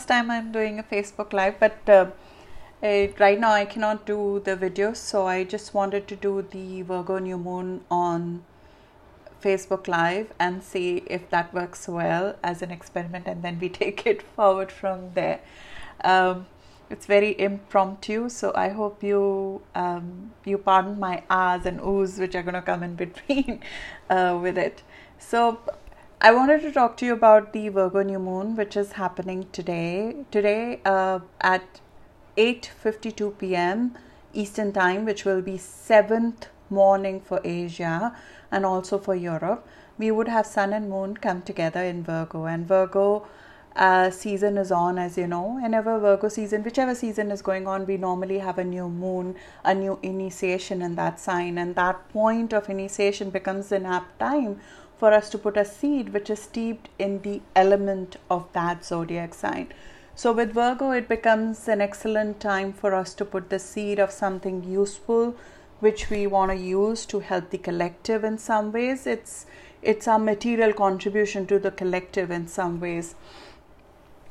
first 0.00 0.08
time 0.08 0.30
I'm 0.30 0.50
doing 0.50 0.78
a 0.78 0.82
Facebook 0.82 1.34
Live, 1.34 1.56
but 1.60 1.86
uh, 1.86 2.06
right 3.18 3.38
now 3.38 3.50
I 3.50 3.66
cannot 3.66 4.06
do 4.06 4.40
the 4.42 4.56
videos, 4.56 4.96
so 4.96 5.26
I 5.26 5.44
just 5.44 5.74
wanted 5.74 6.08
to 6.08 6.16
do 6.16 6.40
the 6.40 6.80
Virgo 6.80 7.18
new 7.18 7.36
moon 7.36 7.82
on 7.90 8.42
Facebook 9.42 9.88
Live 9.88 10.32
and 10.38 10.62
see 10.62 11.02
if 11.06 11.28
that 11.28 11.52
works 11.52 11.86
well 11.86 12.34
as 12.42 12.62
an 12.62 12.70
experiment, 12.70 13.26
and 13.26 13.42
then 13.42 13.58
we 13.60 13.68
take 13.80 14.06
it 14.06 14.22
forward 14.22 14.72
from 14.72 15.12
there. 15.12 15.40
Um, 16.02 16.46
it's 16.88 17.04
very 17.04 17.38
impromptu, 17.38 18.30
so 18.30 18.52
I 18.54 18.70
hope 18.70 19.02
you 19.02 19.60
um, 19.74 20.30
you 20.46 20.56
pardon 20.56 20.98
my 20.98 21.24
ahs 21.28 21.66
and 21.66 21.78
oohs 21.80 22.18
which 22.18 22.34
are 22.34 22.42
going 22.42 22.54
to 22.54 22.62
come 22.62 22.82
in 22.82 22.94
between 22.94 23.60
uh, 24.08 24.38
with 24.40 24.56
it. 24.56 24.82
So 25.18 25.58
I 26.22 26.32
wanted 26.32 26.60
to 26.62 26.70
talk 26.70 26.98
to 26.98 27.06
you 27.06 27.14
about 27.14 27.54
the 27.54 27.70
Virgo 27.70 28.02
new 28.02 28.18
moon, 28.18 28.54
which 28.54 28.76
is 28.76 28.92
happening 28.92 29.46
today. 29.52 30.16
Today 30.30 30.80
uh, 30.84 31.20
at 31.40 31.80
8:52 32.36 33.38
p.m. 33.38 33.94
Eastern 34.34 34.70
time, 34.70 35.06
which 35.06 35.24
will 35.24 35.40
be 35.40 35.56
seventh 35.56 36.48
morning 36.68 37.22
for 37.22 37.40
Asia 37.42 38.14
and 38.52 38.66
also 38.66 38.98
for 38.98 39.14
Europe. 39.14 39.66
We 39.96 40.10
would 40.10 40.28
have 40.28 40.44
Sun 40.44 40.74
and 40.74 40.90
Moon 40.90 41.16
come 41.16 41.40
together 41.40 41.82
in 41.82 42.02
Virgo, 42.02 42.44
and 42.44 42.68
Virgo 42.68 43.26
uh, 43.74 44.10
season 44.10 44.58
is 44.58 44.70
on, 44.70 44.98
as 44.98 45.16
you 45.16 45.26
know. 45.26 45.58
Whenever 45.62 45.98
Virgo 45.98 46.28
season, 46.28 46.62
whichever 46.62 46.94
season 46.94 47.30
is 47.30 47.40
going 47.40 47.66
on, 47.66 47.86
we 47.86 47.96
normally 47.96 48.40
have 48.40 48.58
a 48.58 48.64
new 48.64 48.90
moon, 48.90 49.36
a 49.64 49.74
new 49.74 49.98
initiation 50.02 50.82
in 50.82 50.96
that 50.96 51.18
sign, 51.18 51.56
and 51.56 51.74
that 51.76 52.06
point 52.10 52.52
of 52.52 52.68
initiation 52.68 53.30
becomes 53.30 53.72
an 53.72 53.86
apt 53.86 54.18
time 54.18 54.60
for 55.00 55.12
us 55.14 55.30
to 55.30 55.38
put 55.38 55.56
a 55.56 55.64
seed 55.64 56.12
which 56.14 56.30
is 56.30 56.42
steeped 56.46 56.90
in 56.98 57.22
the 57.22 57.40
element 57.56 58.16
of 58.30 58.46
that 58.52 58.84
zodiac 58.84 59.32
sign. 59.34 59.68
So, 60.14 60.32
with 60.32 60.52
Virgo, 60.52 60.90
it 60.90 61.08
becomes 61.08 61.66
an 61.66 61.80
excellent 61.80 62.40
time 62.40 62.74
for 62.74 62.94
us 62.94 63.14
to 63.14 63.24
put 63.24 63.48
the 63.48 63.58
seed 63.58 63.98
of 63.98 64.10
something 64.10 64.62
useful 64.62 65.34
which 65.78 66.10
we 66.10 66.26
want 66.26 66.50
to 66.50 66.56
use 66.56 67.06
to 67.06 67.20
help 67.20 67.48
the 67.48 67.58
collective 67.58 68.24
in 68.24 68.36
some 68.36 68.70
ways. 68.70 69.06
It's 69.06 69.46
it's 69.82 70.06
our 70.06 70.18
material 70.18 70.74
contribution 70.74 71.46
to 71.46 71.58
the 71.58 71.70
collective 71.70 72.30
in 72.30 72.46
some 72.46 72.80
ways. 72.80 73.14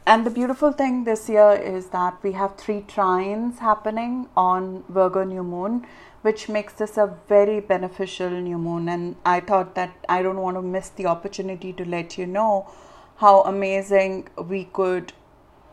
And 0.06 0.26
the 0.26 0.32
beautiful 0.36 0.72
thing 0.72 1.04
this 1.06 1.28
year 1.30 1.54
is 1.54 1.88
that 1.88 2.22
we 2.24 2.34
have 2.34 2.56
three 2.58 2.82
trines 2.82 3.58
happening 3.60 4.28
on 4.36 4.84
Virgo 4.90 5.24
new 5.24 5.44
moon, 5.44 5.86
which 6.22 6.50
makes 6.50 6.74
this 6.74 6.98
a 6.98 7.16
very 7.28 7.60
beneficial 7.60 8.30
new 8.30 8.58
moon. 8.58 8.90
And 8.90 9.16
I 9.26 9.40
thought 9.40 9.76
that 9.76 9.94
I 10.08 10.22
don't 10.22 10.42
want 10.42 10.58
to 10.58 10.62
miss 10.62 10.90
the 10.90 11.06
opportunity 11.06 11.74
to 11.74 11.86
let 11.86 12.18
you 12.18 12.26
know 12.26 12.70
how 13.18 13.42
amazing 13.42 14.30
we 14.38 14.66
could 14.66 15.14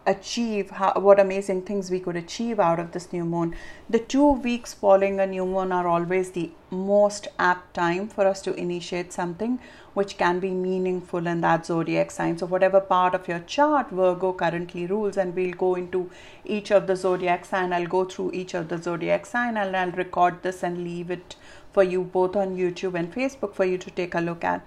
achieve 0.07 0.71
how, 0.71 0.93
what 0.95 1.19
amazing 1.19 1.62
things 1.62 1.91
we 1.91 1.99
could 2.01 2.17
achieve 2.17 2.61
out 2.61 2.79
of 2.79 2.93
this 2.93 3.12
new 3.12 3.25
moon. 3.25 3.55
The 3.91 3.99
two 3.99 4.33
weeks 4.33 4.73
following 4.73 5.19
a 5.19 5.27
new 5.27 5.45
moon 5.45 5.73
are 5.73 5.87
always 5.87 6.31
the 6.31 6.51
most 6.71 7.29
apt 7.39 7.75
time 7.75 8.09
for 8.09 8.27
us 8.27 8.41
to 8.43 8.55
initiate 8.55 9.13
something 9.13 9.59
which 9.95 10.17
can 10.19 10.39
be 10.39 10.51
meaningful 10.51 11.27
in 11.27 11.41
that 11.41 11.67
zodiac 11.67 12.11
sign. 12.11 12.39
So, 12.39 12.47
whatever 12.47 12.81
part 12.81 13.15
of 13.15 13.29
your 13.29 13.41
chart 13.41 13.91
Virgo 13.91 14.33
currently 14.33 14.87
rules, 14.87 15.17
and 15.17 15.35
we'll 15.35 15.55
go 15.55 15.75
into 15.75 16.11
each 16.45 16.70
of 16.70 16.87
the 16.87 16.97
zodiac 16.97 17.45
sign. 17.45 17.73
I'll 17.73 17.87
go 17.87 18.05
through 18.05 18.33
each 18.33 18.55
of 18.55 18.69
the 18.69 18.79
zodiac 18.79 19.27
sign 19.27 19.57
and 19.57 19.77
I'll 19.77 19.93
record 19.93 20.43
this 20.43 20.63
and 20.63 20.85
leave 20.85 21.11
it 21.11 21.37
for 21.73 21.83
you 21.83 22.03
both 22.03 22.37
on 22.37 22.57
YouTube 22.57 22.95
and 22.95 23.13
Facebook 23.13 23.55
for 23.55 23.65
you 23.65 23.79
to 23.79 23.91
take 23.91 24.15
a 24.15 24.20
look 24.20 24.45
at. 24.45 24.67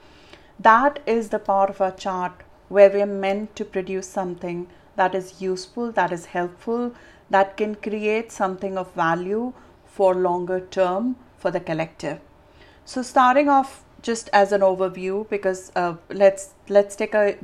That 0.60 1.00
is 1.06 1.30
the 1.30 1.40
part 1.40 1.70
of 1.70 1.80
our 1.80 1.92
chart 1.92 2.44
where 2.68 2.90
we're 2.90 3.06
meant 3.06 3.56
to 3.56 3.66
produce 3.66 4.08
something 4.08 4.68
that 5.00 5.16
is 5.16 5.42
useful, 5.42 5.92
that 5.94 6.12
is 6.12 6.26
helpful, 6.38 6.94
that 7.30 7.56
can 7.58 7.76
create 7.76 8.32
something 8.32 8.78
of 8.78 8.94
value 8.94 9.54
for 9.86 10.14
longer 10.16 10.60
term 10.60 11.16
for 11.38 11.52
the 11.52 11.60
collective. 11.60 12.20
So 12.86 13.02
starting 13.02 13.50
off 13.50 13.84
just 14.02 14.30
as 14.34 14.52
an 14.52 14.62
overview, 14.62 15.30
because 15.30 15.72
uh, 15.76 15.96
let's 16.10 16.54
let's 16.68 16.96
take 16.96 17.14
a 17.14 17.38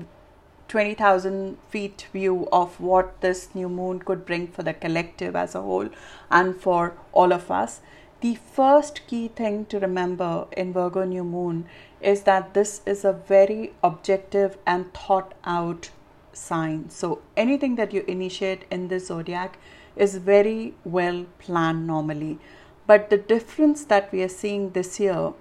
20,000 0.67 1.57
feet 1.69 2.07
view 2.11 2.47
of 2.51 2.79
what 2.79 3.21
this 3.21 3.49
new 3.53 3.69
moon 3.69 3.99
could 3.99 4.25
bring 4.25 4.47
for 4.47 4.63
the 4.63 4.73
collective 4.73 5.35
as 5.35 5.53
a 5.55 5.61
whole 5.61 5.89
and 6.31 6.55
for 6.55 6.93
all 7.13 7.31
of 7.31 7.51
us. 7.51 7.81
The 8.21 8.35
first 8.35 9.01
key 9.07 9.27
thing 9.27 9.65
to 9.67 9.79
remember 9.79 10.47
in 10.57 10.73
Virgo 10.73 11.03
new 11.05 11.23
moon 11.23 11.67
is 12.01 12.23
that 12.23 12.53
this 12.53 12.81
is 12.85 13.05
a 13.05 13.13
very 13.13 13.73
objective 13.83 14.57
and 14.65 14.91
thought 14.93 15.35
out 15.43 15.91
sign. 16.35 16.89
So 16.89 17.21
anything 17.35 17.75
that 17.75 17.93
you 17.93 18.03
initiate 18.07 18.65
in 18.69 18.87
this 18.87 19.07
zodiac 19.07 19.57
is 19.95 20.17
very 20.17 20.73
well 20.83 21.25
planned 21.39 21.87
normally. 21.87 22.39
But 22.87 23.09
the 23.09 23.17
difference 23.17 23.85
that 23.85 24.11
we 24.11 24.21
are 24.21 24.29
seeing 24.29 24.71
this 24.71 24.99
year, 24.99 25.33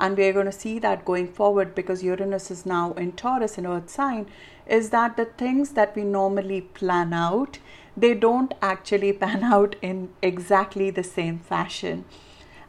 and 0.00 0.16
we 0.16 0.26
are 0.26 0.32
going 0.32 0.46
to 0.46 0.52
see 0.52 0.78
that 0.78 1.04
going 1.04 1.28
forward 1.28 1.74
because 1.74 2.02
Uranus 2.02 2.50
is 2.50 2.64
now 2.66 2.92
in 2.92 3.12
Taurus 3.12 3.58
in 3.58 3.66
Earth 3.66 3.90
sign, 3.90 4.26
is 4.66 4.90
that 4.90 5.16
the 5.16 5.24
things 5.24 5.70
that 5.70 5.94
we 5.94 6.04
normally 6.04 6.60
plan 6.60 7.12
out, 7.12 7.58
they 7.96 8.14
don't 8.14 8.54
actually 8.60 9.12
pan 9.24 9.44
out 9.44 9.76
in 9.82 10.10
exactly 10.22 10.90
the 10.90 11.04
same 11.04 11.38
fashion. 11.38 12.04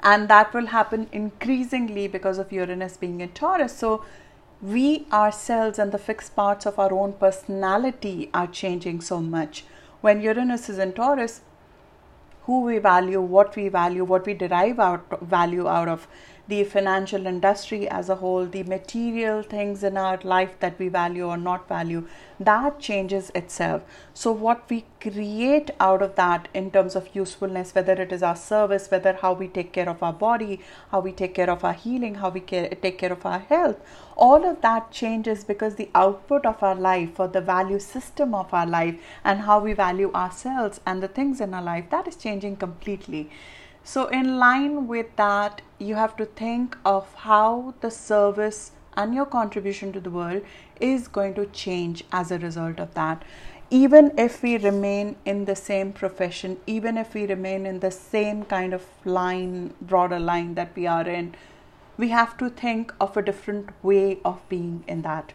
And 0.02 0.30
that 0.30 0.54
will 0.54 0.68
happen 0.68 1.10
increasingly 1.12 2.08
because 2.08 2.38
of 2.38 2.52
Uranus 2.52 2.98
being 2.98 3.20
in 3.20 3.30
Taurus. 3.30 3.78
So 3.78 4.06
we 4.62 5.06
ourselves 5.12 5.80
and 5.80 5.92
the 5.92 5.98
fixed 5.98 6.36
parts 6.36 6.66
of 6.66 6.78
our 6.78 6.92
own 6.94 7.14
personality 7.14 8.30
are 8.34 8.48
changing 8.48 9.02
so 9.02 9.22
much. 9.22 9.64
When 10.02 10.22
Uranus 10.22 10.70
is 10.70 10.78
in 10.78 10.94
Taurus, 10.94 11.42
who 12.44 12.62
we 12.62 12.78
value, 12.80 13.22
what 13.22 13.56
we 13.56 13.70
value, 13.70 14.04
what 14.04 14.26
we 14.26 14.34
derive 14.34 14.80
out 14.80 15.22
value 15.22 15.68
out 15.68 15.88
of, 15.88 16.08
the 16.50 16.64
financial 16.64 17.28
industry 17.28 17.88
as 17.88 18.10
a 18.10 18.16
whole, 18.16 18.46
the 18.46 18.64
material 18.64 19.44
things 19.44 19.84
in 19.84 19.98
our 19.98 20.20
life 20.24 20.60
that 20.60 20.80
we 20.80 20.88
value 20.88 21.26
or 21.26 21.38
not 21.38 21.68
value, 21.68 22.08
that 22.40 22.80
changes 22.80 23.32
itself. 23.36 23.84
So, 24.16 24.32
what 24.32 24.68
we 24.70 24.86
create 25.00 25.70
out 25.80 26.02
of 26.02 26.16
that 26.16 26.48
in 26.54 26.72
terms 26.72 26.96
of 26.96 27.14
usefulness, 27.14 27.76
whether 27.76 27.94
it 27.94 28.12
is 28.12 28.24
our 28.24 28.36
service, 28.36 28.90
whether 28.90 29.14
how 29.14 29.34
we 29.34 29.48
take 29.48 29.72
care 29.74 29.88
of 29.88 30.02
our 30.02 30.14
body, 30.14 30.60
how 30.90 31.02
we 31.02 31.12
take 31.12 31.36
care 31.36 31.52
of 31.52 31.64
our 31.64 31.74
healing, 31.74 32.16
how 32.16 32.30
we 32.30 32.40
care, 32.40 32.68
take 32.70 32.98
care 32.98 33.14
of 33.14 33.26
our 33.26 33.40
health, 33.40 33.78
all 34.18 34.44
of 34.44 34.62
that 34.62 34.92
changes 34.92 35.44
because 35.44 35.76
the 35.76 35.90
output 35.94 36.46
of 36.48 36.64
our 36.64 36.76
life 36.76 37.20
or 37.20 37.28
the 37.28 37.42
value 37.42 37.80
system 37.80 38.34
of 38.34 38.54
our 38.54 38.66
life 38.66 39.00
and 39.24 39.42
how 39.42 39.60
we 39.60 39.74
value 39.74 40.12
ourselves 40.14 40.82
and 40.86 41.04
the 41.04 41.08
things 41.08 41.40
in 41.40 41.54
our 41.54 41.62
life 41.62 41.90
that 41.92 42.08
is 42.08 42.16
changing 42.16 42.56
completely. 42.56 43.30
So, 43.92 44.06
in 44.06 44.38
line 44.38 44.86
with 44.86 45.16
that, 45.16 45.64
you 45.80 45.96
have 45.96 46.16
to 46.18 46.26
think 46.26 46.78
of 46.86 47.12
how 47.16 47.74
the 47.82 47.90
service 47.90 48.70
and 48.96 49.16
your 49.16 49.26
contribution 49.26 49.92
to 49.94 50.00
the 50.00 50.12
world 50.12 50.44
is 50.80 51.08
going 51.08 51.34
to 51.34 51.48
change 51.48 52.04
as 52.12 52.30
a 52.30 52.38
result 52.38 52.80
of 52.80 52.94
that. 52.94 53.24
Even 53.72 54.12
if 54.16 54.44
we 54.44 54.58
remain 54.60 55.16
in 55.26 55.46
the 55.46 55.56
same 55.56 55.92
profession, 55.92 56.58
even 56.68 57.00
if 57.00 57.16
we 57.16 57.26
remain 57.26 57.66
in 57.66 57.80
the 57.80 57.90
same 57.90 58.44
kind 58.46 58.76
of 58.76 58.86
line, 59.06 59.74
broader 59.82 60.20
line 60.20 60.54
that 60.54 60.76
we 60.76 60.86
are 60.86 61.10
in, 61.10 61.34
we 61.98 62.10
have 62.10 62.38
to 62.38 62.52
think 62.52 62.94
of 63.02 63.18
a 63.18 63.24
different 63.24 63.72
way 63.82 64.20
of 64.24 64.48
being 64.50 64.84
in 64.88 65.02
that. 65.02 65.34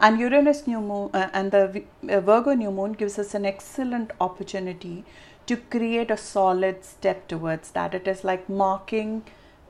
And 0.00 0.20
Uranus 0.20 0.68
new 0.68 0.80
moon 0.80 1.10
uh, 1.12 1.30
and 1.32 1.50
the 1.50 1.82
uh, 2.08 2.20
Virgo 2.20 2.54
new 2.54 2.70
moon 2.70 2.92
gives 2.92 3.18
us 3.18 3.34
an 3.34 3.44
excellent 3.44 4.12
opportunity 4.20 5.04
to 5.48 5.56
create 5.56 6.10
a 6.10 6.16
solid 6.16 6.84
step 6.84 7.26
towards 7.26 7.70
that. 7.72 7.94
It 7.94 8.06
is 8.06 8.22
like 8.22 8.48
marking 8.48 9.24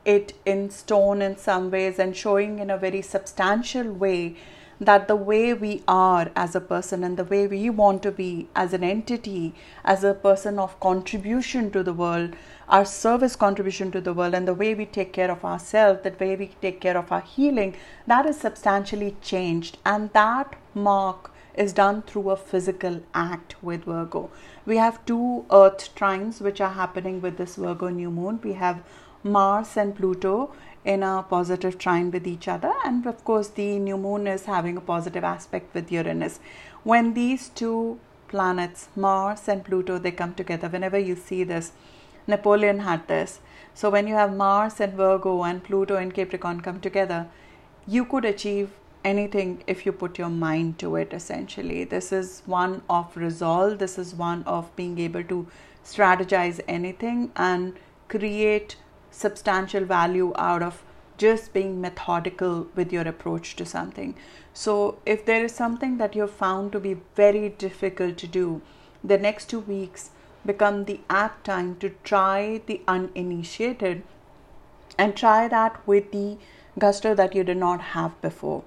it 0.05 0.33
in 0.45 0.71
stone 0.71 1.23
in 1.23 1.37
some 1.37 1.71
ways 1.71 1.99
and 1.99 2.17
showing 2.17 2.59
in 2.59 2.71
a 2.71 2.79
very 2.79 3.01
substantial 3.03 3.93
way 3.93 4.37
that 4.81 5.09
the 5.09 5.17
way 5.17 5.53
we 5.55 5.83
are 5.89 6.31
as 6.37 6.55
a 6.55 6.61
person 6.61 7.03
and 7.03 7.17
the 7.17 7.25
way 7.25 7.47
we 7.47 7.69
want 7.69 8.03
to 8.03 8.13
be 8.13 8.49
as 8.55 8.73
an 8.73 8.85
entity, 8.85 9.55
as 9.85 10.05
a 10.05 10.15
person 10.15 10.59
of 10.59 10.79
contribution 10.81 11.71
to 11.71 11.83
the 11.83 11.93
world, 11.93 12.35
our 12.69 12.85
service 12.85 13.35
contribution 13.35 13.91
to 13.91 14.01
the 14.01 14.13
world, 14.13 14.35
and 14.35 14.47
the 14.47 14.55
way 14.55 14.75
we 14.75 14.87
take 14.87 15.13
care 15.13 15.31
of 15.31 15.45
ourselves, 15.45 16.03
the 16.05 16.15
way 16.21 16.37
we 16.37 16.47
take 16.61 16.81
care 16.81 16.97
of 16.97 17.11
our 17.11 17.21
healing, 17.21 17.75
that 18.07 18.25
is 18.27 18.39
substantially 18.39 19.17
changed. 19.21 19.79
And 19.85 20.13
that 20.13 20.57
mark 20.75 21.33
is 21.55 21.73
done 21.73 22.03
through 22.03 22.31
a 22.31 22.37
physical 22.37 23.03
act 23.13 23.57
with 23.61 23.85
Virgo. 23.85 24.31
We 24.69 24.77
have 24.77 25.07
two 25.07 25.47
Earth 25.51 25.95
trines 25.95 26.43
which 26.43 26.61
are 26.61 26.75
happening 26.75 27.23
with 27.23 27.39
this 27.39 27.57
Virgo 27.57 27.89
new 27.89 28.11
moon. 28.11 28.39
We 28.45 28.53
have 28.53 28.83
Mars 29.23 29.79
and 29.79 29.97
Pluto 29.97 30.53
in 30.85 31.03
a 31.03 31.25
positive 31.27 31.79
trine 31.79 32.11
with 32.11 32.27
each 32.27 32.49
other, 32.49 32.75
and 32.85 33.07
of 33.07 33.25
course, 33.25 33.49
the 33.49 33.79
new 33.79 33.97
moon 33.97 34.27
is 34.27 34.45
having 34.45 34.77
a 34.77 34.83
positive 34.83 35.25
aspect 35.25 35.75
with 35.75 35.91
Uranus. 35.91 36.39
When 36.85 37.15
these 37.15 37.49
two 37.49 37.99
planets, 38.29 38.89
Mars 38.95 39.49
and 39.49 39.65
Pluto, 39.65 39.97
they 39.97 40.11
come 40.11 40.35
together, 40.35 40.69
whenever 40.69 40.99
you 40.99 41.17
see 41.17 41.45
this, 41.45 41.73
Napoleon 42.27 42.81
had 42.81 43.09
this. 43.09 43.41
So, 43.73 43.89
when 43.89 44.07
you 44.07 44.17
have 44.17 44.37
Mars 44.37 44.81
and 44.81 44.93
Virgo 44.93 45.45
and 45.45 45.65
Pluto 45.65 45.97
and 45.97 46.13
Capricorn 46.13 46.61
come 46.61 46.79
together, 46.79 47.27
you 47.87 48.05
could 48.05 48.27
achieve 48.27 48.73
anything 49.11 49.63
if 49.67 49.85
you 49.87 49.93
put 49.93 50.19
your 50.19 50.31
mind 50.31 50.79
to 50.79 50.97
it 50.97 51.13
essentially. 51.13 51.85
This 51.85 52.13
is 52.13 52.43
one 52.47 52.83
of 52.89 53.17
resolve. 53.17 53.79
This 53.79 53.99
is 53.99 54.15
one 54.15 54.43
of 54.45 54.75
being 54.77 54.99
able 54.99 55.25
to 55.25 55.47
strategize 55.85 56.61
anything 56.69 57.31
and 57.37 57.75
create 58.09 58.77
substantial 59.11 59.85
value 59.85 60.33
out 60.37 60.63
of 60.63 60.83
just 61.17 61.53
being 61.53 61.81
methodical 61.81 62.67
with 62.77 62.93
your 62.93 63.07
approach 63.09 63.57
to 63.57 63.67
something. 63.67 64.15
So 64.55 64.99
if 65.05 65.25
there 65.25 65.45
is 65.45 65.55
something 65.55 65.99
that 65.99 66.15
you've 66.15 66.31
found 66.43 66.73
to 66.73 66.81
be 66.81 67.01
very 67.17 67.49
difficult 67.49 68.19
to 68.19 68.27
do 68.27 68.61
the 69.03 69.19
next 69.19 69.49
two 69.51 69.61
weeks 69.61 70.11
become 70.45 70.85
the 70.85 71.01
apt 71.09 71.45
time 71.45 71.77
to 71.77 71.91
try 72.05 72.61
the 72.67 72.81
uninitiated 72.89 74.03
and 74.97 75.17
try 75.17 75.47
that 75.49 75.87
with 75.87 76.11
the 76.13 76.39
gusto 76.79 77.15
that 77.15 77.35
you 77.35 77.45
did 77.45 77.57
not 77.57 77.81
have 77.93 78.21
before. 78.21 78.65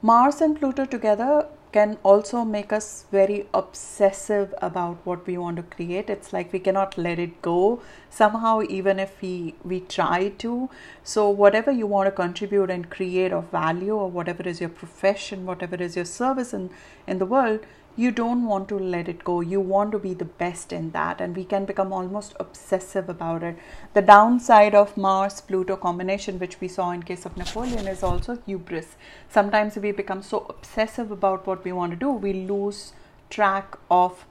Mars 0.00 0.40
and 0.40 0.56
Pluto 0.56 0.84
together 0.84 1.48
can 1.72 1.98
also 2.04 2.44
make 2.44 2.72
us 2.72 3.04
very 3.10 3.48
obsessive 3.52 4.54
about 4.62 4.96
what 5.04 5.26
we 5.26 5.36
want 5.36 5.56
to 5.56 5.64
create. 5.64 6.08
It's 6.08 6.32
like 6.32 6.52
we 6.52 6.60
cannot 6.60 6.96
let 6.96 7.18
it 7.18 7.42
go 7.42 7.82
somehow 8.08 8.62
even 8.68 9.00
if 9.00 9.20
we 9.20 9.56
we 9.64 9.80
try 9.80 10.28
to. 10.44 10.70
So 11.02 11.28
whatever 11.28 11.72
you 11.72 11.88
want 11.88 12.06
to 12.06 12.12
contribute 12.12 12.70
and 12.70 12.88
create 12.88 13.32
of 13.32 13.50
value 13.50 13.96
or 13.96 14.08
whatever 14.08 14.44
is 14.44 14.60
your 14.60 14.70
profession 14.70 15.44
whatever 15.44 15.74
is 15.74 15.96
your 15.96 16.04
service 16.04 16.54
in 16.54 16.70
in 17.08 17.18
the 17.18 17.26
world 17.26 17.66
you 17.98 18.12
don't 18.12 18.46
want 18.46 18.68
to 18.68 18.78
let 18.78 19.08
it 19.08 19.24
go. 19.24 19.40
You 19.40 19.60
want 19.60 19.90
to 19.90 19.98
be 19.98 20.14
the 20.14 20.24
best 20.24 20.72
in 20.72 20.92
that, 20.92 21.20
and 21.20 21.36
we 21.36 21.44
can 21.44 21.64
become 21.64 21.92
almost 21.92 22.34
obsessive 22.38 23.08
about 23.08 23.42
it. 23.42 23.58
The 23.92 24.02
downside 24.02 24.72
of 24.72 24.96
Mars 24.96 25.40
Pluto 25.40 25.76
combination, 25.76 26.38
which 26.38 26.60
we 26.60 26.68
saw 26.68 26.92
in 26.92 27.02
case 27.02 27.26
of 27.26 27.36
Napoleon, 27.36 27.88
is 27.88 28.04
also 28.04 28.38
hubris. 28.46 28.94
Sometimes 29.28 29.76
we 29.76 29.90
become 29.90 30.22
so 30.22 30.46
obsessive 30.48 31.10
about 31.10 31.44
what 31.44 31.64
we 31.64 31.72
want 31.72 31.90
to 31.90 31.96
do, 31.96 32.10
we 32.10 32.32
lose 32.32 32.92
track 33.30 33.76
of 33.90 34.24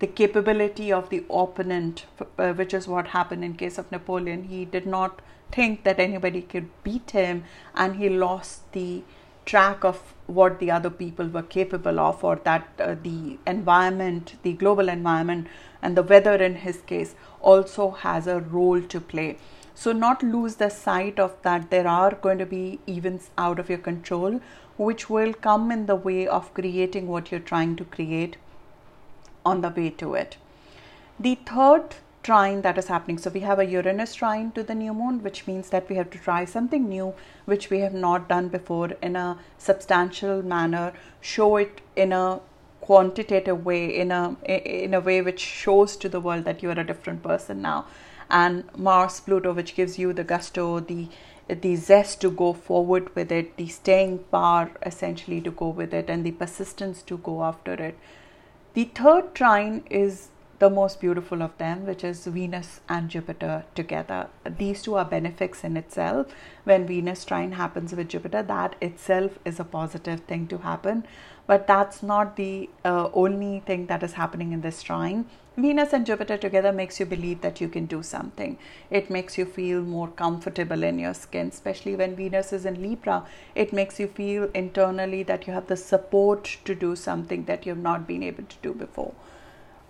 the 0.00 0.08
capability 0.08 0.92
of 0.92 1.08
the 1.10 1.24
opponent, 1.30 2.06
uh, 2.36 2.52
which 2.52 2.74
is 2.74 2.88
what 2.88 3.08
happened 3.08 3.44
in 3.44 3.54
case 3.54 3.78
of 3.78 3.92
Napoleon. 3.92 4.44
He 4.44 4.64
did 4.64 4.86
not 4.86 5.22
think 5.52 5.84
that 5.84 6.00
anybody 6.00 6.42
could 6.42 6.68
beat 6.82 7.12
him, 7.12 7.44
and 7.76 7.94
he 7.94 8.08
lost 8.08 8.72
the 8.72 9.04
track 9.46 9.84
of 9.84 10.13
what 10.26 10.58
the 10.58 10.70
other 10.70 10.90
people 10.90 11.28
were 11.28 11.42
capable 11.42 12.00
of 12.00 12.24
or 12.24 12.36
that 12.44 12.68
uh, 12.78 12.94
the 13.02 13.38
environment 13.46 14.34
the 14.42 14.52
global 14.54 14.88
environment 14.88 15.46
and 15.82 15.96
the 15.96 16.02
weather 16.02 16.34
in 16.34 16.54
his 16.56 16.80
case 16.82 17.14
also 17.40 17.90
has 17.90 18.26
a 18.26 18.40
role 18.40 18.80
to 18.80 19.00
play. 19.00 19.36
So 19.74 19.92
not 19.92 20.22
lose 20.22 20.54
the 20.56 20.70
sight 20.70 21.18
of 21.18 21.34
that 21.42 21.70
there 21.70 21.86
are 21.86 22.14
going 22.14 22.38
to 22.38 22.46
be 22.46 22.78
events 22.88 23.30
out 23.36 23.58
of 23.58 23.68
your 23.68 23.78
control 23.78 24.40
which 24.76 25.10
will 25.10 25.34
come 25.34 25.70
in 25.70 25.86
the 25.86 25.96
way 25.96 26.26
of 26.26 26.54
creating 26.54 27.06
what 27.08 27.30
you're 27.30 27.40
trying 27.40 27.76
to 27.76 27.84
create 27.84 28.36
on 29.44 29.60
the 29.60 29.68
way 29.68 29.90
to 29.90 30.14
it. 30.14 30.36
The 31.18 31.34
third 31.46 31.96
trine 32.24 32.62
that 32.62 32.78
is 32.78 32.88
happening. 32.88 33.18
So 33.18 33.30
we 33.30 33.40
have 33.40 33.58
a 33.58 33.66
Uranus 33.66 34.14
trine 34.14 34.50
to 34.52 34.62
the 34.62 34.74
new 34.74 34.94
moon, 34.94 35.22
which 35.22 35.46
means 35.46 35.70
that 35.70 35.88
we 35.88 35.96
have 35.96 36.10
to 36.10 36.18
try 36.18 36.44
something 36.44 36.88
new, 36.88 37.14
which 37.44 37.70
we 37.70 37.80
have 37.80 37.94
not 37.94 38.28
done 38.28 38.48
before 38.48 38.90
in 39.02 39.14
a 39.14 39.38
substantial 39.58 40.42
manner, 40.42 40.92
show 41.20 41.56
it 41.56 41.80
in 41.94 42.12
a 42.12 42.40
quantitative 42.80 43.64
way, 43.64 43.84
in 43.96 44.10
a 44.10 44.36
in 44.44 44.94
a 44.94 45.00
way 45.00 45.20
which 45.22 45.40
shows 45.40 45.96
to 45.96 46.08
the 46.08 46.20
world 46.20 46.44
that 46.44 46.62
you 46.62 46.70
are 46.70 46.80
a 46.80 46.86
different 46.92 47.22
person 47.22 47.62
now. 47.62 47.86
And 48.30 48.64
Mars 48.76 49.20
Pluto, 49.20 49.52
which 49.52 49.74
gives 49.76 49.98
you 49.98 50.12
the 50.12 50.24
gusto, 50.24 50.80
the 50.80 51.08
the 51.48 51.76
zest 51.76 52.20
to 52.22 52.30
go 52.30 52.52
forward 52.66 53.14
with 53.14 53.30
it, 53.30 53.56
the 53.56 53.68
staying 53.68 54.18
power 54.34 54.70
essentially 54.90 55.40
to 55.42 55.50
go 55.50 55.68
with 55.68 55.92
it, 56.02 56.08
and 56.08 56.24
the 56.24 56.32
persistence 56.44 57.02
to 57.02 57.18
go 57.18 57.42
after 57.44 57.74
it. 57.74 57.98
The 58.72 58.84
third 58.84 59.34
trine 59.34 59.84
is 59.90 60.28
the 60.60 60.70
most 60.70 61.00
beautiful 61.00 61.42
of 61.42 61.56
them, 61.58 61.84
which 61.84 62.04
is 62.04 62.26
Venus 62.26 62.80
and 62.88 63.08
Jupiter 63.08 63.64
together. 63.74 64.28
These 64.58 64.82
two 64.82 64.94
are 64.94 65.04
benefics 65.04 65.64
in 65.64 65.76
itself. 65.76 66.28
When 66.62 66.86
Venus 66.86 67.24
trine 67.24 67.52
happens 67.52 67.92
with 67.92 68.08
Jupiter, 68.08 68.42
that 68.42 68.76
itself 68.80 69.38
is 69.44 69.58
a 69.58 69.64
positive 69.64 70.20
thing 70.20 70.46
to 70.48 70.58
happen. 70.58 71.06
But 71.46 71.66
that's 71.66 72.02
not 72.02 72.36
the 72.36 72.70
uh, 72.84 73.08
only 73.12 73.60
thing 73.66 73.86
that 73.86 74.02
is 74.02 74.12
happening 74.12 74.52
in 74.52 74.60
this 74.60 74.82
trine. 74.82 75.26
Venus 75.56 75.92
and 75.92 76.06
Jupiter 76.06 76.36
together 76.36 76.72
makes 76.72 76.98
you 76.98 77.06
believe 77.06 77.40
that 77.40 77.60
you 77.60 77.68
can 77.68 77.86
do 77.86 78.02
something. 78.02 78.56
It 78.90 79.10
makes 79.10 79.36
you 79.36 79.44
feel 79.44 79.82
more 79.82 80.08
comfortable 80.08 80.82
in 80.82 80.98
your 80.98 81.14
skin, 81.14 81.48
especially 81.48 81.94
when 81.96 82.16
Venus 82.16 82.52
is 82.52 82.64
in 82.64 82.82
Libra. 82.82 83.24
It 83.54 83.72
makes 83.72 84.00
you 84.00 84.08
feel 84.08 84.50
internally 84.54 85.22
that 85.24 85.46
you 85.46 85.52
have 85.52 85.66
the 85.66 85.76
support 85.76 86.58
to 86.64 86.74
do 86.74 86.96
something 86.96 87.44
that 87.44 87.66
you've 87.66 87.78
not 87.78 88.06
been 88.06 88.22
able 88.22 88.44
to 88.44 88.56
do 88.62 88.72
before 88.72 89.14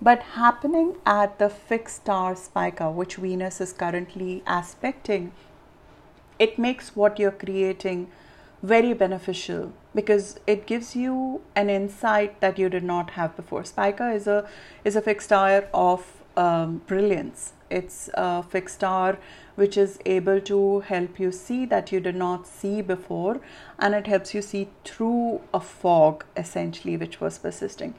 but 0.04 0.22
happening 0.34 0.96
at 1.06 1.38
the 1.38 1.48
fixed 1.48 1.96
star 2.02 2.36
spica, 2.36 2.90
which 2.90 3.16
Venus 3.16 3.60
is 3.60 3.72
currently 3.72 4.42
aspecting, 4.46 5.32
it 6.38 6.58
makes 6.58 6.94
what 6.94 7.18
you're 7.18 7.38
creating 7.44 8.08
very 8.62 8.92
beneficial 8.92 9.72
because 9.94 10.38
it 10.46 10.66
gives 10.66 10.94
you 10.94 11.40
an 11.56 11.70
insight 11.70 12.38
that 12.40 12.58
you 12.58 12.68
did 12.68 12.84
not 12.84 13.10
have 13.10 13.34
before. 13.36 13.64
Spica 13.64 14.10
is 14.10 14.26
a 14.26 14.46
is 14.84 14.96
a 14.96 15.00
fixed 15.00 15.28
star 15.28 15.68
of 15.72 16.06
um, 16.36 16.82
brilliance. 16.86 17.52
It's 17.70 18.10
a 18.14 18.42
fixed 18.42 18.74
star 18.76 19.18
which 19.54 19.78
is 19.78 19.98
able 20.04 20.40
to 20.40 20.80
help 20.80 21.18
you 21.18 21.32
see 21.32 21.64
that 21.66 21.92
you 21.92 22.00
did 22.00 22.16
not 22.16 22.46
see 22.46 22.82
before, 22.82 23.40
and 23.78 23.94
it 23.94 24.06
helps 24.06 24.34
you 24.34 24.42
see 24.42 24.68
through 24.84 25.40
a 25.54 25.60
fog 25.60 26.24
essentially, 26.36 26.98
which 26.98 27.20
was 27.22 27.38
persisting. 27.38 27.94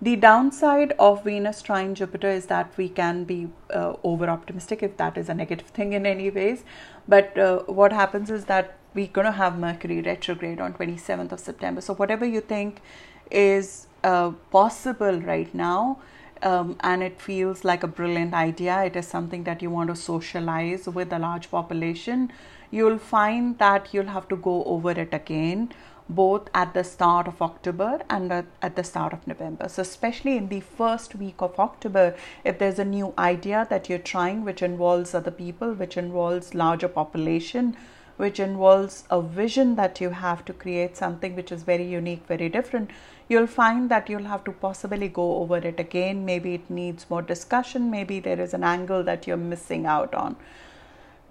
The 0.00 0.14
downside 0.14 0.92
of 0.98 1.24
Venus 1.24 1.62
trine 1.62 1.94
Jupiter 1.94 2.28
is 2.28 2.46
that 2.46 2.76
we 2.76 2.90
can 2.90 3.24
be 3.24 3.48
uh, 3.72 3.94
over 4.04 4.28
optimistic 4.28 4.82
if 4.82 4.98
that 4.98 5.16
is 5.16 5.30
a 5.30 5.34
negative 5.34 5.68
thing 5.68 5.94
in 5.94 6.04
any 6.04 6.28
ways. 6.28 6.64
But 7.08 7.38
uh, 7.38 7.60
what 7.60 7.92
happens 7.92 8.30
is 8.30 8.44
that 8.44 8.76
we're 8.92 9.06
going 9.06 9.24
to 9.24 9.32
have 9.32 9.58
Mercury 9.58 10.02
retrograde 10.02 10.60
on 10.60 10.74
27th 10.74 11.32
of 11.32 11.40
September. 11.40 11.80
So 11.80 11.94
whatever 11.94 12.26
you 12.26 12.42
think 12.42 12.82
is 13.30 13.86
uh, 14.04 14.32
possible 14.50 15.18
right 15.20 15.54
now, 15.54 15.98
um, 16.42 16.76
and 16.80 17.02
it 17.02 17.20
feels 17.20 17.64
like 17.64 17.82
a 17.82 17.86
brilliant 17.86 18.34
idea, 18.34 18.84
it 18.84 18.96
is 18.96 19.08
something 19.08 19.44
that 19.44 19.62
you 19.62 19.70
want 19.70 19.88
to 19.88 19.96
socialize 19.96 20.86
with 20.86 21.10
a 21.10 21.18
large 21.18 21.50
population, 21.50 22.30
you'll 22.70 22.98
find 22.98 23.58
that 23.58 23.94
you'll 23.94 24.12
have 24.18 24.28
to 24.28 24.36
go 24.36 24.62
over 24.64 24.90
it 24.90 25.14
again 25.14 25.72
both 26.08 26.48
at 26.54 26.72
the 26.72 26.84
start 26.84 27.26
of 27.26 27.42
October 27.42 28.00
and 28.08 28.32
at 28.32 28.76
the 28.76 28.84
start 28.84 29.12
of 29.12 29.26
November. 29.26 29.68
So, 29.68 29.82
especially 29.82 30.36
in 30.36 30.48
the 30.48 30.60
first 30.60 31.14
week 31.14 31.36
of 31.40 31.58
October, 31.58 32.14
if 32.44 32.58
there's 32.58 32.78
a 32.78 32.84
new 32.84 33.12
idea 33.18 33.66
that 33.70 33.88
you're 33.88 33.98
trying, 33.98 34.44
which 34.44 34.62
involves 34.62 35.14
other 35.14 35.30
people, 35.30 35.72
which 35.72 35.96
involves 35.96 36.54
larger 36.54 36.88
population, 36.88 37.76
which 38.16 38.40
involves 38.40 39.04
a 39.10 39.20
vision 39.20 39.76
that 39.76 40.00
you 40.00 40.10
have 40.10 40.44
to 40.44 40.52
create 40.52 40.96
something 40.96 41.36
which 41.36 41.52
is 41.52 41.64
very 41.64 41.84
unique, 41.84 42.26
very 42.26 42.48
different, 42.48 42.90
you'll 43.28 43.46
find 43.46 43.90
that 43.90 44.08
you'll 44.08 44.24
have 44.24 44.44
to 44.44 44.52
possibly 44.52 45.08
go 45.08 45.36
over 45.36 45.58
it 45.58 45.78
again. 45.78 46.24
Maybe 46.24 46.54
it 46.54 46.70
needs 46.70 47.10
more 47.10 47.20
discussion, 47.20 47.90
maybe 47.90 48.20
there 48.20 48.40
is 48.40 48.54
an 48.54 48.64
angle 48.64 49.02
that 49.02 49.26
you're 49.26 49.36
missing 49.36 49.84
out 49.84 50.14
on. 50.14 50.36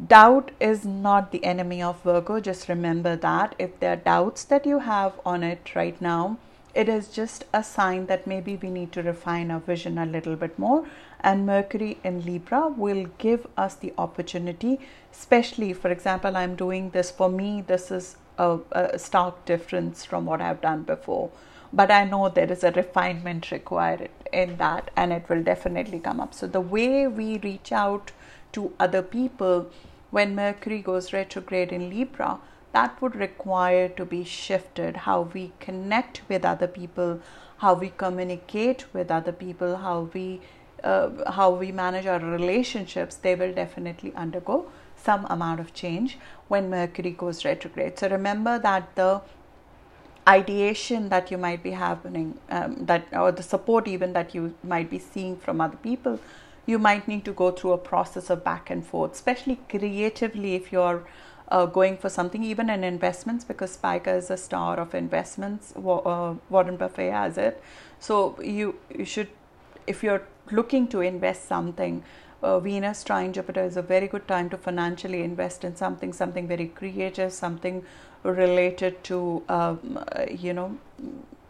Doubt 0.03 0.51
is 0.59 0.83
not 0.83 1.31
the 1.31 1.43
enemy 1.45 1.81
of 1.81 2.01
Virgo. 2.03 2.41
Just 2.41 2.67
remember 2.67 3.15
that. 3.15 3.55
If 3.57 3.79
there 3.79 3.93
are 3.93 3.95
doubts 3.95 4.43
that 4.43 4.65
you 4.65 4.79
have 4.79 5.13
on 5.25 5.41
it 5.41 5.73
right 5.73 5.99
now, 6.01 6.37
it 6.73 6.89
is 6.89 7.07
just 7.07 7.45
a 7.53 7.63
sign 7.63 8.07
that 8.07 8.27
maybe 8.27 8.57
we 8.57 8.69
need 8.69 8.91
to 8.91 9.01
refine 9.01 9.49
our 9.49 9.61
vision 9.61 9.97
a 9.97 10.05
little 10.05 10.35
bit 10.35 10.59
more. 10.59 10.85
And 11.21 11.45
Mercury 11.45 11.97
in 12.03 12.25
Libra 12.25 12.67
will 12.67 13.05
give 13.17 13.47
us 13.55 13.75
the 13.75 13.93
opportunity, 13.97 14.79
especially, 15.13 15.71
for 15.71 15.89
example, 15.89 16.35
I'm 16.35 16.57
doing 16.57 16.89
this 16.89 17.09
for 17.09 17.29
me, 17.29 17.63
this 17.65 17.89
is 17.89 18.17
a, 18.37 18.59
a 18.73 18.99
stark 18.99 19.45
difference 19.45 20.03
from 20.03 20.25
what 20.25 20.41
I've 20.41 20.59
done 20.59 20.83
before. 20.83 21.31
But 21.71 21.89
I 21.89 22.03
know 22.03 22.27
there 22.27 22.51
is 22.51 22.65
a 22.65 22.71
refinement 22.71 23.49
required 23.49 24.09
in 24.33 24.57
that, 24.57 24.91
and 24.97 25.13
it 25.13 25.29
will 25.29 25.41
definitely 25.41 25.99
come 25.99 26.19
up. 26.19 26.33
So, 26.33 26.47
the 26.47 26.61
way 26.61 27.07
we 27.07 27.37
reach 27.37 27.71
out 27.71 28.11
to 28.55 28.71
other 28.79 29.01
people 29.01 29.69
when 30.11 30.35
Mercury 30.35 30.81
goes 30.81 31.11
retrograde 31.13 31.71
in 31.71 31.89
Libra, 31.89 32.39
that 32.71 33.01
would 33.01 33.15
require 33.15 33.87
to 33.89 34.05
be 34.05 34.23
shifted. 34.23 34.97
How 35.07 35.21
we 35.21 35.51
connect 35.59 36.21
with 36.29 36.45
other 36.45 36.67
people, 36.67 37.19
how 37.57 37.73
we 37.73 37.89
communicate 38.03 38.85
with 38.93 39.11
other 39.11 39.31
people, 39.31 39.77
how 39.77 40.09
we 40.13 40.41
uh, 40.83 41.31
how 41.31 41.49
we 41.49 41.71
manage 41.71 42.05
our 42.05 42.19
relationships, 42.19 43.15
they 43.15 43.33
will 43.33 43.53
definitely 43.53 44.13
undergo 44.13 44.57
some 44.95 45.25
amount 45.29 45.59
of 45.59 45.73
change 45.73 46.17
when 46.47 46.69
Mercury 46.69 47.11
goes 47.11 47.43
retrograde. 47.45 47.97
So 47.97 48.09
remember 48.09 48.59
that 48.59 48.95
the 48.95 49.21
ideation 50.27 51.09
that 51.09 51.31
you 51.31 51.37
might 51.37 51.63
be 51.63 51.71
happening, 51.71 52.37
um, 52.49 52.85
that 52.85 53.07
or 53.13 53.31
the 53.31 53.43
support 53.43 53.87
even 53.87 54.13
that 54.13 54.35
you 54.35 54.53
might 54.63 54.89
be 54.89 54.99
seeing 54.99 55.37
from 55.37 55.61
other 55.61 55.77
people 55.77 56.19
you 56.65 56.79
might 56.79 57.07
need 57.07 57.25
to 57.25 57.31
go 57.31 57.51
through 57.51 57.73
a 57.73 57.77
process 57.77 58.29
of 58.29 58.43
back 58.43 58.69
and 58.69 58.85
forth, 58.85 59.13
especially 59.13 59.59
creatively 59.69 60.55
if 60.55 60.71
you're 60.71 61.05
uh, 61.49 61.65
going 61.65 61.97
for 61.97 62.09
something, 62.09 62.43
even 62.43 62.69
in 62.69 62.83
investments, 62.83 63.43
because 63.43 63.71
Spica 63.71 64.13
is 64.13 64.31
a 64.31 64.37
star 64.37 64.79
of 64.79 64.95
investments. 64.95 65.73
Uh, 65.75 66.35
Warren 66.49 66.77
Buffett 66.77 67.13
has 67.13 67.37
it. 67.37 67.61
So 67.99 68.39
you, 68.41 68.75
you 68.97 69.05
should, 69.05 69.29
if 69.85 70.03
you're 70.03 70.23
looking 70.51 70.87
to 70.87 71.01
invest 71.01 71.47
something, 71.47 72.03
uh, 72.41 72.59
Venus 72.59 73.03
trine 73.03 73.33
Jupiter 73.33 73.63
is 73.63 73.77
a 73.77 73.81
very 73.81 74.07
good 74.07 74.27
time 74.27 74.49
to 74.49 74.57
financially 74.57 75.21
invest 75.23 75.63
in 75.63 75.75
something, 75.75 76.13
something 76.13 76.47
very 76.47 76.67
creative, 76.67 77.31
something 77.31 77.83
related 78.23 79.03
to, 79.03 79.43
um, 79.49 80.03
uh, 80.11 80.25
you 80.29 80.53
know, 80.53 80.77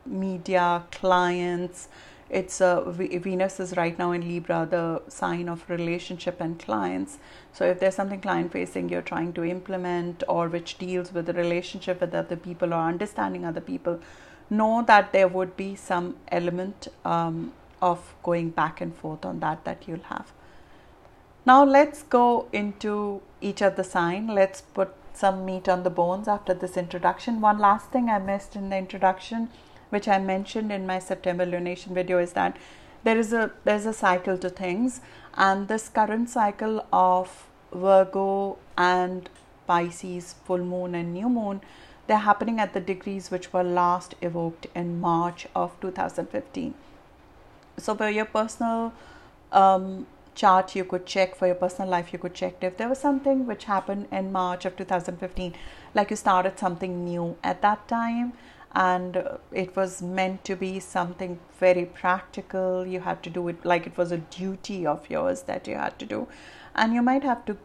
media, 0.05 0.83
clients, 0.91 1.87
it's 2.29 2.59
uh, 2.59 2.81
Venus 2.89 3.59
is 3.59 3.77
right 3.77 3.97
now 3.97 4.11
in 4.11 4.27
Libra, 4.27 4.67
the 4.69 5.01
sign 5.07 5.47
of 5.47 5.63
relationship 5.69 6.41
and 6.41 6.57
clients. 6.59 7.19
So 7.53 7.65
if 7.65 7.79
there's 7.79 7.95
something 7.95 8.19
client 8.19 8.51
facing 8.51 8.89
you're 8.89 9.03
trying 9.03 9.33
to 9.33 9.43
implement 9.43 10.23
or 10.27 10.47
which 10.47 10.77
deals 10.77 11.13
with 11.13 11.27
the 11.27 11.33
relationship 11.33 12.01
with 12.01 12.15
other 12.15 12.35
people 12.35 12.73
or 12.73 12.77
understanding 12.77 13.45
other 13.45 13.61
people, 13.61 13.99
know 14.49 14.83
that 14.87 15.11
there 15.11 15.27
would 15.27 15.55
be 15.55 15.75
some 15.75 16.15
element 16.29 16.87
um, 17.03 17.53
of 17.81 18.15
going 18.23 18.49
back 18.49 18.81
and 18.81 18.95
forth 18.95 19.23
on 19.23 19.39
that 19.41 19.63
that 19.65 19.87
you'll 19.87 20.09
have. 20.09 20.31
Now 21.45 21.63
let's 21.63 22.01
go 22.01 22.47
into 22.51 23.21
each 23.39 23.61
of 23.61 23.75
the 23.75 23.83
sign. 23.83 24.27
Let's 24.27 24.61
put 24.61 24.93
some 25.13 25.45
meat 25.45 25.69
on 25.69 25.83
the 25.83 25.91
bones 25.91 26.27
after 26.27 26.55
this 26.55 26.75
introduction. 26.75 27.39
One 27.39 27.59
last 27.59 27.91
thing 27.91 28.09
I 28.09 28.17
missed 28.17 28.55
in 28.55 28.69
the 28.69 28.77
introduction 28.77 29.49
which 29.95 30.07
I 30.15 30.19
mentioned 30.19 30.71
in 30.77 30.85
my 30.85 30.99
September 30.99 31.45
lunation 31.45 31.93
video, 31.99 32.19
is 32.27 32.33
that 32.33 32.57
there 33.05 33.17
is 33.23 33.33
a 33.33 33.51
there's 33.63 33.85
a 33.85 33.93
cycle 33.93 34.37
to 34.45 34.49
things, 34.61 35.01
and 35.47 35.67
this 35.73 35.89
current 35.97 36.29
cycle 36.29 36.85
of 36.91 37.35
Virgo 37.73 38.57
and 38.77 39.29
Pisces, 39.67 40.33
full 40.45 40.65
moon 40.71 40.95
and 40.95 41.13
new 41.13 41.29
moon, 41.29 41.61
they're 42.07 42.25
happening 42.25 42.59
at 42.59 42.73
the 42.73 42.79
degrees 42.79 43.29
which 43.31 43.51
were 43.53 43.63
last 43.63 44.15
evoked 44.21 44.67
in 44.75 44.99
March 44.99 45.47
of 45.55 45.79
2015. 45.81 46.73
So 47.77 47.95
for 47.95 48.09
your 48.09 48.25
personal 48.25 48.93
um, 49.51 50.07
chart, 50.35 50.75
you 50.75 50.83
could 50.83 51.05
check 51.05 51.35
for 51.35 51.47
your 51.47 51.55
personal 51.55 51.89
life. 51.89 52.11
You 52.13 52.19
could 52.19 52.35
check 52.35 52.63
if 52.63 52.77
there 52.77 52.89
was 52.89 52.99
something 52.99 53.45
which 53.47 53.65
happened 53.65 54.07
in 54.11 54.31
March 54.31 54.65
of 54.65 54.77
2015, 54.77 55.53
like 55.93 56.09
you 56.09 56.15
started 56.15 56.59
something 56.59 57.03
new 57.03 57.35
at 57.43 57.61
that 57.61 57.87
time 57.87 58.33
and 58.75 59.23
it 59.51 59.75
was 59.75 60.01
meant 60.01 60.43
to 60.43 60.55
be 60.55 60.79
something 60.79 61.39
very 61.59 61.85
practical. 61.85 62.85
You 62.85 62.99
had 62.99 63.23
to 63.23 63.29
do 63.29 63.47
it 63.47 63.63
like 63.63 63.87
it 63.87 63.97
was 63.97 64.11
a 64.11 64.17
duty 64.17 64.85
of 64.85 65.09
yours 65.09 65.43
that 65.43 65.67
you 65.67 65.75
had 65.75 65.97
to 65.99 66.05
do, 66.05 66.27
and 66.75 66.93
you 66.93 67.01
might 67.01 67.23
have 67.23 67.45
to 67.45 67.57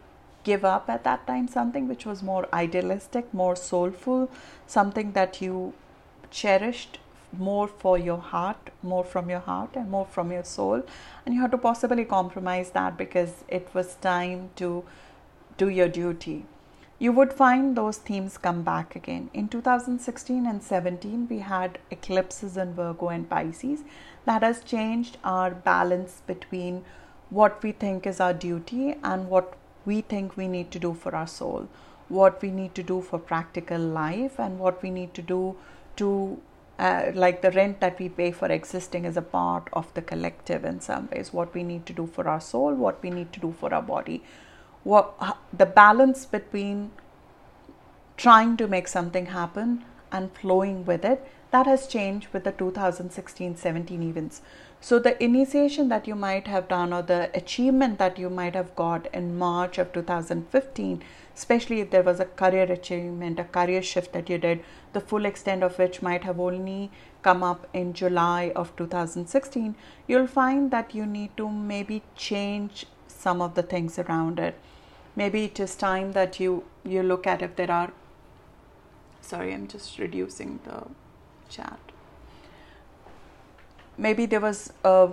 give 0.45 0.65
up 0.65 0.89
at 0.89 1.05
that 1.05 1.27
time 1.27 1.49
something 1.49 1.89
which 1.89 2.07
was 2.07 2.23
more 2.23 2.49
idealistic, 2.55 3.35
more 3.35 3.57
soulful, 3.57 4.31
something 4.67 5.13
that 5.13 5.43
you 5.43 5.75
cherished 6.31 6.99
more 7.33 7.69
for 7.69 7.97
your 7.99 8.19
heart, 8.19 8.71
more 8.83 9.05
from 9.05 9.31
your 9.31 9.41
heart, 9.41 9.71
and 9.75 9.91
more 9.91 10.07
from 10.07 10.33
your 10.33 10.45
soul, 10.45 10.83
and 11.25 11.35
you 11.35 11.41
had 11.41 11.51
to 11.51 11.59
possibly 11.59 12.05
compromise 12.05 12.71
that 12.71 12.97
because 12.97 13.45
it 13.49 13.69
was 13.73 13.95
time 13.97 14.51
to 14.57 14.85
do 15.57 15.69
your 15.69 15.89
duty 15.89 16.45
you 17.03 17.11
would 17.13 17.33
find 17.33 17.77
those 17.77 17.97
themes 17.97 18.37
come 18.37 18.63
back 18.63 18.95
again. 18.95 19.31
In 19.33 19.49
2016 19.49 20.47
and 20.47 20.63
17, 20.63 21.29
we 21.31 21.39
had 21.39 21.79
eclipses 21.91 22.59
in 22.59 22.75
Virgo 22.75 23.09
and 23.09 23.29
Pisces. 23.29 23.85
That 24.27 24.43
has 24.43 24.63
changed 24.63 25.17
our 25.25 25.51
balance 25.51 26.21
between 26.27 26.85
what 27.31 27.63
we 27.63 27.73
think 27.73 28.07
is 28.07 28.21
our 28.21 28.35
duty 28.35 28.97
and 29.03 29.31
what 29.31 29.57
we 29.87 30.03
think 30.03 30.37
we 30.37 30.47
need 30.47 30.71
to 30.73 30.79
do 30.79 30.93
for 30.93 31.17
our 31.17 31.27
soul, 31.27 31.69
what 32.09 32.43
we 32.43 32.51
need 32.51 32.75
to 32.75 32.83
do 32.83 33.01
for 33.01 33.19
practical 33.19 33.81
life, 33.81 34.39
and 34.39 34.59
what 34.59 34.83
we 34.83 34.91
need 34.91 35.15
to 35.15 35.23
do 35.23 35.57
to 35.97 36.39
uh, 36.79 37.13
like 37.15 37.41
the 37.41 37.51
rent 37.53 37.81
that 37.81 37.99
we 37.99 38.09
pay 38.09 38.31
for 38.31 38.49
existing 38.49 39.05
is 39.07 39.17
a 39.17 39.23
part 39.23 39.69
of 39.73 39.93
the 39.95 40.03
collective 40.03 40.65
in 40.65 40.81
some 40.81 41.09
ways 41.13 41.31
what 41.31 41.53
we 41.55 41.63
need 41.63 41.85
to 41.85 41.93
do 41.93 42.07
for 42.07 42.27
our 42.27 42.41
soul 42.41 42.73
what 42.73 43.03
we 43.03 43.11
need 43.11 43.31
to 43.35 43.39
do 43.41 43.55
for 43.61 43.75
our 43.75 43.83
body 43.83 44.23
what 44.85 45.39
the 45.53 45.67
balance 45.67 46.25
between 46.27 46.91
trying 48.17 48.57
to 48.57 48.67
make 48.69 48.89
something 48.89 49.27
happen 49.27 49.85
and 50.13 50.33
flowing 50.33 50.85
with 50.85 51.05
it 51.05 51.27
that 51.51 51.67
has 51.67 51.87
changed 51.87 52.29
with 52.33 52.45
the 52.45 52.53
2016-17 52.53 54.03
events. 54.09 54.41
So 54.81 54.99
the 54.99 55.23
initiation 55.23 55.89
that 55.89 56.07
you 56.07 56.15
might 56.15 56.47
have 56.47 56.69
done 56.69 56.93
or 56.93 57.03
the 57.03 57.31
achievement 57.35 57.99
that 57.99 58.19
you 58.19 58.31
might 58.31 58.55
have 58.55 58.75
got 58.77 59.13
in 59.13 59.37
march 59.37 59.77
of 59.79 59.93
2015 59.93 61.03
especially 61.37 61.81
if 61.81 61.91
there 61.91 62.03
was 62.03 62.19
a 62.19 62.25
career 62.25 62.71
achievement 62.73 63.39
a 63.39 63.45
career 63.45 63.83
shift 63.83 64.13
that 64.15 64.31
you 64.31 64.39
did 64.39 64.65
the 64.95 65.01
full 65.01 65.27
extent 65.27 65.63
of 65.63 65.79
which 65.79 66.01
might 66.03 66.25
have 66.25 66.41
only 66.41 66.91
come 67.23 67.43
up 67.43 67.69
in 67.73 67.93
july 67.93 68.53
of 68.57 68.75
2016 68.77 69.75
you'll 70.07 70.27
find 70.27 70.71
that 70.71 70.95
you 70.95 71.05
need 71.05 71.37
to 71.37 71.49
maybe 71.49 72.03
change 72.17 72.87
some 73.07 73.41
of 73.43 73.55
the 73.55 73.63
things 73.63 73.99
around 73.99 74.39
it 74.39 74.59
maybe 75.21 75.45
it 75.45 75.61
is 75.67 75.77
time 75.77 76.13
that 76.19 76.41
you 76.43 76.53
you 76.95 77.03
look 77.13 77.27
at 77.35 77.43
if 77.49 77.57
there 77.61 77.73
are 77.79 77.93
sorry 79.31 79.55
i'm 79.55 79.69
just 79.77 79.99
reducing 79.99 80.59
the 80.65 80.81
chat. 81.51 81.79
Maybe 83.99 84.25
there 84.25 84.41
was 84.41 84.73
a 84.85 85.11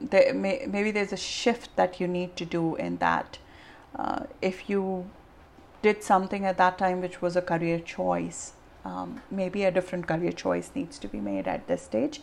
there 0.00 0.34
may, 0.34 0.66
maybe 0.68 0.90
there's 0.90 1.12
a 1.12 1.16
shift 1.16 1.76
that 1.76 2.00
you 2.00 2.08
need 2.08 2.36
to 2.36 2.44
do 2.44 2.74
in 2.74 2.96
that 2.98 3.38
uh, 3.96 4.24
if 4.42 4.68
you 4.68 5.08
did 5.80 6.02
something 6.02 6.44
at 6.44 6.58
that 6.58 6.76
time 6.78 7.00
which 7.00 7.22
was 7.22 7.36
a 7.36 7.42
career 7.42 7.78
choice 7.78 8.52
um, 8.84 9.22
maybe 9.30 9.62
a 9.64 9.70
different 9.70 10.08
career 10.08 10.32
choice 10.32 10.72
needs 10.74 10.98
to 10.98 11.06
be 11.06 11.20
made 11.20 11.46
at 11.46 11.68
this 11.68 11.82
stage 11.82 12.20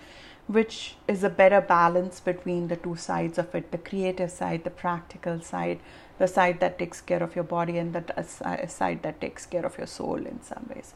which 0.48 0.96
is 1.08 1.24
a 1.24 1.30
better 1.30 1.62
balance 1.62 2.20
between 2.20 2.68
the 2.68 2.76
two 2.76 2.96
sides 2.96 3.38
of 3.38 3.56
it 3.56 3.72
the 3.72 3.78
creative 3.78 4.30
side 4.30 4.64
the 4.66 4.70
practical 4.70 5.40
side 5.40 5.80
the 6.20 6.28
side 6.28 6.60
that 6.60 6.78
takes 6.78 7.02
care 7.02 7.24
of 7.24 7.36
your 7.36 7.44
body 7.44 7.78
and 7.78 7.94
the 7.94 8.68
side 8.68 9.02
that 9.04 9.20
takes 9.20 9.46
care 9.46 9.66
of 9.66 9.78
your 9.78 9.88
soul 9.88 10.18
in 10.18 10.42
some 10.42 10.70
ways. 10.74 10.94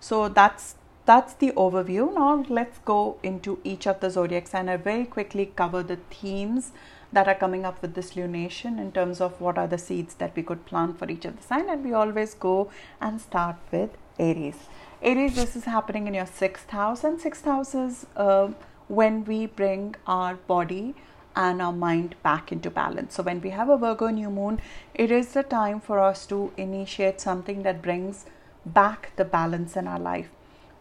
So 0.00 0.28
that's 0.28 0.76
that's 1.06 1.34
the 1.34 1.52
overview. 1.52 2.12
Now 2.14 2.44
let's 2.48 2.78
go 2.78 3.18
into 3.22 3.58
each 3.62 3.86
of 3.86 4.00
the 4.00 4.10
zodiacs 4.10 4.54
and 4.54 4.70
i 4.70 4.76
very 4.76 5.04
quickly 5.04 5.46
cover 5.62 5.82
the 5.82 5.96
themes 6.10 6.72
that 7.12 7.28
are 7.28 7.34
coming 7.34 7.64
up 7.64 7.80
with 7.82 7.94
this 7.94 8.12
lunation 8.14 8.78
in 8.80 8.90
terms 8.92 9.20
of 9.20 9.40
what 9.40 9.58
are 9.58 9.66
the 9.66 9.78
seeds 9.78 10.14
that 10.14 10.34
we 10.34 10.42
could 10.42 10.64
plant 10.66 10.98
for 10.98 11.10
each 11.10 11.24
of 11.24 11.36
the 11.36 11.42
sign. 11.42 11.68
And 11.68 11.84
we 11.84 11.92
always 11.92 12.34
go 12.34 12.70
and 13.00 13.20
start 13.20 13.56
with 13.70 13.90
aries. 14.18 14.56
Aries 15.02 15.36
this 15.36 15.54
is 15.56 15.64
happening 15.64 16.06
in 16.06 16.14
your 16.14 16.26
sixth 16.26 16.70
house. 16.70 17.04
And 17.04 17.20
sixth 17.20 17.44
house 17.44 17.74
is 17.74 18.06
uh, 18.16 18.48
when 18.88 19.24
we 19.24 19.46
bring 19.46 19.94
our 20.06 20.34
body 20.34 20.94
and 21.36 21.60
our 21.60 21.72
mind 21.72 22.14
back 22.22 22.52
into 22.52 22.70
balance. 22.70 23.14
So, 23.14 23.22
when 23.22 23.40
we 23.40 23.50
have 23.50 23.68
a 23.68 23.76
Virgo 23.76 24.08
new 24.08 24.30
moon, 24.30 24.60
it 24.94 25.10
is 25.10 25.32
the 25.32 25.42
time 25.42 25.80
for 25.80 25.98
us 25.98 26.26
to 26.26 26.52
initiate 26.56 27.20
something 27.20 27.62
that 27.62 27.82
brings 27.82 28.26
back 28.64 29.12
the 29.16 29.24
balance 29.24 29.76
in 29.76 29.86
our 29.86 29.98
life 29.98 30.28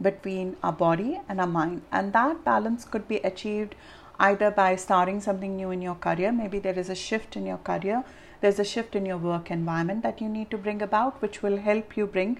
between 0.01 0.55
our 0.63 0.73
body 0.73 1.19
and 1.27 1.39
our 1.39 1.47
mind. 1.47 1.81
And 1.91 2.13
that 2.13 2.43
balance 2.43 2.85
could 2.85 3.07
be 3.07 3.17
achieved 3.17 3.75
either 4.19 4.51
by 4.51 4.75
starting 4.75 5.19
something 5.19 5.55
new 5.55 5.71
in 5.71 5.81
your 5.81 5.95
career, 5.95 6.31
maybe 6.31 6.59
there 6.59 6.77
is 6.77 6.89
a 6.89 6.95
shift 6.95 7.35
in 7.35 7.45
your 7.45 7.57
career, 7.57 8.03
there's 8.41 8.59
a 8.59 8.63
shift 8.63 8.95
in 8.95 9.05
your 9.05 9.17
work 9.17 9.49
environment 9.49 10.03
that 10.03 10.21
you 10.21 10.29
need 10.29 10.49
to 10.51 10.57
bring 10.57 10.81
about, 10.81 11.21
which 11.21 11.41
will 11.41 11.57
help 11.57 11.97
you 11.97 12.05
bring 12.05 12.39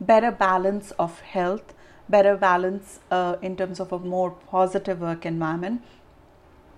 better 0.00 0.30
balance 0.30 0.90
of 0.92 1.20
health, 1.20 1.72
better 2.08 2.36
balance 2.36 3.00
uh, 3.10 3.36
in 3.40 3.56
terms 3.56 3.80
of 3.80 3.92
a 3.92 3.98
more 3.98 4.32
positive 4.50 5.00
work 5.00 5.24
environment 5.24 5.82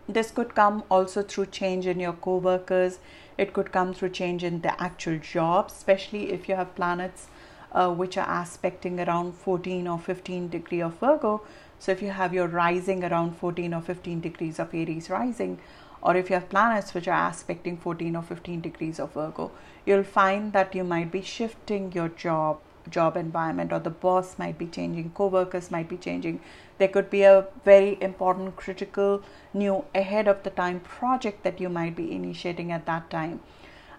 this 0.09 0.31
could 0.31 0.55
come 0.55 0.85
also 0.91 1.23
through 1.23 1.47
change 1.47 1.87
in 1.87 2.01
your 2.01 2.13
co-workers. 2.13 2.99
It 3.37 3.53
could 3.53 3.73
come 3.73 3.93
through 3.93 4.11
change 4.11 4.45
in 4.45 4.61
the 4.61 4.81
actual 4.81 5.19
job 5.19 5.67
especially 5.69 6.33
if 6.33 6.49
you 6.49 6.55
have 6.57 6.75
planets 6.75 7.29
uh, 7.73 7.93
which 7.93 8.17
are 8.17 8.29
aspecting 8.29 9.01
around 9.01 9.35
14 9.35 9.87
or 9.87 9.99
15 9.99 10.49
degree 10.49 10.81
of 10.81 10.95
virgo. 10.99 11.43
So 11.79 11.93
if 11.93 12.01
you 12.01 12.11
have 12.11 12.33
your 12.33 12.47
rising 12.47 13.05
around 13.05 13.37
14 13.37 13.75
or 13.75 13.83
15 13.83 14.21
degrees 14.21 14.59
of 14.59 14.75
aries 14.75 15.11
rising 15.11 15.59
or 16.03 16.17
if 16.17 16.31
you 16.31 16.35
have 16.35 16.49
planets 16.49 16.95
which 16.95 17.09
are 17.09 17.29
aspecting 17.29 17.77
14 17.77 18.17
or 18.17 18.23
15 18.23 18.61
degrees 18.61 19.01
of 19.01 19.13
virgo 19.13 19.51
you'll 19.85 20.05
find 20.05 20.53
that 20.53 20.75
you 20.75 20.85
might 20.85 21.11
be 21.11 21.23
shifting 21.23 21.93
your 21.93 22.09
job 22.09 22.61
job 22.91 23.17
environment 23.17 23.73
or 23.73 23.79
the 23.79 23.91
boss 23.91 24.39
might 24.39 24.59
be 24.59 24.67
changing 24.67 25.11
co-workers 25.11 25.71
might 25.71 25.89
be 25.89 25.97
changing 25.97 26.41
there 26.79 26.89
could 26.89 27.09
be 27.11 27.23
a 27.23 27.47
very 27.65 27.97
important 28.01 28.57
critical 28.57 29.23
new 29.55 29.85
ahead 29.95 30.29
of 30.29 30.43
the 30.43 30.51
time 30.51 30.81
project 30.81 31.43
that 31.43 31.61
you 31.61 31.69
might 31.69 31.97
be 31.97 32.13
initiating 32.13 32.71
at 32.73 32.87
that 32.87 33.09
time 33.11 33.41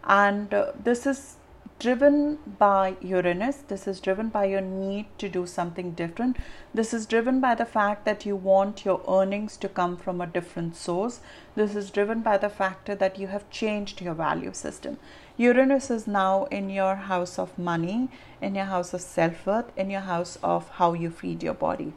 and 0.03 0.53
uh, 0.53 0.71
this 0.83 1.05
is 1.05 1.37
driven 1.79 2.39
by 2.57 2.95
Uranus. 3.01 3.57
This 3.57 3.87
is 3.87 3.99
driven 3.99 4.29
by 4.29 4.45
your 4.45 4.61
need 4.61 5.05
to 5.19 5.29
do 5.29 5.45
something 5.45 5.91
different. 5.91 6.37
This 6.73 6.93
is 6.93 7.05
driven 7.05 7.39
by 7.39 7.53
the 7.55 7.65
fact 7.65 8.03
that 8.05 8.25
you 8.25 8.35
want 8.35 8.83
your 8.83 9.01
earnings 9.07 9.57
to 9.57 9.69
come 9.69 9.95
from 9.95 10.19
a 10.19 10.27
different 10.27 10.75
source. 10.75 11.19
This 11.55 11.75
is 11.75 11.91
driven 11.91 12.21
by 12.21 12.37
the 12.37 12.49
factor 12.49 12.95
that 12.95 13.19
you 13.19 13.27
have 13.27 13.49
changed 13.51 14.01
your 14.01 14.15
value 14.15 14.53
system. 14.53 14.97
Uranus 15.39 15.91
is 15.91 16.07
now 16.07 16.45
in 16.45 16.71
your 16.71 16.95
house 16.95 17.37
of 17.37 17.59
money, 17.59 18.09
in 18.41 18.55
your 18.55 18.65
house 18.65 18.91
of 18.91 19.01
self 19.01 19.45
worth, 19.45 19.71
in 19.77 19.91
your 19.91 20.01
house 20.01 20.39
of 20.41 20.67
how 20.79 20.93
you 20.93 21.11
feed 21.11 21.43
your 21.43 21.53
body. 21.53 21.93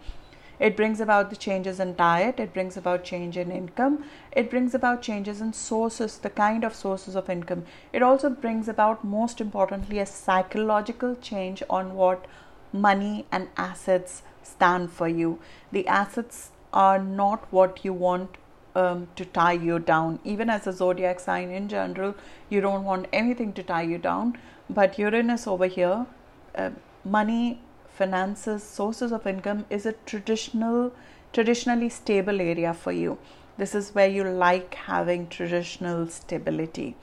It 0.58 0.76
brings 0.76 1.00
about 1.00 1.30
the 1.30 1.36
changes 1.36 1.80
in 1.80 1.94
diet, 1.94 2.38
it 2.38 2.52
brings 2.52 2.76
about 2.76 3.02
change 3.02 3.38
in 3.38 3.50
income, 3.50 4.04
it 4.30 4.50
brings 4.50 4.74
about 4.74 5.00
changes 5.00 5.40
in 5.40 5.54
sources, 5.54 6.18
the 6.18 6.28
kind 6.28 6.64
of 6.64 6.74
sources 6.74 7.16
of 7.16 7.30
income. 7.30 7.64
It 7.94 8.02
also 8.02 8.28
brings 8.28 8.68
about, 8.68 9.02
most 9.04 9.40
importantly, 9.40 10.00
a 10.00 10.04
psychological 10.04 11.16
change 11.16 11.62
on 11.70 11.94
what 11.94 12.26
money 12.74 13.24
and 13.32 13.48
assets 13.56 14.22
stand 14.42 14.92
for 14.92 15.08
you. 15.08 15.38
The 15.72 15.86
assets 15.86 16.50
are 16.74 16.98
not 16.98 17.50
what 17.50 17.86
you 17.86 17.94
want 17.94 18.36
um, 18.74 19.08
to 19.16 19.24
tie 19.24 19.52
you 19.52 19.78
down. 19.78 20.18
Even 20.24 20.50
as 20.50 20.66
a 20.66 20.72
zodiac 20.72 21.20
sign 21.20 21.50
in 21.50 21.68
general, 21.68 22.14
you 22.48 22.60
don't 22.60 22.84
want 22.84 23.06
anything 23.12 23.52
to 23.54 23.62
tie 23.62 23.82
you 23.82 23.98
down. 23.98 24.38
But 24.68 24.98
Uranus 24.98 25.46
over 25.46 25.66
here, 25.66 26.06
uh, 26.54 26.70
money 27.04 27.60
finances, 27.88 28.62
sources 28.62 29.12
of 29.12 29.26
income 29.26 29.66
is 29.68 29.86
a 29.86 29.92
traditional, 30.06 30.92
traditionally 31.32 31.88
stable 31.88 32.40
area 32.40 32.72
for 32.72 32.92
you. 32.92 33.18
This 33.58 33.74
is 33.74 33.94
where 33.94 34.08
you 34.08 34.24
like 34.24 34.74
having 34.74 35.28
traditional 35.28 36.06
stability. 36.06 36.96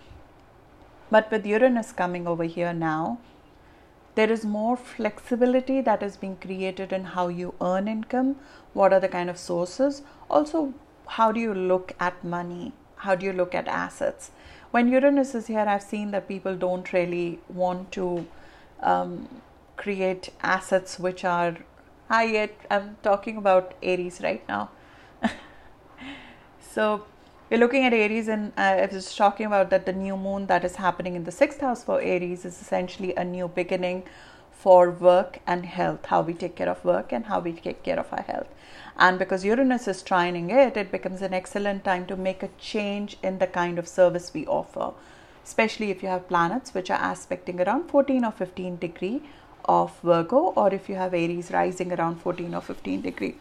But 1.12 1.30
with 1.32 1.46
Uranus 1.46 1.92
coming 1.92 2.28
over 2.28 2.44
here 2.44 2.74
now, 2.74 3.20
there 4.16 4.32
is 4.32 4.44
more 4.44 4.76
flexibility 4.76 5.80
that 5.82 6.02
is 6.02 6.18
being 6.18 6.38
created 6.38 6.92
in 6.92 7.04
how 7.04 7.28
you 7.28 7.54
earn 7.62 7.88
income, 7.88 8.38
what 8.74 8.92
are 8.92 9.00
the 9.00 9.08
kind 9.08 9.30
of 9.30 9.38
sources, 9.38 10.02
also, 10.30 10.74
how 11.08 11.32
do 11.32 11.40
you 11.40 11.54
look 11.54 11.94
at 12.00 12.24
money, 12.24 12.74
how 12.98 13.16
do 13.16 13.26
you 13.26 13.34
look 13.34 13.56
at 13.56 13.68
assets. 13.68 14.32
When 14.72 14.90
Uranus 14.90 15.34
is 15.34 15.48
here, 15.48 15.66
I've 15.68 15.84
seen 15.84 16.12
that 16.12 16.28
people 16.28 16.56
don't 16.56 16.92
really 16.92 17.40
want 17.48 17.92
to 17.94 18.28
um, 18.82 19.28
create 19.76 20.30
assets 20.42 21.00
which 21.00 21.24
are 21.24 21.58
I 22.10 22.24
yet 22.24 22.58
I'm 22.72 22.96
talking 23.04 23.38
about 23.38 23.74
Aries 23.84 24.22
right 24.22 24.48
now. 24.48 24.70
so 26.62 27.06
we're 27.50 27.60
looking 27.60 27.84
at 27.84 27.94
Aries, 27.94 28.30
and 28.30 28.54
uh, 28.58 28.62
I 28.62 28.90
was 28.92 29.14
talking 29.14 29.46
about 29.46 29.70
that 29.72 29.86
the 29.86 29.94
new 29.94 30.16
moon 30.16 30.48
that 30.48 30.64
is 30.64 30.78
happening 30.78 31.16
in 31.16 31.26
the 31.26 31.32
sixth 31.32 31.60
house 31.60 31.84
for 31.84 32.00
Aries 32.02 32.46
is 32.46 32.62
essentially 32.62 33.14
a 33.16 33.26
new 33.26 33.50
beginning 33.50 34.04
for 34.52 34.90
work 34.90 35.40
and 35.46 35.66
health, 35.66 36.06
how 36.06 36.22
we 36.22 36.34
take 36.34 36.56
care 36.56 36.70
of 36.70 36.84
work 36.84 37.12
and 37.12 37.26
how 37.26 37.40
we 37.40 37.54
take 37.54 37.84
care 37.84 38.00
of 38.00 38.12
our 38.12 38.24
health. 38.24 38.48
And 38.98 39.20
because 39.20 39.46
Uranus 39.46 39.88
is 39.88 40.02
trining 40.02 40.50
it, 40.52 40.76
it 40.76 40.92
becomes 40.92 41.22
an 41.22 41.34
excellent 41.34 41.84
time 41.84 42.08
to 42.08 42.16
make 42.16 42.42
a 42.42 42.50
change 42.58 43.18
in 43.22 43.38
the 43.38 43.46
kind 43.46 43.78
of 43.78 43.88
service 43.88 44.32
we 44.34 44.46
offer, 44.48 44.94
especially 45.44 45.92
if 45.92 46.02
you 46.02 46.10
have 46.10 46.28
planets 46.28 46.74
which 46.74 46.90
are 46.90 47.00
aspecting 47.00 47.62
around 47.62 47.90
14 47.90 48.26
or 48.26 48.32
15 48.32 48.78
degree 48.78 49.22
of 49.66 50.00
Virgo 50.02 50.38
or 50.56 50.74
if 50.74 50.90
you 50.90 50.96
have 50.96 51.14
Aries 51.14 51.52
rising 51.52 51.94
around 51.94 52.16
14 52.22 52.56
or 52.56 52.62
15 52.62 53.02
degree. 53.02 53.36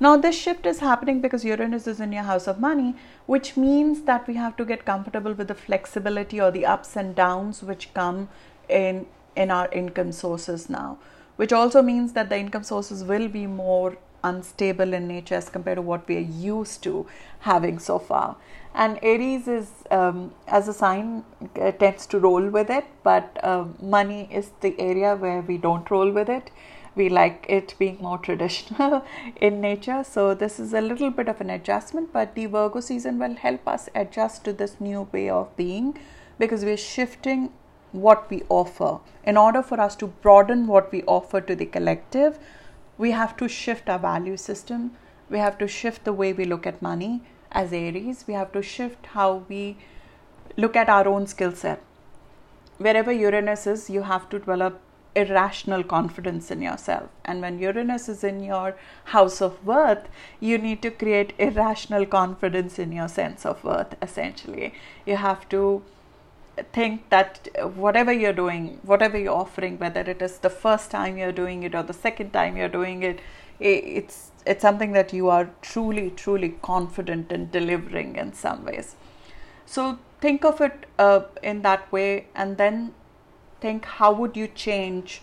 Now, 0.00 0.16
this 0.16 0.36
shift 0.36 0.66
is 0.66 0.78
happening 0.78 1.20
because 1.20 1.44
Uranus 1.44 1.86
is 1.86 2.00
in 2.00 2.12
your 2.12 2.22
house 2.22 2.46
of 2.46 2.60
money, 2.60 2.94
which 3.26 3.56
means 3.56 4.02
that 4.02 4.26
we 4.28 4.34
have 4.34 4.56
to 4.56 4.64
get 4.64 4.84
comfortable 4.84 5.32
with 5.32 5.48
the 5.48 5.54
flexibility 5.54 6.40
or 6.40 6.50
the 6.50 6.66
ups 6.66 6.96
and 6.96 7.14
downs 7.14 7.62
which 7.62 7.92
come 7.94 8.28
in, 8.68 9.06
in 9.34 9.50
our 9.50 9.68
income 9.72 10.12
sources 10.12 10.70
now, 10.70 10.98
which 11.34 11.52
also 11.52 11.82
means 11.82 12.12
that 12.12 12.28
the 12.28 12.38
income 12.38 12.62
sources 12.62 13.02
will 13.02 13.28
be 13.28 13.46
more 13.46 13.96
unstable 14.24 14.92
in 14.92 15.06
nature 15.08 15.34
as 15.34 15.48
compared 15.48 15.76
to 15.76 15.82
what 15.82 16.06
we 16.08 16.16
are 16.16 16.30
used 16.50 16.82
to 16.82 17.06
having 17.40 17.78
so 17.78 17.98
far. 17.98 18.36
And 18.74 18.98
aries 19.02 19.48
is 19.48 19.70
um, 19.90 20.32
as 20.46 20.68
a 20.68 20.72
sign 20.72 21.24
uh, 21.60 21.72
tends 21.72 22.06
to 22.08 22.18
roll 22.18 22.48
with 22.48 22.70
it 22.70 22.84
but 23.02 23.38
uh, 23.42 23.64
money 23.80 24.28
is 24.30 24.50
the 24.60 24.78
area 24.78 25.16
where 25.16 25.40
we 25.40 25.58
don't 25.58 25.90
roll 25.90 26.10
with 26.10 26.28
it. 26.28 26.50
We 26.94 27.08
like 27.08 27.46
it 27.48 27.74
being 27.78 27.98
more 28.00 28.18
traditional 28.18 29.04
in 29.40 29.60
nature. 29.60 30.02
So 30.04 30.34
this 30.34 30.58
is 30.58 30.74
a 30.74 30.80
little 30.80 31.10
bit 31.10 31.28
of 31.28 31.40
an 31.40 31.50
adjustment 31.50 32.12
but 32.12 32.34
the 32.34 32.46
virgo 32.46 32.80
season 32.80 33.18
will 33.18 33.34
help 33.34 33.66
us 33.66 33.88
adjust 33.94 34.44
to 34.44 34.52
this 34.52 34.80
new 34.80 35.08
way 35.12 35.30
of 35.30 35.56
being 35.56 35.98
because 36.38 36.64
we're 36.64 36.76
shifting 36.76 37.52
what 37.92 38.28
we 38.30 38.42
offer. 38.48 38.98
In 39.24 39.36
order 39.36 39.62
for 39.62 39.80
us 39.80 39.96
to 39.96 40.06
broaden 40.06 40.66
what 40.66 40.92
we 40.92 41.02
offer 41.04 41.40
to 41.40 41.56
the 41.56 41.66
collective 41.66 42.38
we 42.98 43.12
have 43.12 43.36
to 43.36 43.48
shift 43.48 43.88
our 43.88 43.98
value 43.98 44.36
system 44.36 44.90
we 45.30 45.38
have 45.38 45.58
to 45.58 45.68
shift 45.68 46.04
the 46.04 46.12
way 46.12 46.32
we 46.32 46.44
look 46.44 46.66
at 46.66 46.80
money 46.80 47.22
as 47.50 47.72
Aries, 47.72 48.24
we 48.26 48.34
have 48.34 48.52
to 48.52 48.62
shift 48.62 49.06
how 49.06 49.44
we 49.48 49.76
look 50.56 50.76
at 50.76 50.88
our 50.88 51.08
own 51.08 51.26
skill 51.26 51.52
set. 51.52 51.82
Wherever 52.78 53.12
Uranus 53.12 53.66
is, 53.66 53.90
you 53.90 54.02
have 54.02 54.28
to 54.30 54.38
develop 54.38 54.80
irrational 55.14 55.82
confidence 55.82 56.50
in 56.50 56.62
yourself. 56.62 57.08
And 57.24 57.40
when 57.40 57.58
Uranus 57.58 58.08
is 58.08 58.22
in 58.22 58.42
your 58.42 58.76
house 59.04 59.40
of 59.40 59.64
worth, 59.66 60.08
you 60.40 60.58
need 60.58 60.82
to 60.82 60.90
create 60.90 61.32
irrational 61.38 62.06
confidence 62.06 62.78
in 62.78 62.92
your 62.92 63.08
sense 63.08 63.44
of 63.44 63.64
worth, 63.64 63.96
essentially. 64.00 64.74
You 65.06 65.16
have 65.16 65.48
to 65.48 65.82
think 66.72 67.08
that 67.10 67.48
whatever 67.74 68.12
you're 68.12 68.32
doing, 68.32 68.78
whatever 68.82 69.18
you're 69.18 69.34
offering, 69.34 69.78
whether 69.78 70.00
it 70.00 70.22
is 70.22 70.38
the 70.38 70.50
first 70.50 70.90
time 70.90 71.16
you're 71.16 71.32
doing 71.32 71.62
it 71.62 71.74
or 71.74 71.82
the 71.82 71.92
second 71.92 72.32
time 72.32 72.56
you're 72.56 72.68
doing 72.68 73.02
it, 73.02 73.20
it's 73.60 74.30
it's 74.46 74.62
something 74.62 74.92
that 74.92 75.12
you 75.12 75.28
are 75.28 75.50
truly 75.62 76.10
truly 76.10 76.50
confident 76.62 77.32
in 77.32 77.50
delivering 77.50 78.16
in 78.16 78.32
some 78.32 78.64
ways. 78.64 78.94
So 79.66 79.98
think 80.20 80.44
of 80.44 80.60
it 80.60 80.86
uh, 80.98 81.22
in 81.42 81.62
that 81.62 81.90
way 81.92 82.26
and 82.34 82.56
then 82.56 82.94
think 83.60 83.84
how 83.84 84.12
would 84.12 84.36
you 84.36 84.46
change 84.48 85.22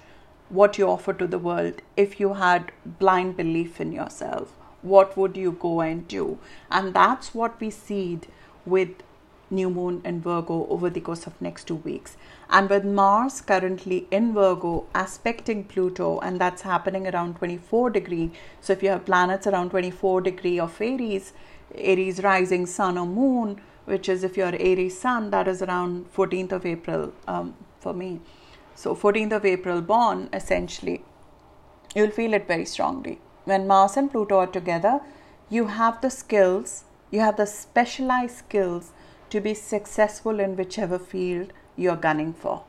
what 0.50 0.78
you 0.78 0.88
offer 0.88 1.14
to 1.14 1.26
the 1.26 1.40
world 1.40 1.82
if 1.98 2.20
you 2.20 2.34
had 2.36 2.72
blind 2.86 3.36
belief 3.38 3.82
in 3.82 3.92
yourself? 3.92 4.52
What 4.82 5.18
would 5.18 5.36
you 5.36 5.54
go 5.54 5.82
and 5.82 6.08
do? 6.08 6.38
And 6.70 6.94
that's 6.94 7.34
what 7.34 7.60
we 7.60 7.72
seed 7.72 8.28
with 8.66 8.90
new 9.50 9.70
moon 9.70 10.02
in 10.04 10.22
Virgo 10.22 10.68
over 10.70 10.90
the 10.90 11.02
course 11.02 11.28
of 11.28 11.40
next 11.42 11.66
two 11.66 11.76
weeks. 11.76 12.18
And 12.50 12.70
with 12.70 12.86
Mars 12.86 13.42
currently 13.42 14.08
in 14.12 14.34
Virgo 14.34 14.88
aspecting 14.94 15.64
Pluto, 15.64 16.20
and 16.20 16.40
that's 16.40 16.64
happening 16.64 17.08
around 17.08 17.36
24 17.38 17.90
degree. 17.92 18.32
So 18.62 18.74
if 18.74 18.84
you 18.84 18.90
have 18.90 19.06
planets 19.06 19.48
around 19.48 19.70
24 19.72 20.22
degree 20.22 20.60
of 20.60 20.80
Aries, 20.82 21.34
Aries 21.76 22.24
rising 22.24 22.66
sun 22.66 22.98
or 22.98 23.06
moon, 23.06 23.62
which 23.86 24.10
is 24.10 24.24
if 24.24 24.38
you're 24.38 24.56
Aries 24.60 25.00
sun, 25.00 25.30
that 25.32 25.48
is 25.48 25.62
around 25.62 26.12
14th 26.14 26.52
of 26.52 26.66
April 26.66 27.14
um, 27.28 27.56
for 27.80 27.94
me. 27.94 28.20
So 28.76 28.96
14th 28.96 29.34
of 29.34 29.46
April 29.46 29.82
born, 29.82 30.30
essentially, 30.34 31.04
you'll 31.96 32.12
feel 32.12 32.34
it 32.34 32.48
very 32.48 32.66
strongly. 32.66 33.20
When 33.46 33.68
Mars 33.68 33.96
and 33.96 34.12
Pluto 34.12 34.38
are 34.40 34.48
together, 34.48 35.02
you 35.50 35.68
have 35.68 36.02
the 36.02 36.10
skills, 36.10 36.84
you 37.12 37.20
have 37.20 37.38
the 37.38 37.46
specialized 37.46 38.38
skills 38.38 38.92
to 39.36 39.42
be 39.42 39.54
successful 39.54 40.40
in 40.40 40.56
whichever 40.56 40.98
field 40.98 41.52
you're 41.76 42.02
gunning 42.08 42.34
for. 42.34 42.64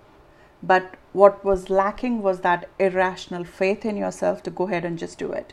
But 0.62 0.94
what 1.12 1.44
was 1.44 1.70
lacking 1.70 2.22
was 2.22 2.40
that 2.40 2.68
irrational 2.78 3.44
faith 3.44 3.84
in 3.84 3.96
yourself 3.96 4.42
to 4.44 4.50
go 4.50 4.66
ahead 4.66 4.84
and 4.84 4.98
just 4.98 5.18
do 5.18 5.30
it. 5.32 5.52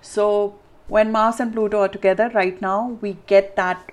So, 0.00 0.58
when 0.88 1.12
Mars 1.12 1.38
and 1.38 1.52
Pluto 1.52 1.80
are 1.82 1.88
together 1.96 2.30
right 2.34 2.60
now, 2.60 2.98
we 3.02 3.18
get 3.26 3.54
that 3.56 3.92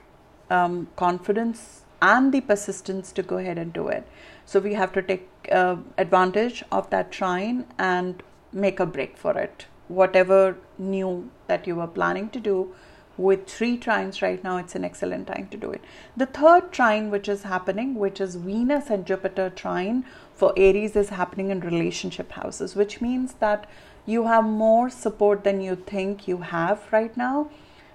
um, 0.50 0.88
confidence 0.96 1.84
and 2.02 2.34
the 2.34 2.42
persistence 2.42 3.12
to 3.12 3.24
go 3.24 3.38
ahead 3.38 3.58
and 3.58 3.74
do 3.74 3.88
it. 3.88 4.08
So, 4.46 4.60
we 4.60 4.74
have 4.74 4.94
to 4.94 5.02
take 5.02 5.30
uh, 5.52 5.78
advantage 5.98 6.64
of 6.72 6.90
that 6.90 7.12
trine 7.12 7.66
and 7.78 8.24
make 8.52 8.80
a 8.80 8.86
break 8.86 9.18
for 9.18 9.38
it. 9.38 9.66
Whatever 9.88 10.58
new 10.80 11.30
that 11.48 11.68
you 11.68 11.76
were 11.76 11.88
planning 12.00 12.30
to 12.30 12.40
do, 12.40 12.74
with 13.18 13.48
three 13.48 13.78
trines 13.78 14.22
right 14.22 14.44
now, 14.44 14.58
it's 14.58 14.76
an 14.76 14.84
excellent 14.84 15.28
time 15.28 15.48
to 15.52 15.58
do 15.58 15.72
it. 15.72 15.82
The 16.18 16.26
third 16.26 16.72
trine, 16.72 17.10
which 17.12 17.30
is 17.30 17.44
happening, 17.44 17.96
which 17.96 18.20
is 18.20 18.36
Venus 18.36 18.90
and 18.90 19.06
Jupiter 19.06 19.50
trine 19.50 20.06
for 20.34 20.54
Aries, 20.58 20.96
is 20.96 21.10
happening 21.10 21.50
in 21.50 21.62
relationship 21.62 22.32
houses, 22.34 22.76
which 22.76 23.02
means 23.02 23.36
that 23.36 23.70
you 24.06 24.26
have 24.28 24.44
more 24.44 24.90
support 24.90 25.44
than 25.44 25.62
you 25.62 25.76
think 25.76 26.28
you 26.28 26.38
have 26.38 26.92
right 26.92 27.16
now. 27.16 27.50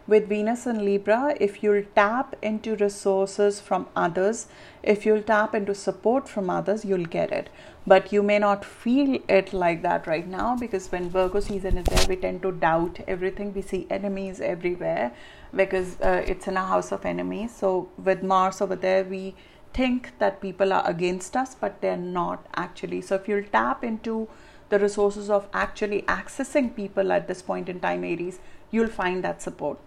With 0.06 0.28
Venus 0.28 0.66
and 0.66 0.82
Libra, 0.82 1.36
if 1.38 1.62
you'll 1.62 1.84
tap 1.94 2.34
into 2.42 2.74
resources 2.74 3.60
from 3.60 3.86
others, 3.94 4.48
if 4.82 5.06
you'll 5.06 5.22
tap 5.22 5.54
into 5.54 5.74
support 5.74 6.28
from 6.28 6.50
others, 6.50 6.84
you'll 6.84 7.04
get 7.04 7.30
it 7.30 7.48
but 7.90 8.12
you 8.12 8.22
may 8.22 8.38
not 8.38 8.64
feel 8.64 9.18
it 9.36 9.52
like 9.52 9.82
that 9.82 10.06
right 10.06 10.26
now 10.32 10.54
because 10.56 10.90
when 10.92 11.10
Virgo 11.10 11.40
season 11.40 11.78
is 11.78 11.86
there, 11.86 12.06
we 12.08 12.16
tend 12.24 12.42
to 12.42 12.52
doubt 12.52 13.00
everything. 13.08 13.52
We 13.52 13.62
see 13.62 13.86
enemies 13.90 14.40
everywhere 14.40 15.12
because 15.60 16.00
uh, 16.00 16.22
it's 16.24 16.46
in 16.46 16.56
a 16.56 16.64
house 16.64 16.92
of 16.92 17.04
enemies. 17.04 17.52
So 17.52 17.88
with 17.98 18.22
Mars 18.22 18.60
over 18.60 18.76
there, 18.76 19.02
we 19.02 19.34
think 19.74 20.12
that 20.20 20.40
people 20.40 20.72
are 20.72 20.86
against 20.88 21.36
us, 21.36 21.56
but 21.56 21.80
they're 21.80 21.96
not 21.96 22.46
actually. 22.54 23.00
So 23.00 23.16
if 23.16 23.26
you'll 23.26 23.50
tap 23.52 23.82
into 23.82 24.28
the 24.68 24.78
resources 24.78 25.28
of 25.28 25.48
actually 25.52 26.02
accessing 26.02 26.76
people 26.76 27.10
at 27.10 27.26
this 27.26 27.42
point 27.42 27.68
in 27.68 27.80
time, 27.80 28.04
Aries, 28.04 28.38
you'll 28.70 28.94
find 29.00 29.24
that 29.24 29.42
support. 29.42 29.78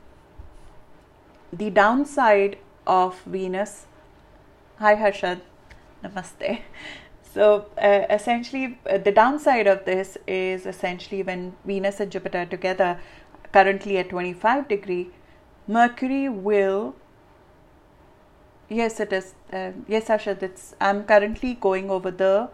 The 1.54 1.70
downside 1.70 2.58
of 2.86 3.22
Venus, 3.22 3.86
hi 4.80 4.96
Harshad, 4.96 5.40
namaste. 6.04 6.60
So 7.34 7.66
uh, 7.82 8.06
essentially, 8.12 8.78
uh, 8.88 9.00
the 9.00 9.12
downside 9.12 9.66
of 9.66 9.86
this 9.86 10.18
is 10.28 10.68
essentially 10.68 11.24
when 11.24 11.56
Venus 11.66 12.00
and 12.00 12.12
Jupiter 12.12 12.46
together, 12.46 13.00
currently 13.52 13.98
at 13.98 14.10
25 14.10 14.68
degree, 14.68 15.10
Mercury 15.68 16.30
will 16.30 16.96
Yes, 18.70 19.00
it 19.00 19.12
is. 19.14 19.34
Uh, 19.52 19.72
yes, 19.88 20.08
Ashad, 20.08 20.42
it's. 20.42 20.74
I'm 20.82 21.04
currently 21.04 21.54
going 21.56 21.92
over 21.92 22.10
the 22.12 22.50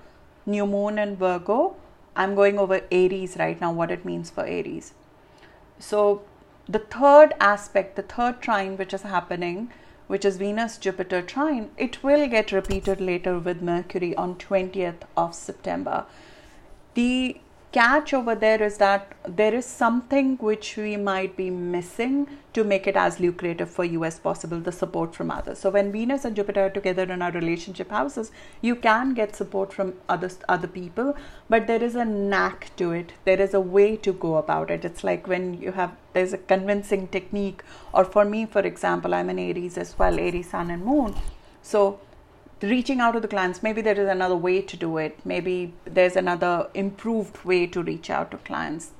new 0.45 0.65
moon 0.65 0.97
and 0.97 1.17
Virgo. 1.17 1.75
I'm 2.15 2.35
going 2.35 2.57
over 2.59 2.81
Aries 2.91 3.37
right 3.37 3.61
now, 3.61 3.71
what 3.71 3.91
it 3.91 4.03
means 4.03 4.29
for 4.29 4.43
Aries. 4.43 4.93
So, 5.77 6.23
the 6.67 6.79
third 6.79 7.35
aspect, 7.39 7.95
the 7.95 8.01
third 8.01 8.41
trine 8.41 8.75
which 8.75 8.93
is 8.93 9.03
happening, 9.03 9.71
which 10.09 10.25
is 10.25 10.37
Venus 10.37 10.77
Jupiter 10.79 11.21
trine, 11.21 11.69
it 11.77 12.03
will 12.03 12.27
get 12.27 12.51
repeated 12.51 12.99
later 12.99 13.37
with 13.37 13.61
Mercury 13.61 14.15
on 14.15 14.33
20th 14.35 15.03
of 15.15 15.35
September. 15.35 16.07
The 16.95 17.39
catch 17.71 18.13
over 18.15 18.33
there 18.33 18.63
is 18.63 18.77
that 18.77 19.13
there 19.27 19.53
is 19.53 19.65
something 19.65 20.37
which 20.37 20.75
we 20.75 20.97
might 20.97 21.35
be 21.35 21.49
missing 21.51 22.27
to 22.53 22.63
make 22.63 22.87
it 22.87 22.95
as 22.95 23.19
lucrative 23.19 23.69
for 23.69 23.85
you 23.85 24.03
as 24.03 24.17
possible 24.19 24.59
the 24.59 24.71
support 24.71 25.13
from 25.13 25.29
others. 25.29 25.59
So 25.59 25.69
when 25.69 25.91
venus 25.91 26.25
and 26.25 26.35
jupiter 26.35 26.65
are 26.65 26.69
together 26.71 27.03
in 27.03 27.21
our 27.21 27.31
relationship 27.31 27.91
houses 27.91 28.31
you 28.61 28.75
can 28.75 29.13
get 29.13 29.35
support 29.35 29.71
from 29.71 29.93
other 30.07 30.31
other 30.47 30.67
people 30.67 31.15
but 31.47 31.67
there 31.67 31.83
is 31.83 31.95
a 31.95 32.05
knack 32.05 32.75
to 32.77 32.91
it. 32.91 33.13
There 33.25 33.39
is 33.39 33.53
a 33.53 33.59
way 33.59 33.95
to 33.97 34.13
go 34.13 34.37
about 34.37 34.71
it. 34.71 34.83
It's 34.83 35.03
like 35.03 35.27
when 35.27 35.61
you 35.61 35.73
have 35.73 35.95
there's 36.13 36.33
a 36.33 36.39
convincing 36.39 37.07
technique 37.07 37.63
or 37.93 38.03
for 38.03 38.25
me 38.25 38.45
for 38.47 38.61
example 38.61 39.13
i'm 39.13 39.29
an 39.29 39.37
aries 39.37 39.77
as 39.77 39.97
well 39.99 40.19
aries 40.19 40.49
sun 40.49 40.71
and 40.71 40.83
moon. 40.83 41.13
So 41.61 41.99
reaching 42.61 42.99
out 42.99 43.11
to 43.11 43.19
the 43.19 43.27
clients. 43.27 43.63
Maybe 43.63 43.81
there 43.81 43.99
is 43.99 44.09
another 44.09 44.35
way 44.35 44.61
to 44.61 44.77
do 44.77 44.97
it. 44.97 45.19
Maybe 45.25 45.73
there's 45.85 46.15
another 46.15 46.69
improved 46.73 47.43
way 47.45 47.67
to 47.67 47.81
reach 47.81 48.09
out 48.09 48.31
to 48.31 48.37
clients. 48.37 48.91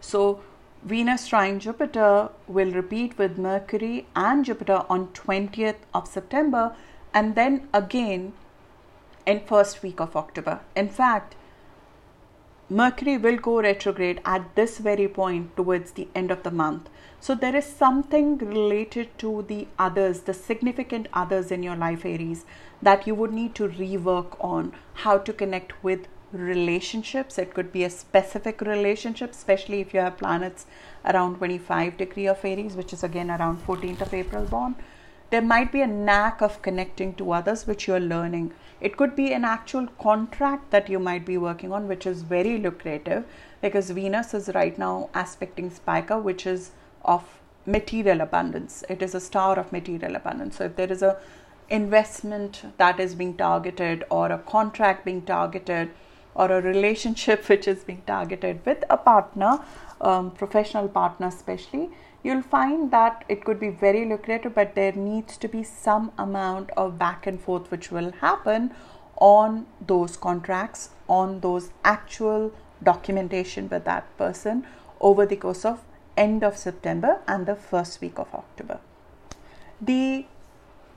So 0.00 0.40
venus 0.82 1.28
trine 1.28 1.60
jupiter 1.60 2.30
will 2.46 2.70
repeat 2.70 3.18
with 3.18 3.36
mercury 3.36 4.06
and 4.16 4.44
jupiter 4.46 4.82
on 4.88 5.08
20th 5.08 5.76
of 5.92 6.08
september 6.08 6.74
and 7.12 7.34
then 7.34 7.68
again 7.74 8.32
in 9.26 9.40
first 9.40 9.82
week 9.82 10.00
of 10.00 10.16
october. 10.16 10.60
In 10.74 10.88
fact 10.88 11.34
mercury 12.70 13.18
will 13.18 13.36
go 13.36 13.60
retrograde 13.60 14.22
at 14.24 14.54
this 14.54 14.78
very 14.78 15.06
point 15.06 15.54
towards 15.54 15.92
the 15.92 16.08
end 16.14 16.30
of 16.30 16.44
the 16.44 16.50
month 16.50 16.88
so 17.20 17.34
there 17.34 17.54
is 17.54 17.66
something 17.66 18.38
related 18.38 19.16
to 19.18 19.44
the 19.48 19.66
others 19.78 20.22
the 20.22 20.34
significant 20.34 21.08
others 21.12 21.50
in 21.50 21.62
your 21.62 21.76
life 21.76 22.04
aries 22.04 22.44
that 22.82 23.06
you 23.06 23.14
would 23.14 23.32
need 23.32 23.54
to 23.54 23.68
rework 23.68 24.36
on 24.52 24.72
how 25.04 25.18
to 25.18 25.32
connect 25.32 25.84
with 25.84 26.08
relationships. 26.32 27.38
It 27.38 27.54
could 27.54 27.72
be 27.72 27.84
a 27.84 27.90
specific 27.90 28.60
relationship 28.60 29.32
especially 29.32 29.80
if 29.80 29.92
you 29.92 30.00
have 30.00 30.16
planets 30.16 30.66
around 31.04 31.36
25 31.36 31.96
degree 31.96 32.26
of 32.26 32.44
aries 32.44 32.76
which 32.76 32.92
is 32.92 33.02
again 33.02 33.30
around 33.30 33.66
14th 33.66 34.00
of 34.00 34.14
april 34.14 34.44
born. 34.44 34.76
There 35.30 35.42
might 35.42 35.70
be 35.70 35.80
a 35.80 35.86
knack 35.86 36.40
of 36.40 36.60
connecting 36.62 37.14
to 37.14 37.32
others 37.32 37.66
which 37.66 37.86
you're 37.86 38.00
learning. 38.00 38.52
It 38.80 38.96
could 38.96 39.14
be 39.14 39.32
an 39.32 39.44
actual 39.44 39.86
contract 40.00 40.70
that 40.70 40.88
you 40.88 40.98
might 40.98 41.24
be 41.24 41.38
working 41.38 41.72
on 41.72 41.86
which 41.86 42.06
is 42.06 42.22
very 42.22 42.58
lucrative 42.58 43.24
because 43.60 43.90
venus 43.90 44.34
is 44.34 44.50
right 44.54 44.76
now 44.78 45.10
aspecting 45.14 45.70
spica 45.70 46.18
which 46.18 46.46
is 46.46 46.72
of 47.04 47.24
material 47.66 48.20
abundance. 48.20 48.84
It 48.88 49.02
is 49.02 49.14
a 49.14 49.20
star 49.20 49.58
of 49.58 49.72
material 49.72 50.16
abundance. 50.16 50.56
So 50.56 50.64
if 50.64 50.76
there 50.76 50.90
is 50.90 51.02
a 51.02 51.18
investment 51.68 52.64
that 52.78 52.98
is 52.98 53.14
being 53.14 53.36
targeted 53.36 54.04
or 54.10 54.32
a 54.32 54.38
contract 54.38 55.04
being 55.04 55.22
targeted 55.22 55.90
or 56.34 56.50
a 56.50 56.60
relationship 56.60 57.48
which 57.48 57.68
is 57.68 57.84
being 57.84 58.02
targeted 58.06 58.64
with 58.66 58.84
a 58.90 58.96
partner, 58.96 59.60
um, 60.00 60.30
professional 60.32 60.88
partner 60.88 61.28
especially, 61.28 61.90
you'll 62.22 62.42
find 62.42 62.90
that 62.90 63.24
it 63.28 63.44
could 63.44 63.60
be 63.60 63.70
very 63.70 64.04
lucrative, 64.04 64.54
but 64.54 64.74
there 64.74 64.92
needs 64.92 65.36
to 65.36 65.48
be 65.48 65.62
some 65.62 66.12
amount 66.18 66.70
of 66.76 66.98
back 66.98 67.26
and 67.26 67.40
forth 67.40 67.70
which 67.70 67.90
will 67.90 68.12
happen 68.20 68.72
on 69.16 69.66
those 69.86 70.16
contracts, 70.16 70.90
on 71.08 71.40
those 71.40 71.70
actual 71.84 72.52
documentation 72.82 73.68
with 73.68 73.84
that 73.84 74.16
person 74.16 74.66
over 75.00 75.26
the 75.26 75.36
course 75.36 75.64
of 75.64 75.82
end 76.26 76.44
of 76.44 76.56
September 76.56 77.18
and 77.26 77.46
the 77.46 77.56
first 77.56 78.00
week 78.00 78.18
of 78.18 78.34
October. 78.34 78.78
The 79.80 80.26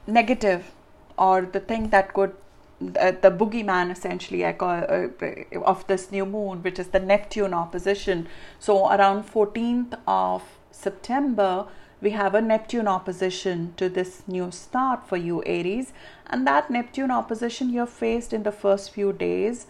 negative 0.06 0.72
or 1.18 1.42
the 1.42 1.60
thing 1.60 1.90
that 1.90 2.14
could 2.14 2.34
the 2.80 3.34
boogeyman 3.40 3.92
essentially 3.92 4.46
I 4.46 4.54
call, 4.54 4.84
uh, 4.84 5.60
of 5.64 5.86
this 5.88 6.12
new 6.12 6.26
moon 6.26 6.64
which 6.64 6.80
is 6.80 6.88
the 6.88 7.00
neptune 7.00 7.54
opposition. 7.54 8.28
So 8.60 8.92
around 8.92 9.24
14th 9.24 9.98
of 10.08 10.44
september 10.72 11.68
we 12.02 12.10
have 12.12 12.36
a 12.36 12.42
neptune 12.42 12.88
opposition 12.88 13.74
to 13.78 13.88
this 13.88 14.24
new 14.28 14.52
start 14.52 15.08
for 15.08 15.16
you 15.16 15.42
aries. 15.46 15.94
And 16.28 16.46
that 16.46 16.70
neptune 16.70 17.12
opposition 17.12 17.70
you're 17.70 17.86
faced 17.86 18.34
in 18.34 18.44
the 18.44 18.52
first 18.52 18.92
few 18.92 19.14
days 19.14 19.68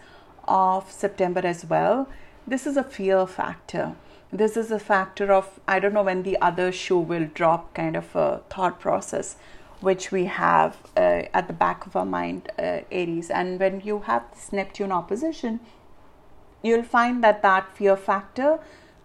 of 0.48 0.90
september 0.90 1.46
as 1.46 1.64
well. 1.64 2.08
This 2.46 2.66
is 2.66 2.76
a 2.76 2.82
fear 2.82 3.26
factor 3.26 3.94
this 4.34 4.56
is 4.56 4.70
a 4.70 4.78
factor 4.78 5.32
of 5.32 5.60
i 5.68 5.78
don't 5.78 5.94
know 5.94 6.02
when 6.02 6.22
the 6.24 6.36
other 6.40 6.70
shoe 6.72 6.98
will 6.98 7.26
drop 7.34 7.72
kind 7.74 7.96
of 7.96 8.14
a 8.16 8.40
thought 8.50 8.80
process 8.80 9.36
which 9.84 10.10
we 10.10 10.24
have 10.24 10.76
uh, 10.96 11.22
at 11.32 11.46
the 11.46 11.52
back 11.52 11.86
of 11.86 11.94
our 11.94 12.06
mind, 12.06 12.50
uh, 12.58 12.80
Aries. 12.90 13.30
And 13.30 13.60
when 13.60 13.80
you 13.80 14.00
have 14.00 14.24
this 14.32 14.52
Neptune 14.52 14.90
opposition, 14.90 15.60
you'll 16.62 16.82
find 16.82 17.22
that 17.22 17.42
that 17.42 17.76
fear 17.76 17.96
factor 17.96 18.58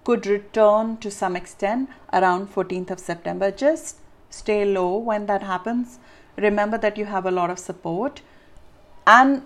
could 0.04 0.26
return 0.26 0.98
to 0.98 1.12
some 1.12 1.36
extent 1.36 1.89
around 2.13 2.54
14th 2.54 2.92
of 2.92 3.00
September. 3.00 3.52
Just 3.52 3.98
stay 4.30 4.63
low 4.65 4.98
when 4.98 5.26
that 5.26 5.44
happens. 5.44 6.00
Remember 6.38 6.78
that 6.78 6.98
you 6.98 7.06
have 7.06 7.26
a 7.26 7.32
lot 7.32 7.50
of 7.50 7.60
support. 7.60 8.22
And 9.06 9.44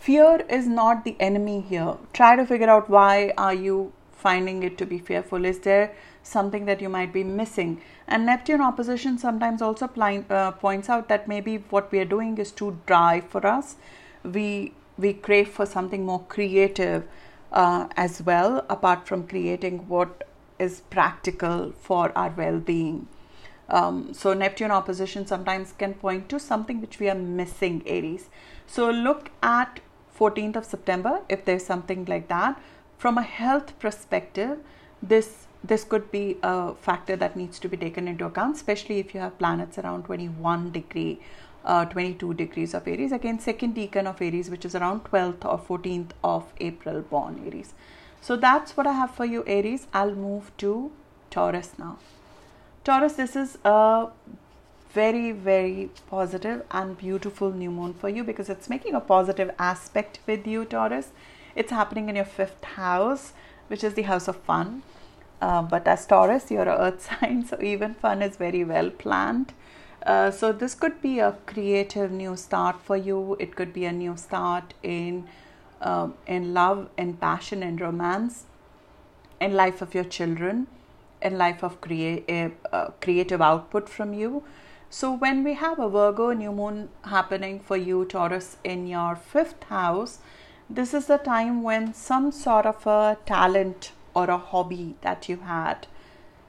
fear 0.00 0.44
is 0.48 0.66
not 0.66 1.04
the 1.04 1.16
enemy 1.20 1.60
here. 1.60 1.96
Try 2.12 2.34
to 2.34 2.44
figure 2.44 2.68
out 2.68 2.90
why 2.90 3.32
are 3.38 3.54
you 3.54 3.92
finding 4.16 4.62
it 4.62 4.78
to 4.78 4.86
be 4.86 4.98
fearful. 4.98 5.44
Is 5.44 5.60
there 5.60 5.94
something 6.22 6.64
that 6.66 6.80
you 6.80 6.88
might 6.88 7.12
be 7.12 7.22
missing? 7.22 7.80
And 8.08 8.26
Neptune 8.26 8.60
opposition 8.60 9.18
sometimes 9.18 9.62
also 9.62 9.86
uh, 9.86 10.50
points 10.52 10.88
out 10.88 11.08
that 11.08 11.28
maybe 11.28 11.58
what 11.70 11.92
we 11.92 12.00
are 12.00 12.04
doing 12.16 12.38
is 12.38 12.50
too 12.50 12.78
dry 12.86 13.20
for 13.20 13.46
us. 13.46 13.76
We 14.24 14.72
we 14.98 15.12
crave 15.12 15.48
for 15.48 15.66
something 15.66 16.06
more 16.06 16.24
creative 16.24 17.04
uh, 17.52 17.86
as 17.96 18.22
well, 18.22 18.64
apart 18.70 19.06
from 19.06 19.26
creating 19.28 19.88
what 19.88 20.24
is 20.58 20.80
practical 20.88 21.72
for 21.78 22.12
our 22.16 22.30
well-being. 22.30 23.06
Um, 23.68 24.14
so 24.14 24.32
Neptune 24.32 24.70
opposition 24.70 25.26
sometimes 25.26 25.72
can 25.72 25.94
point 25.94 26.28
to 26.30 26.38
something 26.38 26.80
which 26.80 26.98
we 26.98 27.10
are 27.10 27.14
missing, 27.14 27.82
Aries. 27.86 28.30
So 28.66 28.90
look 28.90 29.30
at 29.42 29.80
14th 30.18 30.56
of 30.56 30.64
September 30.64 31.20
if 31.28 31.44
there's 31.44 31.64
something 31.64 32.04
like 32.06 32.28
that. 32.28 32.60
From 32.98 33.18
a 33.18 33.22
health 33.22 33.78
perspective, 33.78 34.58
this 35.02 35.46
this 35.64 35.84
could 35.84 36.10
be 36.10 36.38
a 36.42 36.74
factor 36.74 37.16
that 37.16 37.36
needs 37.36 37.58
to 37.58 37.68
be 37.68 37.76
taken 37.76 38.06
into 38.06 38.24
account, 38.24 38.56
especially 38.56 38.98
if 38.98 39.14
you 39.14 39.20
have 39.20 39.36
planets 39.38 39.78
around 39.78 40.04
21 40.04 40.70
degree, 40.70 41.18
uh, 41.64 41.84
22 41.86 42.34
degrees 42.34 42.72
of 42.72 42.86
Aries. 42.86 43.10
Again, 43.10 43.40
second 43.40 43.74
decan 43.74 44.06
of 44.06 44.22
Aries, 44.22 44.48
which 44.48 44.64
is 44.64 44.76
around 44.76 45.02
12th 45.04 45.44
or 45.44 45.58
14th 45.58 46.10
of 46.22 46.52
April 46.60 47.00
born 47.02 47.42
Aries. 47.46 47.74
So 48.20 48.36
that's 48.36 48.76
what 48.76 48.86
I 48.86 48.92
have 48.92 49.10
for 49.10 49.24
you, 49.24 49.42
Aries. 49.46 49.86
I'll 49.92 50.14
move 50.14 50.50
to 50.58 50.92
Taurus 51.30 51.72
now. 51.78 51.98
Taurus, 52.84 53.14
this 53.14 53.34
is 53.34 53.58
a 53.64 54.08
very, 54.90 55.32
very 55.32 55.90
positive 56.08 56.64
and 56.70 56.96
beautiful 56.96 57.50
new 57.50 57.70
moon 57.70 57.94
for 57.94 58.08
you 58.08 58.24
because 58.24 58.48
it's 58.48 58.70
making 58.70 58.94
a 58.94 59.00
positive 59.00 59.50
aspect 59.58 60.20
with 60.26 60.46
you, 60.46 60.64
Taurus. 60.64 61.10
It's 61.56 61.72
happening 61.72 62.08
in 62.08 62.16
your 62.16 62.24
fifth 62.24 62.62
house, 62.62 63.32
which 63.66 63.82
is 63.82 63.94
the 63.94 64.02
house 64.02 64.28
of 64.28 64.36
fun 64.36 64.82
uh, 65.40 65.62
but 65.62 65.86
as 65.86 66.06
Taurus, 66.06 66.50
you're 66.50 66.68
a 66.68 66.78
earth 66.78 67.08
sign, 67.20 67.44
so 67.44 67.60
even 67.60 67.94
fun 67.94 68.22
is 68.22 68.36
very 68.36 68.64
well 68.64 68.90
planned. 68.90 69.52
Uh, 70.04 70.30
so 70.30 70.52
this 70.52 70.74
could 70.74 71.02
be 71.02 71.18
a 71.18 71.36
creative 71.46 72.10
new 72.12 72.36
start 72.36 72.80
for 72.80 72.96
you. 72.96 73.36
It 73.40 73.56
could 73.56 73.72
be 73.72 73.84
a 73.84 73.92
new 73.92 74.16
start 74.16 74.74
in 74.82 75.26
uh, 75.80 76.08
in 76.26 76.54
love, 76.54 76.88
in 76.96 77.14
passion, 77.14 77.62
in 77.62 77.76
romance, 77.76 78.44
in 79.40 79.52
life 79.52 79.82
of 79.82 79.94
your 79.94 80.04
children, 80.04 80.68
in 81.20 81.36
life 81.36 81.62
of 81.62 81.80
create 81.82 82.24
uh, 82.72 82.90
creative 83.02 83.42
output 83.42 83.88
from 83.88 84.14
you. 84.14 84.42
So, 84.88 85.12
when 85.12 85.44
we 85.44 85.54
have 85.54 85.78
a 85.78 85.90
Virgo 85.90 86.32
new 86.32 86.52
moon 86.52 86.88
happening 87.04 87.60
for 87.60 87.76
you, 87.76 88.04
Taurus, 88.06 88.56
in 88.64 88.86
your 88.86 89.16
fifth 89.16 89.64
house, 89.64 90.20
this 90.68 90.92
is 90.94 91.06
the 91.06 91.18
time 91.18 91.62
when 91.62 91.94
some 91.94 92.32
sort 92.32 92.66
of 92.66 92.86
a 92.86 93.18
talent 93.24 93.92
or 94.14 94.30
a 94.30 94.38
hobby 94.38 94.96
that 95.02 95.28
you 95.28 95.38
had, 95.38 95.86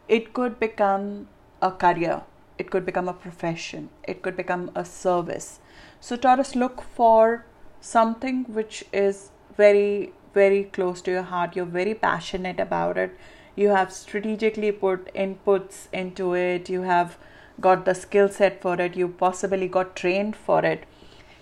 it 0.08 0.34
could 0.34 0.60
become 0.60 1.28
a 1.62 1.72
career, 1.72 2.22
it 2.58 2.72
could 2.72 2.86
become 2.86 3.08
a 3.08 3.14
profession, 3.14 3.90
it 4.04 4.22
could 4.22 4.36
become 4.36 4.72
a 4.76 4.84
service. 4.84 5.60
So, 6.00 6.16
Taurus, 6.16 6.56
look 6.56 6.82
for 6.82 7.46
something 7.82 8.46
which 8.46 8.84
is 8.92 9.32
very, 9.56 10.14
very 10.34 10.64
close 10.66 11.02
to 11.04 11.12
your 11.12 11.24
heart. 11.24 11.56
You're 11.56 11.66
very 11.66 11.94
passionate 11.94 12.60
about 12.60 12.98
it. 12.98 13.18
You 13.56 13.70
have 13.70 13.92
strategically 13.92 14.72
put 14.72 15.14
inputs 15.14 15.88
into 15.92 16.34
it. 16.36 16.70
You 16.70 16.82
have 16.84 17.18
got 17.60 17.86
the 17.86 17.96
skill 17.96 18.30
set 18.30 18.62
for 18.62 18.80
it. 18.80 18.96
You 18.96 19.08
possibly 19.08 19.68
got 19.68 19.96
trained 19.96 20.36
for 20.36 20.64
it. 20.64 20.86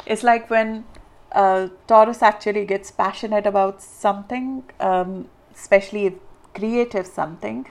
It's 0.06 0.24
like 0.24 0.50
when 0.50 0.86
uh, 1.36 1.68
Taurus 1.88 2.22
actually 2.24 2.66
gets 2.66 2.92
passionate 2.92 3.46
about 3.46 3.82
something, 3.82 4.64
um, 4.80 5.30
especially 5.54 6.16
creative 6.54 7.06
something, 7.06 7.68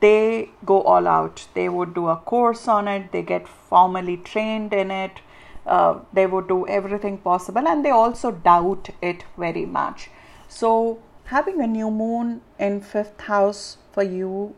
they 0.00 0.50
go 0.64 0.82
all 0.82 1.06
out. 1.06 1.46
They 1.54 1.68
would 1.68 1.94
do 1.94 2.08
a 2.08 2.16
course 2.16 2.66
on 2.66 2.88
it, 2.88 3.12
they 3.12 3.22
get 3.22 3.46
formally 3.46 4.16
trained 4.16 4.72
in 4.72 4.90
it, 4.90 5.20
uh, 5.66 6.00
they 6.12 6.26
would 6.26 6.48
do 6.48 6.66
everything 6.66 7.18
possible, 7.18 7.66
and 7.68 7.84
they 7.84 7.90
also 7.90 8.32
doubt 8.32 8.90
it 9.00 9.24
very 9.38 9.64
much. 9.66 10.10
So, 10.48 10.98
having 11.26 11.60
a 11.60 11.66
new 11.66 11.90
moon 11.90 12.40
in 12.58 12.80
fifth 12.80 13.20
house 13.22 13.78
for 13.92 14.02
you, 14.02 14.54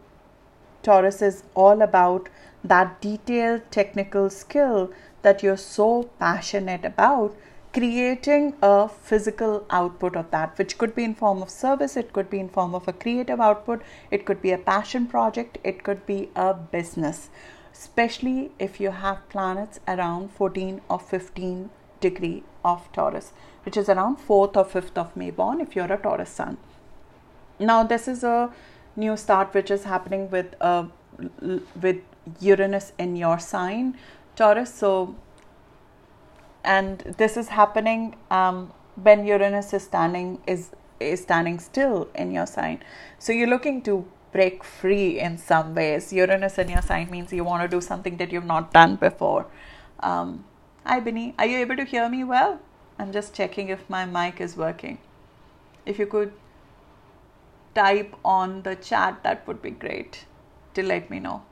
Taurus, 0.83 1.21
is 1.23 1.45
all 1.55 1.83
about 1.83 2.29
that 2.65 3.01
detailed 3.03 3.71
technical 3.71 4.31
skill 4.31 4.91
that 5.23 5.43
you're 5.43 5.57
so 5.59 6.05
passionate 6.19 6.85
about 6.85 7.37
creating 7.73 8.55
a 8.63 8.89
physical 8.89 9.65
output 9.71 10.17
of 10.17 10.31
that 10.31 10.57
which 10.59 10.79
could 10.79 10.95
be 10.95 11.05
in 11.05 11.15
form 11.15 11.43
of 11.43 11.51
service 11.51 11.97
it 11.97 12.13
could 12.13 12.31
be 12.31 12.41
in 12.41 12.49
form 12.49 12.75
of 12.75 12.89
a 12.89 12.93
creative 12.93 13.41
output 13.41 13.83
it 14.11 14.25
could 14.25 14.41
be 14.41 14.53
a 14.53 14.59
passion 14.59 15.07
project 15.07 15.59
it 15.65 15.83
could 15.83 16.05
be 16.07 16.31
a 16.35 16.55
business. 16.55 17.29
Especially 17.73 18.51
if 18.59 18.81
you 18.81 18.91
have 18.91 19.29
planets 19.29 19.81
around 19.87 20.33
14 20.33 20.81
or 20.89 20.99
15 20.99 21.71
degree 22.01 22.43
of 22.65 22.91
taurus 22.93 23.33
which 23.65 23.77
is 23.77 23.89
around 23.89 24.17
4th 24.17 24.57
or 24.57 24.65
5th 24.65 24.97
of 24.97 25.15
may 25.17 25.31
born 25.31 25.61
if 25.61 25.77
you're 25.77 25.93
a 25.93 25.99
taurus 25.99 26.31
sun. 26.31 26.57
Now 27.59 27.83
this 27.83 28.09
is 28.09 28.25
a 28.25 28.53
new 28.97 29.17
start 29.17 29.53
which 29.53 29.71
is 29.71 29.85
happening 29.85 30.31
with 30.31 30.55
uh, 30.61 30.87
with 31.83 31.99
uranus 32.41 32.93
in 32.99 33.17
your 33.17 33.39
sign 33.39 33.97
taurus 34.37 34.73
so 34.75 35.15
and 36.69 36.99
this 37.17 37.37
is 37.39 37.49
happening 37.49 38.15
um, 38.31 38.73
when 39.03 39.25
Uranus 39.27 39.73
is 39.73 39.85
standing 39.85 40.39
is 40.47 40.71
is 41.01 41.23
standing 41.23 41.59
still 41.65 42.09
in 42.15 42.33
your 42.33 42.47
sign. 42.47 42.81
So 43.19 43.33
you're 43.33 43.53
looking 43.55 43.83
to 43.83 44.05
break 44.33 44.65
free 44.65 45.21
in 45.27 45.39
some 45.39 45.75
ways. 45.75 46.13
Uranus 46.13 46.59
in 46.59 46.69
your 46.69 46.83
sign 46.83 47.11
means 47.11 47.33
you 47.33 47.45
want 47.45 47.63
to 47.63 47.69
do 47.77 47.81
something 47.81 48.17
that 48.19 48.33
you've 48.33 48.51
not 48.51 48.73
done 48.73 48.97
before. 48.97 49.47
Um, 50.01 50.45
hi, 50.85 50.99
Binny. 51.01 51.35
Are 51.39 51.47
you 51.47 51.59
able 51.59 51.77
to 51.77 51.85
hear 51.85 52.09
me 52.09 52.25
well? 52.25 52.61
I'm 52.99 53.13
just 53.13 53.35
checking 53.35 53.69
if 53.69 53.89
my 53.89 54.05
mic 54.05 54.41
is 54.41 54.57
working. 54.57 54.99
If 55.87 55.99
you 55.99 56.07
could 56.07 56.33
type 57.75 58.15
on 58.25 58.63
the 58.63 58.75
chat, 58.77 59.23
that 59.23 59.47
would 59.47 59.63
be 59.63 59.71
great 59.71 60.25
to 60.75 60.83
let 60.83 61.09
me 61.11 61.21
know. 61.21 61.43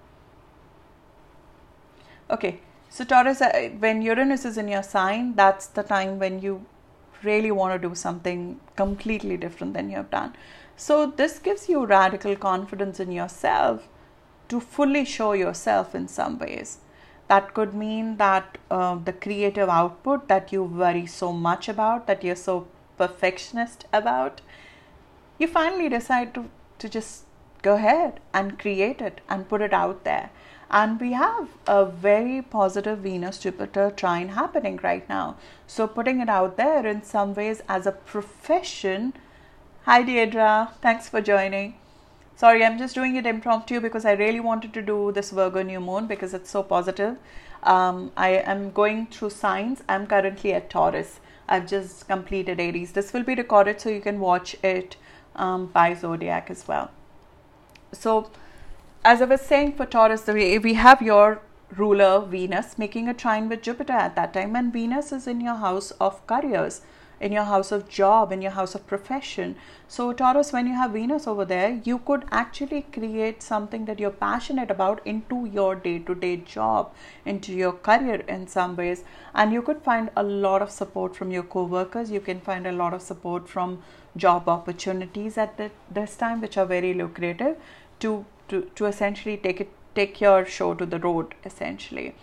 Okay, 2.31 2.61
so, 2.97 3.05
Taurus, 3.05 3.43
uh, 3.43 3.69
when 3.79 4.01
Uranus 4.01 4.47
is 4.47 4.57
in 4.57 4.69
your 4.69 4.83
sign, 4.83 5.35
that's 5.35 5.67
the 5.67 5.83
time 5.83 6.19
when 6.19 6.41
you 6.41 6.65
really 7.23 7.51
want 7.51 7.75
to 7.75 7.89
do 7.89 7.95
something 7.95 8.59
completely 8.75 9.37
different 9.37 9.75
than 9.75 9.91
you 9.91 9.99
have 9.99 10.11
done. 10.11 10.35
So, 10.79 11.05
this 11.05 11.39
gives 11.39 11.69
you 11.69 11.85
radical 11.85 12.35
confidence 12.37 12.99
in 12.99 13.13
yourself 13.13 13.87
to 14.49 14.61
fully 14.61 15.05
show 15.05 15.35
yourself 15.35 15.95
in 15.95 16.09
some 16.09 16.39
ways. 16.39 16.79
That 17.29 17.53
could 17.53 17.75
mean 17.75 18.17
that 18.17 18.57
uh, 18.71 18.95
the 18.95 19.13
creative 19.13 19.69
output 19.69 20.29
that 20.29 20.51
you 20.51 20.63
worry 20.63 21.05
so 21.05 21.35
much 21.35 21.69
about, 21.69 22.07
that 22.07 22.25
you're 22.25 22.35
so 22.35 22.67
perfectionist 22.97 23.85
about, 23.93 24.41
you 25.39 25.49
finally 25.49 25.91
decide 25.91 26.33
to, 26.33 26.49
to 26.79 26.89
just 26.89 27.25
go 27.61 27.75
ahead 27.75 28.21
and 28.33 28.59
create 28.59 29.03
it 29.03 29.21
and 29.29 29.51
put 29.51 29.61
it 29.61 29.75
out 29.75 30.05
there 30.05 30.31
and 30.71 31.01
we 31.01 31.13
have 31.13 31.49
a 31.67 31.85
very 31.85 32.43
positive 32.43 32.99
Venus 32.99 33.39
Jupiter 33.39 33.91
trine 33.91 34.31
happening 34.31 34.79
right 34.83 35.09
now. 35.09 35.37
So, 35.67 35.87
putting 35.87 36.21
it 36.21 36.29
out 36.29 36.57
there 36.57 36.87
in 36.87 37.03
some 37.03 37.35
ways 37.35 37.63
as 37.69 37.87
a 37.87 37.93
profession. 37.93 39.13
Hi, 39.85 40.03
Deidra. 40.03 40.73
Thanks 40.83 41.09
for 41.09 41.21
joining. 41.21 41.75
Sorry, 42.35 42.65
I'm 42.65 42.77
just 42.77 42.95
doing 42.95 43.17
it 43.17 43.25
impromptu 43.25 43.81
because 43.81 44.05
I 44.05 44.13
really 44.13 44.41
wanted 44.41 44.75
to 44.75 44.83
do 44.83 45.13
this 45.13 45.31
Virgo 45.31 45.63
new 45.63 45.81
moon 45.81 46.07
because 46.07 46.35
it's 46.35 46.51
so 46.51 46.63
positive. 46.63 47.17
Um, 47.63 48.13
I 48.17 48.29
am 48.31 48.73
going 48.73 49.07
through 49.07 49.31
signs. 49.31 49.83
I'm 49.89 50.07
currently 50.07 50.53
at 50.53 50.69
Taurus. 50.69 51.21
I've 51.49 51.67
just 51.67 52.07
completed 52.09 52.61
Aries. 52.61 52.93
This 52.93 53.13
will 53.13 53.23
be 53.23 53.35
recorded 53.35 53.81
so 53.81 53.89
you 53.89 54.01
can 54.01 54.21
watch 54.21 54.57
it 54.63 54.97
um, 55.37 55.67
by 55.67 55.95
zodiac 55.95 56.51
as 56.51 56.67
well. 56.69 56.91
So, 57.93 58.31
as 59.09 59.23
I 59.23 59.27
was 59.27 59.41
saying 59.41 59.75
for 59.75 59.87
Taurus, 59.87 60.27
we 60.27 60.75
have 60.75 61.01
your 61.01 61.41
ruler 61.77 62.27
Venus 62.27 62.77
making 62.77 63.09
a 63.09 63.15
trine 63.15 63.49
with 63.49 63.63
Jupiter 63.63 63.93
at 63.93 64.17
that 64.17 64.35
time, 64.35 64.57
and 64.57 64.73
Venus 64.73 65.13
is 65.13 65.29
in 65.29 65.41
your 65.41 65.55
house 65.55 65.93
of 66.07 66.27
careers, 66.27 66.81
in 67.21 67.31
your 67.31 67.45
house 67.45 67.71
of 67.71 67.89
job, 67.89 68.33
in 68.33 68.43
your 68.43 68.51
house 68.51 68.75
of 68.75 68.85
profession. 68.89 69.55
So, 69.87 70.13
Taurus, 70.13 70.53
when 70.53 70.67
you 70.67 70.75
have 70.75 70.91
Venus 70.91 71.29
over 71.29 71.45
there, 71.45 71.81
you 71.85 71.99
could 71.99 72.25
actually 72.33 72.83
create 72.83 73.45
something 73.45 73.85
that 73.85 74.01
you're 74.01 74.19
passionate 74.27 74.73
about 74.73 75.07
into 75.07 75.47
your 75.47 75.77
day 75.77 76.01
to 76.01 76.17
day 76.17 76.39
job, 76.39 76.93
into 77.25 77.53
your 77.53 77.75
career 77.75 78.25
in 78.27 78.49
some 78.49 78.75
ways, 78.75 79.05
and 79.37 79.53
you 79.53 79.63
could 79.63 79.83
find 79.83 80.11
a 80.17 80.25
lot 80.25 80.63
of 80.63 80.73
support 80.83 81.15
from 81.15 81.31
your 81.31 81.45
co 81.45 81.63
workers. 81.63 82.11
You 82.11 82.21
can 82.21 82.41
find 82.41 82.67
a 82.67 82.79
lot 82.85 82.93
of 82.93 83.03
support 83.03 83.49
from 83.49 83.83
job 84.17 84.49
opportunities 84.49 85.39
at 85.39 85.71
this 85.93 86.17
time, 86.17 86.41
which 86.41 86.59
are 86.59 86.67
very 86.67 86.93
lucrative 86.93 87.57
to 88.01 88.25
to, 88.49 88.71
to 88.75 88.87
essentially 88.87 89.37
take 89.37 89.61
it 89.61 89.71
take 89.97 90.21
your 90.21 90.45
show 90.45 90.75
to 90.75 90.87
the 90.87 90.99
road 90.99 91.35
essentially. 91.45 92.15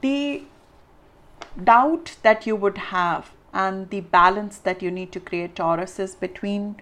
The 0.00 0.44
doubt 1.62 2.16
that 2.22 2.46
you 2.46 2.56
would 2.56 2.78
have 2.78 3.32
and 3.52 3.90
the 3.90 4.00
balance 4.00 4.58
that 4.58 4.82
you 4.82 4.90
need 4.90 5.12
to 5.12 5.20
create 5.20 5.56
taurus 5.56 5.98
is 5.98 6.14
between 6.14 6.76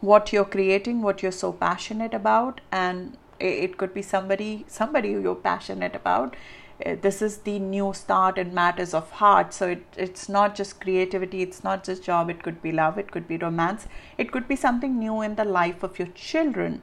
what 0.00 0.32
you're 0.32 0.50
creating 0.56 1.02
what 1.02 1.22
you're 1.22 1.32
so 1.32 1.52
passionate 1.52 2.14
about 2.14 2.60
and 2.70 3.16
it 3.38 3.76
could 3.76 3.92
be 3.94 4.02
somebody 4.02 4.64
somebody 4.66 5.10
you're 5.10 5.34
passionate 5.34 5.94
about. 5.94 6.36
Uh, 6.84 6.94
this 7.00 7.22
is 7.22 7.38
the 7.38 7.58
new 7.58 7.92
start 7.94 8.36
in 8.36 8.52
matters 8.52 8.92
of 8.92 9.10
heart. 9.12 9.54
So 9.54 9.68
it, 9.68 9.82
it's 9.96 10.28
not 10.28 10.54
just 10.54 10.80
creativity 10.80 11.42
it's 11.42 11.64
not 11.64 11.84
just 11.84 12.02
job 12.02 12.30
it 12.30 12.42
could 12.42 12.60
be 12.62 12.72
love 12.72 12.98
it 12.98 13.10
could 13.10 13.26
be 13.26 13.36
romance 13.36 13.86
it 14.18 14.30
could 14.32 14.46
be 14.48 14.56
something 14.56 14.98
new 14.98 15.22
in 15.22 15.36
the 15.36 15.44
life 15.44 15.82
of 15.82 15.98
your 15.98 16.08
children 16.08 16.82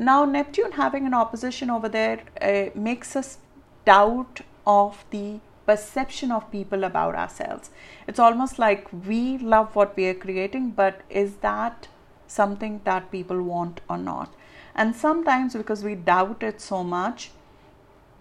now, 0.00 0.24
Neptune 0.24 0.72
having 0.72 1.04
an 1.04 1.12
opposition 1.12 1.68
over 1.68 1.86
there 1.86 2.20
uh, 2.40 2.70
makes 2.74 3.14
us 3.16 3.36
doubt 3.84 4.40
of 4.66 5.04
the 5.10 5.40
perception 5.66 6.32
of 6.32 6.50
people 6.50 6.84
about 6.84 7.14
ourselves. 7.14 7.68
It's 8.08 8.18
almost 8.18 8.58
like 8.58 8.88
we 9.06 9.36
love 9.36 9.76
what 9.76 9.94
we 9.98 10.06
are 10.06 10.14
creating, 10.14 10.70
but 10.70 11.02
is 11.10 11.36
that 11.42 11.88
something 12.26 12.80
that 12.84 13.12
people 13.12 13.42
want 13.42 13.82
or 13.90 13.98
not? 13.98 14.32
And 14.74 14.96
sometimes, 14.96 15.52
because 15.52 15.84
we 15.84 15.96
doubt 15.96 16.42
it 16.42 16.62
so 16.62 16.82
much, 16.82 17.32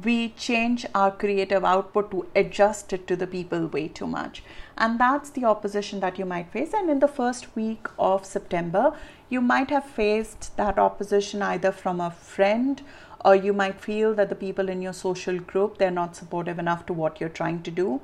we 0.04 0.30
change 0.30 0.86
our 0.96 1.12
creative 1.12 1.66
output 1.66 2.10
to 2.12 2.26
adjust 2.36 2.94
it 2.94 3.06
to 3.08 3.16
the 3.16 3.28
people 3.28 3.68
way 3.68 3.88
too 3.88 4.08
much. 4.08 4.44
And 4.78 5.00
that's 5.00 5.30
the 5.30 5.46
opposition 5.46 6.00
that 6.00 6.18
you 6.18 6.26
might 6.26 6.52
face. 6.52 6.74
And 6.74 6.90
in 6.90 7.00
the 7.00 7.08
first 7.08 7.56
week 7.56 7.88
of 7.98 8.26
September, 8.26 8.94
you 9.30 9.42
might 9.42 9.70
have 9.70 9.86
faced 9.86 10.56
that 10.58 10.80
opposition 10.80 11.42
either 11.42 11.72
from 11.72 12.00
a 12.00 12.12
friend 12.12 12.82
or 13.24 13.36
you 13.36 13.54
might 13.54 13.82
feel 13.82 14.14
that 14.14 14.30
the 14.30 14.36
people 14.36 14.70
in 14.70 14.82
your 14.82 14.94
social 14.94 15.40
group 15.40 15.78
they're 15.78 15.92
not 15.92 16.16
supportive 16.16 16.58
enough 16.60 16.86
to 16.86 16.94
what 16.94 17.20
you're 17.20 17.30
trying 17.30 17.62
to 17.64 17.72
do 17.72 18.02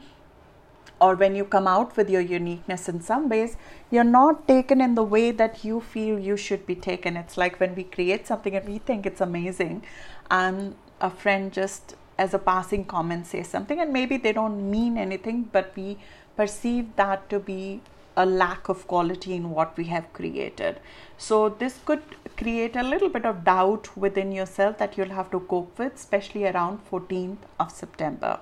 or 1.00 1.16
when 1.16 1.36
you 1.36 1.44
come 1.44 1.68
out 1.68 1.96
with 1.98 2.10
your 2.10 2.22
uniqueness 2.22 2.88
in 2.90 3.02
some 3.02 3.30
ways 3.30 3.58
you're 3.90 4.04
not 4.04 4.48
taken 4.48 4.82
in 4.82 4.96
the 4.96 5.04
way 5.04 5.32
that 5.32 5.64
you 5.64 5.80
feel 5.80 6.20
you 6.20 6.38
should 6.38 6.66
be 6.66 6.76
taken 6.76 7.18
it's 7.18 7.38
like 7.38 7.60
when 7.60 7.76
we 7.76 7.84
create 7.84 8.28
something 8.28 8.56
and 8.56 8.68
we 8.68 8.78
think 8.78 9.06
it's 9.06 9.22
amazing 9.22 9.82
and 10.30 10.76
a 11.02 11.10
friend 11.10 11.52
just 11.52 11.96
as 12.18 12.34
a 12.34 12.40
passing 12.40 12.86
comment 12.86 13.28
says 13.28 13.48
something 13.48 13.80
and 13.80 13.92
maybe 13.92 14.18
they 14.18 14.32
don't 14.32 14.70
mean 14.72 14.98
anything 14.98 15.44
but 15.52 15.72
we 15.76 15.98
perceive 16.36 16.96
that 16.96 17.30
to 17.30 17.40
be 17.40 17.82
a 18.18 18.26
lack 18.26 18.70
of 18.70 18.88
quality 18.88 19.34
in 19.34 19.50
what 19.50 19.76
we 19.78 19.86
have 19.86 20.12
created. 20.14 20.80
So, 21.18 21.50
this 21.50 21.80
could 21.86 22.02
create 22.38 22.76
a 22.76 22.84
little 22.84 23.10
bit 23.10 23.26
of 23.26 23.44
doubt 23.44 23.96
within 23.98 24.32
yourself 24.32 24.78
that 24.78 24.98
you'll 24.98 25.10
have 25.10 25.32
to 25.32 25.40
cope 25.42 25.78
with, 25.78 25.96
especially 25.96 26.46
around 26.46 26.80
14th 26.90 27.38
of 27.60 27.72
September. 27.72 28.40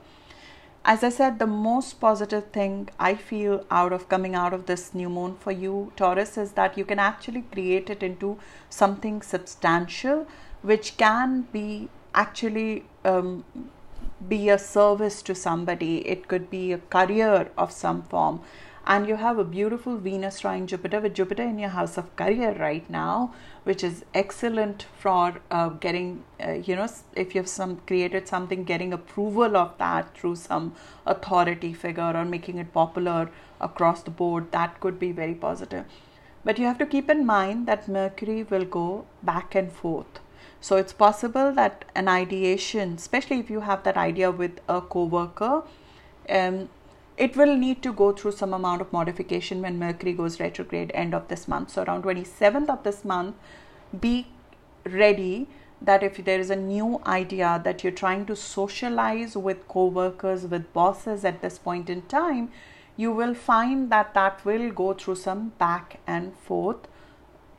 As 0.85 1.03
I 1.03 1.09
said, 1.09 1.39
the 1.39 1.47
most 1.47 2.01
positive 2.01 2.51
thing 2.51 2.89
I 2.99 3.15
feel 3.15 3.65
out 3.71 3.93
of 3.93 4.09
coming 4.09 4.35
out 4.35 4.53
of 4.53 4.65
this 4.65 4.93
new 4.93 5.09
moon 5.09 5.35
for 5.39 5.51
you, 5.51 5.93
Taurus, 5.95 6.37
is 6.37 6.51
that 6.53 6.77
you 6.77 6.83
can 6.83 6.99
actually 6.99 7.43
create 7.53 7.89
it 7.89 8.03
into 8.03 8.37
something 8.69 9.21
substantial, 9.21 10.27
which 10.61 10.97
can 10.97 11.47
be 11.53 11.89
actually 12.13 12.85
um, 13.05 13.43
be 14.27 14.49
a 14.49 14.57
service 14.57 15.21
to 15.23 15.35
somebody. 15.35 16.07
It 16.07 16.27
could 16.27 16.49
be 16.49 16.71
a 16.71 16.77
career 16.77 17.51
of 17.57 17.71
some 17.71 18.03
form 18.03 18.41
and 18.85 19.07
you 19.07 19.15
have 19.15 19.37
a 19.39 19.45
beautiful 19.45 19.95
Venus 19.95 20.41
trine 20.41 20.67
Jupiter 20.67 20.99
with 20.99 21.13
Jupiter 21.13 21.43
in 21.43 21.57
your 21.57 21.69
house 21.69 21.97
of 21.97 22.13
career 22.17 22.53
right 22.59 22.87
now, 22.89 23.33
which 23.63 23.81
is 23.83 24.03
excellent 24.13 24.85
for 24.99 25.39
uh, 25.51 25.69
getting, 25.69 26.23
uh, 26.45 26.51
you 26.51 26.75
know, 26.75 26.87
if 27.15 27.33
you've 27.33 27.47
some 27.47 27.77
created 27.87 28.27
something, 28.27 28.65
getting 28.65 28.91
approval 28.91 29.55
of 29.55 29.77
that 29.77 30.17
through 30.17 30.35
some 30.35 30.75
authority 31.05 31.73
figure 31.73 32.11
or 32.13 32.25
making 32.25 32.57
it 32.57 32.73
popular 32.73 33.29
across 33.61 34.03
the 34.03 34.11
board. 34.11 34.51
That 34.51 34.79
could 34.81 34.99
be 34.99 35.13
very 35.13 35.35
positive. 35.35 35.85
But 36.43 36.59
you 36.59 36.65
have 36.65 36.77
to 36.79 36.85
keep 36.85 37.09
in 37.09 37.25
mind 37.25 37.67
that 37.67 37.87
Mercury 37.87 38.43
will 38.43 38.65
go 38.65 39.05
back 39.23 39.55
and 39.55 39.71
forth. 39.71 40.19
So 40.63 40.77
it's 40.77 40.93
possible 40.93 41.51
that 41.55 41.83
an 41.93 42.07
ideation, 42.07 42.93
especially 42.93 43.39
if 43.39 43.49
you 43.49 43.59
have 43.59 43.83
that 43.83 43.97
idea 43.97 44.31
with 44.31 44.61
a 44.69 44.79
coworker, 44.79 45.63
um, 46.29 46.69
it 47.17 47.35
will 47.35 47.57
need 47.57 47.83
to 47.83 47.91
go 47.91 48.13
through 48.13 48.31
some 48.31 48.53
amount 48.53 48.79
of 48.79 48.93
modification 48.93 49.61
when 49.61 49.77
Mercury 49.77 50.13
goes 50.13 50.39
retrograde 50.39 50.89
end 50.93 51.13
of 51.13 51.27
this 51.27 51.49
month. 51.49 51.71
So 51.71 51.83
around 51.83 52.05
27th 52.05 52.69
of 52.69 52.83
this 52.83 53.03
month, 53.03 53.35
be 53.99 54.27
ready 54.85 55.49
that 55.81 56.01
if 56.01 56.23
there 56.23 56.39
is 56.39 56.49
a 56.49 56.55
new 56.55 57.01
idea 57.05 57.59
that 57.65 57.83
you're 57.83 57.91
trying 57.91 58.25
to 58.27 58.35
socialize 58.37 59.35
with 59.35 59.67
co-workers, 59.67 60.45
with 60.45 60.71
bosses 60.71 61.25
at 61.25 61.41
this 61.41 61.59
point 61.59 61.89
in 61.89 62.03
time, 62.03 62.49
you 62.95 63.11
will 63.11 63.35
find 63.35 63.91
that 63.91 64.13
that 64.13 64.45
will 64.45 64.71
go 64.71 64.93
through 64.93 65.15
some 65.15 65.49
back 65.57 65.99
and 66.07 66.33
forth 66.37 66.87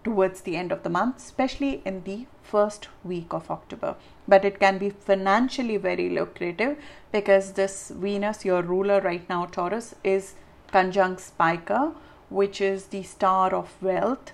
towards 0.03 0.41
the 0.41 0.57
end 0.57 0.73
of 0.73 0.85
the 0.85 0.89
month, 0.89 1.19
especially 1.19 1.83
in 1.85 2.03
the 2.05 2.25
first 2.51 2.89
week 3.03 3.33
of 3.33 3.51
October. 3.51 3.97
But 4.29 4.45
it 4.45 4.61
can 4.61 4.79
be 4.79 4.91
financially 4.91 5.77
very 5.77 6.09
lucrative 6.09 6.77
because 7.13 7.53
this 7.53 7.91
Venus, 7.91 8.45
your 8.45 8.63
ruler 8.63 9.01
right 9.01 9.29
now, 9.29 9.47
Taurus, 9.47 9.95
is 10.05 10.35
conjunct 10.71 11.21
Spica, 11.21 11.93
which 12.29 12.61
is 12.61 12.87
the 12.87 13.03
star 13.03 13.55
of 13.55 13.83
wealth 13.83 14.33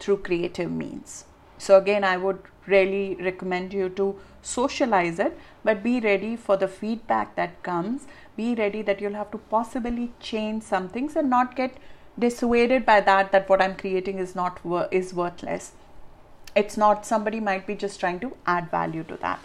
through 0.00 0.18
creative 0.18 0.70
means. 0.70 1.24
So, 1.58 1.78
again, 1.78 2.04
I 2.04 2.16
would 2.16 2.40
really 2.66 3.16
recommend 3.20 3.72
you 3.72 3.88
to 3.90 4.18
socialize 4.42 5.18
it, 5.18 5.38
but 5.62 5.82
be 5.82 6.00
ready 6.00 6.36
for 6.36 6.56
the 6.56 6.68
feedback 6.68 7.34
that 7.36 7.62
comes. 7.62 8.06
Be 8.36 8.54
ready 8.54 8.82
that 8.82 9.00
you'll 9.00 9.20
have 9.22 9.30
to 9.30 9.38
possibly 9.38 10.12
change 10.20 10.62
some 10.62 10.88
things 10.88 11.16
and 11.16 11.30
not 11.30 11.54
get 11.56 11.76
dissuaded 12.18 12.86
by 12.86 13.00
that 13.00 13.32
that 13.32 13.48
what 13.48 13.60
i'm 13.60 13.74
creating 13.76 14.18
is 14.18 14.34
not 14.34 14.60
is 14.92 15.12
worthless 15.12 15.72
it's 16.56 16.76
not 16.76 17.06
somebody 17.06 17.40
might 17.40 17.66
be 17.66 17.74
just 17.74 18.00
trying 18.00 18.20
to 18.20 18.36
add 18.46 18.70
value 18.70 19.04
to 19.04 19.16
that. 19.16 19.40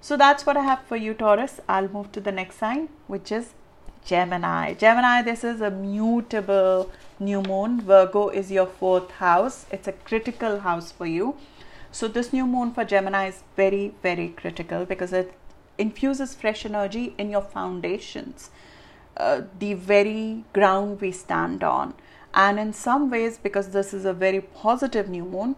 So 0.00 0.16
that's 0.16 0.46
what 0.46 0.56
i 0.56 0.62
have 0.62 0.82
for 0.88 0.96
you 0.96 1.14
taurus. 1.14 1.60
I'll 1.68 1.88
move 1.88 2.12
to 2.12 2.20
the 2.20 2.32
next 2.32 2.58
sign 2.58 2.88
which 3.06 3.32
is 3.32 3.50
gemini. 4.04 4.74
Gemini 4.74 5.22
this 5.22 5.44
is 5.44 5.60
a 5.60 5.70
mutable 5.70 6.90
new 7.18 7.42
moon. 7.42 7.80
Virgo 7.80 8.28
is 8.28 8.50
your 8.50 8.66
fourth 8.66 9.10
house. 9.12 9.66
It's 9.70 9.88
a 9.88 9.92
critical 9.92 10.60
house 10.60 10.90
for 10.90 11.06
you. 11.06 11.36
So 11.92 12.08
this 12.08 12.32
new 12.32 12.46
moon 12.46 12.72
for 12.72 12.84
gemini 12.84 13.28
is 13.28 13.42
very 13.56 13.94
very 14.02 14.28
critical 14.28 14.86
because 14.86 15.12
it 15.12 15.34
infuses 15.78 16.34
fresh 16.34 16.64
energy 16.64 17.14
in 17.18 17.30
your 17.30 17.42
foundations 17.42 18.50
uh, 19.16 19.42
the 19.58 19.74
very 19.74 20.44
ground 20.52 21.00
we 21.00 21.12
stand 21.12 21.62
on. 21.62 21.94
And 22.32 22.58
in 22.58 22.72
some 22.72 23.10
ways, 23.10 23.38
because 23.38 23.70
this 23.70 23.92
is 23.92 24.04
a 24.04 24.12
very 24.12 24.40
positive 24.40 25.08
new 25.08 25.24
moon, 25.24 25.56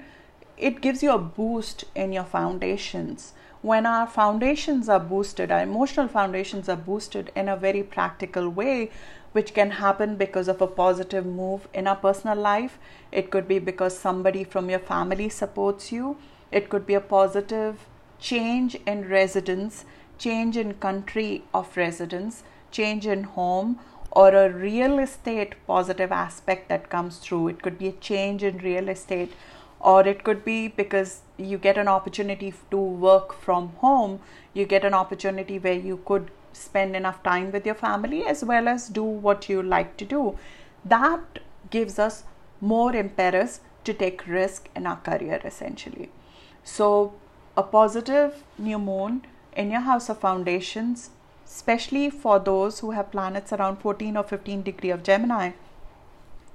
it 0.63 0.81
gives 0.81 1.03
you 1.03 1.11
a 1.11 1.19
boost 1.19 1.85
in 1.95 2.13
your 2.13 2.25
foundations. 2.25 3.33
When 3.63 3.85
our 3.85 4.07
foundations 4.07 4.89
are 4.89 5.01
boosted, 5.01 5.51
our 5.51 5.63
emotional 5.63 6.07
foundations 6.07 6.69
are 6.69 6.77
boosted 6.77 7.33
in 7.35 7.49
a 7.49 7.57
very 7.57 7.83
practical 7.83 8.49
way, 8.49 8.91
which 9.33 9.55
can 9.55 9.73
happen 9.73 10.17
because 10.17 10.47
of 10.47 10.63
a 10.63 10.67
positive 10.69 11.27
move 11.27 11.67
in 11.75 11.89
our 11.89 11.97
personal 11.97 12.39
life. 12.39 12.79
It 13.11 13.31
could 13.31 13.49
be 13.49 13.59
because 13.59 13.99
somebody 13.99 14.45
from 14.45 14.71
your 14.71 14.79
family 14.79 15.29
supports 15.29 15.91
you. 15.91 16.17
It 16.53 16.69
could 16.69 16.87
be 16.87 16.95
a 16.95 17.01
positive 17.01 17.87
change 18.21 18.77
in 18.87 19.09
residence, 19.09 19.85
change 20.17 20.57
in 20.57 20.75
country 20.75 21.43
of 21.53 21.77
residence, 21.77 22.45
change 22.71 23.07
in 23.07 23.25
home 23.25 23.81
or 24.13 24.35
a 24.35 24.51
real 24.51 24.99
estate 24.99 25.55
positive 25.67 26.13
aspect 26.13 26.69
that 26.69 26.91
comes 26.91 27.19
through. 27.19 27.49
It 27.49 27.63
could 27.63 27.79
be 27.79 27.89
a 27.89 27.93
change 27.93 28.43
in 28.43 28.59
real 28.59 28.89
estate, 28.89 29.33
or 29.83 30.07
it 30.07 30.23
could 30.25 30.45
be 30.45 30.69
because 30.69 31.21
you 31.37 31.59
get 31.59 31.77
an 31.77 31.89
opportunity 31.89 32.55
to 32.71 32.77
work 32.77 33.33
from 33.33 33.69
home, 33.79 34.21
you 34.55 34.65
get 34.65 34.85
an 34.85 34.95
opportunity 34.95 35.59
where 35.59 35.81
you 35.89 36.01
could 36.05 36.31
spend 36.53 36.95
enough 36.95 37.23
time 37.23 37.51
with 37.51 37.67
your 37.67 37.75
family 37.75 38.25
as 38.25 38.45
well 38.45 38.69
as 38.69 38.89
do 38.89 39.03
what 39.03 39.49
you 39.49 39.63
like 39.63 39.97
to 39.97 40.05
do. 40.05 40.39
That 40.85 41.41
gives 41.71 41.99
us 41.99 42.25
more 42.61 42.95
impetus 42.95 43.61
to 43.85 43.93
take 43.93 44.27
risk 44.27 44.69
in 44.77 44.87
our 44.87 44.97
career 44.97 45.41
essentially. 45.45 46.11
So, 46.63 47.15
a 47.57 47.63
positive 47.63 48.45
new 48.59 48.79
moon 48.79 49.27
in 49.57 49.71
your 49.71 49.81
house 49.81 50.09
of 50.09 50.19
foundations 50.19 51.11
especially 51.53 52.09
for 52.09 52.39
those 52.39 52.81
who 52.81 52.93
have 52.93 53.11
planets 53.11 53.53
around 53.53 53.77
14 53.77 54.17
or 54.17 54.23
15 54.23 54.63
degree 54.63 54.91
of 54.91 55.03
Gemini, 55.03 55.51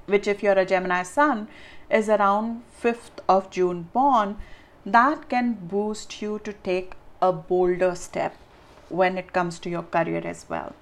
which 0.08 0.28
if 0.28 0.42
you're 0.42 0.58
a 0.58 0.66
Gemini 0.66 1.04
sun 1.04 1.48
is 1.90 2.10
around 2.10 2.64
5th 2.82 3.20
of 3.28 3.50
June 3.50 3.90
born, 3.94 4.38
that 4.86 5.30
can 5.30 5.54
boost 5.54 6.22
you 6.22 6.40
to 6.44 6.54
take 6.54 6.94
a 7.22 7.32
bolder 7.32 7.96
step 7.96 8.36
when 8.90 9.18
it 9.18 9.34
comes 9.34 9.60
to 9.60 9.70
your 9.70 9.84
career 9.84 10.22
as 10.26 10.46
well. 10.50 10.74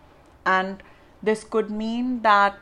And 0.46 0.84
this 1.24 1.44
could 1.44 1.72
mean 1.72 2.22
that 2.22 2.60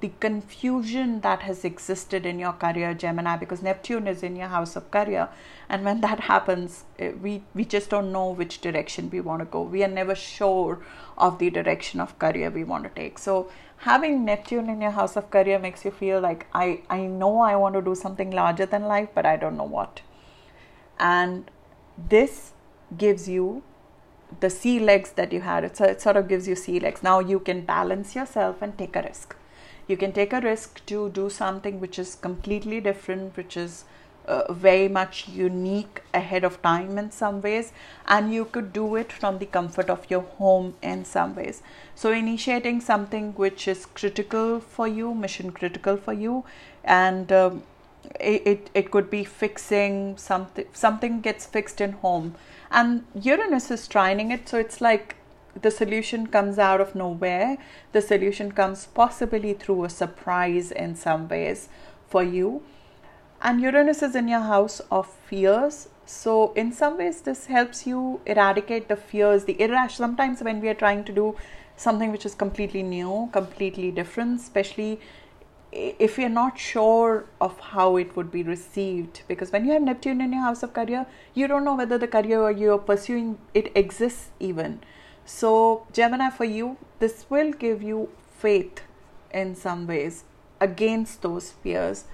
the 0.00 0.10
confusion 0.20 1.20
that 1.20 1.42
has 1.42 1.64
existed 1.64 2.26
in 2.26 2.38
your 2.38 2.52
career 2.52 2.92
gemini 2.92 3.36
because 3.36 3.62
neptune 3.62 4.06
is 4.06 4.22
in 4.22 4.36
your 4.36 4.48
house 4.48 4.76
of 4.76 4.90
career 4.90 5.28
and 5.68 5.84
when 5.84 6.00
that 6.00 6.20
happens 6.20 6.84
eh, 6.98 7.12
we 7.22 7.42
we 7.54 7.64
just 7.64 7.88
don't 7.88 8.12
know 8.12 8.30
which 8.30 8.60
direction 8.60 9.08
we 9.10 9.20
want 9.20 9.40
to 9.40 9.46
go 9.46 9.62
we 9.62 9.82
are 9.82 9.88
never 9.88 10.14
sure 10.14 10.80
of 11.16 11.38
the 11.38 11.48
direction 11.50 12.00
of 12.00 12.18
career 12.18 12.50
we 12.50 12.64
want 12.64 12.84
to 12.84 12.90
take 12.90 13.18
so 13.18 13.48
having 13.78 14.24
neptune 14.24 14.68
in 14.68 14.80
your 14.80 14.90
house 14.90 15.16
of 15.16 15.30
career 15.30 15.58
makes 15.58 15.84
you 15.84 15.90
feel 15.90 16.20
like 16.20 16.46
i 16.54 16.80
i 16.88 17.00
know 17.02 17.38
i 17.40 17.54
want 17.54 17.74
to 17.74 17.82
do 17.82 17.94
something 17.94 18.30
larger 18.30 18.66
than 18.66 18.82
life 18.82 19.08
but 19.14 19.26
i 19.26 19.36
don't 19.36 19.56
know 19.56 19.64
what. 19.64 20.00
And 20.98 21.50
this 21.96 22.52
gives 22.96 23.28
you 23.28 23.62
the 24.40 24.50
sea 24.50 24.78
legs 24.78 25.12
that 25.12 25.32
you 25.32 25.40
had. 25.40 25.64
It, 25.64 25.80
it 25.80 26.00
sort 26.00 26.16
of 26.16 26.28
gives 26.28 26.48
you 26.48 26.56
sea 26.56 26.80
legs. 26.80 27.02
Now 27.02 27.20
you 27.20 27.38
can 27.38 27.64
balance 27.64 28.14
yourself 28.14 28.62
and 28.62 28.76
take 28.76 28.96
a 28.96 29.02
risk. 29.02 29.36
You 29.86 29.96
can 29.96 30.12
take 30.12 30.32
a 30.32 30.40
risk 30.40 30.84
to 30.86 31.10
do 31.10 31.30
something 31.30 31.80
which 31.80 31.98
is 31.98 32.14
completely 32.14 32.80
different, 32.80 33.36
which 33.36 33.56
is 33.56 33.84
very 34.50 34.88
much 34.88 35.28
unique 35.28 36.02
ahead 36.12 36.44
of 36.44 36.60
time 36.62 36.98
in 36.98 37.10
some 37.10 37.40
ways, 37.40 37.72
and 38.06 38.32
you 38.32 38.44
could 38.44 38.72
do 38.72 38.96
it 38.96 39.12
from 39.12 39.38
the 39.38 39.46
comfort 39.46 39.88
of 39.88 40.10
your 40.10 40.22
home 40.22 40.74
in 40.82 41.04
some 41.04 41.34
ways. 41.34 41.62
So, 41.94 42.12
initiating 42.12 42.80
something 42.80 43.32
which 43.34 43.68
is 43.68 43.86
critical 43.86 44.60
for 44.60 44.88
you, 44.88 45.14
mission 45.14 45.52
critical 45.52 45.96
for 45.96 46.12
you, 46.12 46.44
and 46.84 47.30
um, 47.32 47.62
it, 48.20 48.46
it, 48.46 48.70
it 48.74 48.90
could 48.90 49.10
be 49.10 49.24
fixing 49.24 50.16
something, 50.16 50.66
something 50.72 51.20
gets 51.20 51.46
fixed 51.46 51.80
in 51.80 51.92
home, 51.92 52.34
and 52.70 53.04
Uranus 53.20 53.70
is 53.70 53.88
trining 53.88 54.32
it, 54.32 54.48
so 54.48 54.58
it's 54.58 54.80
like 54.80 55.16
the 55.60 55.70
solution 55.70 56.26
comes 56.26 56.58
out 56.58 56.80
of 56.80 56.94
nowhere. 56.94 57.56
The 57.92 58.02
solution 58.02 58.52
comes 58.52 58.86
possibly 58.86 59.54
through 59.54 59.84
a 59.84 59.88
surprise 59.88 60.70
in 60.70 60.94
some 60.94 61.28
ways 61.28 61.68
for 62.08 62.22
you. 62.22 62.62
And 63.40 63.60
Uranus 63.60 64.02
is 64.02 64.14
in 64.14 64.28
your 64.28 64.40
house 64.40 64.80
of 64.90 65.06
fears. 65.06 65.88
So, 66.04 66.52
in 66.54 66.72
some 66.72 66.98
ways, 66.98 67.20
this 67.20 67.46
helps 67.46 67.86
you 67.86 68.20
eradicate 68.26 68.88
the 68.88 68.96
fears, 68.96 69.44
the 69.44 69.60
irrational. 69.60 70.08
Sometimes, 70.08 70.42
when 70.42 70.60
we 70.60 70.68
are 70.68 70.74
trying 70.74 71.04
to 71.04 71.12
do 71.12 71.36
something 71.76 72.12
which 72.12 72.24
is 72.24 72.34
completely 72.34 72.82
new, 72.82 73.28
completely 73.32 73.90
different, 73.90 74.40
especially 74.40 75.00
if 75.72 76.16
you're 76.16 76.28
not 76.28 76.58
sure 76.58 77.26
of 77.40 77.58
how 77.58 77.96
it 77.96 78.16
would 78.16 78.30
be 78.30 78.42
received 78.42 79.22
because 79.28 79.50
when 79.52 79.66
you 79.66 79.72
have 79.72 79.82
neptune 79.82 80.22
in 80.22 80.32
your 80.32 80.40
house 80.40 80.62
of 80.62 80.72
career 80.72 81.04
you 81.34 81.46
don't 81.46 81.64
know 81.64 81.74
whether 81.74 81.98
the 81.98 82.06
career 82.06 82.50
you're 82.50 82.78
pursuing 82.78 83.36
it 83.52 83.70
exists 83.76 84.28
even 84.40 84.80
so, 85.26 85.84
Gemini, 85.92 86.30
for 86.30 86.44
you, 86.44 86.76
this 87.00 87.26
will 87.28 87.50
give 87.50 87.82
you 87.82 88.10
faith 88.38 88.82
in 89.32 89.56
some 89.56 89.88
ways 89.88 90.22
against 90.60 91.22
those 91.22 91.50
fears 91.50 92.04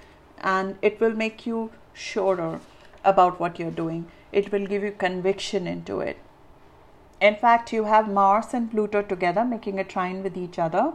and 0.43 0.77
it 0.81 0.99
will 0.99 1.15
make 1.15 1.47
you 1.47 1.71
surer 1.93 2.59
about 3.03 3.39
what 3.39 3.57
you're 3.57 3.71
doing. 3.71 4.05
It 4.31 4.51
will 4.51 4.67
give 4.67 4.83
you 4.83 4.91
conviction 4.91 5.67
into 5.67 5.99
it. 6.01 6.17
In 7.21 7.35
fact, 7.35 7.71
you 7.71 7.85
have 7.85 8.09
Mars 8.09 8.53
and 8.53 8.69
Pluto 8.69 9.01
together 9.01 9.45
making 9.45 9.79
a 9.79 9.83
trine 9.83 10.21
with 10.21 10.35
each 10.37 10.59
other. 10.59 10.93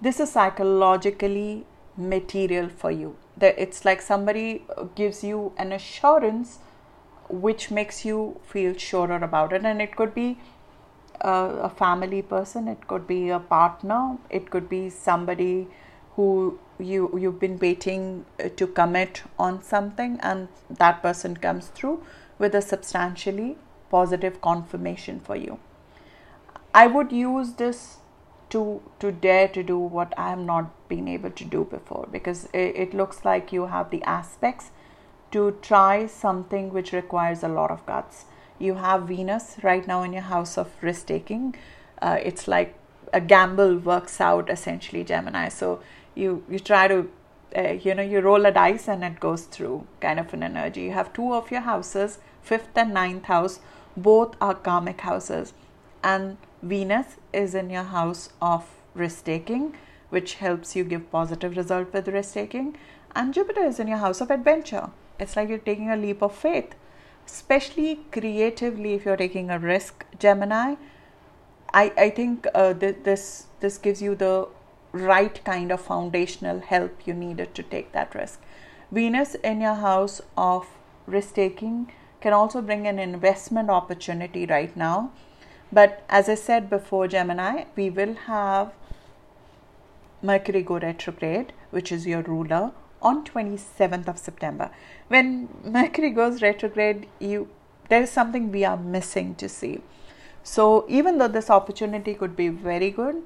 This 0.00 0.18
is 0.18 0.32
psychologically 0.32 1.66
material 1.96 2.68
for 2.68 2.90
you. 2.90 3.16
It's 3.40 3.84
like 3.84 4.00
somebody 4.00 4.64
gives 4.94 5.22
you 5.22 5.52
an 5.58 5.72
assurance 5.72 6.58
which 7.28 7.70
makes 7.70 8.04
you 8.04 8.40
feel 8.46 8.74
surer 8.76 9.16
about 9.16 9.52
it. 9.52 9.64
And 9.64 9.82
it 9.82 9.96
could 9.96 10.14
be 10.14 10.38
a, 11.20 11.68
family 11.68 12.22
person, 12.22 12.68
it 12.68 12.86
could 12.86 13.06
be 13.06 13.30
a 13.30 13.38
partner, 13.38 14.16
it 14.30 14.50
could 14.50 14.68
be 14.68 14.88
somebody 14.90 15.66
who 16.14 16.58
you 16.78 17.18
you've 17.18 17.40
been 17.40 17.58
waiting 17.58 18.24
uh, 18.42 18.48
to 18.56 18.66
commit 18.66 19.22
on 19.38 19.62
something 19.62 20.18
and 20.20 20.48
that 20.70 21.02
person 21.02 21.36
comes 21.36 21.68
through 21.68 22.02
with 22.38 22.54
a 22.54 22.62
substantially 22.62 23.56
positive 23.90 24.40
confirmation 24.40 25.20
for 25.20 25.36
you. 25.36 25.58
I 26.74 26.86
would 26.86 27.12
use 27.12 27.54
this 27.54 27.98
to 28.50 28.82
to 29.00 29.10
dare 29.10 29.48
to 29.48 29.62
do 29.68 29.76
what 29.76 30.12
i 30.16 30.28
have 30.30 30.38
not 30.38 30.66
been 30.88 31.08
able 31.08 31.30
to 31.30 31.44
do 31.44 31.64
before 31.64 32.06
because 32.12 32.44
it, 32.52 32.76
it 32.82 32.94
looks 32.94 33.24
like 33.24 33.52
you 33.52 33.66
have 33.66 33.90
the 33.90 34.00
aspects 34.04 34.70
to 35.32 35.58
try 35.62 36.06
something 36.06 36.72
which 36.72 36.92
requires 36.92 37.42
a 37.42 37.48
lot 37.48 37.70
of 37.70 37.84
guts. 37.86 38.26
You 38.58 38.74
have 38.74 39.08
venus 39.08 39.56
right 39.62 39.86
now 39.86 40.02
in 40.02 40.12
your 40.12 40.22
house 40.22 40.56
of 40.56 40.70
risk 40.80 41.06
taking 41.06 41.54
uh, 42.00 42.18
it's 42.22 42.46
like 42.46 42.74
a 43.12 43.20
gamble 43.20 43.78
works 43.78 44.20
out 44.20 44.50
essentially 44.50 45.04
gemini. 45.04 45.48
So 45.48 45.80
you 46.16 46.42
you 46.50 46.58
try 46.58 46.88
to 46.88 47.08
uh, 47.56 47.72
you 47.84 47.94
know 47.94 48.02
you 48.02 48.20
roll 48.20 48.46
a 48.46 48.50
dice 48.50 48.88
and 48.88 49.04
it 49.04 49.20
goes 49.20 49.42
through 49.44 49.86
kind 50.00 50.18
of 50.18 50.32
an 50.34 50.42
energy. 50.42 50.82
You 50.82 50.92
have 50.92 51.12
two 51.12 51.32
of 51.34 51.50
your 51.50 51.60
houses 51.60 52.18
fifth 52.42 52.76
and 52.76 52.94
ninth 52.94 53.24
house 53.24 53.60
both 53.96 54.36
are 54.40 54.54
karmic 54.54 55.00
houses. 55.02 55.52
And 56.02 56.36
venus 56.62 57.16
is 57.32 57.54
in 57.54 57.70
your 57.70 57.84
house 57.84 58.30
of 58.40 58.66
risk 58.94 59.24
taking 59.24 59.74
which 60.08 60.34
helps 60.34 60.76
you 60.76 60.84
give 60.84 61.10
positive 61.10 61.56
result 61.56 61.92
with 61.92 62.08
risk 62.08 62.34
taking. 62.34 62.76
And 63.14 63.34
jupiter 63.34 63.64
is 63.64 63.80
in 63.80 63.88
your 63.88 63.98
house 63.98 64.20
of 64.20 64.30
adventure. 64.30 64.90
It's 65.18 65.36
like 65.36 65.48
you're 65.48 65.58
taking 65.58 65.90
a 65.90 65.96
leap 65.96 66.22
of 66.22 66.34
faith. 66.34 66.74
Especially 67.26 68.00
creatively 68.12 68.94
if 68.94 69.04
you're 69.04 69.16
taking 69.16 69.50
a 69.50 69.58
risk 69.58 70.04
gemini 70.18 70.76
i 71.74 71.92
i 71.98 72.10
think 72.10 72.46
uh, 72.54 72.72
th- 72.72 72.98
this 73.02 73.46
this 73.60 73.78
gives 73.78 74.00
you 74.00 74.14
the 74.14 74.48
right 74.96 75.44
kind 75.44 75.70
of 75.70 75.80
foundational 75.80 76.60
help 76.60 77.06
you 77.06 77.14
needed 77.14 77.54
to 77.54 77.62
take 77.62 77.92
that 77.92 78.14
risk. 78.14 78.40
Venus 78.90 79.34
in 79.36 79.60
your 79.60 79.74
house 79.74 80.20
of 80.36 80.66
risk 81.06 81.34
taking 81.34 81.92
can 82.20 82.32
also 82.32 82.62
bring 82.62 82.86
an 82.86 82.98
investment 82.98 83.70
opportunity 83.70 84.46
right 84.46 84.76
now. 84.76 85.12
But 85.72 86.04
as 86.08 86.28
I 86.28 86.34
said 86.34 86.70
before, 86.70 87.08
Gemini, 87.08 87.64
we 87.76 87.90
will 87.90 88.14
have 88.14 88.72
Mercury 90.22 90.62
go 90.62 90.78
retrograde, 90.78 91.52
which 91.70 91.92
is 91.92 92.06
your 92.06 92.22
ruler, 92.22 92.72
on 93.02 93.24
27th 93.24 94.08
of 94.08 94.18
September. 94.18 94.70
When 95.08 95.48
Mercury 95.64 96.10
goes 96.10 96.42
retrograde, 96.42 97.06
you 97.20 97.48
there 97.88 98.02
is 98.02 98.10
something 98.10 98.50
we 98.50 98.64
are 98.64 98.76
missing 98.76 99.34
to 99.36 99.48
see. 99.48 99.80
So 100.42 100.84
even 100.88 101.18
though 101.18 101.28
this 101.28 101.50
opportunity 101.50 102.14
could 102.14 102.34
be 102.34 102.48
very 102.48 102.90
good, 102.90 103.22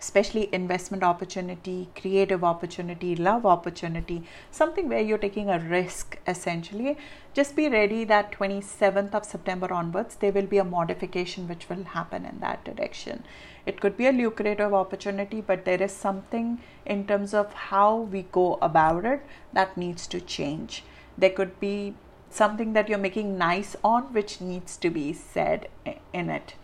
especially 0.00 0.48
investment 0.52 1.02
opportunity, 1.02 1.88
creative 2.00 2.44
opportunity, 2.44 3.16
love 3.16 3.46
opportunity, 3.46 4.22
something 4.50 4.88
where 4.88 5.00
you're 5.00 5.18
taking 5.18 5.48
a 5.48 5.58
risk 5.58 6.18
essentially. 6.26 6.96
Just 7.34 7.56
be 7.56 7.68
ready 7.68 8.04
that 8.04 8.32
27th 8.32 9.14
of 9.14 9.24
September 9.24 9.72
onwards, 9.72 10.16
there 10.16 10.32
will 10.32 10.46
be 10.46 10.58
a 10.58 10.64
modification 10.64 11.48
which 11.48 11.68
will 11.68 11.84
happen 11.84 12.24
in 12.24 12.38
that 12.40 12.64
direction. 12.64 13.24
It 13.64 13.80
could 13.80 13.96
be 13.96 14.06
a 14.06 14.12
lucrative 14.12 14.72
opportunity, 14.72 15.40
but 15.40 15.64
there 15.64 15.82
is 15.82 15.92
something 15.92 16.60
in 16.84 17.06
terms 17.06 17.34
of 17.34 17.52
how 17.52 17.96
we 17.96 18.22
go 18.30 18.58
about 18.62 19.04
it 19.04 19.22
that 19.52 19.76
needs 19.76 20.06
to 20.08 20.20
change. 20.20 20.84
There 21.18 21.30
could 21.30 21.58
be 21.58 21.94
something 22.30 22.74
that 22.74 22.88
you're 22.88 22.98
making 22.98 23.38
nice 23.38 23.76
on 23.82 24.12
which 24.12 24.40
needs 24.40 24.76
to 24.76 24.90
be 24.90 25.12
said 25.12 25.68
in 26.12 26.30
it. 26.30 26.54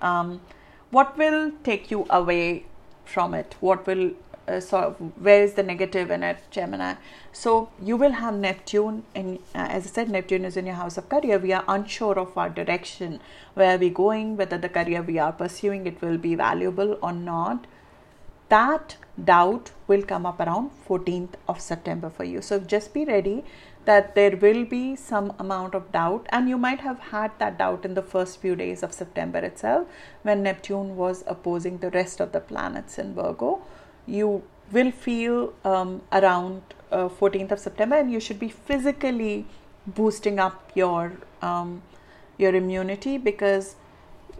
Um, 0.00 0.40
what 0.90 1.18
will 1.18 1.52
take 1.64 1.90
you 1.90 2.06
away 2.08 2.64
from 3.08 3.34
it? 3.34 3.54
What 3.60 3.86
will 3.86 4.12
uh, 4.48 4.60
sort 4.60 4.84
of 4.84 4.96
where 5.20 5.42
is 5.42 5.54
the 5.54 5.62
negative 5.62 6.10
in 6.10 6.22
it 6.22 6.38
gemini? 6.50 6.94
So 7.32 7.70
you 7.82 7.96
will 7.96 8.12
have 8.12 8.34
neptune 8.34 9.04
and 9.14 9.38
uh, 9.54 9.66
as 9.78 9.86
i 9.86 9.90
said 9.90 10.10
neptune 10.10 10.44
is 10.44 10.56
in 10.56 10.66
your 10.66 10.76
house 10.76 10.98
of 10.98 11.08
career. 11.08 11.38
We 11.38 11.52
are 11.52 11.64
unsure 11.68 12.18
of 12.18 12.36
our 12.36 12.50
direction. 12.50 13.20
Where 13.54 13.74
are 13.74 13.78
we 13.78 13.90
going? 13.90 14.36
Whether 14.36 14.58
the 14.58 14.68
career 14.68 15.02
we 15.02 15.18
are 15.18 15.32
pursuing 15.32 15.86
it 15.86 16.00
will 16.00 16.18
be 16.18 16.34
valuable 16.34 16.98
or 17.02 17.12
not. 17.12 17.66
That 18.48 18.96
doubt 19.22 19.72
will 19.88 20.02
come 20.02 20.26
up 20.26 20.38
around 20.40 20.70
14th 20.88 21.34
of 21.48 21.60
september 21.60 22.10
for 22.10 22.24
you. 22.24 22.42
So 22.42 22.60
just 22.60 22.94
be 22.94 23.04
ready 23.04 23.44
that 23.86 24.14
there 24.14 24.36
will 24.36 24.64
be 24.64 24.96
some 24.96 25.32
amount 25.38 25.74
of 25.74 25.90
doubt, 25.92 26.26
and 26.30 26.48
you 26.48 26.58
might 26.58 26.80
have 26.80 26.98
had 26.98 27.30
that 27.38 27.58
doubt 27.58 27.84
in 27.84 27.94
the 27.94 28.02
first 28.02 28.40
few 28.40 28.56
days 28.56 28.82
of 28.82 28.92
September 28.92 29.38
itself 29.38 29.86
when 30.22 30.42
Neptune 30.42 30.96
was 30.96 31.24
opposing 31.26 31.78
the 31.78 31.90
rest 31.90 32.20
of 32.20 32.32
the 32.32 32.40
planets 32.40 32.98
in 32.98 33.14
Virgo. 33.14 33.62
You 34.06 34.42
will 34.72 34.90
feel 34.90 35.52
um, 35.64 36.02
around 36.12 36.62
uh, 36.90 37.08
14th 37.08 37.52
of 37.52 37.58
September, 37.60 37.96
and 37.96 38.12
you 38.12 38.20
should 38.20 38.38
be 38.40 38.48
physically 38.48 39.46
boosting 39.86 40.38
up 40.38 40.70
your 40.74 41.12
um, 41.42 41.82
your 42.38 42.54
immunity 42.54 43.16
because 43.18 43.76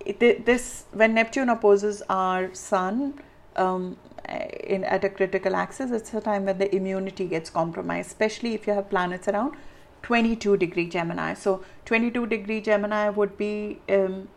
it, 0.05 0.45
this 0.45 0.85
when 0.93 1.15
Neptune 1.15 1.49
opposes 1.49 2.03
our 2.09 2.53
Sun. 2.55 3.21
Um, 3.55 3.97
in 4.29 4.85
at 4.85 5.05
a 5.05 5.09
critical 5.09 5.55
axis 5.55 5.91
it's 5.91 6.13
a 6.15 6.21
time 6.21 6.45
when 6.47 6.59
the 6.59 6.75
immunity 6.75 7.27
gets 7.27 7.51
compromised 7.51 8.09
especially 8.09 8.55
if 8.55 8.67
you 8.67 8.73
have 8.73 8.89
planets 8.91 9.29
around 9.29 9.55
22 10.03 10.57
degree 10.57 10.89
gemini 10.89 11.33
so 11.35 11.63
22 11.85 12.27
degree 12.27 12.61
gemini 12.61 13.09
would 13.09 13.37
be 13.37 13.79
um, 13.89 14.29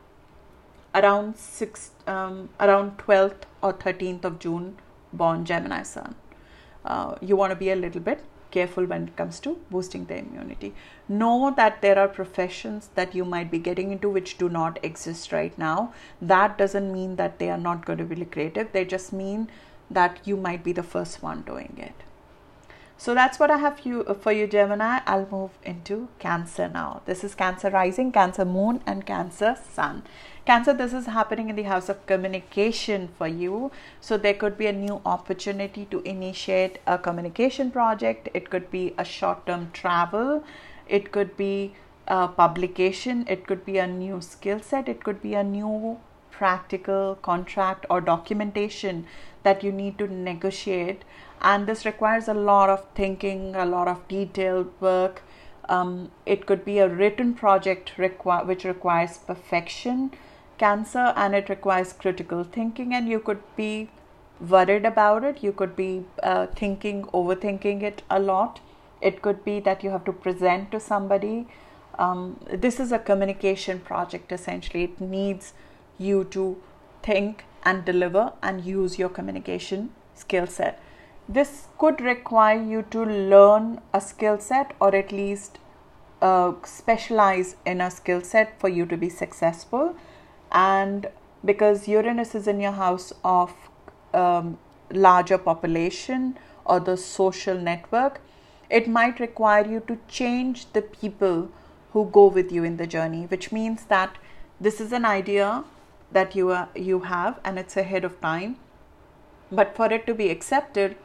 around 0.94 1.36
6 1.38 1.92
um, 2.08 2.50
around 2.60 2.98
12th 2.98 3.44
or 3.62 3.74
13th 3.74 4.26
of 4.26 4.40
june 4.40 4.78
born 5.12 5.46
gemini 5.46 5.82
sun 5.84 6.16
uh, 6.86 7.16
you 7.22 7.36
want 7.36 7.52
to 7.52 7.56
be 7.56 7.72
a 7.72 7.76
little 7.76 8.02
bit 8.02 8.24
careful 8.52 8.86
when 8.86 9.04
it 9.08 9.16
comes 9.16 9.40
to 9.40 9.60
boosting 9.70 10.06
the 10.06 10.18
immunity. 10.18 10.74
Know 11.08 11.54
that 11.56 11.82
there 11.82 12.00
are 12.00 12.08
professions 12.08 12.90
that 12.96 13.14
you 13.14 13.26
might 13.26 13.52
be 13.52 13.60
getting 13.60 13.92
into 13.92 14.10
which 14.10 14.38
do 14.38 14.50
not 14.50 14.80
exist 14.84 15.32
right 15.32 15.56
now. 15.58 15.94
That 16.22 16.58
doesn't 16.58 16.92
mean 16.92 17.16
that 17.18 17.40
they 17.40 17.50
are 17.50 17.58
not 17.58 17.86
going 17.86 18.00
to 18.00 18.06
be 18.06 18.16
lucrative, 18.16 18.72
they 18.72 18.86
just 18.86 19.14
mean 19.14 19.50
that 19.90 20.20
you 20.26 20.38
might 20.38 20.64
be 20.64 20.72
the 20.72 20.84
first 20.84 21.22
one 21.24 21.42
doing 21.42 21.76
it. 21.78 22.04
So 22.98 23.14
that's 23.16 23.40
what 23.40 23.50
I 23.50 23.60
have 23.60 23.86
you, 23.86 24.04
uh, 24.04 24.14
for 24.14 24.34
you, 24.34 24.46
Gemini. 24.46 25.00
I'll 25.06 25.26
move 25.32 25.52
into 25.64 26.10
Cancer 26.20 26.68
now. 26.68 27.02
This 27.06 27.24
is 27.24 27.34
Cancer 27.34 27.70
rising, 27.70 28.12
Cancer 28.12 28.44
moon, 28.44 28.82
and 28.86 29.06
Cancer 29.06 29.56
sun. 29.72 30.04
Cancer, 30.46 30.74
this 30.74 30.92
is 30.92 31.06
happening 31.06 31.50
in 31.50 31.56
the 31.56 31.64
house 31.64 31.88
of 31.88 32.06
communication 32.08 33.08
for 33.18 33.26
you. 33.26 33.72
So 34.02 34.18
there 34.18 34.34
could 34.34 34.58
be 34.58 34.68
a 34.68 34.74
new 34.74 35.02
opportunity 35.06 35.86
to 35.86 36.02
initiate 36.02 36.80
a 36.86 36.98
communication 36.98 37.72
project. 37.72 38.28
It 38.34 38.50
could 38.50 38.70
be 38.70 38.94
a 38.98 39.06
short 39.06 39.46
term 39.46 39.72
travel. 39.72 40.44
It 40.86 41.14
could 41.14 41.38
be 41.38 41.76
a 42.06 42.28
publication. 42.28 43.26
It 43.30 43.48
could 43.48 43.64
be 43.64 43.78
a 43.78 43.88
new 43.88 44.20
skill 44.20 44.60
set. 44.60 44.90
It 44.90 45.06
could 45.06 45.22
be 45.22 45.36
a 45.36 45.44
new 45.44 46.00
practical 46.32 47.16
contract 47.22 47.86
or 47.90 48.02
documentation 48.02 49.06
that 49.44 49.64
you 49.64 49.72
need 49.72 49.98
to 49.98 50.08
negotiate. 50.08 51.04
And 51.42 51.68
this 51.68 51.86
requires 51.86 52.28
a 52.28 52.34
lot 52.34 52.70
of 52.70 52.86
thinking 52.96 53.56
a 53.56 53.66
lot 53.66 53.88
of 53.88 54.08
detailed 54.08 54.72
work. 54.80 55.22
Um, 55.68 56.12
it 56.26 56.46
could 56.46 56.66
be 56.66 56.80
a 56.80 56.90
written 56.90 57.34
project 57.34 57.94
which 57.98 58.66
requires 58.66 59.18
perfection 59.18 60.12
cancer 60.58 61.14
and 61.16 61.36
it 61.36 61.48
requires 61.48 61.94
critical 61.94 62.44
thinking. 62.44 62.94
And 62.94 63.08
you 63.08 63.20
could 63.20 63.42
be 63.56 63.90
worried 64.40 64.86
about 64.86 65.24
it. 65.24 65.44
You 65.44 65.52
could 65.52 65.76
be 65.76 66.06
uh, 66.24 66.48
thinking 66.48 67.04
overthinking 67.14 67.84
it 67.84 68.02
a 68.10 68.20
lot. 68.20 68.60
It 69.02 69.22
could 69.22 69.46
be 69.46 69.60
that 69.62 69.84
you 69.84 69.92
have 69.92 70.04
to 70.06 70.14
present 70.14 70.72
to 70.72 70.80
somebody. 70.80 71.48
Um, 71.98 72.40
this 72.52 72.80
is 72.80 72.92
a 72.92 73.00
communication 73.00 73.80
project 73.80 74.32
essentially. 74.32 74.84
It 74.84 75.00
needs 75.00 75.54
you 75.98 76.26
to 76.32 76.58
think 77.04 77.44
and 77.64 77.86
deliver 77.86 78.34
and 78.42 78.64
use 78.64 79.00
your 79.00 79.10
communication 79.10 79.92
skill 80.16 80.48
set. 80.48 80.82
This 81.28 81.68
could 81.78 82.02
require 82.02 82.62
you 82.62 82.84
to 82.92 83.04
learn 83.04 83.82
a 83.94 84.02
skill 84.02 84.40
set 84.40 84.74
or 84.80 84.96
at 84.96 85.12
least 85.12 85.60
uh, 86.22 86.54
specialize 86.64 87.56
in 87.66 87.82
a 87.82 87.92
skill 87.92 88.22
set 88.22 88.60
for 88.60 88.68
you 88.68 88.86
to 88.86 88.98
be 88.98 89.10
successful. 89.10 89.96
And 90.52 91.08
because 91.46 91.88
Uranus 91.88 92.36
is 92.36 92.48
in 92.48 92.60
your 92.60 92.72
house 92.72 93.14
of 93.24 93.54
um, 94.14 94.58
larger 94.92 95.38
population 95.38 96.38
or 96.66 96.80
the 96.80 96.98
social 96.98 97.58
network, 97.58 98.22
it 98.70 98.88
might 98.88 99.20
require 99.20 99.66
you 99.66 99.80
to 99.88 99.98
change 100.08 100.72
the 100.74 100.82
people 100.82 101.50
who 101.94 102.06
go 102.06 102.28
with 102.28 102.52
you 102.52 102.64
in 102.64 102.78
the 102.78 102.86
journey, 102.86 103.26
which 103.26 103.52
means 103.52 103.86
that 103.86 104.18
this 104.60 104.80
is 104.80 104.92
an 104.92 105.06
idea 105.06 105.64
that 106.12 106.36
you 106.36 106.52
are, 106.52 106.70
you 106.76 107.02
have 107.02 107.40
and 107.44 107.60
it's 107.60 107.78
ahead 107.78 108.04
of 108.04 108.20
time. 108.22 108.58
But 109.52 109.76
for 109.76 109.92
it 109.92 110.06
to 110.08 110.14
be 110.14 110.30
accepted, 110.30 110.96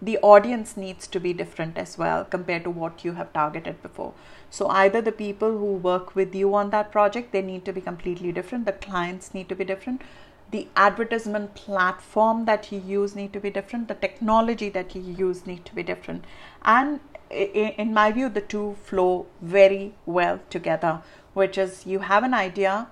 the 0.00 0.18
audience 0.18 0.76
needs 0.76 1.06
to 1.06 1.20
be 1.20 1.32
different 1.32 1.78
as 1.78 1.96
well 1.96 2.24
compared 2.24 2.64
to 2.64 2.70
what 2.70 3.04
you 3.04 3.12
have 3.12 3.32
targeted 3.32 3.80
before. 3.82 4.14
So 4.50 4.68
either 4.68 5.00
the 5.00 5.12
people 5.12 5.56
who 5.58 5.74
work 5.74 6.16
with 6.16 6.34
you 6.34 6.54
on 6.54 6.70
that 6.70 6.90
project, 6.90 7.32
they 7.32 7.42
need 7.42 7.64
to 7.66 7.72
be 7.72 7.80
completely 7.80 8.32
different. 8.32 8.66
The 8.66 8.72
clients 8.72 9.32
need 9.32 9.48
to 9.48 9.54
be 9.54 9.64
different. 9.64 10.02
The 10.50 10.66
advertisement 10.76 11.54
platform 11.54 12.44
that 12.46 12.72
you 12.72 12.82
use 12.84 13.14
need 13.14 13.32
to 13.32 13.40
be 13.40 13.50
different. 13.50 13.86
The 13.88 13.94
technology 13.94 14.68
that 14.70 14.94
you 14.96 15.02
use 15.02 15.46
need 15.46 15.64
to 15.66 15.74
be 15.74 15.84
different. 15.84 16.24
And 16.64 17.00
in 17.30 17.94
my 17.94 18.10
view, 18.10 18.28
the 18.28 18.42
two 18.42 18.76
flow 18.82 19.26
very 19.40 19.94
well 20.04 20.40
together, 20.50 21.02
which 21.32 21.56
is 21.56 21.86
you 21.86 22.00
have 22.00 22.24
an 22.24 22.34
idea 22.34 22.88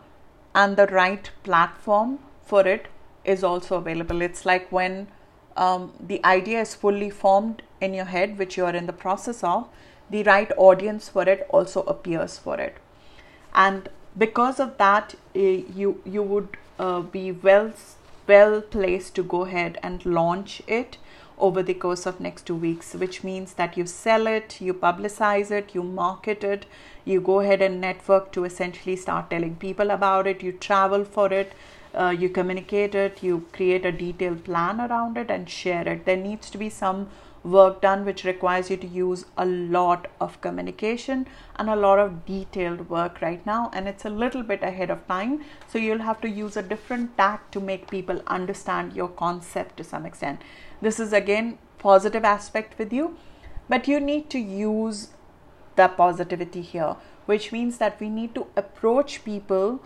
and 0.55 0.77
the 0.77 0.87
right 0.87 1.31
platform 1.43 2.19
for 2.45 2.67
it 2.67 2.87
is 3.25 3.45
also 3.45 3.77
available. 3.77 4.23
It's 4.23 4.45
like 4.45 4.71
when 4.73 5.09
um, 5.57 5.93
the 6.01 6.25
idea 6.25 6.61
is 6.61 6.75
fully 6.75 7.11
formed 7.11 7.63
in 7.81 7.95
your 7.95 8.07
head, 8.07 8.39
which 8.39 8.57
you 8.57 8.65
are 8.65 8.75
in 8.75 8.87
the 8.87 8.93
process 8.93 9.45
of, 9.45 9.69
the 10.11 10.23
right 10.25 10.51
audience 10.57 11.09
for 11.09 11.23
it 11.29 11.47
also 11.51 11.83
appears 11.83 12.39
for 12.39 12.59
it. 12.59 12.77
And 13.55 13.89
because 14.17 14.59
of 14.59 14.77
that, 14.79 15.15
eh, 15.35 15.63
you 15.75 16.03
you 16.05 16.23
would 16.23 16.57
uh, 16.79 17.01
be 17.01 17.31
well 17.31 17.73
well 18.27 18.61
placed 18.61 19.15
to 19.17 19.23
go 19.23 19.43
ahead 19.45 19.79
and 19.83 20.05
launch 20.05 20.63
it 20.67 20.99
over 21.39 21.63
the 21.63 21.75
course 21.75 22.07
of 22.07 22.21
next 22.21 22.47
two 22.47 22.55
weeks 22.55 22.93
which 22.95 23.25
means 23.25 23.55
that 23.55 23.77
you 23.77 23.87
sell 23.87 24.27
it 24.27 24.61
you 24.61 24.75
publicize 24.75 25.51
it 25.51 25.75
you 25.75 25.83
market 25.83 26.45
it 26.45 26.67
you 27.05 27.21
go 27.21 27.41
ahead 27.41 27.63
and 27.63 27.81
network 27.81 28.33
to 28.33 28.45
essentially 28.45 28.97
start 28.97 29.31
telling 29.31 29.57
people 29.57 29.91
about 29.91 30.27
it. 30.27 30.43
You 30.43 30.53
travel 30.53 31.05
for 31.05 31.33
it. 31.33 31.53
Uh, 31.95 32.15
you 32.17 32.29
communicate 32.29 32.95
it. 32.95 33.23
You 33.23 33.47
create 33.53 33.85
a 33.85 33.93
detailed 33.93 34.45
plan 34.45 34.81
around 34.81 35.17
it 35.17 35.31
and 35.31 35.49
share 35.49 35.87
it. 35.89 36.05
There 36.05 36.17
needs 36.17 36.51
to 36.51 36.59
be 36.59 36.69
some 36.69 37.09
work 37.43 37.81
done 37.81 38.05
which 38.05 38.25
requires 38.25 38.69
you 38.71 38.77
to 38.77 38.87
use 38.87 39.25
a 39.39 39.47
lot 39.47 40.09
of 40.21 40.41
communication 40.41 41.27
and 41.57 41.71
a 41.71 41.77
lot 41.77 41.99
of 41.99 42.27
detailed 42.27 42.89
work 42.91 43.23
right 43.23 43.45
now 43.47 43.71
and 43.73 43.89
it's 43.89 44.05
a 44.05 44.11
little 44.11 44.43
bit 44.43 44.63
ahead 44.63 44.91
of 44.91 45.07
time. 45.09 45.43
So 45.69 45.79
you'll 45.79 46.03
have 46.03 46.21
to 46.21 46.29
use 46.29 46.57
a 46.57 46.63
different 46.63 47.17
tack 47.17 47.51
to 47.53 47.61
make 47.61 47.91
people 47.91 48.23
understand 48.27 48.93
your 48.93 49.09
concept 49.09 49.79
to 49.79 49.85
some 49.85 50.05
extent. 50.05 50.43
This 50.83 51.01
is 51.01 51.13
again 51.13 51.59
positive 51.79 52.25
aspect 52.25 52.79
with 52.79 52.93
you 52.93 53.17
but 53.69 53.89
you 53.89 54.01
need 54.01 54.29
to 54.31 54.39
use 54.39 55.09
the 55.77 55.89
positivity 55.89 56.63
here 56.63 56.97
which 57.27 57.53
means 57.53 57.79
that 57.79 58.01
we 58.01 58.09
need 58.09 58.35
to 58.35 58.47
approach 58.57 59.25
people 59.25 59.81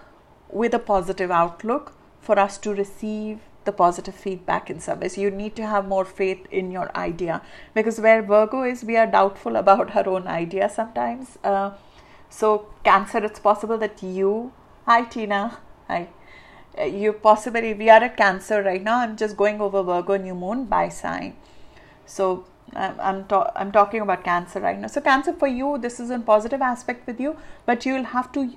with 0.51 0.75
a 0.75 0.79
positive 0.79 1.31
outlook 1.31 1.93
for 2.21 2.39
us 2.39 2.57
to 2.59 2.73
receive 2.73 3.41
the 3.65 3.73
positive 3.73 4.15
feedback 4.15 4.71
in 4.71 4.81
ways. 5.01 5.17
You 5.19 5.31
need 5.31 5.57
to 5.57 5.67
have 5.67 5.87
more 5.89 6.05
faith 6.05 6.47
in 6.51 6.71
your 6.71 6.95
idea 6.97 7.43
because 7.75 8.01
where 8.01 8.23
Virgo 8.23 8.63
is, 8.63 8.85
we 8.85 8.97
are 8.97 9.07
doubtful 9.07 9.57
about 9.57 9.95
our 9.97 10.09
own 10.09 10.27
idea 10.27 10.69
sometimes. 10.69 11.39
Uh, 11.43 11.73
so, 12.29 12.69
Cancer, 12.85 13.25
it's 13.25 13.41
possible 13.41 13.79
that 13.79 14.03
you, 14.03 14.53
hi 14.87 15.05
Tina, 15.05 15.59
hi, 15.89 16.09
uh, 16.79 16.85
you 16.85 17.13
possibly 17.13 17.73
we 17.75 17.89
are 17.89 18.03
at 18.03 18.17
cancer 18.17 18.61
right 18.61 18.83
now 18.83 18.99
i'm 18.99 19.17
just 19.17 19.37
going 19.37 19.61
over 19.61 19.81
virgo 19.81 20.17
new 20.17 20.35
moon 20.35 20.65
by 20.65 20.89
sign 20.89 21.37
so 22.05 22.45
i'm 22.77 23.25
ta- 23.25 23.51
i'm 23.57 23.73
talking 23.73 24.01
about 24.01 24.25
cancer 24.25 24.61
right 24.61 24.79
now. 24.79 24.89
So 24.89 25.01
cancer 25.01 25.33
for 25.33 25.49
you 25.49 25.79
this 25.79 26.01
is 26.01 26.11
a 26.11 26.19
positive 26.19 26.63
aspect 26.63 27.07
with 27.07 27.21
you 27.21 27.37
but 27.67 27.87
you'll 27.87 28.05
have 28.05 28.31
to 28.33 28.51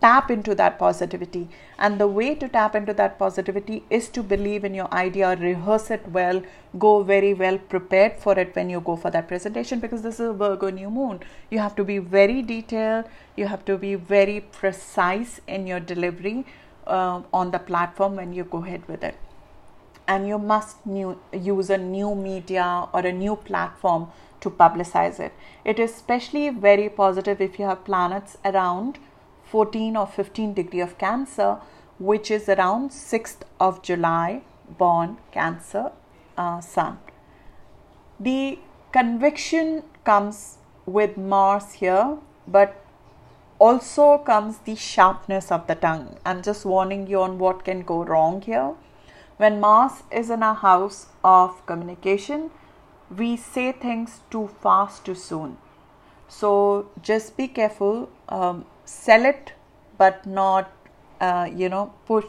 tap 0.00 0.30
into 0.30 0.54
that 0.54 0.78
positivity. 0.78 1.48
And 1.78 2.00
the 2.00 2.06
way 2.06 2.34
to 2.36 2.48
tap 2.48 2.74
into 2.74 2.94
that 2.94 3.18
positivity 3.18 3.82
is 3.90 4.08
to 4.10 4.22
believe 4.22 4.64
in 4.64 4.74
your 4.74 4.92
idea 4.94 5.34
rehearse 5.36 5.90
it 5.90 6.06
well 6.08 6.42
go 6.78 7.02
very 7.02 7.34
well 7.34 7.58
prepared 7.58 8.16
for 8.18 8.38
it 8.38 8.54
when 8.54 8.70
you 8.70 8.80
go 8.80 8.96
for 8.96 9.10
that 9.10 9.28
presentation 9.28 9.80
because 9.80 10.02
this 10.02 10.20
is 10.20 10.28
a 10.28 10.32
virgo 10.32 10.70
new 10.70 10.90
moon. 10.90 11.20
You 11.50 11.58
have 11.58 11.74
to 11.76 11.84
be 11.84 11.98
very 11.98 12.42
detailed 12.42 13.06
you 13.36 13.46
have 13.46 13.64
to 13.64 13.78
be 13.78 13.94
very 13.94 14.40
precise 14.40 15.40
in 15.46 15.66
your 15.66 15.80
delivery 15.80 16.44
uh, 16.86 17.22
on 17.32 17.50
the 17.50 17.58
platform 17.58 18.16
when 18.16 18.32
you 18.32 18.44
go 18.44 18.64
ahead 18.64 18.86
with 18.88 19.04
it 19.04 19.16
and 20.08 20.26
you 20.26 20.38
must 20.38 20.84
new, 20.86 21.18
use 21.32 21.70
a 21.70 21.78
new 21.78 22.14
media 22.14 22.88
or 22.92 23.00
a 23.00 23.12
new 23.12 23.36
platform 23.36 24.08
to 24.40 24.50
publicize 24.50 25.20
it 25.20 25.32
it 25.64 25.78
is 25.78 25.90
especially 25.90 26.48
very 26.48 26.88
positive 26.88 27.40
if 27.40 27.58
you 27.58 27.66
have 27.66 27.84
planets 27.84 28.36
around 28.44 28.98
14 29.44 29.96
or 29.96 30.06
15 30.06 30.54
degree 30.54 30.80
of 30.80 30.96
cancer 30.98 31.58
which 31.98 32.30
is 32.30 32.48
around 32.48 32.90
6th 32.90 33.42
of 33.60 33.82
july 33.82 34.42
born 34.78 35.16
cancer 35.32 35.90
uh, 36.36 36.60
sun 36.60 36.98
the 38.18 38.58
conviction 38.92 39.82
comes 40.04 40.58
with 40.86 41.16
mars 41.16 41.72
here 41.72 42.18
but 42.46 42.84
also 43.58 44.18
comes 44.18 44.58
the 44.58 44.74
sharpness 44.76 45.50
of 45.50 45.66
the 45.66 45.74
tongue. 45.74 46.16
I'm 46.24 46.42
just 46.42 46.64
warning 46.64 47.06
you 47.06 47.20
on 47.20 47.38
what 47.38 47.64
can 47.64 47.82
go 47.82 48.04
wrong 48.04 48.40
here. 48.42 48.74
When 49.38 49.60
Mars 49.60 50.02
is 50.10 50.30
in 50.30 50.42
a 50.42 50.54
house 50.54 51.06
of 51.24 51.64
communication, 51.66 52.50
we 53.16 53.36
say 53.36 53.72
things 53.72 54.20
too 54.30 54.48
fast, 54.62 55.04
too 55.04 55.14
soon. 55.14 55.56
So 56.28 56.90
just 57.02 57.36
be 57.36 57.48
careful. 57.48 58.10
Um, 58.28 58.66
sell 58.84 59.24
it, 59.24 59.52
but 59.96 60.26
not 60.26 60.70
uh, 61.20 61.48
you 61.52 61.68
know 61.68 61.92
push 62.06 62.24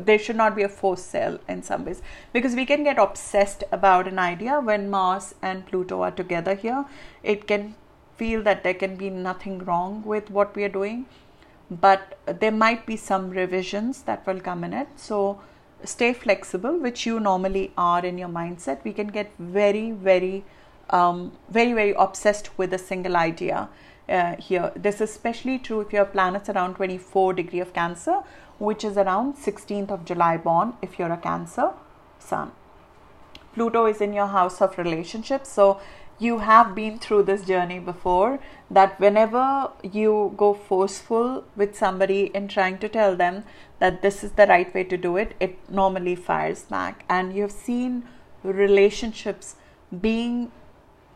there 0.00 0.18
should 0.18 0.34
not 0.34 0.56
be 0.56 0.64
a 0.64 0.68
forced 0.68 1.08
sell 1.08 1.38
in 1.48 1.62
some 1.62 1.84
ways 1.84 2.02
because 2.32 2.56
we 2.56 2.66
can 2.66 2.82
get 2.82 2.98
obsessed 2.98 3.62
about 3.70 4.08
an 4.08 4.18
idea 4.18 4.58
when 4.58 4.90
mars 4.90 5.36
and 5.40 5.64
pluto 5.64 6.02
are 6.02 6.10
together 6.10 6.56
here 6.56 6.84
it 7.22 7.46
can 7.46 7.72
feel 8.16 8.42
that 8.42 8.62
there 8.64 8.78
can 8.82 8.96
be 8.96 9.10
nothing 9.10 9.58
wrong 9.68 10.02
with 10.04 10.30
what 10.30 10.54
we 10.56 10.64
are 10.64 10.74
doing, 10.80 11.06
but 11.70 12.18
there 12.42 12.52
might 12.64 12.84
be 12.86 12.96
some 12.96 13.30
revisions 13.30 14.02
that 14.02 14.26
will 14.26 14.40
come 14.40 14.64
in 14.64 14.72
it. 14.72 14.88
So 14.96 15.40
stay 15.84 16.12
flexible, 16.12 16.78
which 16.78 17.06
you 17.06 17.20
normally 17.20 17.72
are 17.76 18.04
in 18.04 18.18
your 18.18 18.28
mindset. 18.28 18.84
We 18.84 18.92
can 18.92 19.08
get 19.08 19.32
very, 19.38 19.90
very, 19.90 20.44
um, 20.90 21.32
very, 21.48 21.72
very 21.72 21.94
obsessed 21.96 22.56
with 22.58 22.72
a 22.72 22.78
single 22.78 23.16
idea. 23.16 23.68
Uh, 24.08 24.36
here. 24.36 24.72
This 24.74 24.96
is 24.96 25.10
especially 25.10 25.58
true 25.58 25.80
if 25.80 25.92
your 25.92 26.04
planet's 26.04 26.48
around 26.50 26.74
24 26.74 27.34
degree 27.34 27.60
of 27.60 27.72
Cancer, 27.72 28.18
which 28.58 28.84
is 28.84 28.98
around 28.98 29.36
16th 29.36 29.90
of 29.90 30.04
July 30.04 30.36
born 30.36 30.74
if 30.82 30.98
you're 30.98 31.12
a 31.12 31.16
Cancer 31.16 31.70
Sun. 32.18 32.50
Pluto 33.54 33.86
is 33.86 34.00
in 34.00 34.12
your 34.12 34.26
house 34.26 34.60
of 34.60 34.76
relationships, 34.76 35.48
so 35.50 35.80
you 36.22 36.38
have 36.38 36.74
been 36.74 36.98
through 36.98 37.22
this 37.24 37.44
journey 37.44 37.78
before 37.78 38.38
that 38.70 38.98
whenever 39.00 39.70
you 39.82 40.32
go 40.36 40.54
forceful 40.54 41.44
with 41.56 41.76
somebody 41.76 42.20
in 42.34 42.48
trying 42.48 42.78
to 42.78 42.88
tell 42.88 43.16
them 43.16 43.44
that 43.78 44.02
this 44.02 44.22
is 44.22 44.32
the 44.32 44.46
right 44.46 44.72
way 44.74 44.84
to 44.84 44.96
do 44.96 45.16
it, 45.16 45.34
it 45.40 45.58
normally 45.70 46.14
fires 46.14 46.62
back. 46.62 47.04
And 47.08 47.34
you've 47.34 47.52
seen 47.52 48.04
relationships 48.42 49.56
being 50.00 50.52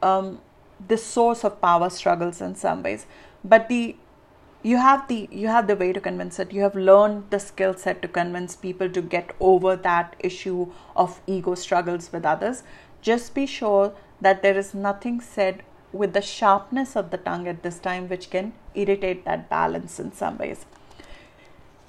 um, 0.03 0.41
the 0.89 0.97
source 0.97 1.45
of 1.45 1.61
power 1.61 1.89
struggles 1.91 2.41
in 2.41 2.55
some 2.55 2.83
ways. 2.83 3.07
But 3.45 3.69
the 3.69 3.97
you 4.63 4.79
have 4.79 5.07
the 5.09 5.29
you 5.31 5.47
have 5.47 5.67
the 5.69 5.77
way 5.81 5.93
to 5.97 6.01
convince 6.05 6.39
it 6.43 6.53
you 6.53 6.63
have 6.63 6.75
learned 6.75 7.25
the 7.31 7.39
skill 7.39 7.75
set 7.83 8.01
to 8.03 8.09
convince 8.09 8.57
people 8.57 8.89
to 8.97 9.03
get 9.03 9.35
over 9.39 9.77
that 9.77 10.17
issue 10.29 10.67
of 10.97 11.21
ego 11.27 11.55
struggles 11.55 12.11
with 12.13 12.25
others 12.25 12.63
just 13.09 13.35
be 13.35 13.47
sure 13.47 13.93
that 14.21 14.43
there 14.43 14.59
is 14.59 14.75
nothing 14.75 15.21
said 15.21 15.63
with 15.93 16.13
the 16.13 16.23
sharpness 16.23 16.95
of 16.97 17.11
the 17.11 17.19
tongue 17.27 17.47
at 17.49 17.63
this 17.63 17.79
time 17.79 18.09
which 18.09 18.31
can 18.31 18.53
irritate 18.75 19.25
that 19.25 19.49
balance 19.49 19.99
in 19.99 20.13
some 20.13 20.39
ways. 20.39 20.65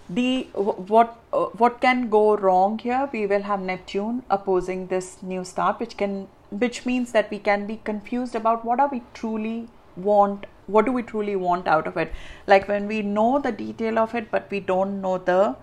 The 0.09 0.43
what 0.53 1.17
uh, 1.33 1.45
what 1.61 1.81
can 1.81 2.09
go 2.09 2.37
wrong 2.37 2.79
here? 2.79 3.09
We 3.11 3.25
will 3.27 3.41
have 3.41 3.59
neptune 3.59 4.23
opposing 4.29 4.87
this 4.87 5.09
new 5.21 5.43
start 5.43 5.81
which 5.81 5.97
can 5.97 6.27
which 6.49 6.85
means 6.85 7.11
that 7.11 7.29
we 7.29 7.39
can 7.39 7.65
be 7.67 7.81
confused 7.83 8.35
about 8.41 8.63
what 8.63 8.79
are 8.79 8.87
we 8.87 9.01
truly 9.13 9.67
want 9.97 10.45
what 10.67 10.85
do 10.85 10.93
we 10.93 11.03
truly 11.03 11.35
want 11.35 11.67
out 11.67 11.87
of 11.87 11.97
it. 11.97 12.13
Like 12.45 12.67
when 12.67 12.87
we 12.87 13.01
know 13.01 13.39
the 13.39 13.51
detail 13.51 13.99
of 13.99 14.15
it 14.15 14.31
but 14.31 14.49
we 14.49 14.59
don't 14.59 15.01
know 15.01 15.17
the 15.17 15.55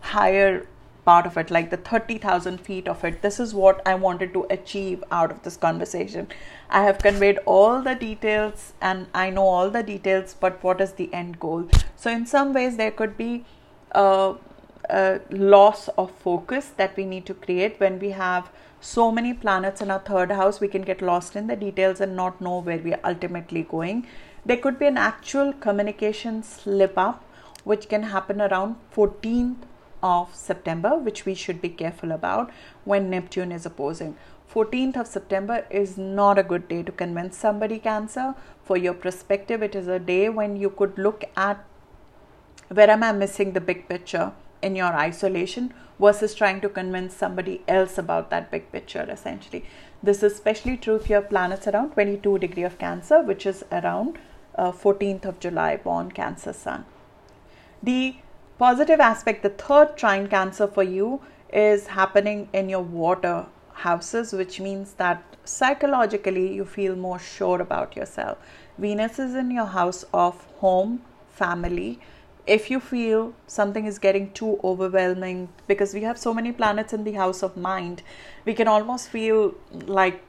higher 0.00 0.66
part 1.08 1.26
of 1.26 1.36
it, 1.42 1.50
like 1.50 1.70
the 1.70 1.76
30,000 1.76 2.60
feet 2.60 2.88
of 2.94 3.04
it. 3.04 3.22
This 3.22 3.40
is 3.40 3.54
what 3.54 3.80
I 3.86 3.94
wanted 4.06 4.34
to 4.34 4.46
achieve 4.50 5.04
out 5.10 5.30
of 5.30 5.42
this 5.42 5.56
conversation. 5.56 6.28
I 6.68 6.82
have 6.84 6.98
conveyed 6.98 7.38
all 7.46 7.80
the 7.82 7.94
details 7.94 8.72
and 8.80 9.06
I 9.14 9.30
know 9.30 9.46
all 9.46 9.70
the 9.70 9.82
details, 9.82 10.36
but 10.38 10.62
what 10.62 10.82
is 10.82 10.92
the 10.92 11.08
end 11.12 11.40
goal? 11.40 11.68
So, 11.96 12.10
in 12.10 12.26
some 12.26 12.52
ways, 12.52 12.76
there 12.76 12.90
could 12.90 13.16
be 13.16 13.44
a, 13.92 14.34
uh, 14.90 15.18
loss 15.30 15.88
of 16.02 16.10
focus 16.10 16.72
that 16.76 16.96
we 16.96 17.04
need 17.04 17.26
to 17.26 17.34
create 17.34 17.80
when 17.80 17.98
we 17.98 18.10
have 18.10 18.50
so 18.80 19.10
many 19.12 19.32
planets 19.34 19.82
in 19.82 19.90
our 19.90 20.04
third 20.10 20.30
house 20.30 20.60
we 20.60 20.68
can 20.74 20.82
get 20.90 21.02
lost 21.02 21.36
in 21.36 21.46
the 21.46 21.56
details 21.56 22.00
and 22.00 22.16
not 22.16 22.40
know 22.40 22.58
where 22.68 22.78
we 22.78 22.94
are 22.94 23.00
ultimately 23.10 23.62
going 23.72 24.06
there 24.46 24.56
could 24.56 24.78
be 24.78 24.86
an 24.86 24.96
actual 24.96 25.52
communication 25.64 26.42
slip 26.42 26.96
up 26.96 27.24
which 27.64 27.88
can 27.88 28.04
happen 28.14 28.40
around 28.40 28.76
14th 28.96 29.67
of 30.02 30.34
september 30.34 30.96
which 30.96 31.24
we 31.24 31.34
should 31.34 31.60
be 31.60 31.68
careful 31.68 32.12
about 32.12 32.50
when 32.84 33.10
neptune 33.10 33.52
is 33.52 33.66
opposing. 33.66 34.16
14th 34.52 34.96
of 34.96 35.06
september 35.06 35.66
is 35.70 35.98
not 35.98 36.38
a 36.38 36.42
good 36.42 36.68
day 36.68 36.82
to 36.82 36.92
convince 36.92 37.36
somebody 37.36 37.78
cancer. 37.78 38.34
For 38.64 38.76
your 38.76 38.94
perspective 38.94 39.62
it 39.62 39.74
is 39.74 39.88
a 39.88 39.98
day 39.98 40.28
when 40.28 40.56
you 40.56 40.70
could 40.70 40.98
look 40.98 41.24
at 41.36 41.64
where 42.68 42.90
am 42.90 43.02
i 43.02 43.12
missing 43.12 43.52
the 43.52 43.60
big 43.60 43.88
picture 43.88 44.32
in 44.62 44.76
your 44.76 44.92
isolation 44.92 45.72
versus 45.98 46.34
trying 46.34 46.60
to 46.60 46.68
convince 46.68 47.14
somebody 47.14 47.62
else 47.66 47.98
about 47.98 48.30
that 48.30 48.50
big 48.50 48.70
picture 48.72 49.06
essentially. 49.10 49.64
This 50.02 50.22
is 50.22 50.32
especially 50.32 50.76
true 50.76 50.96
if 50.96 51.10
your 51.10 51.22
planets 51.22 51.66
around 51.66 51.92
22 51.92 52.38
degree 52.38 52.62
of 52.62 52.78
cancer 52.78 53.22
which 53.22 53.46
is 53.46 53.64
around 53.72 54.18
uh, 54.54 54.72
14th 54.72 55.24
of 55.24 55.40
july 55.40 55.76
born 55.76 56.10
cancer 56.10 56.52
sun. 56.52 56.84
The 57.82 58.16
positive 58.58 59.00
aspect 59.00 59.42
the 59.42 59.50
third 59.50 59.96
trine 59.96 60.26
cancer 60.26 60.66
for 60.66 60.82
you 60.82 61.20
is 61.52 61.86
happening 61.86 62.48
in 62.52 62.68
your 62.68 62.82
water 62.82 63.46
houses 63.72 64.32
which 64.32 64.58
means 64.60 64.94
that 64.94 65.22
psychologically 65.44 66.52
you 66.52 66.64
feel 66.64 66.96
more 66.96 67.18
sure 67.18 67.60
about 67.60 67.96
yourself. 67.96 68.38
Venus 68.76 69.18
is 69.18 69.34
in 69.34 69.50
your 69.50 69.66
house 69.66 70.04
of 70.12 70.44
home 70.56 71.02
family. 71.28 72.00
If 72.46 72.70
you 72.70 72.80
feel 72.80 73.34
something 73.46 73.84
is 73.84 73.98
getting 73.98 74.32
too 74.32 74.58
overwhelming 74.64 75.48
because 75.66 75.94
we 75.94 76.02
have 76.02 76.18
so 76.18 76.34
many 76.34 76.50
planets 76.50 76.92
in 76.92 77.04
the 77.04 77.12
house 77.12 77.42
of 77.42 77.56
mind 77.56 78.02
we 78.44 78.54
can 78.54 78.66
almost 78.66 79.08
feel 79.10 79.54
like 79.86 80.20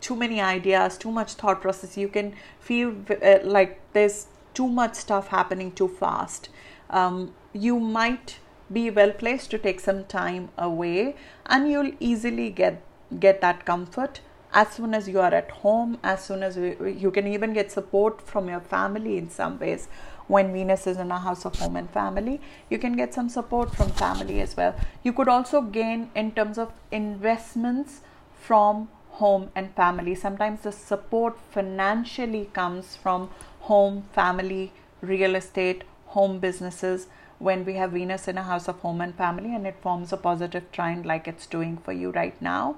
too 0.00 0.16
many 0.16 0.40
ideas 0.40 0.98
too 0.98 1.10
much 1.10 1.34
thought 1.34 1.62
process. 1.62 1.96
You 1.96 2.08
can 2.08 2.34
feel 2.60 2.94
uh, 3.22 3.38
like 3.42 3.80
there's 3.92 4.26
too 4.52 4.68
much 4.68 4.94
stuff 4.94 5.28
happening 5.28 5.72
too 5.72 5.88
fast. 5.88 6.48
Um, 6.90 7.34
you 7.52 7.78
might 7.78 8.38
be 8.72 8.90
well 8.90 9.12
placed 9.12 9.50
to 9.50 9.58
take 9.58 9.80
some 9.80 10.04
time 10.04 10.48
away 10.58 11.16
and 11.46 11.70
you'll 11.70 11.92
easily 11.98 12.50
get 12.50 12.82
get 13.18 13.40
that 13.40 13.64
comfort 13.64 14.20
as 14.52 14.68
soon 14.68 14.94
as 14.94 15.08
you 15.08 15.18
are 15.18 15.32
at 15.32 15.50
home 15.62 15.98
as 16.02 16.22
soon 16.24 16.42
as 16.42 16.56
we, 16.56 16.92
you 16.92 17.10
can 17.10 17.26
even 17.26 17.54
get 17.54 17.70
support 17.72 18.20
from 18.20 18.48
your 18.48 18.60
family 18.60 19.16
in 19.16 19.30
some 19.30 19.58
ways 19.58 19.88
when 20.28 20.52
Venus 20.52 20.86
is 20.86 20.98
in 20.98 21.10
a 21.10 21.18
house 21.18 21.44
of 21.44 21.58
home 21.58 21.76
and 21.76 21.90
family. 21.90 22.40
You 22.70 22.78
can 22.78 22.94
get 22.96 23.14
some 23.14 23.28
support 23.28 23.74
from 23.74 23.90
family 23.90 24.40
as 24.40 24.56
well. 24.56 24.74
You 25.02 25.12
could 25.12 25.28
also 25.28 25.62
gain 25.62 26.10
in 26.14 26.32
terms 26.32 26.58
of 26.58 26.72
investments 26.92 28.02
from 28.34 28.88
home 29.12 29.50
and 29.56 29.74
family. 29.74 30.14
Sometimes 30.14 30.60
the 30.60 30.72
support 30.72 31.38
financially 31.50 32.50
comes 32.52 32.94
from 32.94 33.30
home, 33.60 34.02
family, 34.12 34.72
real 35.00 35.34
estate, 35.34 35.82
home 36.06 36.38
businesses 36.38 37.08
when 37.38 37.64
we 37.64 37.74
have 37.74 37.92
Venus 37.92 38.28
in 38.28 38.38
a 38.38 38.42
house 38.42 38.68
of 38.68 38.80
home 38.80 39.00
and 39.00 39.14
family 39.14 39.54
and 39.54 39.66
it 39.66 39.76
forms 39.80 40.12
a 40.12 40.16
positive 40.16 40.70
trine 40.72 41.02
like 41.02 41.28
it's 41.28 41.46
doing 41.46 41.76
for 41.78 41.92
you 41.92 42.10
right 42.10 42.40
now. 42.42 42.76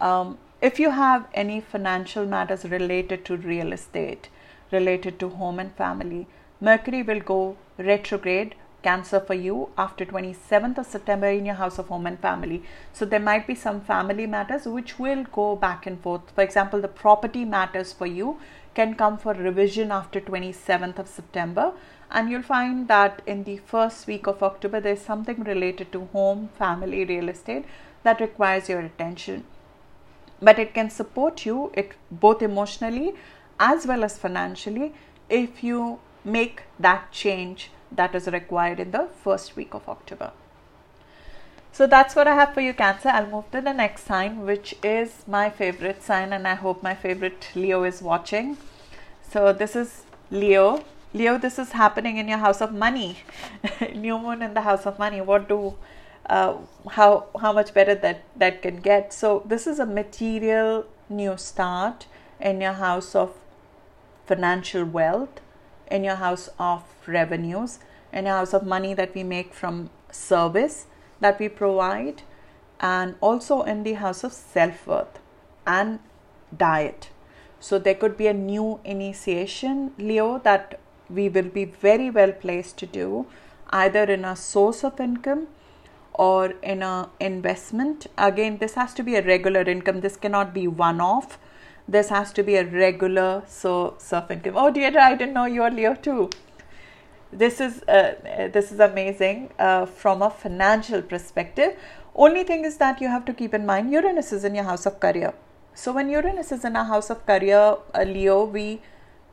Um, 0.00 0.38
if 0.60 0.78
you 0.78 0.90
have 0.90 1.26
any 1.34 1.60
financial 1.60 2.26
matters 2.26 2.64
related 2.64 3.24
to 3.26 3.36
real 3.36 3.72
estate, 3.72 4.28
related 4.70 5.18
to 5.20 5.28
home 5.28 5.58
and 5.58 5.74
family, 5.74 6.26
Mercury 6.60 7.02
will 7.02 7.20
go 7.20 7.56
retrograde 7.78 8.54
Cancer 8.82 9.20
for 9.20 9.34
you 9.34 9.70
after 9.78 10.04
27th 10.04 10.78
of 10.78 10.86
September 10.86 11.28
in 11.28 11.46
your 11.46 11.54
house 11.54 11.78
of 11.78 11.86
home 11.86 12.06
and 12.06 12.18
family. 12.18 12.64
So 12.92 13.04
there 13.04 13.20
might 13.20 13.46
be 13.46 13.54
some 13.54 13.80
family 13.80 14.26
matters 14.26 14.66
which 14.66 14.98
will 14.98 15.22
go 15.24 15.54
back 15.54 15.86
and 15.86 16.00
forth. 16.00 16.22
For 16.34 16.42
example, 16.42 16.80
the 16.80 16.88
property 16.88 17.44
matters 17.44 17.92
for 17.92 18.06
you 18.06 18.38
can 18.74 18.94
come 18.94 19.18
for 19.18 19.34
revision 19.34 19.92
after 19.92 20.20
27th 20.20 20.98
of 20.98 21.06
September 21.06 21.72
and 22.12 22.30
you'll 22.30 22.42
find 22.42 22.88
that 22.88 23.22
in 23.26 23.44
the 23.44 23.56
first 23.56 24.06
week 24.06 24.26
of 24.26 24.42
October 24.42 24.80
there's 24.80 25.00
something 25.00 25.42
related 25.42 25.90
to 25.92 26.04
home, 26.12 26.50
family, 26.58 27.04
real 27.04 27.28
estate 27.28 27.64
that 28.02 28.20
requires 28.20 28.68
your 28.68 28.80
attention. 28.80 29.44
But 30.40 30.58
it 30.58 30.74
can 30.74 30.90
support 30.90 31.46
you 31.46 31.70
it 31.74 31.92
both 32.10 32.42
emotionally 32.42 33.14
as 33.58 33.86
well 33.86 34.04
as 34.04 34.18
financially 34.18 34.92
if 35.28 35.64
you 35.64 36.00
make 36.24 36.62
that 36.78 37.10
change 37.10 37.70
that 37.90 38.14
is 38.14 38.26
required 38.26 38.80
in 38.80 38.90
the 38.90 39.08
first 39.24 39.56
week 39.56 39.74
of 39.74 39.88
October. 39.88 40.32
So 41.72 41.86
that's 41.86 42.14
what 42.14 42.28
I 42.28 42.34
have 42.34 42.52
for 42.52 42.60
you, 42.60 42.74
Cancer. 42.74 43.08
I'll 43.08 43.26
move 43.26 43.50
to 43.52 43.62
the 43.62 43.72
next 43.72 44.04
sign, 44.04 44.44
which 44.44 44.74
is 44.82 45.24
my 45.26 45.48
favorite 45.48 46.02
sign, 46.02 46.32
and 46.34 46.46
I 46.46 46.54
hope 46.54 46.82
my 46.82 46.94
favorite 46.94 47.48
Leo 47.54 47.84
is 47.84 48.02
watching. 48.02 48.58
So 49.30 49.54
this 49.54 49.74
is 49.74 50.02
Leo. 50.30 50.84
Leo, 51.14 51.38
this 51.38 51.58
is 51.58 51.72
happening 51.72 52.16
in 52.16 52.28
your 52.28 52.38
house 52.38 52.60
of 52.60 52.72
money. 52.72 53.18
New 53.94 54.18
moon 54.18 54.42
in 54.42 54.54
the 54.54 54.62
house 54.62 54.86
of 54.86 54.98
money. 54.98 55.20
What 55.20 55.48
do 55.48 55.74
uh, 56.26 56.56
how 56.90 57.26
how 57.40 57.52
much 57.52 57.74
better 57.74 57.94
that 57.94 58.22
that 58.36 58.62
can 58.62 58.76
get? 58.76 59.12
So 59.12 59.42
this 59.44 59.66
is 59.66 59.78
a 59.78 59.86
material 59.86 60.86
new 61.08 61.36
start 61.36 62.06
in 62.40 62.60
your 62.60 62.72
house 62.72 63.14
of 63.14 63.32
financial 64.26 64.84
wealth 64.84 65.40
in 65.92 66.04
your 66.04 66.16
house 66.16 66.48
of 66.58 66.82
revenues, 67.06 67.78
in 68.12 68.26
your 68.26 68.36
house 68.36 68.54
of 68.54 68.64
money 68.64 68.94
that 68.94 69.14
we 69.14 69.22
make 69.22 69.52
from 69.52 69.90
service 70.10 70.86
that 71.20 71.38
we 71.38 71.48
provide, 71.48 72.22
and 72.80 73.14
also 73.20 73.62
in 73.62 73.82
the 73.84 73.92
house 73.94 74.24
of 74.24 74.32
self 74.32 74.86
worth 74.86 75.18
and 75.66 76.00
diet. 76.56 77.10
So 77.60 77.78
there 77.78 77.94
could 77.94 78.16
be 78.16 78.26
a 78.26 78.34
new 78.34 78.80
initiation, 78.84 79.92
Leo, 79.98 80.38
that 80.38 80.80
we 81.14 81.28
will 81.28 81.50
be 81.60 81.64
very 81.64 82.10
well 82.10 82.32
placed 82.32 82.76
to 82.78 82.86
do 82.86 83.26
either 83.70 84.04
in 84.04 84.24
a 84.24 84.36
source 84.36 84.84
of 84.84 85.00
income 85.00 85.46
or 86.14 86.50
in 86.62 86.82
a 86.82 87.08
investment 87.20 88.06
again 88.18 88.58
this 88.58 88.74
has 88.74 88.92
to 88.94 89.02
be 89.02 89.16
a 89.16 89.22
regular 89.22 89.62
income 89.62 90.00
this 90.00 90.16
cannot 90.16 90.52
be 90.52 90.66
one 90.66 91.00
off 91.00 91.38
this 91.88 92.10
has 92.10 92.32
to 92.32 92.42
be 92.42 92.56
a 92.56 92.64
regular 92.64 93.42
source 93.46 94.12
of 94.12 94.30
income. 94.30 94.54
Oh 94.56 94.70
dear, 94.70 94.96
I 94.98 95.14
didn't 95.14 95.34
know 95.34 95.46
you 95.46 95.62
are 95.62 95.70
Leo 95.70 95.94
too. 95.94 96.30
This 97.32 97.60
is 97.60 97.82
uh, 97.84 98.14
this 98.52 98.70
is 98.72 98.78
amazing 98.80 99.50
uh, 99.58 99.86
from 99.86 100.22
a 100.22 100.30
financial 100.30 101.02
perspective. 101.02 101.76
Only 102.14 102.44
thing 102.44 102.64
is 102.64 102.76
that 102.76 103.00
you 103.00 103.08
have 103.08 103.24
to 103.24 103.32
keep 103.32 103.54
in 103.54 103.64
mind 103.66 103.90
Uranus 103.90 104.32
is 104.32 104.44
in 104.44 104.54
your 104.54 104.64
house 104.64 104.86
of 104.86 105.00
career. 105.00 105.34
So 105.74 105.92
when 105.92 106.10
Uranus 106.10 106.52
is 106.52 106.64
in 106.64 106.76
a 106.76 106.84
house 106.84 107.08
of 107.08 107.24
career, 107.26 107.76
uh, 107.94 108.02
Leo, 108.02 108.44
we 108.44 108.82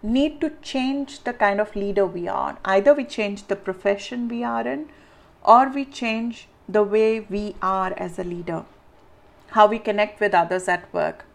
need 0.02 0.40
to 0.42 0.52
change 0.62 1.24
the 1.24 1.34
kind 1.34 1.60
of 1.60 1.76
leader 1.76 2.06
we 2.06 2.28
are. 2.28 2.58
Either 2.66 2.94
we 2.94 3.06
change 3.06 3.48
the 3.48 3.56
profession 3.56 4.28
we 4.28 4.44
are 4.44 4.68
in, 4.68 4.90
or 5.44 5.70
we 5.70 5.86
change 5.86 6.48
the 6.68 6.84
way 6.84 7.20
we 7.20 7.56
are 7.62 7.94
as 7.98 8.20
a 8.20 8.24
leader, 8.24 8.64
how 9.52 9.68
we 9.68 9.80
connect 9.80 10.20
with 10.20 10.34
others 10.34 10.68
at 10.68 10.94
work 10.94 11.26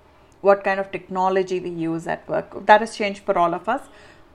what 0.45 0.63
kind 0.63 0.79
of 0.79 0.93
technology 0.93 1.59
we 1.59 1.71
use 1.71 2.07
at 2.07 2.29
work. 2.29 2.67
That 2.67 2.83
has 2.83 2.95
changed 2.97 3.23
for 3.25 3.37
all 3.39 3.55
of 3.55 3.69
us. 3.69 3.89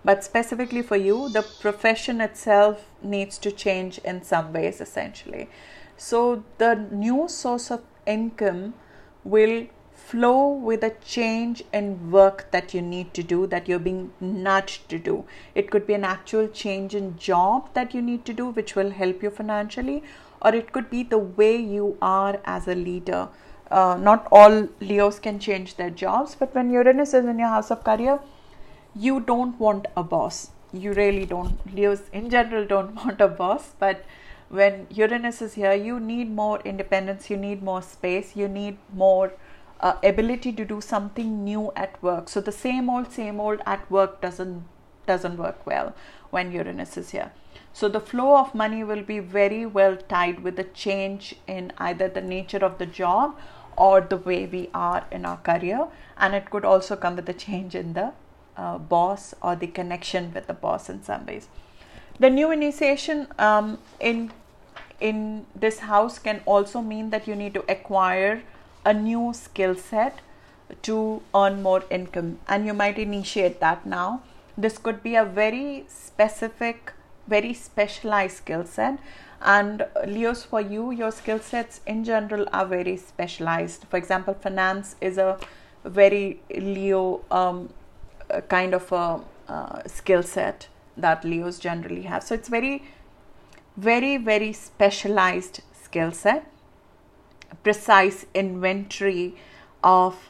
But 0.03 0.23
specifically 0.23 0.81
for 0.81 0.95
you, 0.95 1.29
the 1.29 1.43
profession 1.61 2.19
itself 2.19 2.85
needs 3.03 3.37
to 3.39 3.51
change 3.51 3.99
in 3.99 4.23
some 4.23 4.51
ways, 4.51 4.81
essentially. 4.81 5.49
So 5.97 6.43
the 6.57 6.73
new 6.91 7.27
source 7.27 7.69
of 7.69 7.83
income 8.07 8.73
will 9.23 9.67
flow 10.09 10.47
with 10.69 10.83
a 10.83 10.93
change 11.05 11.63
in 11.73 12.11
work 12.11 12.49
that 12.51 12.73
you 12.73 12.81
need 12.81 13.13
to 13.13 13.23
do, 13.23 13.45
that 13.47 13.67
you're 13.67 13.85
being 13.87 14.11
nudged 14.19 14.87
to 14.89 14.99
do. 14.99 15.25
It 15.55 15.69
could 15.71 15.85
be 15.87 15.93
an 15.93 16.03
actual 16.03 16.47
change 16.47 16.95
in 16.95 17.17
job 17.17 17.73
that 17.73 17.93
you 17.93 18.01
need 18.01 18.25
to 18.25 18.33
do, 18.33 18.49
which 18.49 18.75
will 18.75 18.91
help 18.91 19.21
you 19.23 19.29
financially, 19.29 20.03
or 20.41 20.55
it 20.55 20.71
could 20.71 20.89
be 20.89 21.03
the 21.03 21.17
way 21.19 21.55
you 21.55 21.97
are 22.01 22.39
as 22.45 22.67
a 22.67 22.75
leader 22.75 23.27
uh, 23.71 23.97
not 23.99 24.27
all 24.31 24.67
Leos 24.79 25.19
can 25.19 25.39
change 25.39 25.75
their 25.75 25.89
jobs, 25.89 26.35
but 26.35 26.53
when 26.55 26.71
Uranus 26.71 27.13
is 27.13 27.25
in 27.25 27.39
your 27.39 27.49
house 27.49 27.71
of 27.71 27.83
career, 27.83 28.19
you 28.95 29.19
don't 29.19 29.59
want 29.59 29.87
a 29.95 30.03
boss. 30.03 30.51
You 30.73 30.93
really 30.93 31.25
don't. 31.25 31.75
Leos 31.75 32.01
in 32.11 32.29
general 32.29 32.65
don't 32.65 32.95
want 33.03 33.21
a 33.21 33.27
boss, 33.27 33.73
but 33.79 34.03
when 34.49 34.87
Uranus 34.89 35.41
is 35.41 35.53
here, 35.53 35.73
you 35.73 35.99
need 35.99 36.31
more 36.31 36.59
independence, 36.65 37.29
you 37.29 37.37
need 37.37 37.61
more 37.61 37.81
space, 37.81 38.35
you 38.35 38.47
need 38.47 38.77
more 38.93 39.33
uh, 39.79 39.93
ability 40.03 40.51
to 40.53 40.65
do 40.65 40.81
something 40.81 41.43
new 41.43 41.71
at 41.75 42.01
work. 42.03 42.29
So 42.29 42.41
the 42.41 42.51
same 42.51 42.89
old, 42.89 43.11
same 43.11 43.39
old 43.39 43.61
at 43.65 43.89
work 43.89 44.21
doesn't 44.21 44.63
doesn't 45.05 45.37
work 45.37 45.65
well 45.65 45.93
when 46.29 46.51
Uranus 46.51 46.95
is 46.95 47.11
here. 47.11 47.31
So 47.73 47.89
the 47.89 47.99
flow 47.99 48.37
of 48.37 48.53
money 48.53 48.83
will 48.83 49.01
be 49.01 49.19
very 49.19 49.65
well 49.65 49.95
tied 49.97 50.41
with 50.43 50.55
the 50.55 50.65
change 50.65 51.35
in 51.47 51.71
either 51.77 52.07
the 52.07 52.21
nature 52.21 52.63
of 52.63 52.77
the 52.77 52.85
job 52.85 53.35
or 53.75 54.01
the 54.01 54.17
way 54.17 54.45
we 54.45 54.69
are 54.73 55.05
in 55.11 55.25
our 55.25 55.37
career 55.37 55.87
and 56.17 56.35
it 56.35 56.49
could 56.49 56.65
also 56.65 56.95
come 56.95 57.15
with 57.15 57.29
a 57.29 57.33
change 57.33 57.75
in 57.75 57.93
the 57.93 58.11
uh, 58.57 58.77
boss 58.77 59.33
or 59.41 59.55
the 59.55 59.67
connection 59.67 60.33
with 60.33 60.47
the 60.47 60.53
boss 60.53 60.89
in 60.89 61.01
some 61.01 61.25
ways 61.25 61.47
the 62.19 62.29
new 62.29 62.51
initiation 62.51 63.27
um, 63.39 63.79
in 63.99 64.31
in 64.99 65.45
this 65.55 65.79
house 65.79 66.19
can 66.19 66.41
also 66.45 66.81
mean 66.81 67.09
that 67.09 67.25
you 67.25 67.35
need 67.35 67.53
to 67.53 67.63
acquire 67.71 68.43
a 68.85 68.93
new 68.93 69.33
skill 69.33 69.75
set 69.75 70.19
to 70.83 71.21
earn 71.35 71.61
more 71.61 71.83
income. 71.89 72.39
And 72.47 72.65
you 72.65 72.73
might 72.73 72.97
initiate 72.97 73.59
that 73.59 73.85
now. 73.85 74.23
This 74.57 74.77
could 74.77 75.01
be 75.01 75.15
a 75.15 75.25
very 75.25 75.85
specific 75.87 76.93
very 77.29 77.53
specialized 77.53 78.37
skill 78.37 78.65
set. 78.65 78.99
And 79.41 79.85
leos 80.05 80.43
for 80.43 80.59
you 80.59 80.91
your 80.91 81.11
skill 81.11 81.39
sets 81.39 81.79
in 81.85 82.03
general 82.03 82.47
are 82.51 82.65
very 82.65 82.97
specialized. 82.97 83.85
For 83.89 83.97
example 83.97 84.33
finance 84.33 84.95
is 84.99 85.17
a 85.17 85.37
very 85.85 86.41
leo 86.49 87.21
um, 87.31 87.69
kind 88.49 88.73
of 88.73 88.91
a 88.91 89.21
uh, 89.47 89.87
skill 89.87 90.23
set 90.23 90.67
that 90.97 91.23
leos 91.23 91.59
generally 91.59 92.01
have. 92.01 92.23
So 92.23 92.35
it's 92.35 92.49
very 92.49 92.83
very 93.77 94.17
very 94.17 94.51
specialized 94.51 95.61
skill 95.83 96.11
set 96.11 96.45
precise 97.63 98.25
inventory 98.33 99.35
of 99.83 100.29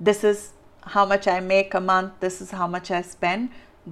this 0.00 0.24
is 0.24 0.52
how 0.82 1.04
much 1.04 1.26
I 1.28 1.40
make 1.40 1.74
a 1.74 1.80
month, 1.80 2.14
this 2.20 2.40
is 2.40 2.50
how 2.52 2.66
much 2.66 2.90
I 2.90 3.02
spend. 3.02 3.50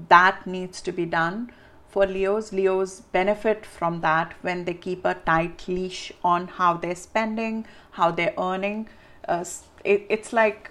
That 0.09 0.47
needs 0.47 0.81
to 0.83 0.93
be 0.93 1.07
done 1.07 1.53
for 1.89 2.07
Leos. 2.07 2.53
Leos 2.53 3.01
benefit 3.01 3.65
from 3.65 4.01
that 4.01 4.35
when 4.43 4.65
they 4.65 4.75
keep 4.75 5.05
a 5.05 5.15
tight 5.15 5.67
leash 5.69 6.13
on 6.23 6.49
how 6.49 6.75
they're 6.75 6.95
spending, 6.95 7.67
how 7.93 8.11
they're 8.11 8.35
earning. 8.39 8.89
Uh, 9.27 9.45
it, 9.85 10.07
it's 10.09 10.33
like 10.33 10.71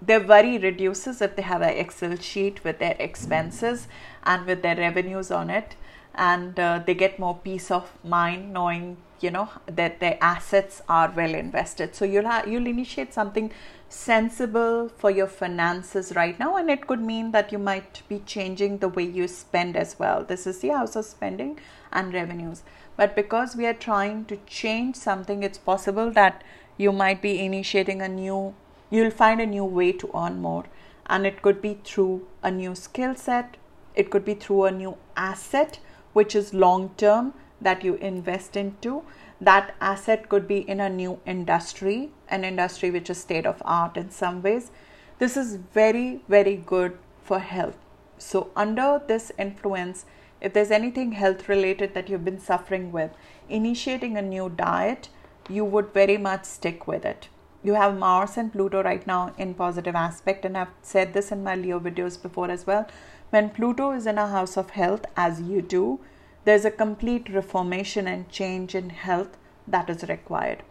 their 0.00 0.20
worry 0.20 0.58
reduces 0.58 1.20
if 1.20 1.34
they 1.36 1.42
have 1.42 1.62
an 1.62 1.76
Excel 1.76 2.16
sheet 2.16 2.62
with 2.64 2.78
their 2.78 2.96
expenses 2.98 3.88
and 4.22 4.46
with 4.46 4.62
their 4.62 4.76
revenues 4.76 5.30
on 5.30 5.50
it, 5.50 5.74
and 6.14 6.58
uh, 6.58 6.82
they 6.84 6.94
get 6.94 7.18
more 7.18 7.36
peace 7.36 7.70
of 7.70 7.90
mind 8.04 8.52
knowing 8.52 8.96
you 9.20 9.30
know 9.30 9.48
that 9.66 10.00
their 10.00 10.18
assets 10.20 10.82
are 10.88 11.12
well 11.14 11.34
invested. 11.34 11.94
So 11.94 12.04
you'll 12.04 12.26
ha- 12.26 12.44
you'll 12.46 12.66
initiate 12.66 13.12
something 13.14 13.52
sensible 13.88 14.88
for 14.88 15.10
your 15.10 15.26
finances 15.26 16.12
right 16.14 16.38
now 16.38 16.56
and 16.56 16.68
it 16.68 16.86
could 16.86 17.00
mean 17.00 17.30
that 17.32 17.50
you 17.50 17.58
might 17.58 18.02
be 18.08 18.18
changing 18.20 18.78
the 18.78 18.88
way 18.88 19.04
you 19.04 19.26
spend 19.26 19.76
as 19.76 19.98
well. 19.98 20.24
This 20.24 20.46
is 20.46 20.58
the 20.58 20.68
house 20.68 20.94
of 20.94 21.04
spending 21.06 21.58
and 21.92 22.12
revenues. 22.12 22.62
But 22.96 23.16
because 23.16 23.56
we 23.56 23.66
are 23.66 23.74
trying 23.74 24.26
to 24.26 24.36
change 24.46 24.96
something 24.96 25.42
it's 25.42 25.58
possible 25.58 26.10
that 26.12 26.44
you 26.76 26.92
might 26.92 27.22
be 27.22 27.38
initiating 27.44 28.02
a 28.02 28.08
new 28.08 28.54
you'll 28.90 29.10
find 29.10 29.40
a 29.40 29.46
new 29.46 29.64
way 29.64 29.92
to 29.92 30.10
earn 30.14 30.40
more. 30.40 30.64
And 31.06 31.26
it 31.26 31.42
could 31.42 31.62
be 31.62 31.78
through 31.84 32.26
a 32.42 32.50
new 32.50 32.74
skill 32.74 33.14
set. 33.14 33.56
It 33.94 34.10
could 34.10 34.24
be 34.24 34.34
through 34.34 34.64
a 34.64 34.70
new 34.70 34.96
asset 35.16 35.78
which 36.12 36.34
is 36.34 36.52
long 36.52 36.90
term 36.96 37.32
that 37.60 37.84
you 37.84 37.94
invest 37.96 38.56
into 38.56 39.02
that 39.40 39.74
asset 39.80 40.28
could 40.28 40.48
be 40.48 40.68
in 40.68 40.80
a 40.80 40.88
new 40.88 41.20
industry, 41.24 42.10
an 42.28 42.44
industry 42.44 42.90
which 42.90 43.08
is 43.08 43.18
state 43.18 43.46
of 43.46 43.62
art 43.64 43.96
in 43.96 44.10
some 44.10 44.42
ways. 44.42 44.70
This 45.18 45.36
is 45.36 45.56
very, 45.56 46.22
very 46.28 46.56
good 46.56 46.98
for 47.22 47.38
health. 47.38 47.76
So, 48.18 48.50
under 48.56 49.00
this 49.06 49.30
influence, 49.38 50.06
if 50.40 50.52
there's 50.52 50.72
anything 50.72 51.12
health 51.12 51.48
related 51.48 51.94
that 51.94 52.08
you've 52.08 52.24
been 52.24 52.40
suffering 52.40 52.90
with, 52.90 53.12
initiating 53.48 54.16
a 54.16 54.22
new 54.22 54.48
diet, 54.48 55.08
you 55.48 55.64
would 55.64 55.92
very 55.92 56.16
much 56.16 56.44
stick 56.44 56.86
with 56.86 57.04
it. 57.04 57.28
You 57.62 57.74
have 57.74 57.98
Mars 57.98 58.36
and 58.36 58.52
Pluto 58.52 58.82
right 58.82 59.04
now 59.06 59.34
in 59.38 59.54
positive 59.54 59.94
aspect, 59.94 60.44
and 60.44 60.56
I've 60.56 60.68
said 60.82 61.12
this 61.12 61.32
in 61.32 61.44
my 61.44 61.54
Leo 61.54 61.80
videos 61.80 62.20
before 62.20 62.50
as 62.50 62.66
well. 62.66 62.86
When 63.30 63.50
Pluto 63.50 63.92
is 63.92 64.06
in 64.06 64.18
a 64.18 64.28
house 64.28 64.56
of 64.56 64.70
health, 64.70 65.04
as 65.16 65.40
you 65.40 65.62
do, 65.62 66.00
there's 66.44 66.64
a 66.64 66.70
complete 66.70 67.28
reformation 67.28 68.06
and 68.06 68.28
change 68.28 68.74
in 68.74 68.90
health 68.90 69.36
that 69.66 69.90
is 69.90 70.08
required. 70.08 70.62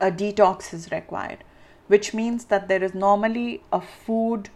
A 0.00 0.10
detox 0.10 0.72
is 0.72 0.90
required, 0.90 1.44
which 1.88 2.14
means 2.14 2.46
that 2.46 2.68
there 2.68 2.82
is 2.82 2.94
normally 2.94 3.62
a 3.72 3.80
food 3.80 4.50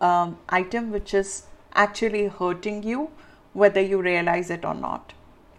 um, 0.00 0.38
item 0.48 0.90
which 0.90 1.14
is 1.14 1.46
actually 1.74 2.26
hurting 2.26 2.82
you, 2.82 3.10
whether 3.52 3.80
you 3.80 4.00
realize 4.00 4.50
it 4.50 4.64
or 4.64 4.74
not. 4.74 5.12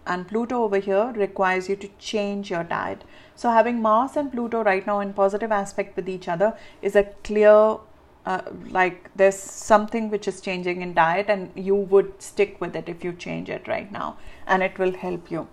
And 0.06 0.28
Pluto 0.28 0.62
over 0.62 0.78
here 0.78 1.12
requires 1.16 1.68
you 1.68 1.76
to 1.76 1.88
change 1.98 2.50
your 2.50 2.62
diet. 2.62 3.02
So, 3.34 3.50
having 3.50 3.82
Mars 3.82 4.16
and 4.16 4.30
Pluto 4.30 4.62
right 4.62 4.86
now 4.86 5.00
in 5.00 5.12
positive 5.12 5.50
aspect 5.50 5.96
with 5.96 6.08
each 6.08 6.28
other 6.28 6.56
is 6.80 6.94
a 6.94 7.04
clear 7.24 7.78
uh, 8.26 8.42
like 8.70 9.08
there's 9.14 9.38
something 9.38 10.10
which 10.10 10.26
is 10.26 10.40
changing 10.40 10.82
in 10.82 10.92
diet 10.92 11.26
and 11.28 11.50
you 11.54 11.76
would 11.76 12.20
stick 12.20 12.60
with 12.60 12.74
it 12.74 12.88
if 12.88 13.04
you 13.04 13.12
change 13.12 13.48
it 13.48 13.68
right 13.68 13.92
now 13.92 14.18
and 14.48 14.64
it 14.64 14.78
will 14.78 14.92
help 14.92 15.30
you. 15.30 15.46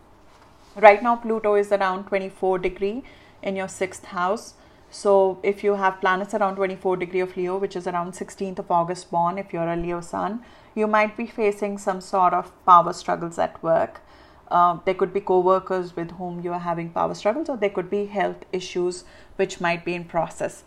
Right 0.75 1.03
now 1.03 1.15
pluto 1.15 1.53
is 1.53 1.71
around 1.71 2.05
24 2.05 2.57
degree 2.59 3.03
in 3.43 3.55
your 3.55 3.67
sixth 3.67 4.05
house. 4.05 4.55
So 4.89 5.39
if 5.43 5.63
you 5.63 5.75
have 5.75 6.01
planets 6.01 6.33
around 6.33 6.55
24 6.55 6.97
degree 6.97 7.19
of 7.19 7.37
leo 7.37 7.57
which 7.57 7.75
is 7.75 7.85
around 7.85 8.13
16th 8.13 8.59
of 8.59 8.71
august 8.71 9.11
born 9.11 9.37
if 9.37 9.53
you're 9.53 9.71
a 9.71 9.75
leo 9.75 10.01
sun 10.01 10.43
you 10.75 10.87
might 10.87 11.15
be 11.15 11.27
facing 11.27 11.77
some 11.77 12.01
sort 12.01 12.33
of 12.33 12.51
power 12.65 12.93
struggles 12.93 13.37
at 13.37 13.61
work. 13.61 14.01
Uh, 14.47 14.79
there 14.85 14.95
could 14.95 15.13
be 15.13 15.19
co-workers 15.19 15.95
with 15.95 16.11
whom 16.11 16.41
you 16.41 16.51
are 16.51 16.59
having 16.59 16.89
power 16.89 17.13
struggles 17.13 17.49
or 17.49 17.57
there 17.57 17.69
could 17.69 17.89
be 17.89 18.05
health 18.05 18.45
issues 18.51 19.03
which 19.35 19.61
might 19.61 19.85
be 19.85 19.93
in 19.93 20.03
process 20.03 20.63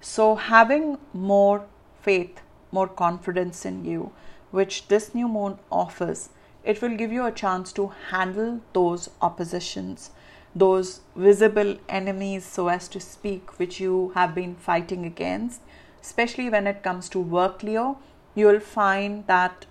so, 0.00 0.34
having 0.34 0.98
more 1.12 1.66
faith, 2.00 2.40
more 2.72 2.88
confidence 2.88 3.66
in 3.66 3.84
you, 3.84 4.12
which 4.50 4.88
this 4.88 5.14
new 5.14 5.28
moon 5.28 5.58
offers, 5.70 6.30
it 6.64 6.80
will 6.80 6.96
give 6.96 7.12
you 7.12 7.26
a 7.26 7.32
chance 7.32 7.72
to 7.72 7.92
handle 8.10 8.60
those 8.72 9.10
oppositions, 9.20 10.10
those 10.54 11.00
visible 11.14 11.76
enemies, 11.88 12.44
so 12.44 12.68
as 12.68 12.88
to 12.88 13.00
speak, 13.00 13.58
which 13.58 13.78
you 13.78 14.12
have 14.14 14.34
been 14.34 14.54
fighting 14.56 15.04
against. 15.04 15.60
Especially 16.00 16.48
when 16.48 16.66
it 16.66 16.82
comes 16.82 17.08
to 17.10 17.20
work, 17.20 17.62
Leo, 17.62 17.98
you 18.34 18.46
will 18.46 18.60
find 18.60 19.26
that, 19.26 19.66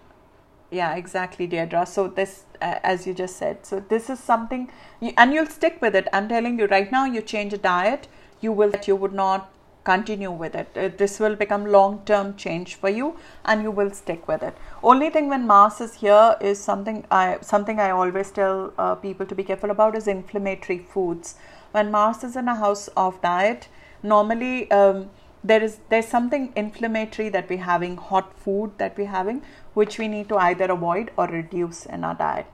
yeah, 0.70 0.94
exactly, 0.96 1.48
Deirdre. 1.48 1.88
So, 1.88 2.08
this, 2.08 2.44
as 2.62 3.08
you 3.08 3.16
just 3.16 3.38
said, 3.38 3.66
so 3.66 3.80
this 3.80 4.12
is 4.12 4.20
something, 4.20 4.70
and 5.18 5.34
you'll 5.34 5.48
stick 5.48 5.82
with 5.82 5.96
it. 5.96 6.08
I'm 6.14 6.30
telling 6.30 6.60
you 6.60 6.68
right 6.68 6.92
now, 6.92 7.06
you 7.06 7.22
change 7.22 7.52
a 7.54 7.58
diet, 7.58 8.08
you 8.42 8.52
will, 8.52 8.70
that 8.70 8.88
you 8.88 8.96
would 8.96 9.14
not 9.14 9.52
continue 9.84 10.32
with 10.32 10.56
it. 10.56 10.68
Uh, 10.76 10.90
this 10.98 11.20
will 11.20 11.36
become 11.36 11.66
long 11.66 12.02
term 12.06 12.36
change 12.36 12.76
for 12.76 12.90
you 12.90 13.16
and 13.46 13.62
you 13.64 13.72
will 13.72 13.92
stick 13.92 14.28
with 14.28 14.44
it. 14.44 14.58
Only 14.84 15.10
thing 15.10 15.30
when 15.30 15.48
Mars 15.48 15.80
is 15.82 15.96
here 15.96 16.36
is 16.42 16.60
something 16.60 17.06
I 17.10 17.38
something 17.42 17.80
I 17.80 17.92
always 17.92 18.32
tell 18.32 18.74
uh, 18.78 18.96
people 18.96 19.26
to 19.26 19.36
be 19.36 19.44
careful 19.44 19.72
about 19.72 19.96
is 19.96 20.08
inflammatory 20.08 20.80
foods. 20.80 21.36
When 21.72 21.92
Mars 21.92 22.24
is 22.24 22.36
in 22.36 22.48
a 22.48 22.56
house 22.56 22.88
of 22.98 23.22
diet, 23.22 23.68
normally 24.04 24.70
um, 24.72 25.10
there 25.44 25.64
is 25.64 25.80
there's 25.90 26.08
something 26.08 26.52
inflammatory 26.56 27.30
that 27.30 27.50
we're 27.50 27.66
having, 27.72 27.98
hot 27.98 28.38
food 28.38 28.78
that 28.78 28.98
we're 28.98 29.08
having, 29.08 29.42
which 29.74 29.98
we 29.98 30.08
need 30.08 30.30
to 30.30 30.38
either 30.38 30.66
avoid 30.66 31.12
or 31.18 31.28
reduce 31.28 31.86
in 31.86 32.04
our 32.04 32.16
diet. 32.16 32.48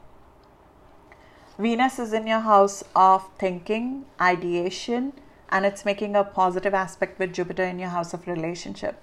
Venus 1.57 1.99
is 1.99 2.11
in 2.11 2.27
your 2.27 2.41
house 2.41 2.83
of 2.95 3.29
thinking, 3.39 4.05
ideation, 4.19 5.13
and 5.49 5.65
it's 5.65 5.85
making 5.85 6.15
a 6.15 6.23
positive 6.23 6.73
aspect 6.73 7.19
with 7.19 7.33
Jupiter 7.33 7.63
in 7.63 7.79
your 7.79 7.89
house 7.89 8.13
of 8.13 8.27
relationship. 8.27 9.01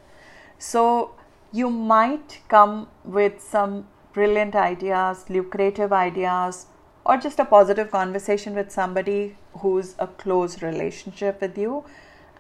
So 0.58 1.14
you 1.52 1.70
might 1.70 2.40
come 2.48 2.88
with 3.04 3.40
some 3.40 3.86
brilliant 4.12 4.54
ideas, 4.54 5.24
lucrative 5.28 5.92
ideas, 5.92 6.66
or 7.04 7.16
just 7.16 7.38
a 7.38 7.44
positive 7.44 7.90
conversation 7.90 8.54
with 8.54 8.70
somebody 8.70 9.36
who's 9.58 9.94
a 9.98 10.06
close 10.06 10.62
relationship 10.62 11.40
with 11.40 11.58
you. 11.58 11.84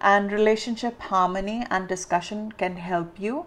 And 0.00 0.32
relationship 0.32 1.00
harmony 1.00 1.64
and 1.70 1.88
discussion 1.88 2.52
can 2.52 2.76
help 2.76 3.20
you 3.20 3.46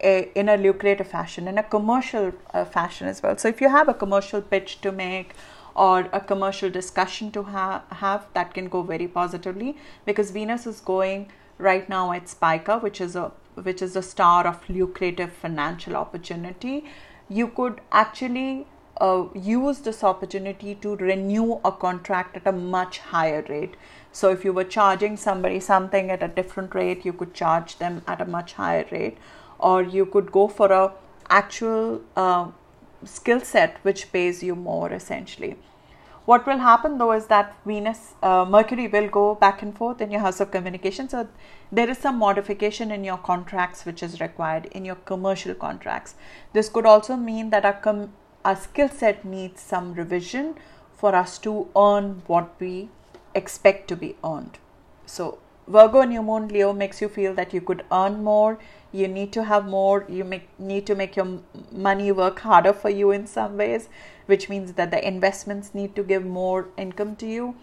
eh, 0.00 0.26
in 0.34 0.48
a 0.48 0.56
lucrative 0.56 1.06
fashion, 1.06 1.46
in 1.46 1.58
a 1.58 1.62
commercial 1.62 2.32
uh, 2.52 2.64
fashion 2.64 3.06
as 3.06 3.22
well. 3.22 3.36
So, 3.36 3.48
if 3.48 3.60
you 3.60 3.68
have 3.68 3.88
a 3.88 3.94
commercial 3.94 4.42
pitch 4.42 4.80
to 4.80 4.90
make 4.90 5.34
or 5.74 6.08
a 6.12 6.20
commercial 6.20 6.70
discussion 6.70 7.30
to 7.32 7.42
ha- 7.44 7.82
have 7.90 8.26
that 8.34 8.54
can 8.54 8.68
go 8.68 8.82
very 8.82 9.08
positively 9.08 9.76
because 10.04 10.30
Venus 10.30 10.66
is 10.66 10.80
going 10.80 11.30
right 11.58 11.88
now 11.88 12.12
at 12.12 12.28
Spica, 12.28 12.78
which 12.78 13.00
is 13.00 13.16
a 13.16 13.32
which 13.54 13.82
is 13.82 13.96
a 13.96 14.02
star 14.02 14.46
of 14.46 14.68
lucrative 14.68 15.32
financial 15.32 15.96
opportunity. 15.96 16.84
You 17.28 17.48
could 17.48 17.80
actually 17.92 18.66
uh, 19.00 19.24
use 19.34 19.80
this 19.80 20.02
opportunity 20.02 20.74
to 20.76 20.96
renew 20.96 21.60
a 21.64 21.72
contract 21.72 22.36
at 22.36 22.46
a 22.46 22.52
much 22.52 22.98
higher 22.98 23.44
rate. 23.48 23.74
So, 24.12 24.30
if 24.30 24.44
you 24.44 24.52
were 24.52 24.64
charging 24.64 25.16
somebody 25.16 25.60
something 25.60 26.10
at 26.10 26.22
a 26.22 26.28
different 26.28 26.74
rate, 26.74 27.04
you 27.04 27.12
could 27.12 27.34
charge 27.34 27.78
them 27.78 28.02
at 28.06 28.20
a 28.20 28.26
much 28.26 28.54
higher 28.54 28.86
rate, 28.90 29.18
or 29.58 29.82
you 29.82 30.06
could 30.06 30.32
go 30.32 30.48
for 30.48 30.70
a 30.70 30.92
actual 31.30 32.02
uh, 32.16 32.48
skill 33.04 33.40
set 33.40 33.78
which 33.82 34.12
pays 34.12 34.42
you 34.42 34.54
more 34.54 34.92
essentially. 34.92 35.56
What 36.24 36.46
will 36.46 36.58
happen 36.58 36.98
though 36.98 37.12
is 37.12 37.26
that 37.26 37.56
Venus, 37.66 38.14
uh, 38.22 38.44
Mercury 38.44 38.86
will 38.86 39.08
go 39.08 39.34
back 39.34 39.60
and 39.62 39.76
forth 39.76 40.00
in 40.00 40.10
your 40.12 40.20
house 40.20 40.40
of 40.40 40.52
communication. 40.52 41.08
So 41.08 41.28
there 41.72 41.90
is 41.90 41.98
some 41.98 42.18
modification 42.18 42.92
in 42.92 43.02
your 43.02 43.16
contracts 43.16 43.84
which 43.84 44.02
is 44.02 44.20
required 44.20 44.66
in 44.66 44.84
your 44.84 44.94
commercial 44.94 45.54
contracts. 45.54 46.14
This 46.52 46.68
could 46.68 46.86
also 46.86 47.16
mean 47.16 47.50
that 47.50 47.64
our, 47.64 47.72
com- 47.72 48.12
a 48.44 48.54
skill 48.54 48.88
set 48.88 49.24
needs 49.24 49.60
some 49.60 49.94
revision 49.94 50.54
for 50.94 51.14
us 51.14 51.38
to 51.38 51.68
earn 51.76 52.22
what 52.28 52.54
we 52.60 52.88
expect 53.34 53.88
to 53.88 53.96
be 53.96 54.14
earned. 54.24 54.58
So, 55.06 55.38
Virgo 55.66 56.02
New 56.02 56.22
Moon 56.22 56.48
Leo 56.48 56.72
makes 56.72 57.00
you 57.00 57.08
feel 57.08 57.34
that 57.34 57.52
you 57.52 57.60
could 57.60 57.84
earn 57.90 58.22
more, 58.22 58.58
you 58.92 59.08
need 59.08 59.32
to 59.32 59.44
have 59.44 59.66
more, 59.66 60.04
you 60.08 60.24
make, 60.24 60.48
need 60.58 60.86
to 60.86 60.94
make 60.94 61.16
your 61.16 61.40
money 61.70 62.12
work 62.12 62.40
harder 62.40 62.72
for 62.72 62.90
you 62.90 63.10
in 63.10 63.26
some 63.26 63.56
ways, 63.56 63.88
which 64.26 64.48
means 64.48 64.74
that 64.74 64.90
the 64.90 65.06
investments 65.06 65.74
need 65.74 65.96
to 65.96 66.02
give 66.02 66.24
more 66.24 66.68
income 66.76 67.16
to 67.16 67.26
you. 67.26 67.56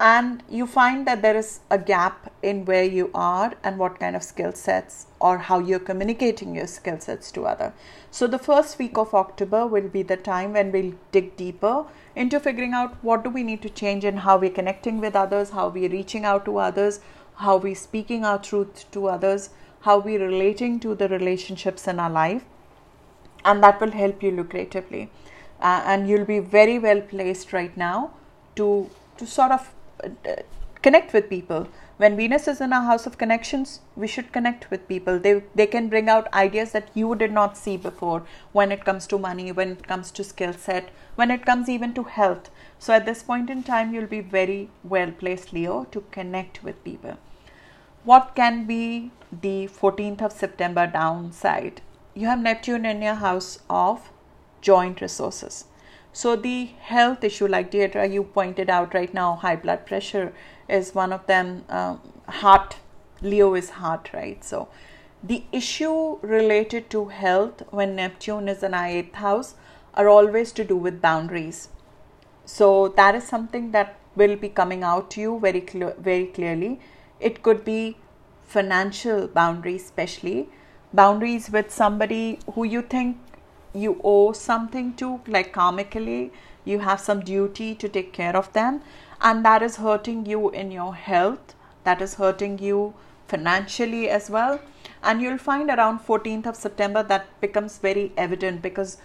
And 0.00 0.42
you 0.48 0.66
find 0.66 1.06
that 1.06 1.22
there 1.22 1.36
is 1.36 1.60
a 1.70 1.78
gap 1.78 2.32
in 2.42 2.64
where 2.64 2.82
you 2.82 3.10
are 3.14 3.54
and 3.62 3.78
what 3.78 4.00
kind 4.00 4.16
of 4.16 4.24
skill 4.24 4.52
sets 4.52 5.06
or 5.20 5.38
how 5.38 5.60
you're 5.60 5.78
communicating 5.78 6.56
your 6.56 6.66
skill 6.66 6.98
sets 6.98 7.30
to 7.32 7.46
other. 7.46 7.72
So 8.10 8.26
the 8.26 8.38
first 8.38 8.78
week 8.78 8.98
of 8.98 9.14
october 9.14 9.66
will 9.66 9.88
be 9.88 10.02
the 10.02 10.16
time 10.16 10.52
when 10.54 10.72
we'll 10.72 10.94
dig 11.12 11.36
deeper 11.36 11.86
into 12.14 12.38
figuring 12.40 12.74
out 12.74 12.96
what 13.02 13.24
do 13.24 13.30
we 13.30 13.42
need 13.42 13.62
to 13.62 13.70
change 13.70 14.04
and 14.04 14.18
how 14.20 14.36
we're 14.36 14.50
connecting 14.50 15.00
with 15.00 15.16
others 15.16 15.50
how 15.50 15.68
we're 15.68 15.88
reaching 15.88 16.24
out 16.24 16.44
to 16.44 16.58
others 16.58 17.00
how 17.36 17.56
we're 17.56 17.74
speaking 17.74 18.24
our 18.24 18.38
truth 18.38 18.84
to 18.90 19.06
others 19.06 19.50
how 19.82 19.98
we're 19.98 20.24
relating 20.24 20.78
to 20.80 20.94
the 20.94 21.08
relationships 21.08 21.86
in 21.88 21.98
our 21.98 22.10
life 22.10 22.44
and 23.44 23.62
that 23.62 23.80
will 23.80 23.90
help 23.90 24.22
you 24.22 24.30
lucratively. 24.30 25.08
Uh, 25.60 25.82
and 25.84 26.08
you'll 26.08 26.24
be 26.24 26.38
very 26.38 26.78
well 26.78 27.00
placed 27.00 27.52
right 27.52 27.76
now 27.76 28.10
to 28.56 28.90
to 29.18 29.26
sort 29.26 29.52
of 29.52 29.72
connect 30.82 31.12
with 31.12 31.28
people. 31.28 31.68
When 31.98 32.16
venus 32.16 32.48
is 32.48 32.60
in 32.60 32.72
our 32.72 32.82
house 32.82 33.06
of 33.06 33.18
connections 33.18 33.80
we 33.94 34.08
should 34.08 34.32
connect 34.32 34.70
with 34.70 34.88
people. 34.88 35.18
They 35.18 35.34
they 35.54 35.66
can 35.66 35.88
bring 35.88 36.08
out 36.08 36.32
ideas 36.34 36.72
that 36.72 36.88
you 36.94 37.14
did 37.14 37.32
not 37.32 37.56
see 37.56 37.76
before 37.76 38.22
when 38.52 38.72
it 38.72 38.84
comes 38.84 39.06
to 39.08 39.18
money 39.26 39.52
when 39.52 39.72
it 39.72 39.86
comes 39.86 40.10
to 40.12 40.24
skill 40.24 40.52
set 40.52 40.90
when 41.14 41.30
it 41.30 41.44
comes 41.50 41.68
even 41.68 41.94
to 41.94 42.04
health. 42.04 42.50
So 42.78 42.92
at 42.94 43.06
this 43.06 43.22
point 43.22 43.50
in 43.50 43.62
time 43.62 43.94
you'll 43.94 44.14
be 44.14 44.24
very 44.38 44.70
well 44.82 45.12
placed 45.12 45.52
leo 45.52 45.84
to 45.96 46.04
connect 46.10 46.64
with 46.64 46.82
people 46.84 47.18
what 48.04 48.34
can 48.34 48.64
be 48.66 49.10
the 49.42 49.68
14th 49.80 50.22
of 50.22 50.32
september 50.32 50.86
downside 50.86 51.80
you 52.14 52.26
have 52.26 52.38
neptune 52.38 52.84
in 52.84 53.02
your 53.02 53.14
house 53.14 53.58
of 53.68 54.10
joint 54.60 55.00
resources 55.00 55.64
so 56.12 56.36
the 56.36 56.66
health 56.80 57.24
issue, 57.24 57.46
like 57.46 57.70
Deirdre, 57.70 58.06
you 58.06 58.22
pointed 58.22 58.68
out 58.68 58.92
right 58.92 59.12
now, 59.12 59.36
high 59.36 59.56
blood 59.56 59.86
pressure 59.86 60.34
is 60.68 60.94
one 60.94 61.12
of 61.12 61.26
them. 61.26 61.64
Um, 61.70 62.00
heart, 62.28 62.76
Leo 63.22 63.54
is 63.54 63.70
heart, 63.70 64.10
right? 64.12 64.44
So 64.44 64.68
the 65.22 65.44
issue 65.52 66.18
related 66.20 66.90
to 66.90 67.06
health 67.06 67.62
when 67.70 67.96
Neptune 67.96 68.48
is 68.48 68.62
in 68.62 68.74
our 68.74 68.86
eighth 68.86 69.14
house 69.14 69.54
are 69.94 70.08
always 70.08 70.52
to 70.52 70.64
do 70.64 70.76
with 70.76 71.00
boundaries. 71.00 71.68
So 72.44 72.88
that 72.88 73.14
is 73.14 73.24
something 73.24 73.70
that 73.72 73.96
will 74.14 74.36
be 74.36 74.50
coming 74.50 74.82
out 74.82 75.10
to 75.12 75.20
you 75.20 75.40
very 75.40 75.62
clear, 75.62 75.94
very 75.98 76.26
clearly. 76.26 76.80
It 77.22 77.42
could 77.42 77.64
be 77.64 77.96
financial 78.42 79.28
boundaries, 79.28 79.84
especially 79.84 80.48
boundaries 80.92 81.50
with 81.50 81.70
somebody 81.70 82.40
who 82.54 82.64
you 82.64 82.82
think 82.82 83.16
you 83.72 84.00
owe 84.04 84.32
something 84.32 84.94
to, 84.94 85.20
like 85.26 85.54
karmically, 85.54 86.32
you 86.64 86.80
have 86.80 87.00
some 87.00 87.20
duty 87.20 87.74
to 87.76 87.88
take 87.88 88.12
care 88.12 88.36
of 88.36 88.52
them, 88.52 88.82
and 89.20 89.44
that 89.44 89.62
is 89.62 89.76
hurting 89.76 90.26
you 90.26 90.50
in 90.50 90.70
your 90.70 90.94
health, 90.94 91.54
that 91.84 92.02
is 92.02 92.14
hurting 92.14 92.58
you 92.58 92.92
financially 93.28 94.08
as 94.10 94.28
well. 94.28 94.60
And 95.02 95.22
you'll 95.22 95.38
find 95.38 95.70
around 95.70 96.00
14th 96.00 96.46
of 96.46 96.56
September 96.56 97.02
that 97.04 97.40
becomes 97.40 97.78
very 97.78 98.12
evident 98.16 98.62
because 98.62 98.98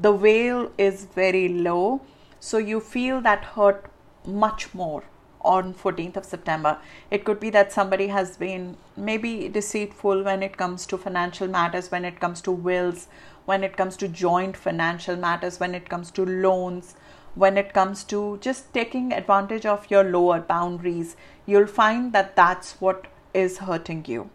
the 0.00 0.12
veil 0.12 0.70
is 0.76 1.06
very 1.14 1.48
low, 1.48 2.02
so 2.40 2.58
you 2.58 2.80
feel 2.80 3.20
that 3.22 3.44
hurt 3.44 3.90
much 4.26 4.74
more 4.74 5.04
on 5.42 5.74
14th 5.74 6.16
of 6.16 6.24
September. 6.24 6.78
It 7.10 7.24
could 7.24 7.40
be 7.40 7.50
that 7.50 7.72
somebody 7.72 8.08
has 8.08 8.36
been 8.36 8.76
maybe 8.96 9.48
deceitful 9.48 10.22
when 10.22 10.42
it 10.42 10.56
comes 10.56 10.86
to 10.86 10.98
financial 10.98 11.48
matters, 11.48 11.90
when 11.90 12.04
it 12.04 12.20
comes 12.20 12.40
to 12.42 12.52
wills, 12.52 13.08
when 13.46 13.64
it 13.64 13.76
comes 13.76 13.96
to 13.98 14.08
joint 14.08 14.56
financial 14.56 15.16
matters, 15.16 15.58
when 15.58 15.74
it 15.74 15.88
comes 15.88 16.10
to 16.12 16.24
loans, 16.24 16.94
when 17.34 17.56
it 17.56 17.72
comes 17.72 18.04
to 18.04 18.38
just 18.40 18.72
taking 18.74 19.12
advantage 19.12 19.66
of 19.66 19.90
your 19.90 20.04
lower 20.04 20.40
boundaries. 20.40 21.16
You'll 21.46 21.66
find 21.66 22.12
that 22.12 22.36
that's 22.36 22.80
what 22.80 23.06
is 23.32 23.58
hurting 23.58 24.04
you 24.06 24.30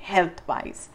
health 0.00 0.42
wise. 0.46 0.88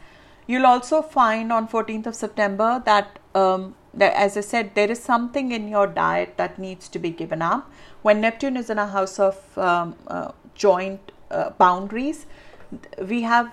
You'll 0.46 0.66
also 0.66 1.02
find 1.02 1.52
on 1.52 1.68
14th 1.68 2.08
of 2.08 2.16
September 2.16 2.82
that 2.86 3.20
um, 3.36 3.76
as 4.00 4.38
I 4.38 4.42
said, 4.42 4.76
there 4.76 4.90
is 4.92 5.02
something 5.02 5.52
in 5.52 5.68
your 5.68 5.88
diet 5.88 6.36
that 6.38 6.60
needs 6.60 6.88
to 6.90 7.00
be 7.00 7.10
given 7.10 7.42
up. 7.42 7.72
When 8.04 8.22
Neptune 8.22 8.58
is 8.58 8.70
in 8.70 8.78
a 8.78 8.88
house 8.88 9.20
of 9.20 9.58
um, 9.58 9.96
uh, 10.08 10.32
joint 10.56 11.12
uh, 11.32 11.50
boundaries, 11.52 12.26
we 13.02 13.24
have 13.24 13.52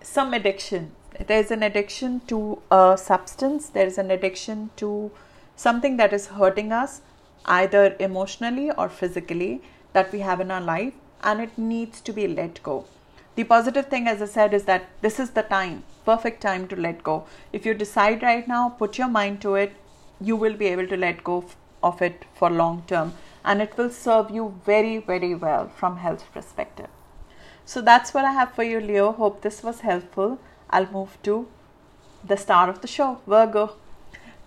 some 0.00 0.32
addiction. 0.32 0.92
There's 1.26 1.50
an 1.50 1.62
addiction 1.62 2.20
to 2.26 2.60
a 2.70 2.96
substance, 3.00 3.68
there's 3.68 3.98
an 3.98 4.10
addiction 4.10 4.70
to 4.76 5.10
something 5.54 5.96
that 5.98 6.12
is 6.12 6.28
hurting 6.28 6.72
us, 6.72 7.02
either 7.44 7.94
emotionally 8.00 8.70
or 8.70 8.88
physically, 8.88 9.62
that 9.92 10.10
we 10.12 10.20
have 10.20 10.40
in 10.40 10.50
our 10.50 10.60
life, 10.60 10.94
and 11.22 11.40
it 11.40 11.56
needs 11.56 12.00
to 12.00 12.12
be 12.12 12.26
let 12.26 12.62
go. 12.62 12.86
The 13.36 13.44
positive 13.44 13.86
thing, 13.86 14.08
as 14.08 14.22
I 14.22 14.26
said, 14.26 14.54
is 14.54 14.64
that 14.64 14.88
this 15.02 15.20
is 15.20 15.30
the 15.30 15.42
time, 15.42 15.84
perfect 16.04 16.40
time 16.40 16.66
to 16.68 16.76
let 16.76 17.02
go. 17.02 17.26
If 17.52 17.64
you 17.66 17.74
decide 17.74 18.22
right 18.22 18.46
now, 18.46 18.70
put 18.70 18.98
your 18.98 19.08
mind 19.08 19.40
to 19.42 19.54
it, 19.54 19.72
you 20.20 20.36
will 20.36 20.54
be 20.54 20.66
able 20.66 20.86
to 20.88 20.96
let 20.96 21.22
go 21.22 21.44
of 21.82 22.00
it 22.02 22.24
for 22.34 22.50
long 22.50 22.82
term 22.86 23.12
and 23.44 23.60
it 23.60 23.76
will 23.76 23.90
serve 23.90 24.30
you 24.30 24.60
very, 24.64 24.98
very 24.98 25.34
well 25.34 25.68
from 25.68 25.98
health 25.98 26.24
perspective. 26.32 26.88
So 27.66 27.80
that's 27.80 28.12
what 28.14 28.24
I 28.24 28.32
have 28.32 28.52
for 28.52 28.62
you, 28.62 28.80
Leo. 28.80 29.12
Hope 29.12 29.42
this 29.42 29.62
was 29.62 29.80
helpful. 29.80 30.38
I'll 30.70 30.90
move 30.90 31.18
to 31.22 31.48
the 32.22 32.36
star 32.36 32.68
of 32.68 32.80
the 32.80 32.86
show, 32.86 33.20
Virgo. 33.26 33.76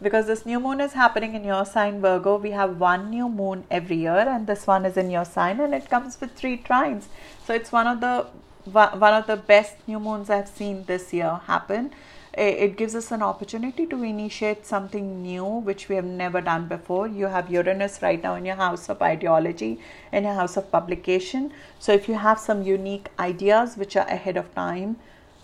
Because 0.02 0.28
this 0.28 0.45
new 0.45 0.60
moon 0.60 0.80
is 0.80 0.93
happening 0.93 1.34
in 1.34 1.43
your 1.43 1.66
sign, 1.66 2.02
Virgo, 2.02 2.38
we 2.38 2.52
have 2.52 2.80
one 2.80 3.10
new 3.10 3.28
moon 3.28 3.66
every 3.72 3.95
year, 3.98 4.28
and 4.30 4.45
this 4.45 4.68
one 4.68 4.86
is 4.86 4.95
in 4.98 5.10
your 5.10 5.26
sign, 5.26 5.60
and 5.60 5.74
it 5.74 5.89
comes 5.89 6.22
with 6.22 6.34
three 6.34 6.58
trines. 6.58 7.06
So 7.45 7.54
it's 7.54 7.72
one 7.72 7.88
of 7.88 8.02
the 8.02 8.28
one 8.72 9.14
of 9.14 9.28
the 9.28 9.38
best 9.38 9.76
new 9.88 10.00
moons 10.00 10.30
I've 10.30 10.50
seen 10.50 10.84
this 10.86 11.14
year 11.14 11.39
happen. 11.45 11.91
It 12.38 12.78
gives 12.78 12.94
us 12.94 13.12
an 13.12 13.24
opportunity 13.24 13.88
to 13.88 14.04
initiate 14.04 14.66
something 14.66 15.24
new 15.24 15.44
which 15.44 15.90
we 15.90 15.96
have 15.96 16.06
never 16.06 16.40
done 16.40 16.68
before. 16.68 17.08
You 17.08 17.26
have 17.26 17.50
Uranus 17.50 18.04
right 18.04 18.22
now 18.22 18.36
in 18.36 18.46
your 18.46 18.56
house 18.56 18.90
of 18.90 19.02
ideology, 19.02 19.80
in 20.12 20.24
your 20.24 20.34
house 20.34 20.56
of 20.56 20.72
publication. 20.72 21.52
So, 21.80 21.94
if 21.94 22.08
you 22.08 22.14
have 22.14 22.40
some 22.40 22.62
unique 22.62 23.08
ideas 23.20 23.76
which 23.76 23.96
are 23.96 24.06
ahead 24.08 24.38
of 24.38 24.54
time, 24.54 24.98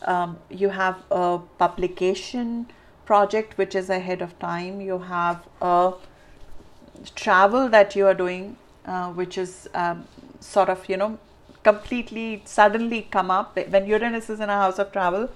um, 0.03 0.37
you 0.51 0.69
have 0.69 1.01
a 1.09 1.39
publication 1.57 2.67
project 3.05 3.57
which 3.57 3.73
is 3.73 3.89
ahead 3.89 4.21
of 4.21 4.37
time, 4.37 4.79
you 4.79 4.99
have 4.99 5.43
a 5.61 5.93
travel 7.15 7.69
that 7.69 7.95
you 7.95 8.05
are 8.05 8.13
doing, 8.13 8.55
uh, 8.85 9.09
which 9.13 9.37
is 9.37 9.67
um, 9.73 10.05
sort 10.39 10.69
of, 10.69 10.87
you 10.87 10.97
know, 10.97 11.17
completely 11.63 12.41
suddenly 12.45 13.07
come 13.09 13.31
up 13.31 13.55
when 13.55 13.87
Uranus 13.87 14.29
is 14.29 14.39
in 14.39 14.49
a 14.49 14.57
house 14.57 14.77
of 14.77 14.91
travel. 14.91 15.29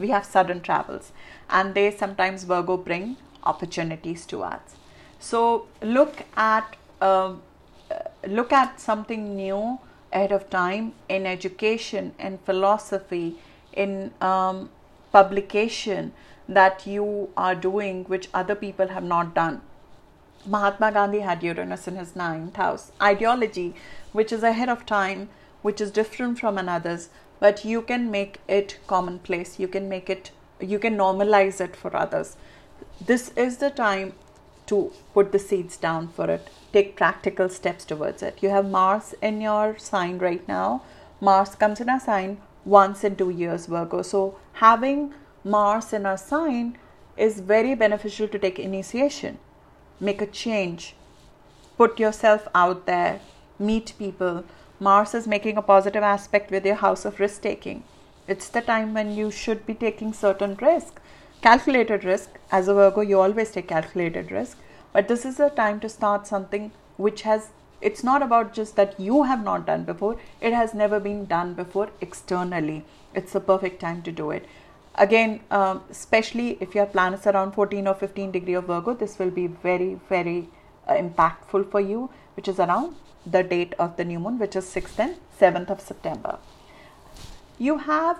We 0.00 0.08
have 0.08 0.24
sudden 0.24 0.60
travels, 0.62 1.12
and 1.48 1.74
they 1.74 1.90
sometimes 1.90 2.44
Virgo 2.44 2.76
bring 2.76 3.16
opportunities 3.44 4.26
to 4.26 4.42
us. 4.42 4.76
So 5.18 5.66
look 5.82 6.24
at 6.36 6.76
um, 7.00 7.42
uh, 7.90 7.98
look 8.26 8.52
at 8.52 8.80
something 8.80 9.36
new 9.36 9.78
ahead 10.12 10.32
of 10.32 10.50
time 10.50 10.92
in 11.08 11.26
education, 11.26 12.14
in 12.18 12.38
philosophy, 12.38 13.36
in 13.72 14.12
um, 14.20 14.70
publication 15.12 16.12
that 16.48 16.86
you 16.86 17.30
are 17.36 17.54
doing 17.54 18.04
which 18.04 18.28
other 18.34 18.54
people 18.54 18.88
have 18.88 19.04
not 19.04 19.34
done. 19.34 19.60
Mahatma 20.46 20.90
Gandhi 20.92 21.20
had 21.20 21.42
Uranus 21.42 21.86
in 21.86 21.96
his 21.96 22.16
ninth 22.16 22.56
house. 22.56 22.92
Ideology, 23.00 23.74
which 24.12 24.32
is 24.32 24.42
ahead 24.42 24.68
of 24.68 24.86
time, 24.86 25.28
which 25.62 25.80
is 25.80 25.90
different 25.90 26.40
from 26.40 26.58
another's 26.58 27.10
but 27.40 27.64
you 27.64 27.82
can 27.82 28.10
make 28.10 28.38
it 28.46 28.78
commonplace. 28.86 29.58
You 29.58 29.68
can 29.68 29.88
make 29.88 30.08
it 30.08 30.30
you 30.60 30.78
can 30.78 30.96
normalize 30.96 31.60
it 31.60 31.74
for 31.74 31.96
others. 31.96 32.36
This 33.04 33.30
is 33.30 33.56
the 33.56 33.70
time 33.70 34.12
to 34.66 34.92
put 35.14 35.32
the 35.32 35.38
seeds 35.38 35.76
down 35.76 36.08
for 36.08 36.30
it. 36.30 36.48
Take 36.72 36.96
practical 36.96 37.48
steps 37.48 37.84
towards 37.84 38.22
it. 38.22 38.42
You 38.42 38.50
have 38.50 38.70
mars 38.70 39.14
in 39.20 39.40
your 39.40 39.78
sign 39.78 40.18
right 40.18 40.46
now. 40.46 40.82
Mars 41.20 41.54
comes 41.54 41.80
in 41.80 41.88
a 41.88 41.98
sign 41.98 42.38
once 42.64 43.02
in 43.04 43.16
2 43.16 43.30
years 43.30 43.66
virgo. 43.66 44.02
So 44.02 44.36
having 44.52 45.14
mars 45.42 45.92
in 45.92 46.06
a 46.06 46.16
sign 46.18 46.76
is 47.16 47.40
very 47.40 47.74
beneficial 47.74 48.28
to 48.28 48.38
take 48.38 48.58
initiation. 48.58 49.38
Make 49.98 50.22
a 50.22 50.26
change. 50.26 50.94
Put 51.76 51.98
yourself 51.98 52.46
out 52.54 52.86
there. 52.86 53.20
Meet 53.58 53.94
people 53.98 54.44
Mars 54.82 55.14
is 55.14 55.26
making 55.28 55.58
a 55.58 55.62
positive 55.62 56.02
aspect 56.02 56.50
with 56.50 56.64
your 56.64 56.76
house 56.76 57.04
of 57.04 57.20
risk 57.20 57.42
taking. 57.42 57.84
It's 58.26 58.48
the 58.48 58.62
time 58.62 58.94
when 58.94 59.14
you 59.14 59.30
should 59.30 59.66
be 59.66 59.74
taking 59.74 60.14
certain 60.14 60.54
risk, 60.54 61.02
calculated 61.42 62.02
risk. 62.02 62.38
As 62.50 62.66
a 62.66 62.72
Virgo, 62.72 63.02
you 63.02 63.20
always 63.20 63.50
take 63.50 63.68
calculated 63.68 64.30
risk, 64.30 64.56
but 64.94 65.06
this 65.06 65.26
is 65.26 65.38
a 65.38 65.50
time 65.50 65.80
to 65.80 65.88
start 65.90 66.26
something 66.26 66.72
which 66.96 67.22
has 67.22 67.50
it's 67.82 68.02
not 68.04 68.22
about 68.22 68.54
just 68.54 68.76
that 68.76 68.98
you 68.98 69.22
have 69.24 69.44
not 69.44 69.66
done 69.66 69.84
before 69.84 70.16
it 70.40 70.52
has 70.52 70.74
never 70.74 71.00
been 71.00 71.24
done 71.24 71.54
before 71.54 71.88
externally 72.02 72.84
it's 73.14 73.32
the 73.32 73.40
perfect 73.40 73.80
time 73.80 74.02
to 74.02 74.12
do 74.12 74.30
it 74.30 74.46
again 74.96 75.40
um, 75.50 75.82
especially 75.88 76.58
if 76.60 76.74
your 76.74 76.84
planets 76.84 77.26
around 77.26 77.52
14 77.52 77.86
or 77.86 77.94
15 77.94 78.30
degree 78.32 78.52
of 78.52 78.64
virgo 78.64 78.92
this 78.92 79.18
will 79.18 79.30
be 79.30 79.46
very 79.46 79.98
very 80.10 80.46
uh, 80.86 80.92
impactful 80.92 81.70
for 81.70 81.80
you 81.80 82.10
which 82.36 82.48
is 82.48 82.60
around 82.60 82.94
the 83.26 83.42
date 83.42 83.74
of 83.78 83.96
the 83.96 84.04
new 84.04 84.18
moon 84.18 84.38
which 84.38 84.56
is 84.56 84.64
6th 84.66 84.98
and 84.98 85.16
7th 85.38 85.70
of 85.70 85.80
september 85.80 86.38
you 87.58 87.78
have 87.78 88.18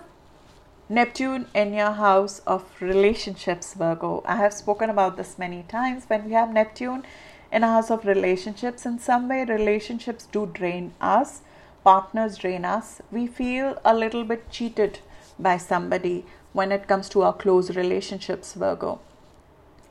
Neptune 0.91 1.45
in 1.55 1.73
your 1.73 1.91
house 1.91 2.39
of 2.45 2.65
relationships, 2.81 3.73
Virgo. 3.75 4.21
I 4.25 4.35
have 4.35 4.53
spoken 4.53 4.89
about 4.89 5.15
this 5.15 5.39
many 5.39 5.63
times. 5.63 6.03
When 6.07 6.25
we 6.25 6.33
have 6.33 6.51
Neptune 6.51 7.05
in 7.49 7.63
a 7.63 7.67
house 7.67 7.89
of 7.89 8.05
relationships, 8.05 8.85
in 8.85 8.99
some 8.99 9.29
way, 9.29 9.45
relationships 9.45 10.27
do 10.29 10.47
drain 10.47 10.93
us, 10.99 11.43
partners 11.85 12.37
drain 12.37 12.65
us. 12.65 13.01
We 13.09 13.25
feel 13.25 13.79
a 13.85 13.93
little 13.93 14.25
bit 14.25 14.51
cheated 14.51 14.99
by 15.39 15.55
somebody 15.55 16.25
when 16.51 16.73
it 16.73 16.89
comes 16.89 17.07
to 17.09 17.21
our 17.21 17.33
close 17.33 17.73
relationships, 17.73 18.53
Virgo. 18.53 18.99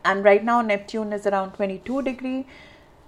And 0.05 0.23
right 0.23 0.45
now, 0.45 0.61
Neptune 0.61 1.15
is 1.15 1.27
around 1.27 1.53
22 1.53 2.03
degree 2.03 2.47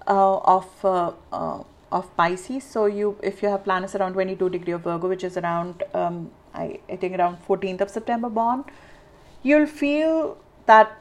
uh, 0.07 0.39
of 0.39 0.67
uh, 0.83 1.13
uh, 1.31 1.63
of 1.93 2.15
Pisces. 2.17 2.65
So 2.65 2.87
you, 2.87 3.17
if 3.23 3.43
you 3.43 3.49
have 3.49 3.65
planets 3.65 3.95
around 3.95 4.15
22 4.15 4.49
degree 4.51 4.73
of 4.73 4.83
Virgo, 4.83 5.09
which 5.09 5.25
is 5.25 5.37
around 5.37 5.83
um, 5.95 6.31
I, 6.55 6.79
I 6.89 6.97
think 6.97 7.19
around 7.19 7.39
14th 7.47 7.81
of 7.81 7.91
September 7.91 8.29
born, 8.29 8.65
you'll 9.43 9.67
feel 9.67 10.39
that 10.67 10.99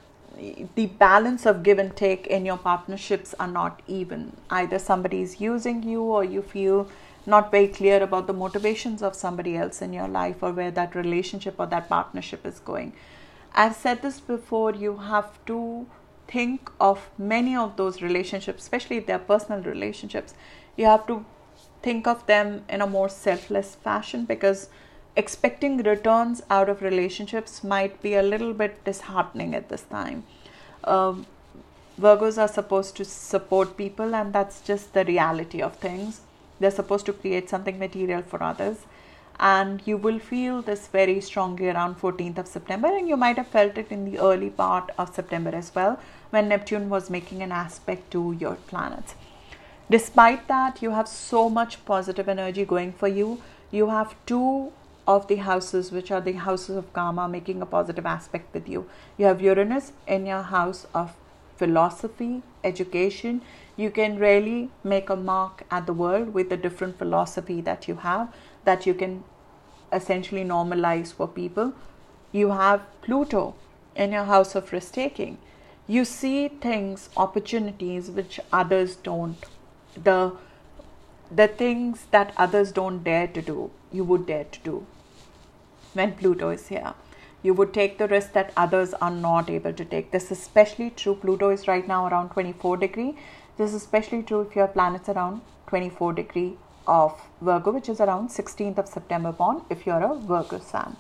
the 0.76 0.86
balance 0.88 1.46
of 1.46 1.62
give 1.62 1.78
and 1.78 1.96
take 1.96 2.28
in 2.28 2.46
your 2.46 2.58
partnerships 2.58 3.36
are 3.40 3.48
not 3.48 3.82
even. 3.88 4.36
Either 4.50 4.80
somebody 4.80 5.22
is 5.22 5.40
using 5.42 5.84
you 5.84 6.02
or 6.02 6.24
you 6.24 6.42
feel 6.42 6.90
not 7.26 7.52
very 7.52 7.68
clear 7.68 8.02
about 8.02 8.28
the 8.28 8.34
motivations 8.34 9.04
of 9.04 9.16
somebody 9.16 9.56
else 9.56 9.82
in 9.82 9.94
your 9.94 10.08
life 10.08 10.42
or 10.42 10.52
where 10.52 10.72
that 10.72 10.96
relationship 10.96 11.56
or 11.60 11.68
that 11.68 11.88
partnership 11.88 12.46
is 12.46 12.60
going. 12.60 12.94
I've 13.54 13.76
said 13.76 14.02
this 14.02 14.20
before, 14.20 14.74
you 14.74 14.98
have 14.98 15.46
to 15.46 15.86
think 16.28 16.72
of 16.80 17.10
many 17.18 17.56
of 17.56 17.76
those 17.76 18.02
relationships, 18.02 18.64
especially 18.64 18.98
if 18.98 19.06
they're 19.06 19.20
personal 19.20 19.62
relationships. 19.62 20.34
You 20.76 20.86
have 20.86 21.06
to 21.08 21.26
think 21.82 22.08
of 22.08 22.26
them 22.28 22.64
in 22.70 22.82
a 22.82 22.88
more 22.88 23.10
selfless 23.10 23.76
fashion 23.76 24.26
because 24.26 24.70
expecting 25.16 25.78
returns 25.84 26.42
out 26.50 26.70
of 26.70 26.82
relationships 26.82 27.64
might 27.64 28.02
be 28.02 28.14
a 28.16 28.24
little 28.24 28.54
bit 28.54 28.84
disheartening 28.86 29.54
at 29.56 29.70
this 29.70 29.82
time. 29.84 30.24
Um, 30.84 31.26
Virgos 32.00 32.38
are 32.42 32.48
supposed 32.48 32.96
to 32.98 33.06
support 33.06 33.78
people, 33.78 34.16
and 34.16 34.34
that's 34.34 34.62
just 34.62 34.94
the 34.94 35.06
reality 35.06 35.62
of 35.62 35.76
things. 35.76 36.22
They're 36.60 36.72
supposed 36.72 37.06
to 37.08 37.14
create 37.14 37.50
something 37.50 37.78
material 37.78 38.22
for 38.22 38.42
others. 38.42 38.78
And 39.40 39.82
you 39.86 39.98
will 39.98 40.20
feel 40.20 40.62
this 40.62 40.88
very 40.88 41.20
strongly 41.20 41.70
around 41.70 42.00
14th 42.00 42.38
of 42.38 42.48
September, 42.48 42.88
and 42.88 43.10
you 43.10 43.18
might 43.18 43.38
have 43.38 43.48
felt 43.48 43.78
it 43.78 43.92
in 43.92 44.06
the 44.06 44.20
early 44.20 44.50
part 44.50 44.92
of 44.98 45.14
September 45.14 45.50
as 45.50 45.74
well 45.76 46.00
when 46.30 46.48
Neptune 46.48 46.90
was 46.90 47.10
making 47.10 47.42
an 47.44 47.52
aspect 47.52 48.12
to 48.12 48.36
your 48.40 48.56
planets. 48.56 49.16
Despite 49.92 50.48
that, 50.48 50.82
you 50.82 50.92
have 50.92 51.10
so 51.10 51.50
much 51.50 51.84
positive 51.84 52.30
energy 52.30 52.64
going 52.64 52.94
for 52.94 53.10
you. 53.10 53.42
You 53.72 53.90
have 53.90 54.16
two 54.26 54.72
of 55.06 55.28
the 55.28 55.36
houses, 55.36 55.92
which 55.92 56.12
are 56.12 56.22
the 56.22 56.32
houses 56.44 56.78
of 56.78 56.94
karma, 56.94 57.28
making 57.28 57.62
a 57.62 57.66
positive 57.66 58.06
aspect 58.06 58.54
with 58.54 58.70
you. 58.70 58.86
You 59.18 59.26
have 59.26 59.42
Uranus 59.42 59.92
in 60.08 60.26
your 60.26 60.44
house 60.44 60.88
of 60.94 61.18
philosophy, 61.58 62.42
education. 62.64 63.42
You 63.76 63.92
can 63.92 64.18
really 64.18 64.70
make 64.86 65.10
a 65.10 65.18
mark 65.18 65.64
at 65.70 65.88
the 65.88 65.94
world 65.94 66.34
with 66.34 66.50
the 66.50 66.56
different 66.56 66.98
philosophy 66.98 67.60
that 67.60 67.90
you 67.90 67.96
have, 67.96 68.34
that 68.64 68.86
you 68.86 68.94
can 68.94 69.26
essentially 69.92 70.46
normalize 70.46 71.12
for 71.12 71.28
people. 71.28 71.74
You 72.32 72.52
have 72.52 72.82
Pluto 73.02 73.56
in 73.94 74.14
your 74.14 74.24
house 74.24 74.56
of 74.56 74.72
risk 74.72 74.94
taking. 74.94 75.38
You 75.86 76.06
see 76.06 76.48
things, 76.48 77.10
opportunities 77.18 78.10
which 78.10 78.40
others 78.54 78.96
don't. 78.96 79.51
The 79.96 80.34
the 81.34 81.48
things 81.48 82.08
that 82.12 82.34
others 82.36 82.72
don't 82.74 83.04
dare 83.04 83.28
to 83.28 83.42
do, 83.42 83.72
you 83.92 84.04
would 84.04 84.26
dare 84.26 84.44
to 84.44 84.60
do 84.60 84.86
when 85.94 86.14
Pluto 86.14 86.50
is 86.50 86.68
here. 86.68 86.94
You 87.44 87.54
would 87.54 87.74
take 87.74 87.98
the 87.98 88.08
risk 88.08 88.34
that 88.34 88.52
others 88.56 88.94
are 88.96 89.12
not 89.12 89.50
able 89.50 89.74
to 89.74 89.86
take. 89.86 90.12
This 90.12 90.26
is 90.26 90.40
especially 90.40 90.90
true. 90.92 91.16
Pluto 91.16 91.50
is 91.50 91.68
right 91.68 91.88
now 91.88 92.08
around 92.08 92.30
24 92.30 92.78
degree. 92.78 93.16
This 93.58 93.70
is 93.70 93.76
especially 93.76 94.24
true 94.24 94.42
if 94.42 94.56
your 94.56 94.68
planet's 94.68 95.10
around 95.10 95.42
24 95.68 96.14
degree 96.14 96.58
of 96.88 97.20
Virgo, 97.42 97.72
which 97.72 97.90
is 97.90 98.02
around 98.02 98.30
16th 98.30 98.78
of 98.78 98.88
September 98.88 99.32
born 99.32 99.62
if 99.70 99.86
you're 99.86 100.04
a 100.04 100.16
Virgo 100.16 100.60
sun. 100.60 100.98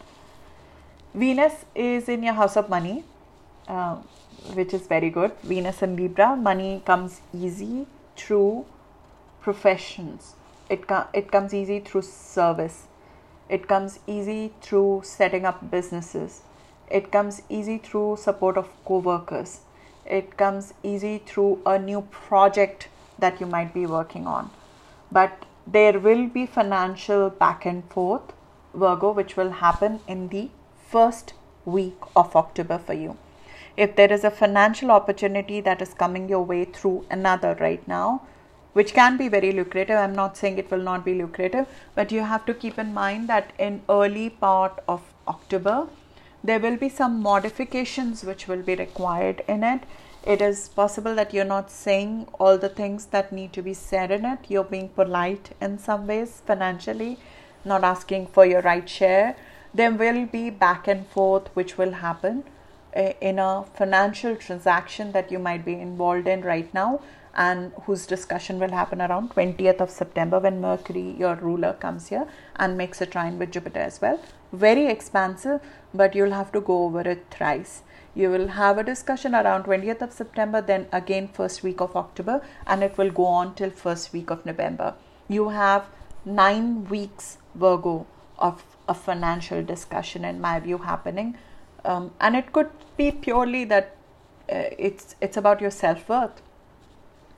Venus 1.13 1.65
is 1.75 2.07
in 2.07 2.23
your 2.23 2.33
house 2.33 2.55
of 2.55 2.69
money, 2.69 3.03
uh, 3.67 3.95
which 4.53 4.73
is 4.73 4.87
very 4.87 5.09
good. 5.09 5.33
Venus 5.43 5.81
and 5.81 5.99
Libra, 5.99 6.35
money 6.35 6.81
comes 6.85 7.21
easy 7.33 7.85
through 8.15 8.65
professions. 9.41 10.35
It, 10.69 10.85
it 11.13 11.31
comes 11.31 11.53
easy 11.53 11.79
through 11.79 12.03
service. 12.03 12.83
It 13.49 13.67
comes 13.67 13.99
easy 14.07 14.53
through 14.61 15.01
setting 15.03 15.45
up 15.45 15.69
businesses. 15.69 16.41
It 16.89 17.11
comes 17.11 17.41
easy 17.49 17.77
through 17.77 18.17
support 18.17 18.57
of 18.57 18.69
co-workers. 18.85 19.61
It 20.05 20.37
comes 20.37 20.73
easy 20.83 21.17
through 21.19 21.61
a 21.65 21.77
new 21.79 22.01
project 22.01 22.87
that 23.19 23.39
you 23.39 23.47
might 23.47 23.73
be 23.73 23.85
working 23.85 24.27
on. 24.27 24.49
But 25.11 25.45
there 25.67 25.99
will 25.99 26.27
be 26.27 26.45
financial 26.45 27.29
back 27.29 27.65
and 27.65 27.83
forth, 27.89 28.33
Virgo, 28.73 29.11
which 29.11 29.35
will 29.35 29.51
happen 29.51 29.99
in 30.07 30.29
the 30.29 30.49
first 30.89 31.33
week 31.65 31.97
of 32.15 32.35
October 32.35 32.77
for 32.77 32.93
you. 32.93 33.17
If 33.77 33.95
there 33.95 34.11
is 34.11 34.23
a 34.23 34.31
financial 34.31 34.91
opportunity 34.91 35.61
that 35.61 35.81
is 35.81 35.93
coming 35.93 36.27
your 36.27 36.43
way 36.43 36.65
through 36.65 37.05
another 37.09 37.55
right 37.59 37.85
now, 37.87 38.21
which 38.73 38.93
can 38.93 39.17
be 39.17 39.27
very 39.27 39.51
lucrative. 39.51 39.97
I'm 39.97 40.15
not 40.15 40.37
saying 40.37 40.57
it 40.57 40.71
will 40.71 40.85
not 40.91 41.03
be 41.05 41.13
lucrative 41.13 41.67
but 41.95 42.11
you 42.11 42.21
have 42.21 42.45
to 42.45 42.53
keep 42.53 42.77
in 42.79 42.93
mind 42.93 43.27
that 43.29 43.53
in 43.57 43.81
early 43.89 44.29
part 44.29 44.79
of 44.87 45.01
october 45.27 45.87
there 46.43 46.59
will 46.59 46.77
be 46.77 46.89
some 46.89 47.21
modifications 47.21 48.23
which 48.23 48.47
will 48.47 48.63
be 48.63 48.75
required 48.75 49.43
in 49.47 49.63
it. 49.63 49.81
It 50.23 50.41
is 50.41 50.69
possible 50.69 51.13
that 51.15 51.33
you're 51.33 51.45
not 51.45 51.69
saying 51.69 52.27
all 52.39 52.57
the 52.57 52.69
things 52.69 53.05
that 53.07 53.31
need 53.31 53.53
to 53.53 53.61
be 53.61 53.73
said 53.73 54.11
in 54.11 54.25
it. 54.25 54.39
You're 54.47 54.63
being 54.63 54.89
polite 54.89 55.51
in 55.61 55.77
some 55.77 56.07
ways 56.07 56.41
financially 56.45 57.19
not 57.63 57.83
asking 57.83 58.27
for 58.27 58.45
your 58.45 58.61
right 58.61 58.89
share. 58.89 59.35
There 59.73 59.91
will 59.91 60.25
be 60.25 60.49
back 60.49 60.87
and 60.87 61.07
forth 61.07 61.47
which 61.53 61.77
will 61.77 61.91
happen 61.91 62.43
eh, 62.93 63.13
in 63.21 63.39
a 63.39 63.65
financial 63.75 64.35
transaction 64.35 65.11
that 65.11 65.31
you 65.31 65.39
might 65.39 65.63
be 65.63 65.73
involved 65.73 66.27
in 66.27 66.41
right 66.41 66.73
now 66.73 67.01
and 67.33 67.71
whose 67.83 68.05
discussion 68.05 68.59
will 68.59 68.71
happen 68.71 69.01
around 69.01 69.29
20th 69.31 69.79
of 69.79 69.89
September 69.89 70.39
when 70.39 70.59
Mercury, 70.59 71.15
your 71.17 71.35
ruler, 71.35 71.73
comes 71.73 72.09
here 72.09 72.27
and 72.57 72.77
makes 72.77 73.01
a 73.01 73.05
trine 73.05 73.39
with 73.39 73.51
Jupiter 73.51 73.79
as 73.79 74.01
well. 74.01 74.19
Very 74.51 74.87
expansive, 74.87 75.61
but 75.93 76.13
you'll 76.15 76.31
have 76.31 76.51
to 76.51 76.61
go 76.61 76.83
over 76.83 77.01
it 77.01 77.25
thrice. 77.31 77.83
You 78.13 78.29
will 78.29 78.49
have 78.49 78.77
a 78.77 78.83
discussion 78.83 79.33
around 79.33 79.63
20th 79.63 80.01
of 80.01 80.11
September, 80.11 80.61
then 80.61 80.87
again 80.91 81.29
first 81.29 81.63
week 81.63 81.79
of 81.79 81.95
October, 81.95 82.41
and 82.67 82.83
it 82.83 82.97
will 82.97 83.11
go 83.11 83.25
on 83.25 83.55
till 83.55 83.69
first 83.69 84.11
week 84.11 84.29
of 84.29 84.45
November. 84.45 84.95
You 85.29 85.49
have 85.49 85.85
nine 86.25 86.89
weeks, 86.89 87.37
Virgo, 87.55 88.05
of 88.37 88.63
a 88.89 88.93
financial 88.93 89.63
discussion, 89.63 90.25
in 90.25 90.41
my 90.41 90.59
view, 90.59 90.79
happening, 90.79 91.37
um, 91.85 92.11
and 92.19 92.35
it 92.35 92.51
could 92.51 92.69
be 92.97 93.11
purely 93.11 93.63
that 93.65 93.95
uh, 94.51 94.65
it's 94.77 95.15
it's 95.21 95.37
about 95.37 95.61
your 95.61 95.71
self 95.71 96.09
worth 96.09 96.41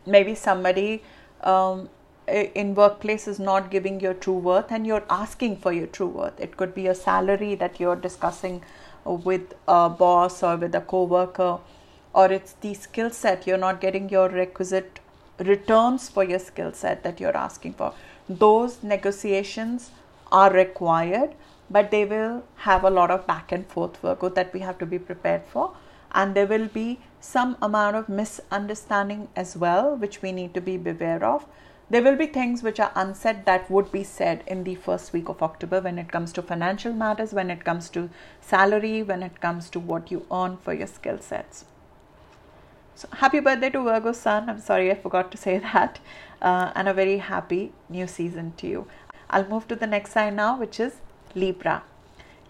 maybe 0.06 0.36
somebody 0.36 1.04
um, 1.42 1.90
in 2.28 2.74
workplace 2.74 3.28
is 3.28 3.40
not 3.40 3.70
giving 3.70 4.00
your 4.00 4.14
true 4.14 4.38
worth 4.38 4.72
and 4.72 4.88
you're 4.88 5.04
asking 5.10 5.58
for 5.58 5.74
your 5.74 5.88
true 5.88 6.08
worth. 6.08 6.40
It 6.40 6.58
could 6.58 6.74
be 6.74 6.88
a 6.88 6.96
salary 6.96 7.56
that 7.56 7.80
you're 7.80 7.96
discussing 7.96 8.62
with 9.06 9.54
a 9.68 9.90
boss 9.90 10.42
or 10.42 10.56
with 10.56 10.74
a 10.76 10.82
co-worker 10.82 11.60
or 12.14 12.32
it's 12.32 12.54
the 12.54 12.74
skill 12.74 13.10
set. 13.10 13.46
You're 13.46 13.58
not 13.58 13.82
getting 13.82 14.10
your 14.10 14.30
requisite 14.30 15.00
returns 15.40 16.10
for 16.10 16.24
your 16.24 16.40
skill 16.40 16.72
set 16.72 17.04
that 17.04 17.20
you're 17.20 17.36
asking 17.36 17.74
for. 17.74 17.94
Those 18.30 18.82
negotiations 18.84 19.92
are 20.32 20.52
required 20.52 21.32
but 21.70 21.92
they 21.92 22.06
will 22.06 22.44
have 22.58 22.84
a 22.84 22.90
lot 22.90 23.12
of 23.12 23.26
back 23.28 23.52
and 23.52 23.66
forth 23.68 24.02
work 24.04 24.22
that 24.36 24.54
we 24.54 24.60
have 24.60 24.78
to 24.78 24.86
be 24.86 25.00
prepared 25.00 25.44
for 25.52 25.74
and 26.14 26.36
there 26.36 26.48
will 26.48 26.68
be 26.68 27.00
some 27.20 27.58
amount 27.62 27.96
of 27.96 28.10
misunderstanding 28.10 29.28
as 29.36 29.56
well, 29.58 29.96
which 29.96 30.22
we 30.22 30.32
need 30.32 30.54
to 30.54 30.62
be 30.62 30.78
beware 30.78 31.24
of. 31.24 31.46
There 31.90 32.02
will 32.02 32.16
be 32.16 32.28
things 32.28 32.64
which 32.64 32.80
are 32.80 32.92
unsaid 32.96 33.46
that 33.46 33.70
would 33.70 33.92
be 33.92 34.04
said 34.04 34.44
in 34.48 34.64
the 34.64 34.76
first 34.76 35.14
week 35.14 35.30
of 35.30 35.44
October 35.44 35.82
when 35.82 36.00
it 36.00 36.12
comes 36.12 36.34
to 36.34 36.42
financial 36.42 36.94
matters, 36.94 37.34
when 37.34 37.52
it 37.52 37.64
comes 37.64 37.90
to 37.92 38.10
salary, 38.42 39.04
when 39.04 39.22
it 39.22 39.42
comes 39.42 39.70
to 39.72 39.80
what 39.80 40.12
you 40.12 40.26
earn 40.32 40.58
for 40.58 40.74
your 40.74 40.88
skill 40.88 41.20
sets. 41.20 41.66
So, 42.96 43.08
happy 43.12 43.40
birthday 43.40 43.70
to 43.72 43.84
Virgo 43.84 44.12
Sun. 44.12 44.50
I'm 44.50 44.60
sorry 44.60 44.92
I 44.92 44.96
forgot 44.96 45.32
to 45.32 45.38
say 45.38 45.58
that. 45.74 46.00
Uh, 46.42 46.72
and 46.76 46.88
a 46.88 46.94
very 46.94 47.18
happy 47.18 47.72
new 47.90 48.08
season 48.08 48.54
to 48.58 48.68
you. 48.68 48.88
I'll 49.30 49.48
move 49.48 49.68
to 49.70 49.76
the 49.76 49.88
next 49.88 50.12
sign 50.12 50.36
now, 50.36 50.60
which 50.60 50.80
is 50.80 50.96
Libra. 51.36 51.84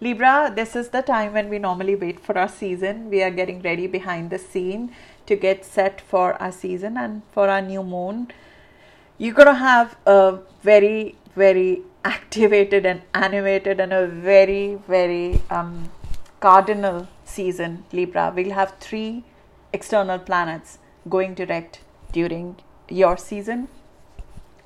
Libra, 0.00 0.52
this 0.54 0.74
is 0.74 0.88
the 0.88 1.02
time 1.02 1.34
when 1.34 1.48
we 1.48 1.58
normally 1.58 1.94
wait 1.94 2.18
for 2.18 2.36
our 2.36 2.48
season. 2.48 3.10
We 3.10 3.22
are 3.22 3.30
getting 3.30 3.62
ready 3.62 3.86
behind 3.86 4.30
the 4.30 4.38
scene 4.38 4.92
to 5.26 5.36
get 5.36 5.64
set 5.64 6.00
for 6.00 6.34
our 6.42 6.50
season 6.50 6.96
and 6.96 7.22
for 7.30 7.48
our 7.48 7.62
new 7.62 7.84
moon. 7.84 8.32
You're 9.18 9.34
going 9.34 9.46
to 9.46 9.54
have 9.54 9.96
a 10.04 10.40
very, 10.62 11.14
very 11.36 11.82
activated 12.04 12.84
and 12.84 13.02
animated 13.14 13.78
and 13.78 13.92
a 13.92 14.08
very, 14.08 14.80
very 14.88 15.40
um, 15.48 15.90
cardinal 16.40 17.06
season, 17.24 17.84
Libra. 17.92 18.32
We'll 18.34 18.50
have 18.50 18.74
three 18.80 19.22
external 19.72 20.18
planets 20.18 20.78
going 21.08 21.34
direct 21.34 21.80
during 22.10 22.56
your 22.88 23.16
season. 23.16 23.68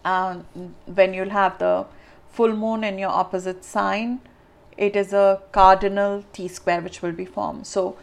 Um, 0.07 0.47
when 0.87 1.13
you'll 1.13 1.31
have 1.31 1.59
the 1.59 1.85
full 2.31 2.57
moon 2.57 2.83
in 2.83 2.99
your 2.99 3.11
opposite 3.11 3.63
sign, 3.63 4.21
it 4.79 4.95
is 4.97 5.13
a 5.13 5.43
cardinal 5.53 6.25
T 6.33 6.49
square 6.49 6.81
which 6.81 7.03
will 7.03 7.13
be 7.13 7.25
formed. 7.25 7.67
So 7.67 7.97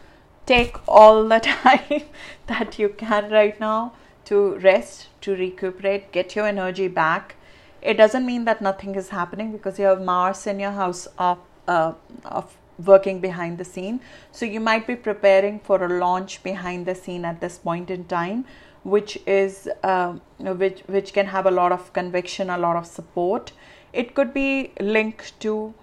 take 0.44 0.76
all 0.86 1.26
the 1.26 1.40
time 1.52 2.02
that 2.46 2.78
you 2.78 2.90
can 2.90 3.30
right 3.30 3.58
now 3.58 3.94
to 4.26 4.56
rest, 4.58 5.08
to 5.22 5.34
recuperate, 5.34 6.12
get 6.12 6.36
your 6.36 6.46
energy 6.46 6.88
back. 6.88 7.36
It 7.80 7.94
doesn't 7.94 8.26
mean 8.26 8.44
that 8.44 8.60
nothing 8.60 8.94
is 8.94 9.08
happening 9.08 9.52
because 9.52 9.78
you 9.78 9.86
have 9.86 10.02
Mars 10.02 10.46
in 10.46 10.60
your 10.60 10.72
house 10.72 11.06
of, 11.18 11.38
uh, 11.66 11.92
of 12.24 12.56
working 12.84 13.20
behind 13.20 13.58
the 13.58 13.64
scene. 13.64 14.00
So 14.32 14.44
you 14.44 14.60
might 14.60 14.86
be 14.86 14.96
preparing 14.96 15.60
for 15.60 15.82
a 15.82 15.88
launch 15.88 16.42
behind 16.42 16.84
the 16.84 16.94
scene 16.94 17.24
at 17.24 17.40
this 17.40 17.56
point 17.58 17.90
in 17.90 18.04
time, 18.04 18.44
which 18.82 19.18
is 19.26 19.68
uh, 19.82 20.14
which 20.38 20.80
which 20.86 21.12
can 21.12 21.26
have 21.26 21.46
a 21.46 21.50
lot 21.50 21.72
of 21.72 21.92
conviction, 21.92 22.50
a 22.50 22.58
lot 22.58 22.76
of 22.76 22.86
support. 22.86 23.52
It 23.92 24.14
could 24.14 24.34
be 24.34 24.72
linked 24.78 25.40
to 25.40 25.74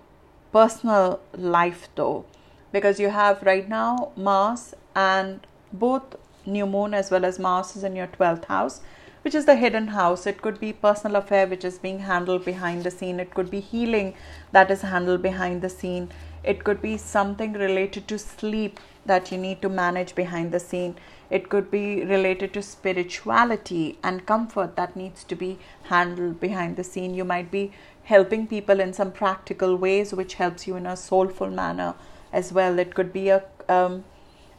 personal 0.54 1.20
life 1.36 1.90
though, 1.96 2.26
because 2.72 3.00
you 3.00 3.10
have 3.10 3.44
right 3.44 3.68
now 3.68 4.12
Mars 4.16 4.74
and 4.96 5.46
both 5.74 6.16
new 6.46 6.66
moon 6.66 6.94
as 6.94 7.10
well 7.12 7.26
as 7.26 7.40
Mars 7.40 7.76
is 7.76 7.84
in 7.84 7.96
your 7.96 8.08
12th 8.08 8.46
house 8.46 8.82
which 9.24 9.34
is 9.34 9.46
the 9.46 9.56
hidden 9.56 9.88
house. 9.88 10.28
It 10.28 10.42
could 10.42 10.60
be 10.60 10.74
personal 10.74 11.16
affair 11.16 11.48
which 11.48 11.64
is 11.64 11.80
being 11.80 12.00
handled 12.00 12.46
behind 12.46 12.84
the 12.84 12.92
scene. 12.92 13.20
It 13.20 13.34
could 13.34 13.50
be 13.50 13.62
healing 13.62 14.14
that 14.52 14.70
is 14.70 14.82
handled 14.82 15.22
behind 15.22 15.62
the 15.62 15.70
scene. 15.70 16.10
It 16.44 16.66
could 16.66 16.82
be 16.82 16.98
something 16.98 17.54
related 17.54 18.08
to 18.10 18.20
sleep 18.20 18.82
that 19.06 19.32
you 19.32 19.38
need 19.38 19.62
to 19.62 19.70
manage 19.70 20.14
behind 20.14 20.52
the 20.52 20.60
scene. 20.60 20.96
It 21.30 21.50
could 21.50 21.72
be 21.72 22.04
related 22.04 22.54
to 22.54 22.62
spirituality 22.62 23.98
and 24.04 24.26
comfort 24.26 24.76
that 24.76 24.98
needs 24.98 25.24
to 25.24 25.36
be 25.36 25.58
handled 25.84 26.42
behind 26.42 26.76
the 26.76 26.84
scene. 26.84 27.14
You 27.14 27.24
might 27.24 27.50
be 27.50 27.72
helping 28.04 28.48
people 28.48 28.80
in 28.80 28.94
some 28.94 29.12
practical 29.12 29.76
ways, 29.76 30.14
which 30.14 30.36
helps 30.36 30.68
you 30.68 30.76
in 30.76 30.86
a 30.86 30.96
soulful 30.98 31.50
manner 31.50 31.96
as 32.32 32.52
well. 32.52 32.80
It 32.80 32.94
could 32.94 33.14
be 33.14 33.30
a 33.30 33.44
um, 33.70 34.04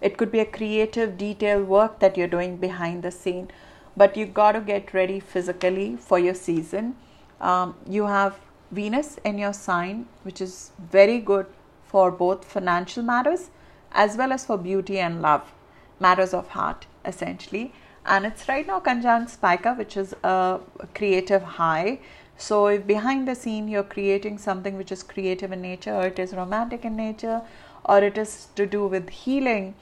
it 0.00 0.16
could 0.18 0.30
be 0.30 0.40
a 0.40 0.44
creative 0.44 1.16
detail 1.16 1.62
work 1.62 1.98
that 2.00 2.16
you're 2.16 2.28
doing 2.28 2.56
behind 2.56 3.02
the 3.02 3.10
scene, 3.10 3.50
but 3.96 4.16
you've 4.16 4.34
got 4.34 4.52
to 4.52 4.60
get 4.60 4.92
ready 4.92 5.20
physically 5.20 5.96
for 5.96 6.18
your 6.18 6.34
season. 6.34 6.96
Um, 7.40 7.74
you 7.88 8.06
have 8.06 8.38
Venus 8.70 9.18
in 9.24 9.38
your 9.38 9.52
sign, 9.52 10.06
which 10.22 10.40
is 10.40 10.72
very 10.90 11.20
good 11.20 11.46
for 11.84 12.10
both 12.10 12.44
financial 12.44 13.02
matters 13.02 13.50
as 13.94 14.16
well 14.16 14.32
as 14.32 14.44
for 14.44 14.58
beauty 14.58 14.98
and 14.98 15.22
love, 15.22 15.52
matters 16.00 16.34
of 16.34 16.48
heart 16.48 16.86
essentially. 17.04 17.72
And 18.04 18.26
it's 18.26 18.48
right 18.48 18.66
now 18.66 18.80
conjunct 18.80 19.30
Spica, 19.30 19.74
which 19.74 19.96
is 19.96 20.14
a 20.22 20.60
creative 20.94 21.42
high. 21.42 22.00
So, 22.36 22.66
if 22.66 22.86
behind 22.86 23.28
the 23.28 23.34
scene 23.34 23.68
you're 23.68 23.84
creating 23.84 24.38
something 24.38 24.76
which 24.76 24.90
is 24.90 25.02
creative 25.02 25.52
in 25.52 25.62
nature, 25.62 25.94
or 25.94 26.06
it 26.06 26.18
is 26.18 26.34
romantic 26.34 26.84
in 26.84 26.96
nature, 26.96 27.42
or 27.84 27.98
it 27.98 28.18
is 28.18 28.48
to 28.56 28.66
do 28.66 28.86
with 28.86 29.08
healing, 29.10 29.74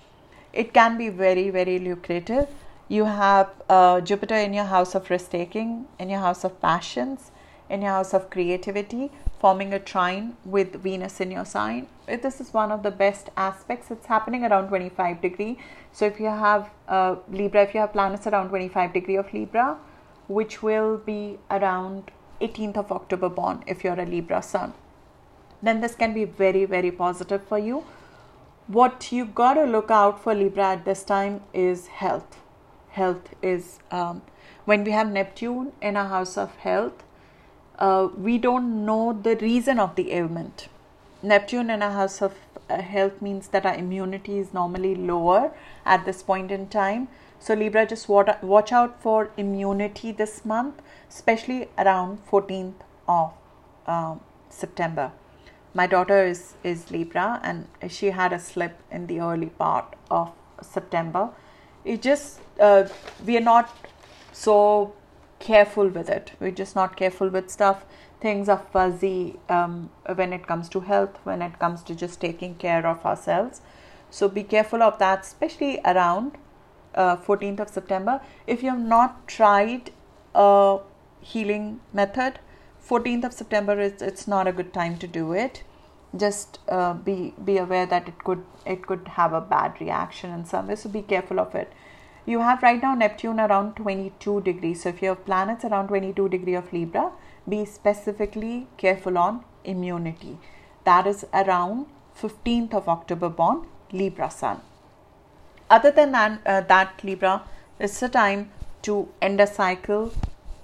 it 0.53 0.74
can 0.74 0.98
be 0.98 1.09
very, 1.09 1.48
very 1.50 1.78
lucrative. 1.78 2.48
You 2.88 3.05
have 3.07 3.50
uh, 3.68 4.00
Jupiter 4.03 4.34
in 4.34 4.53
your 4.53 4.64
house 4.64 4.94
of 4.94 5.09
risk 5.09 5.30
taking, 5.30 5.86
in 5.98 6.11
your 6.11 6.20
house 6.20 6.44
of 6.44 6.61
passions, 6.61 7.30
in 7.70 7.80
your 7.80 7.92
house 7.92 8.12
of 8.12 8.28
creativity, 8.28 9.11
forming 9.40 9.72
a 9.72 9.78
trine 9.78 10.36
with 10.44 10.74
Venus 10.82 11.20
in 11.20 11.30
your 11.30 11.46
sign. 11.46 11.86
This 12.07 12.40
is 12.40 12.53
one 12.53 12.70
of 12.70 12.82
the 12.82 12.90
best 12.90 13.30
aspects. 13.36 13.90
It's 13.90 14.07
happening 14.07 14.44
around 14.44 14.68
25 14.68 15.22
degree. 15.22 15.59
So 15.90 16.05
if 16.05 16.20
you 16.20 16.26
have 16.26 16.68
uh, 16.86 17.16
Libra, 17.30 17.62
if 17.62 17.72
you 17.72 17.80
have 17.80 17.92
planets 17.92 18.26
around 18.26 18.50
25 18.50 18.92
degree 18.92 19.16
of 19.16 19.32
Libra, 19.32 19.78
which 20.28 20.62
will 20.62 20.98
be 20.98 21.38
around 21.50 22.11
18th 22.47 22.76
of 22.76 22.93
October 22.93 23.28
born 23.28 23.62
if 23.66 23.84
you're 23.84 24.01
a 24.01 24.07
Libra 24.07 24.43
sun, 24.43 24.74
then 25.62 25.80
this 25.80 25.95
can 25.95 26.12
be 26.12 26.24
very, 26.24 26.64
very 26.64 26.90
positive 26.90 27.45
for 27.45 27.59
you. 27.59 27.84
What 28.66 29.11
you 29.12 29.24
got 29.24 29.55
to 29.55 29.64
look 29.64 29.90
out 29.90 30.22
for 30.22 30.34
Libra 30.34 30.72
at 30.72 30.84
this 30.84 31.03
time 31.05 31.40
is 31.53 31.86
health. 31.88 32.38
Health 32.90 33.34
is 33.43 33.78
um, 33.90 34.22
when 34.64 34.84
we 34.84 34.93
have 34.93 35.11
Neptune 35.11 35.72
in 35.80 35.97
a 35.97 36.07
house 36.09 36.36
of 36.36 36.55
health, 36.57 37.05
uh, 37.78 38.09
we 38.16 38.38
don't 38.38 38.84
know 38.86 39.12
the 39.12 39.36
reason 39.36 39.78
of 39.78 39.97
the 39.97 40.12
ailment. 40.12 40.68
Neptune 41.22 41.70
in 41.70 41.82
a 41.82 41.90
house 41.93 42.22
of 42.22 42.34
uh, 42.68 42.80
health 42.80 43.20
means 43.20 43.49
that 43.49 43.66
our 43.66 43.74
immunity 43.74 44.38
is 44.38 44.53
normally 44.53 44.95
lower 44.95 45.53
at 45.84 46.05
this 46.05 46.22
point 46.22 46.51
in 46.51 46.68
time. 46.68 47.09
So, 47.43 47.55
Libra, 47.55 47.84
just 47.84 48.09
watch 48.09 48.70
out 48.70 49.03
for 49.03 49.32
immunity 49.36 50.12
this 50.12 50.45
month, 50.45 50.80
especially 51.09 51.68
around 51.76 52.24
14th 52.30 52.74
of 53.09 53.32
um, 53.84 54.20
September. 54.49 55.11
My 55.74 55.88
daughter 55.88 56.24
is, 56.24 56.55
is 56.62 56.93
Libra 56.93 57.40
and 57.43 57.66
she 57.90 58.11
had 58.11 58.32
a 58.32 58.38
slip 58.38 58.78
in 58.93 59.09
the 59.09 59.18
early 59.18 59.49
part 59.49 59.97
of 60.09 60.30
September. 60.61 61.30
It 61.84 62.01
just, 62.01 62.38
uh, 62.61 62.84
we 63.26 63.36
are 63.36 63.40
not 63.40 63.76
so 64.30 64.93
careful 65.40 65.88
with 65.88 66.09
it. 66.09 66.34
We're 66.38 66.53
just 66.53 66.76
not 66.76 66.97
careful 66.97 67.28
with 67.28 67.51
stuff. 67.51 67.84
Things 68.20 68.49
are 68.49 68.62
fuzzy 68.72 69.40
um, 69.49 69.90
when 70.14 70.32
it 70.32 70.47
comes 70.47 70.68
to 70.68 70.78
health, 70.80 71.18
when 71.24 71.43
it 71.43 71.59
comes 71.59 71.82
to 71.84 71.97
just 71.97 72.20
taking 72.20 72.55
care 72.55 72.86
of 72.86 73.05
ourselves. 73.05 73.62
So, 74.11 74.28
be 74.28 74.45
careful 74.45 74.80
of 74.80 75.01
that, 75.01 75.22
especially 75.22 75.80
around 75.84 76.38
uh, 76.95 77.16
14th 77.16 77.61
of 77.61 77.68
September. 77.68 78.20
If 78.47 78.62
you 78.62 78.70
have 78.70 78.80
not 78.80 79.26
tried 79.26 79.90
a 80.34 80.78
healing 81.20 81.80
method, 81.93 82.38
14th 82.88 83.24
of 83.24 83.32
September 83.32 83.80
is 83.80 84.03
it's 84.03 84.26
not 84.26 84.47
a 84.47 84.53
good 84.53 84.72
time 84.72 84.99
to 84.99 85.07
do 85.07 85.32
it. 85.32 85.62
Just 86.16 86.59
uh, 86.68 86.93
be 86.93 87.32
be 87.43 87.57
aware 87.59 87.86
that 87.86 88.09
it 88.09 88.22
could 88.24 88.45
it 88.66 88.86
could 88.86 89.09
have 89.09 89.32
a 89.32 89.40
bad 89.40 89.80
reaction 89.80 90.30
in 90.30 90.45
some 90.45 90.68
way. 90.68 90.76
So 90.76 90.90
be 90.90 91.03
careful 91.03 91.40
of 91.40 91.55
it. 91.55 91.72
You 92.26 92.40
have 92.40 92.62
right 92.62 92.82
now 92.82 92.95
Neptune 92.95 93.40
around 93.40 93.76
22 93.76 94.43
degrees. 94.43 94.82
So 94.82 94.90
if 94.90 95.01
you 95.03 95.09
have 95.09 95.24
planets 95.24 95.64
around 95.64 95.88
22 95.88 96.28
degree 96.28 96.55
of 96.55 96.72
Libra, 96.72 97.12
be 97.49 97.64
specifically 97.64 98.66
careful 98.76 99.16
on 99.16 99.45
immunity. 99.64 100.38
That 100.84 101.07
is 101.07 101.24
around 101.32 101.86
15th 102.20 102.74
of 102.74 102.88
October 102.88 103.28
born 103.28 103.66
Libra 103.93 104.30
Sun 104.30 104.61
other 105.72 105.90
than 105.90 106.12
that, 106.12 106.40
uh, 106.46 106.60
that 106.72 107.02
Libra, 107.02 107.42
it's 107.78 108.02
a 108.02 108.08
time 108.08 108.50
to 108.82 109.08
end 109.20 109.40
a 109.40 109.46
cycle, 109.46 110.12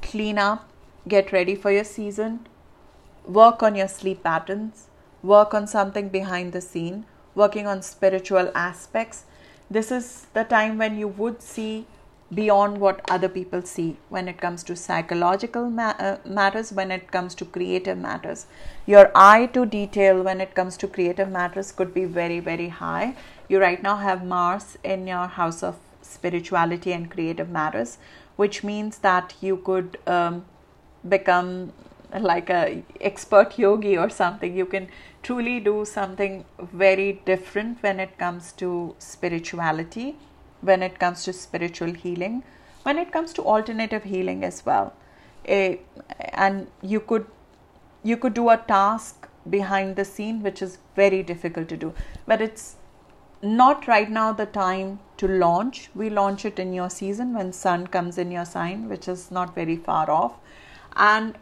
clean 0.02 0.38
up, 0.38 0.68
get 1.06 1.32
ready 1.32 1.54
for 1.54 1.70
your 1.70 1.84
season, 1.84 2.46
work 3.24 3.62
on 3.62 3.74
your 3.74 3.88
sleep 3.88 4.22
patterns, 4.22 4.88
work 5.22 5.54
on 5.54 5.66
something 5.66 6.09
behind 6.09 6.52
the 6.52 6.60
scene, 6.60 7.05
working 7.35 7.66
on 7.66 7.82
spiritual 7.82 8.51
aspects. 8.55 9.24
This 9.70 9.90
is 9.90 10.26
the 10.35 10.44
time 10.44 10.78
when 10.78 10.98
you 10.98 11.09
would 11.09 11.43
see 11.43 11.86
beyond 12.35 12.78
what 12.78 13.01
other 13.10 13.28
people 13.28 13.62
see 13.62 13.97
when 14.10 14.28
it 14.28 14.39
comes 14.39 14.62
to 14.62 14.76
psychological 14.76 15.70
ma- 15.70 15.94
uh, 15.98 16.16
matters, 16.26 16.72
when 16.72 16.90
it 16.90 17.10
comes 17.10 17.35
to 17.35 17.44
creative 17.47 17.97
matters. 17.97 18.47
Your 18.86 19.10
eye 19.14 19.47
to 19.55 19.64
detail 19.64 20.22
when 20.22 20.40
it 20.40 20.55
comes 20.55 20.76
to 20.78 20.89
creative 20.89 21.30
matters 21.30 21.72
could 21.72 21.94
be 21.94 22.05
very, 22.05 22.40
very 22.40 22.68
high. 22.68 23.14
You 23.49 23.61
right 23.61 23.83
now 23.83 23.97
have 23.97 24.25
Mars 24.25 24.79
in 24.85 25.07
your 25.07 25.27
house 25.27 25.62
of 25.62 25.77
spirituality 26.03 26.93
and 26.93 27.11
creative 27.11 27.49
matters, 27.49 27.99
which 28.37 28.62
means 28.62 28.99
that 28.99 29.35
you 29.41 29.57
could 29.57 29.99
um, 30.07 30.45
become 31.09 31.73
like 32.19 32.49
a 32.51 32.83
expert 33.01 33.59
yogi 33.59 33.97
or 33.99 34.09
something 34.09 34.57
you 34.57 34.65
can 34.65 34.89
truly 35.23 35.61
do 35.61 35.85
something 35.85 36.43
very 36.59 37.20
different 37.27 37.83
when 37.83 38.01
it 38.01 38.16
comes 38.16 38.51
to 38.53 38.95
spirituality 38.99 40.16
when 40.61 40.83
it 40.83 40.99
comes 40.99 41.25
to 41.25 41.33
spiritual 41.33 41.93
healing, 41.93 42.43
when 42.83 42.99
it 42.99 43.12
comes 43.12 43.33
to 43.35 43.43
alternative 43.43 44.05
healing 44.05 44.45
as 44.45 44.65
well. 44.65 44.93
A, 45.49 45.81
and 46.35 46.66
you 46.83 47.01
could 47.01 47.27
you 48.03 48.16
could 48.16 48.35
do 48.35 48.49
a 48.49 48.57
task 48.57 49.29
behind 49.49 49.97
the 49.97 50.05
scene 50.05 50.43
which 50.43 50.61
is 50.61 50.79
very 50.95 51.23
difficult 51.23 51.69
to 51.69 51.77
do 51.77 51.93
but 52.27 52.41
it's 52.41 52.77
not 53.43 53.86
right 53.86 54.10
now 54.10 54.32
the 54.32 54.47
time 54.47 54.98
to 55.16 55.28
launch. 55.28 55.90
We 55.94 56.10
launch 56.10 56.44
it 56.44 56.59
in 56.59 56.73
your 56.73 56.90
season 56.90 57.35
when 57.35 57.52
sun 57.52 57.86
comes 57.86 58.19
in 58.19 58.31
your 58.31 58.44
sign, 58.44 58.89
which 58.89 59.09
is 59.09 59.31
not 59.31 59.55
very 59.55 59.77
far 59.77 60.10
off. 60.10 60.35
And 60.97 61.39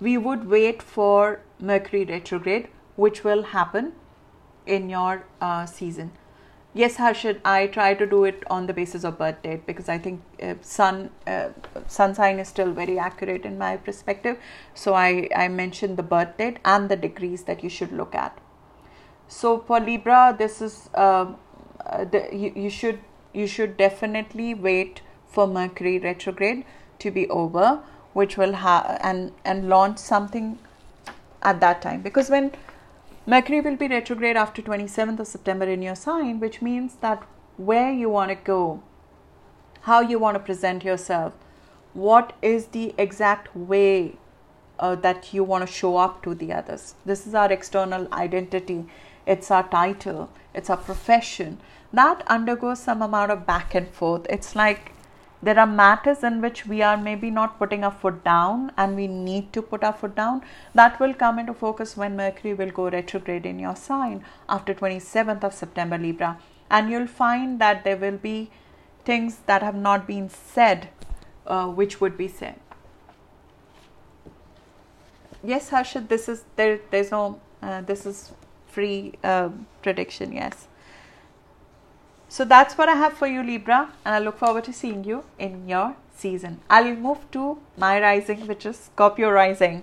we 0.00 0.16
would 0.18 0.48
wait 0.48 0.82
for 0.82 1.40
Mercury 1.58 2.04
retrograde, 2.04 2.68
which 2.96 3.24
will 3.24 3.42
happen 3.42 3.92
in 4.66 4.88
your 4.88 5.24
uh, 5.40 5.66
season. 5.66 6.12
Yes, 6.72 6.98
Harshad, 6.98 7.40
I 7.44 7.66
try 7.66 7.94
to 7.94 8.06
do 8.06 8.22
it 8.24 8.44
on 8.48 8.66
the 8.66 8.72
basis 8.72 9.02
of 9.02 9.18
birth 9.18 9.42
date 9.42 9.66
because 9.66 9.88
I 9.88 9.98
think 9.98 10.22
uh, 10.40 10.54
sun 10.60 11.10
uh, 11.26 11.48
sun 11.88 12.14
sign 12.14 12.38
is 12.38 12.46
still 12.46 12.70
very 12.70 12.96
accurate 12.96 13.44
in 13.44 13.58
my 13.58 13.76
perspective. 13.76 14.38
So 14.72 14.94
I, 14.94 15.28
I 15.34 15.48
mentioned 15.48 15.96
the 15.96 16.04
birth 16.04 16.36
date 16.36 16.58
and 16.64 16.88
the 16.88 16.96
degrees 16.96 17.42
that 17.44 17.64
you 17.64 17.70
should 17.70 17.90
look 17.90 18.14
at. 18.14 18.38
So 19.30 19.60
for 19.60 19.78
Libra, 19.78 20.34
this 20.36 20.60
is 20.60 20.90
um, 20.94 21.36
uh, 21.86 22.04
the, 22.04 22.28
you, 22.32 22.52
you 22.56 22.68
should 22.68 22.98
you 23.32 23.46
should 23.46 23.76
definitely 23.76 24.54
wait 24.54 25.02
for 25.28 25.46
Mercury 25.46 26.00
retrograde 26.00 26.64
to 26.98 27.12
be 27.12 27.28
over, 27.28 27.80
which 28.12 28.36
will 28.36 28.54
have 28.54 28.98
and 29.02 29.32
and 29.44 29.68
launch 29.68 29.98
something 29.98 30.58
at 31.42 31.60
that 31.60 31.80
time 31.80 32.02
because 32.02 32.28
when 32.28 32.50
Mercury 33.24 33.60
will 33.60 33.76
be 33.76 33.86
retrograde 33.86 34.36
after 34.36 34.62
27th 34.62 35.20
of 35.20 35.26
September 35.28 35.66
in 35.66 35.80
your 35.80 35.94
sign, 35.94 36.40
which 36.40 36.60
means 36.60 36.96
that 36.96 37.22
where 37.56 37.92
you 37.92 38.10
want 38.10 38.30
to 38.30 38.34
go, 38.34 38.82
how 39.82 40.00
you 40.00 40.18
want 40.18 40.34
to 40.34 40.40
present 40.40 40.82
yourself, 40.82 41.34
what 41.92 42.32
is 42.42 42.66
the 42.78 42.94
exact 42.98 43.54
way 43.54 44.16
uh, 44.80 44.96
that 44.96 45.32
you 45.32 45.44
want 45.44 45.66
to 45.66 45.72
show 45.72 45.96
up 45.96 46.22
to 46.22 46.34
the 46.34 46.52
others. 46.52 46.94
This 47.04 47.26
is 47.26 47.34
our 47.34 47.52
external 47.52 48.08
identity, 48.12 48.86
it's 49.26 49.50
our 49.50 49.68
title, 49.68 50.30
it's 50.54 50.70
our 50.70 50.76
profession. 50.76 51.58
That 51.92 52.22
undergoes 52.26 52.80
some 52.80 53.02
amount 53.02 53.30
of 53.32 53.46
back 53.46 53.74
and 53.74 53.88
forth. 53.88 54.26
It's 54.28 54.54
like 54.54 54.92
there 55.42 55.58
are 55.58 55.66
matters 55.66 56.22
in 56.22 56.40
which 56.40 56.66
we 56.66 56.82
are 56.82 56.96
maybe 56.96 57.30
not 57.30 57.58
putting 57.58 57.82
our 57.82 57.90
foot 57.90 58.22
down 58.22 58.72
and 58.76 58.94
we 58.94 59.06
need 59.06 59.52
to 59.54 59.62
put 59.62 59.82
our 59.82 59.92
foot 59.92 60.14
down 60.14 60.42
that 60.74 61.00
will 61.00 61.14
come 61.14 61.38
into 61.38 61.54
focus 61.54 61.96
when 61.96 62.16
mercury 62.16 62.52
will 62.52 62.70
go 62.70 62.90
retrograde 62.90 63.46
in 63.46 63.58
your 63.58 63.74
sign 63.74 64.22
after 64.48 64.74
27th 64.74 65.42
of 65.42 65.54
september 65.54 65.96
libra 65.96 66.38
and 66.70 66.90
you'll 66.90 67.06
find 67.06 67.58
that 67.58 67.84
there 67.84 67.96
will 67.96 68.18
be 68.18 68.50
things 69.04 69.38
that 69.46 69.62
have 69.62 69.74
not 69.74 70.06
been 70.06 70.28
said 70.28 70.90
uh, 71.46 71.66
which 71.66 72.00
would 72.00 72.18
be 72.18 72.28
said 72.28 72.60
yes 75.42 75.70
harshit 75.70 76.08
this 76.08 76.28
is 76.28 76.44
there 76.56 76.80
there's 76.90 77.10
no 77.10 77.40
uh, 77.62 77.80
this 77.80 78.04
is 78.04 78.32
free 78.80 79.12
uh, 79.22 79.50
prediction 79.82 80.32
yes 80.32 80.66
so 82.32 82.44
that's 82.44 82.78
what 82.78 82.88
I 82.88 82.92
have 82.92 83.14
for 83.14 83.26
you, 83.26 83.42
Libra, 83.42 83.90
and 84.04 84.14
I 84.14 84.20
look 84.20 84.38
forward 84.38 84.62
to 84.64 84.72
seeing 84.72 85.02
you 85.02 85.24
in 85.36 85.68
your 85.68 85.96
season. 86.14 86.60
I'll 86.70 86.94
move 86.94 87.28
to 87.32 87.58
my 87.76 88.00
rising, 88.00 88.46
which 88.46 88.64
is 88.64 88.76
Scorpio 88.76 89.30
rising. 89.30 89.82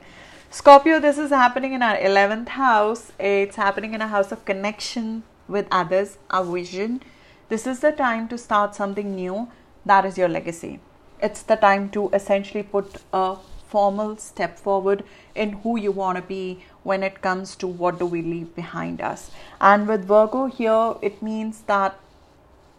Scorpio, 0.49 1.01
this 1.01 1.17
is 1.17 1.29
happening 1.29 1.73
in 1.73 1.81
our 1.81 1.97
11th 1.97 2.47
house. 2.47 3.11
It's 3.19 3.57
happening 3.57 3.93
in 3.93 4.01
a 4.01 4.07
house 4.07 4.31
of 4.31 4.45
connection 4.45 5.23
with 5.49 5.67
others, 5.71 6.19
a 6.29 6.41
vision. 6.41 7.03
This 7.49 7.67
is 7.67 7.81
the 7.81 7.91
time 7.91 8.29
to 8.29 8.37
start 8.37 8.75
something 8.75 9.13
new. 9.13 9.49
That 9.85 10.05
is 10.05 10.17
your 10.17 10.29
legacy. 10.29 10.79
It's 11.21 11.41
the 11.41 11.57
time 11.57 11.89
to 11.89 12.09
essentially 12.13 12.63
put 12.63 13.03
a 13.11 13.35
formal 13.67 14.15
step 14.15 14.57
forward 14.57 15.03
in 15.37 15.53
who 15.63 15.77
you 15.77 15.91
want 15.91 16.17
to 16.17 16.21
be 16.21 16.63
when 16.83 17.03
it 17.03 17.21
comes 17.21 17.55
to 17.57 17.67
what 17.67 17.99
do 17.99 18.05
we 18.05 18.21
leave 18.21 18.55
behind 18.55 19.01
us. 19.01 19.31
And 19.61 19.87
with 19.87 20.05
Virgo 20.05 20.45
here, 20.45 20.95
it 21.01 21.21
means 21.21 21.61
that 21.67 21.99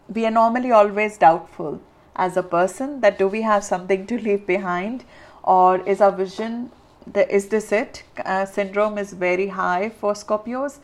we 0.08 0.26
are 0.26 0.30
normally 0.30 0.72
always 0.72 1.18
doubtful 1.18 1.80
as 2.16 2.36
a 2.36 2.42
person 2.42 3.00
that 3.00 3.18
do 3.18 3.28
we 3.28 3.42
have 3.42 3.62
something 3.64 4.06
to 4.06 4.18
leave 4.18 4.46
behind 4.46 5.04
or 5.42 5.78
is 5.86 6.00
our 6.00 6.12
vision 6.12 6.70
the, 7.12 7.32
is 7.34 7.48
this 7.48 7.72
it? 7.72 8.02
Uh, 8.24 8.44
syndrome 8.44 8.98
is 8.98 9.12
very 9.12 9.48
high 9.48 9.88
for 9.88 10.12
scorpios. 10.12 10.78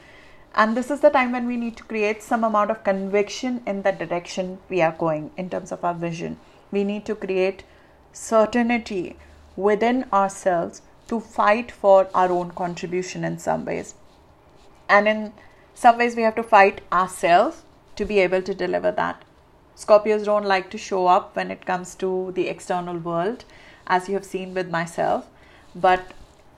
And 0.55 0.77
this 0.77 0.91
is 0.91 1.01
the 1.01 1.11
time 1.11 1.33
when 1.33 1.47
we 1.47 1.57
need 1.57 1.77
to 1.79 1.85
create 1.85 2.23
some 2.23 2.45
amount 2.45 2.71
of 2.71 2.85
conviction 2.85 3.63
in 3.67 3.83
the 3.83 3.91
direction 3.91 4.59
we 4.69 4.81
are 4.81 4.93
going 4.93 5.33
in 5.37 5.51
terms 5.51 5.73
of 5.73 5.85
our 5.85 5.95
vision. 5.95 6.39
We 6.71 6.85
need 6.85 7.05
to 7.07 7.15
create 7.15 7.65
certainty 8.13 9.17
within 9.57 10.07
ourselves 10.13 10.83
to 11.09 11.21
fight 11.21 11.71
for 11.71 12.09
our 12.15 12.31
own 12.31 12.51
contribution 12.51 13.25
in 13.25 13.39
some 13.39 13.65
ways 13.65 13.95
and 14.89 15.09
in 15.09 15.33
some 15.75 15.99
ways 15.99 16.17
we 16.17 16.23
have 16.23 16.35
to 16.37 16.43
fight 16.43 16.81
ourselves 16.93 17.63
to 17.97 18.05
be 18.05 18.21
able 18.21 18.43
to 18.43 18.55
deliver 18.55 18.91
that. 18.93 19.25
Scorpios 19.77 20.25
don't 20.25 20.45
like 20.45 20.71
to 20.71 20.79
show 20.79 21.07
up 21.07 21.35
when 21.35 21.51
it 21.51 21.67
comes 21.67 21.95
to 21.97 22.33
the 22.35 22.49
external 22.49 22.99
world, 22.99 23.45
as 23.87 24.09
you 24.09 24.15
have 24.15 24.25
seen 24.25 24.55
with 24.55 24.71
myself. 24.71 25.27
But 25.75 26.13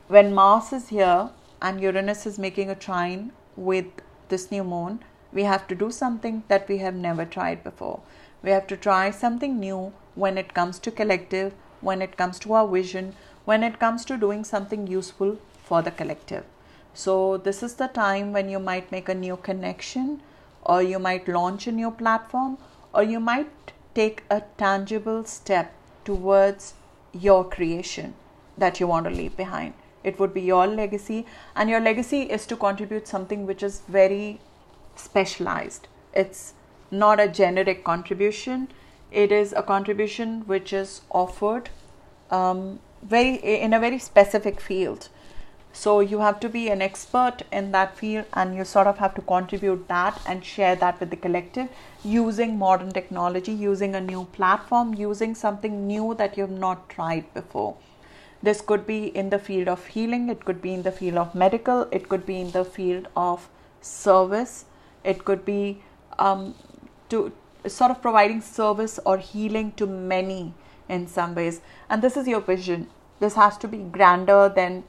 when 0.08 0.34
Mars 0.34 0.72
is 0.72 0.88
here 0.88 1.30
and 1.62 1.80
Uranus 1.80 2.26
is 2.26 2.38
making 2.38 2.68
a 2.68 2.74
trine 2.74 3.32
with 3.56 3.86
this 4.28 4.50
new 4.50 4.64
moon, 4.64 5.00
we 5.32 5.44
have 5.44 5.66
to 5.68 5.74
do 5.74 5.90
something 5.90 6.42
that 6.48 6.68
we 6.68 6.78
have 6.78 6.94
never 6.94 7.24
tried 7.24 7.64
before. 7.64 8.00
We 8.42 8.50
have 8.50 8.66
to 8.66 8.76
try 8.76 9.10
something 9.10 9.58
new 9.58 9.92
when 10.14 10.36
it 10.36 10.52
comes 10.52 10.78
to 10.80 10.90
collective, 10.90 11.54
when 11.80 12.02
it 12.02 12.16
comes 12.16 12.38
to 12.40 12.52
our 12.52 12.68
vision, 12.68 13.14
when 13.46 13.62
it 13.62 13.80
comes 13.80 14.04
to 14.04 14.18
doing 14.18 14.44
something 14.44 14.86
useful 14.86 15.38
for 15.64 15.80
the 15.80 15.90
collective. 15.90 16.44
So, 16.92 17.38
this 17.38 17.62
is 17.62 17.74
the 17.74 17.88
time 17.88 18.32
when 18.32 18.48
you 18.48 18.58
might 18.58 18.92
make 18.92 19.08
a 19.08 19.14
new 19.14 19.36
connection 19.36 20.20
or 20.66 20.82
you 20.82 20.98
might 20.98 21.28
launch 21.28 21.66
a 21.66 21.72
new 21.72 21.90
platform, 21.90 22.58
or 22.92 23.02
you 23.02 23.20
might 23.20 23.72
take 23.94 24.24
a 24.28 24.42
tangible 24.58 25.24
step 25.24 25.72
towards 26.04 26.74
your 27.12 27.44
creation 27.44 28.14
that 28.58 28.80
you 28.80 28.86
want 28.86 29.06
to 29.06 29.10
leave 29.10 29.36
behind. 29.36 29.74
It 30.02 30.18
would 30.18 30.34
be 30.34 30.40
your 30.40 30.66
legacy, 30.66 31.24
and 31.54 31.70
your 31.70 31.80
legacy 31.80 32.22
is 32.22 32.46
to 32.46 32.56
contribute 32.56 33.06
something 33.06 33.46
which 33.46 33.62
is 33.62 33.82
very 33.88 34.40
specialized. 34.96 35.86
It's 36.12 36.54
not 36.90 37.20
a 37.20 37.28
generic 37.28 37.84
contribution, 37.84 38.68
it 39.12 39.30
is 39.30 39.52
a 39.52 39.62
contribution 39.62 40.42
which 40.46 40.72
is 40.72 41.02
offered 41.10 41.70
um, 42.30 42.80
very 43.08 43.34
in 43.66 43.72
a 43.72 43.80
very 43.80 43.98
specific 43.98 44.60
field 44.60 45.08
so 45.78 46.00
you 46.00 46.20
have 46.20 46.40
to 46.40 46.48
be 46.48 46.68
an 46.70 46.80
expert 46.80 47.42
in 47.52 47.70
that 47.72 47.98
field 47.98 48.24
and 48.32 48.56
you 48.56 48.64
sort 48.64 48.86
of 48.86 48.96
have 48.96 49.14
to 49.14 49.20
contribute 49.20 49.86
that 49.88 50.18
and 50.26 50.42
share 50.42 50.74
that 50.74 50.98
with 50.98 51.10
the 51.10 51.16
collective 51.16 51.68
using 52.02 52.56
modern 52.58 52.90
technology, 52.92 53.52
using 53.52 53.94
a 53.94 54.00
new 54.00 54.24
platform, 54.32 54.94
using 54.94 55.34
something 55.34 55.86
new 55.86 56.14
that 56.14 56.38
you 56.38 56.44
have 56.44 56.58
not 56.62 56.88
tried 56.88 57.32
before. 57.34 57.76
This 58.42 58.62
could 58.62 58.86
be 58.86 59.08
in 59.08 59.28
the 59.28 59.38
field 59.38 59.68
of 59.68 59.86
healing, 59.86 60.30
it 60.30 60.46
could 60.46 60.62
be 60.62 60.72
in 60.72 60.82
the 60.82 60.92
field 60.92 61.18
of 61.18 61.34
medical, 61.34 61.86
it 61.92 62.08
could 62.08 62.24
be 62.24 62.40
in 62.40 62.52
the 62.52 62.64
field 62.64 63.08
of 63.14 63.46
service, 63.82 64.64
it 65.04 65.26
could 65.26 65.44
be 65.44 65.82
um, 66.18 66.54
to 67.10 67.32
sort 67.66 67.90
of 67.90 68.00
providing 68.00 68.40
service 68.40 68.98
or 69.04 69.18
healing 69.18 69.72
to 69.72 69.86
many 69.86 70.54
in 70.88 71.06
some 71.06 71.34
ways. 71.34 71.60
And 71.90 72.00
this 72.00 72.16
is 72.16 72.26
your 72.26 72.40
vision. 72.40 72.88
This 73.18 73.34
has 73.34 73.56
to 73.58 73.68
be 73.68 73.78
grander 73.78 74.48
than 74.48 74.84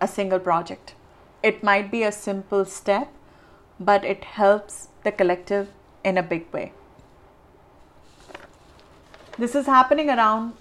a 0.00 0.08
single 0.08 0.38
project. 0.38 0.94
It 1.42 1.62
might 1.62 1.90
be 1.90 2.02
a 2.02 2.12
simple 2.12 2.64
step, 2.64 3.12
but 3.78 4.04
it 4.04 4.24
helps 4.24 4.88
the 5.04 5.12
collective 5.12 5.68
in 6.04 6.18
a 6.18 6.22
big 6.22 6.52
way. 6.52 6.72
This 9.38 9.54
is 9.54 9.66
happening 9.66 10.08
around 10.10 10.54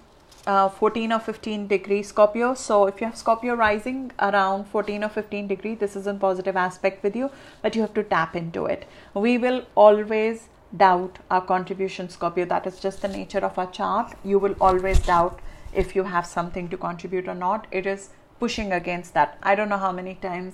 uh, 0.46 0.70
14 0.70 1.14
or 1.14 1.20
15 1.20 1.68
degree 1.68 2.04
Scorpio. 2.04 2.54
So 2.54 2.86
if 2.86 3.02
you 3.02 3.08
have 3.08 3.18
Scorpio 3.18 3.56
rising 3.56 4.12
around 4.20 4.66
14 4.66 5.04
or 5.04 5.10
15 5.10 5.48
degree, 5.48 5.76
this 5.76 5.96
is 5.96 6.08
a 6.08 6.14
positive 6.14 6.56
aspect 6.56 7.04
with 7.04 7.16
you, 7.16 7.32
but 7.62 7.76
you 7.76 7.82
have 7.82 7.94
to 7.94 8.04
tap 8.04 8.36
into 8.36 8.66
it. 8.66 8.86
We 9.14 9.38
will 9.38 9.66
always 9.76 10.50
doubt 10.76 11.20
our 11.32 11.42
contribution 11.42 12.10
Scorpio. 12.10 12.46
That 12.46 12.68
is 12.68 12.80
just 12.80 13.02
the 13.02 13.08
nature 13.08 13.40
of 13.40 13.58
our 13.58 13.72
chart. 13.72 14.14
You 14.24 14.40
will 14.40 14.56
always 14.60 15.00
doubt 15.00 15.40
if 15.76 15.96
you 15.96 16.04
have 16.04 16.26
something 16.26 16.70
to 16.70 16.78
contribute 16.78 17.28
or 17.28 17.36
not. 17.36 17.68
It 17.72 17.86
is 17.86 18.10
pushing 18.40 18.72
against 18.72 19.14
that. 19.14 19.38
I 19.44 19.56
don't 19.56 19.70
know 19.70 19.78
how 19.78 19.92
many 19.92 20.16
times 20.16 20.54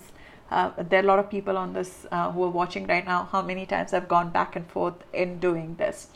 uh, 0.49 0.71
there 0.77 0.99
are 0.99 1.03
a 1.03 1.07
lot 1.07 1.19
of 1.19 1.29
people 1.29 1.57
on 1.57 1.73
this 1.73 2.05
uh, 2.11 2.31
who 2.31 2.43
are 2.43 2.49
watching 2.49 2.87
right 2.87 3.05
now. 3.05 3.29
How 3.31 3.41
many 3.41 3.65
times 3.65 3.93
I've 3.93 4.07
gone 4.07 4.29
back 4.31 4.55
and 4.55 4.67
forth 4.69 4.95
in 5.13 5.39
doing 5.39 5.75
this? 5.75 6.07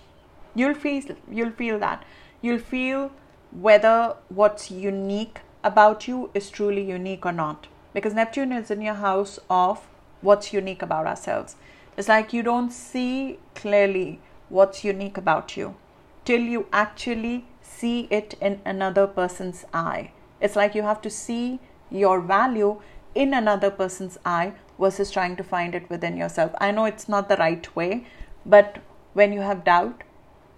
You'll 0.54 0.74
feel 0.74 1.04
you'll 1.30 1.52
feel 1.52 1.80
that 1.80 2.04
you'll 2.42 2.60
feel 2.60 3.12
whether 3.52 4.16
what's 4.30 4.70
unique 4.72 5.40
about 5.64 6.08
you 6.08 6.30
is 6.34 6.50
truly 6.50 6.84
unique 6.84 7.26
or 7.26 7.32
not. 7.32 7.68
Because 7.94 8.14
Neptune 8.14 8.52
is 8.52 8.70
in 8.70 8.82
your 8.82 8.96
house 8.96 9.40
of 9.50 9.88
what's 10.22 10.52
unique 10.54 10.82
about 10.82 11.08
ourselves. 11.08 11.56
It's 11.98 12.10
like 12.10 12.34
you 12.34 12.44
don't 12.44 12.72
see 12.72 13.40
clearly 13.56 14.20
what's 14.50 14.84
unique 14.84 15.18
about 15.18 15.56
you 15.56 15.76
till 16.26 16.42
you 16.42 16.68
actually 16.74 17.46
see 17.78 18.08
it 18.10 18.36
in 18.42 18.62
another 18.66 19.08
person's 19.08 19.66
eye. 19.74 20.12
It's 20.42 20.56
like 20.56 20.76
you 20.76 20.84
have 20.84 21.02
to 21.02 21.10
see 21.10 21.60
your 21.90 22.20
value 22.22 22.82
in 23.14 23.34
another 23.34 23.72
person's 23.72 24.18
eye 24.26 24.54
versus 24.80 25.12
trying 25.12 25.36
to 25.38 25.44
find 25.44 25.76
it 25.76 25.90
within 25.90 26.18
yourself. 26.18 26.52
I 26.60 26.72
know 26.72 26.86
it's 26.86 27.08
not 27.08 27.30
the 27.30 27.38
right 27.38 27.76
way, 27.76 28.06
but 28.46 28.80
when 29.14 29.32
you 29.32 29.42
have 29.42 29.64
doubt, 29.64 30.04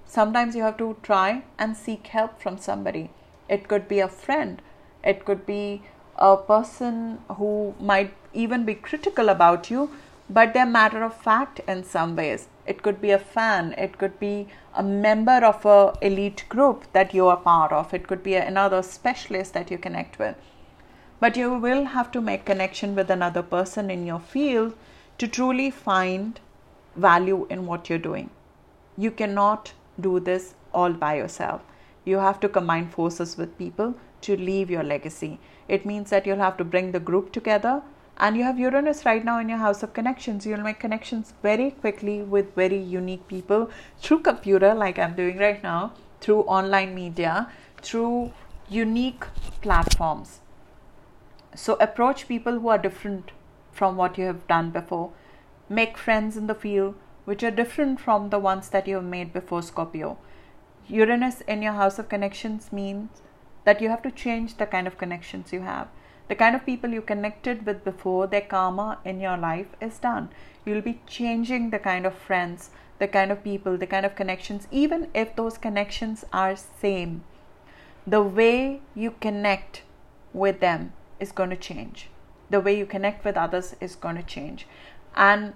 sometimes 0.06 0.56
you 0.56 0.64
have 0.64 0.78
to 0.78 0.98
try 1.04 1.44
and 1.60 1.78
seek 1.78 2.08
help 2.08 2.42
from 2.42 2.58
somebody. 2.58 3.12
It 3.48 3.68
could 3.68 3.88
be 3.88 4.00
a 4.00 4.08
friend, 4.08 4.62
it 5.04 5.24
could 5.26 5.46
be 5.46 5.84
a 6.18 6.36
person 6.36 7.20
who 7.36 7.76
might 7.80 8.14
even 8.34 8.66
be 8.66 8.74
critical 8.74 9.30
about 9.30 9.70
you, 9.70 9.92
but 10.30 10.54
they're 10.54 10.66
matter 10.66 11.04
of 11.04 11.16
fact 11.16 11.62
in 11.68 11.84
some 11.84 12.16
ways. 12.16 12.48
It 12.68 12.84
could 12.84 13.00
be 13.02 13.12
a 13.12 13.20
fan, 13.20 13.74
it 13.78 13.98
could 13.98 14.20
be 14.20 14.48
a 14.76 14.84
member 14.84 15.44
of 15.46 15.66
a 15.66 15.94
elite 16.02 16.44
group 16.50 16.92
that 16.92 17.14
you 17.14 17.28
are 17.28 17.38
part 17.38 17.72
of, 17.72 17.94
it 17.94 18.08
could 18.08 18.22
be 18.22 18.36
another 18.36 18.84
specialist 18.84 19.54
that 19.54 19.72
you 19.72 19.78
connect 19.78 20.20
with. 20.20 20.36
But 21.20 21.38
you 21.38 21.54
will 21.54 21.86
have 21.86 22.12
to 22.12 22.22
make 22.22 22.46
connection 22.46 22.94
with 22.94 23.10
another 23.10 23.42
person 23.42 23.90
in 23.90 24.06
your 24.06 24.20
field 24.20 24.76
to 25.18 25.28
truly 25.28 25.72
find 25.72 26.40
value 26.96 27.48
in 27.50 27.66
what 27.66 27.90
you're 27.90 27.98
doing. 27.98 28.30
You 28.98 29.12
cannot 29.12 29.74
do 30.00 30.20
this 30.20 30.54
all 30.74 30.94
by 30.94 31.16
yourself. 31.16 31.62
You 32.06 32.18
have 32.18 32.40
to 32.42 32.50
combine 32.50 32.90
forces 32.90 33.38
with 33.38 33.58
people 33.58 33.96
to 34.22 34.36
leave 34.36 34.70
your 34.70 34.84
legacy. 34.84 35.40
It 35.68 35.86
means 35.86 36.10
that 36.10 36.26
you'll 36.26 36.38
have 36.38 36.58
to 36.58 36.64
bring 36.64 36.92
the 36.92 37.00
group 37.00 37.32
together 37.32 37.82
and 38.20 38.36
you 38.36 38.44
have 38.44 38.60
Uranus 38.60 39.06
right 39.06 39.24
now 39.24 39.40
in 39.40 39.50
your 39.50 39.60
house 39.60 39.84
of 39.84 39.94
connections. 39.94 40.46
You'll 40.46 40.62
make 40.62 40.80
connections 40.80 41.34
very 41.44 41.72
quickly 41.72 42.22
with 42.22 42.56
very 42.56 42.78
unique 42.78 43.28
people 43.28 43.70
through 44.00 44.22
computer, 44.22 44.74
like 44.74 44.98
I'm 44.98 45.16
doing 45.16 45.38
right 45.38 45.62
now, 45.62 45.94
through 46.20 46.42
online 46.42 46.96
media, 46.96 47.52
through 47.82 48.34
unique 48.70 49.26
platforms. 49.62 50.40
So 51.56 51.76
approach 51.80 52.28
people 52.28 52.60
who 52.60 52.70
are 52.70 52.78
different 52.78 53.32
from 53.72 53.96
what 53.96 54.18
you 54.18 54.26
have 54.26 54.48
done 54.48 54.72
before. 54.72 55.12
Make 55.70 55.98
friends 55.98 56.38
in 56.38 56.48
the 56.48 56.56
field 56.56 56.96
which 57.26 57.44
are 57.44 57.52
different 57.52 58.00
from 58.00 58.30
the 58.30 58.40
ones 58.40 58.70
that 58.70 58.88
you 58.88 58.96
have 58.96 59.04
made 59.04 59.34
before 59.34 59.62
Scorpio. 59.62 60.18
Uranus 60.88 61.42
in 61.42 61.62
your 61.62 61.74
house 61.74 62.00
of 62.00 62.10
connections 62.10 62.72
means 62.72 63.22
that 63.66 63.82
you 63.82 63.90
have 63.90 64.02
to 64.02 64.12
change 64.12 64.56
the 64.56 64.66
kind 64.66 64.88
of 64.88 64.98
connections 64.98 65.52
you 65.52 65.62
have. 65.62 65.90
The 66.28 66.36
kind 66.36 66.56
of 66.56 66.66
people 66.66 66.90
you 66.90 67.02
connected 67.02 67.66
with 67.66 67.86
before, 67.86 68.28
their 68.28 68.42
karma 68.42 69.00
in 69.06 69.22
your 69.22 69.38
life 69.38 69.68
is 69.80 69.98
done. 69.98 70.30
You'll 70.66 70.82
be 70.82 71.00
changing 71.08 71.70
the 71.70 71.80
kind 71.80 72.06
of 72.06 72.14
friends, 72.14 72.72
the 73.00 73.08
kind 73.08 73.32
of 73.32 73.44
people, 73.44 73.78
the 73.78 73.88
kind 73.88 74.06
of 74.06 74.16
connections, 74.16 74.68
even 74.70 75.08
if 75.14 75.36
those 75.36 75.58
connections 75.58 76.26
are 76.34 76.56
same. 76.56 77.24
The 78.06 78.22
way 78.22 78.82
you 78.94 79.12
connect 79.22 79.84
with 80.34 80.60
them 80.60 80.94
is 81.20 81.32
going 81.32 81.50
to 81.52 81.56
change. 81.56 82.10
The 82.50 82.60
way 82.60 82.78
you 82.78 82.86
connect 82.86 83.24
with 83.24 83.38
others 83.38 83.76
is 83.80 83.96
going 83.96 84.16
to 84.18 84.24
change. 84.24 84.68
And 85.16 85.54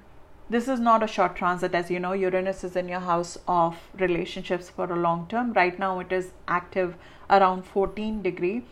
this 0.50 0.68
is 0.68 0.80
not 0.80 1.04
a 1.04 1.08
short 1.08 1.36
transit, 1.36 1.74
as 1.76 1.90
you 1.90 2.00
know. 2.00 2.14
Uranus 2.14 2.64
is 2.64 2.76
in 2.76 2.90
your 2.90 3.00
house 3.00 3.38
of 3.48 3.78
relationships 3.98 4.70
for 4.70 4.92
a 4.92 5.00
long 5.00 5.28
term. 5.28 5.54
Right 5.54 5.78
now, 5.78 6.00
it 6.00 6.12
is 6.12 6.32
active 6.48 6.96
around 7.30 7.64
14 7.64 8.22
degree 8.22 8.64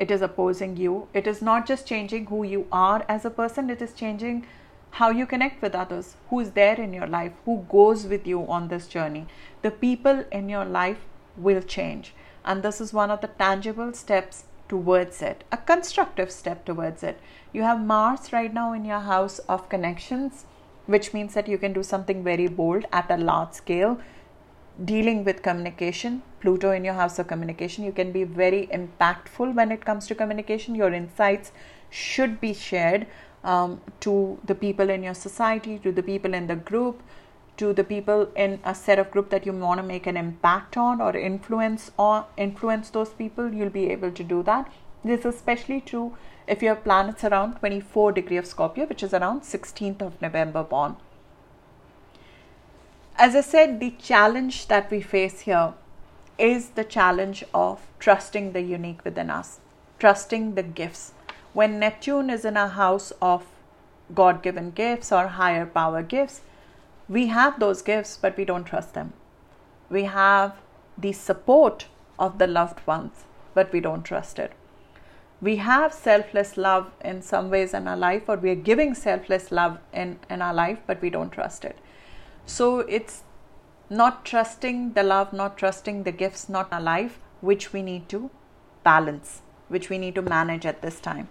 it 0.00 0.10
is 0.10 0.22
opposing 0.22 0.76
you. 0.78 1.06
It 1.12 1.26
is 1.26 1.42
not 1.42 1.66
just 1.66 1.86
changing 1.86 2.26
who 2.26 2.42
you 2.42 2.66
are 2.72 3.04
as 3.06 3.24
a 3.24 3.30
person, 3.30 3.68
it 3.68 3.82
is 3.82 3.92
changing 3.92 4.46
how 4.92 5.10
you 5.10 5.26
connect 5.26 5.62
with 5.62 5.74
others, 5.74 6.16
who 6.30 6.40
is 6.40 6.52
there 6.52 6.80
in 6.80 6.94
your 6.94 7.06
life, 7.06 7.32
who 7.44 7.66
goes 7.68 8.06
with 8.06 8.26
you 8.26 8.40
on 8.48 8.68
this 8.68 8.88
journey. 8.88 9.26
The 9.62 9.70
people 9.70 10.24
in 10.32 10.48
your 10.48 10.64
life 10.64 11.04
will 11.36 11.60
change. 11.60 12.14
And 12.44 12.62
this 12.62 12.80
is 12.80 12.94
one 12.94 13.10
of 13.10 13.20
the 13.20 13.28
tangible 13.28 13.92
steps 13.92 14.44
towards 14.68 15.20
it, 15.20 15.44
a 15.52 15.58
constructive 15.58 16.30
step 16.30 16.64
towards 16.64 17.02
it. 17.02 17.20
You 17.52 17.62
have 17.62 17.84
Mars 17.84 18.32
right 18.32 18.52
now 18.52 18.72
in 18.72 18.84
your 18.84 19.00
house 19.00 19.38
of 19.40 19.68
connections, 19.68 20.46
which 20.86 21.12
means 21.12 21.34
that 21.34 21.48
you 21.48 21.58
can 21.58 21.72
do 21.72 21.82
something 21.82 22.24
very 22.24 22.48
bold 22.48 22.86
at 22.92 23.10
a 23.10 23.16
large 23.16 23.52
scale 23.52 24.00
dealing 24.84 25.24
with 25.24 25.42
communication, 25.42 26.22
Pluto 26.40 26.70
in 26.70 26.84
your 26.84 26.94
house 26.94 27.18
of 27.18 27.26
communication, 27.26 27.84
you 27.84 27.92
can 27.92 28.12
be 28.12 28.24
very 28.24 28.66
impactful 28.68 29.54
when 29.54 29.70
it 29.70 29.84
comes 29.84 30.06
to 30.06 30.14
communication. 30.14 30.74
Your 30.74 30.92
insights 30.92 31.52
should 31.90 32.40
be 32.40 32.54
shared 32.54 33.06
um, 33.44 33.80
to 34.00 34.38
the 34.44 34.54
people 34.54 34.90
in 34.90 35.02
your 35.02 35.14
society, 35.14 35.78
to 35.80 35.92
the 35.92 36.02
people 36.02 36.34
in 36.34 36.46
the 36.46 36.56
group, 36.56 37.02
to 37.56 37.72
the 37.72 37.84
people 37.84 38.28
in 38.34 38.58
a 38.64 38.74
set 38.74 38.98
of 38.98 39.10
group 39.10 39.28
that 39.30 39.44
you 39.44 39.52
want 39.52 39.80
to 39.80 39.86
make 39.86 40.06
an 40.06 40.16
impact 40.16 40.76
on 40.76 41.00
or 41.00 41.14
influence 41.16 41.90
or 41.98 42.26
influence 42.36 42.90
those 42.90 43.10
people. 43.10 43.52
You'll 43.52 43.70
be 43.70 43.90
able 43.90 44.12
to 44.12 44.24
do 44.24 44.42
that. 44.44 44.72
This 45.04 45.20
is 45.20 45.34
especially 45.34 45.80
true 45.80 46.16
if 46.46 46.62
you 46.62 46.68
have 46.68 46.84
planets 46.84 47.24
around 47.24 47.56
24 47.58 48.12
degree 48.12 48.36
of 48.36 48.46
Scorpio, 48.46 48.86
which 48.86 49.02
is 49.02 49.12
around 49.12 49.42
16th 49.42 50.02
of 50.02 50.20
November 50.22 50.62
born 50.62 50.96
as 53.20 53.36
I 53.36 53.42
said, 53.42 53.80
the 53.80 53.90
challenge 53.90 54.68
that 54.68 54.90
we 54.90 55.02
face 55.02 55.40
here 55.40 55.74
is 56.38 56.70
the 56.70 56.84
challenge 56.84 57.44
of 57.52 57.86
trusting 57.98 58.52
the 58.52 58.62
unique 58.62 59.04
within 59.04 59.28
us, 59.28 59.60
trusting 59.98 60.54
the 60.54 60.62
gifts. 60.62 61.12
When 61.52 61.78
Neptune 61.78 62.30
is 62.30 62.46
in 62.46 62.56
a 62.56 62.68
house 62.68 63.12
of 63.20 63.44
God 64.14 64.42
given 64.42 64.70
gifts 64.70 65.12
or 65.12 65.26
higher 65.26 65.66
power 65.66 66.02
gifts, 66.02 66.40
we 67.10 67.26
have 67.26 67.60
those 67.60 67.82
gifts, 67.82 68.16
but 68.16 68.38
we 68.38 68.46
don't 68.46 68.64
trust 68.64 68.94
them. 68.94 69.12
We 69.90 70.04
have 70.04 70.54
the 70.96 71.12
support 71.12 71.88
of 72.18 72.38
the 72.38 72.46
loved 72.46 72.86
ones, 72.86 73.24
but 73.52 73.70
we 73.70 73.80
don't 73.80 74.02
trust 74.02 74.38
it. 74.38 74.52
We 75.42 75.56
have 75.56 75.92
selfless 75.92 76.56
love 76.56 76.90
in 77.04 77.20
some 77.20 77.50
ways 77.50 77.74
in 77.74 77.86
our 77.86 77.98
life, 77.98 78.22
or 78.28 78.36
we 78.36 78.48
are 78.48 78.66
giving 78.70 78.94
selfless 78.94 79.52
love 79.52 79.78
in, 79.92 80.18
in 80.30 80.40
our 80.40 80.54
life, 80.54 80.78
but 80.86 81.02
we 81.02 81.10
don't 81.10 81.30
trust 81.30 81.66
it. 81.66 81.76
So 82.50 82.80
it's 82.80 83.22
not 83.88 84.24
trusting 84.24 84.94
the 84.94 85.04
love, 85.04 85.32
not 85.32 85.56
trusting 85.56 86.02
the 86.02 86.10
gifts, 86.10 86.48
not 86.48 86.72
our 86.72 86.80
life, 86.80 87.18
which 87.40 87.72
we 87.72 87.80
need 87.80 88.08
to 88.08 88.30
balance, 88.82 89.42
which 89.68 89.88
we 89.88 89.98
need 89.98 90.16
to 90.16 90.22
manage 90.22 90.66
at 90.66 90.82
this 90.82 90.98
time. 91.00 91.28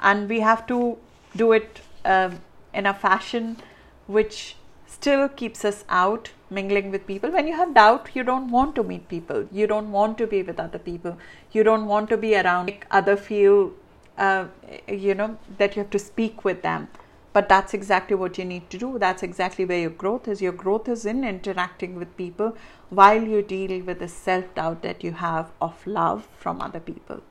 And 0.00 0.28
we 0.28 0.40
have 0.40 0.66
to 0.68 0.96
do 1.36 1.52
it 1.52 1.80
uh, 2.04 2.30
in 2.72 2.86
a 2.86 2.94
fashion 2.94 3.58
which 4.06 4.56
still 4.86 5.28
keeps 5.28 5.66
us 5.66 5.84
out 5.90 6.30
mingling 6.48 6.90
with 6.90 7.06
people. 7.06 7.30
When 7.30 7.46
you 7.46 7.54
have 7.54 7.74
doubt, 7.74 8.08
you 8.14 8.22
don't 8.22 8.50
want 8.50 8.74
to 8.76 8.82
meet 8.82 9.06
people, 9.08 9.46
you 9.52 9.66
don't 9.66 9.92
want 9.92 10.16
to 10.16 10.26
be 10.26 10.42
with 10.42 10.58
other 10.58 10.78
people, 10.78 11.18
you 11.52 11.62
don't 11.62 11.84
want 11.86 12.08
to 12.08 12.16
be 12.16 12.34
around 12.34 12.66
make 12.66 12.86
other 12.90 13.18
feel, 13.18 13.74
uh, 14.16 14.46
you 14.88 15.14
know, 15.14 15.36
that 15.58 15.76
you 15.76 15.82
have 15.82 15.90
to 15.90 15.98
speak 15.98 16.42
with 16.42 16.62
them 16.62 16.88
but 17.32 17.48
that's 17.48 17.74
exactly 17.74 18.16
what 18.16 18.38
you 18.38 18.44
need 18.44 18.68
to 18.70 18.78
do. 18.78 18.98
That's 18.98 19.22
exactly 19.22 19.64
where 19.64 19.80
your 19.80 19.90
growth 19.90 20.28
is. 20.28 20.42
Your 20.42 20.52
growth 20.52 20.88
is 20.88 21.04
in 21.04 21.24
interacting 21.24 21.96
with 21.96 22.16
people 22.16 22.56
while 22.90 23.22
you 23.22 23.42
deal 23.42 23.82
with 23.82 23.98
the 23.98 24.08
self 24.08 24.54
doubt 24.54 24.82
that 24.82 25.04
you 25.04 25.12
have 25.12 25.50
of 25.60 25.86
love 25.86 26.28
from 26.38 26.60
other 26.60 26.80
people. 26.80 27.22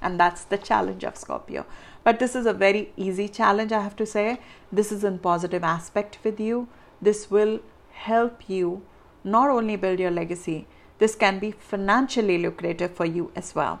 And 0.00 0.18
that's 0.18 0.44
the 0.44 0.56
challenge 0.56 1.04
of 1.04 1.16
scorpio. 1.16 1.66
But 2.04 2.18
this 2.20 2.34
is 2.34 2.46
a 2.46 2.54
very 2.54 2.92
easy 2.96 3.28
challenge 3.28 3.72
i 3.72 3.82
have 3.82 3.96
to 3.96 4.06
say. 4.06 4.38
This 4.72 4.90
is 4.92 5.04
in 5.04 5.18
positive 5.18 5.64
aspect 5.64 6.18
with 6.24 6.40
you. 6.40 6.68
This 7.02 7.30
will 7.30 7.60
help 7.92 8.48
you 8.48 8.82
not 9.22 9.50
only 9.50 9.76
build 9.76 9.98
your 9.98 10.10
legacy 10.10 10.66
this 11.00 11.14
can 11.16 11.38
be 11.38 11.50
financially 11.50 12.36
lucrative 12.38 12.94
for 12.94 13.06
you 13.06 13.32
as 13.34 13.54
well. 13.54 13.80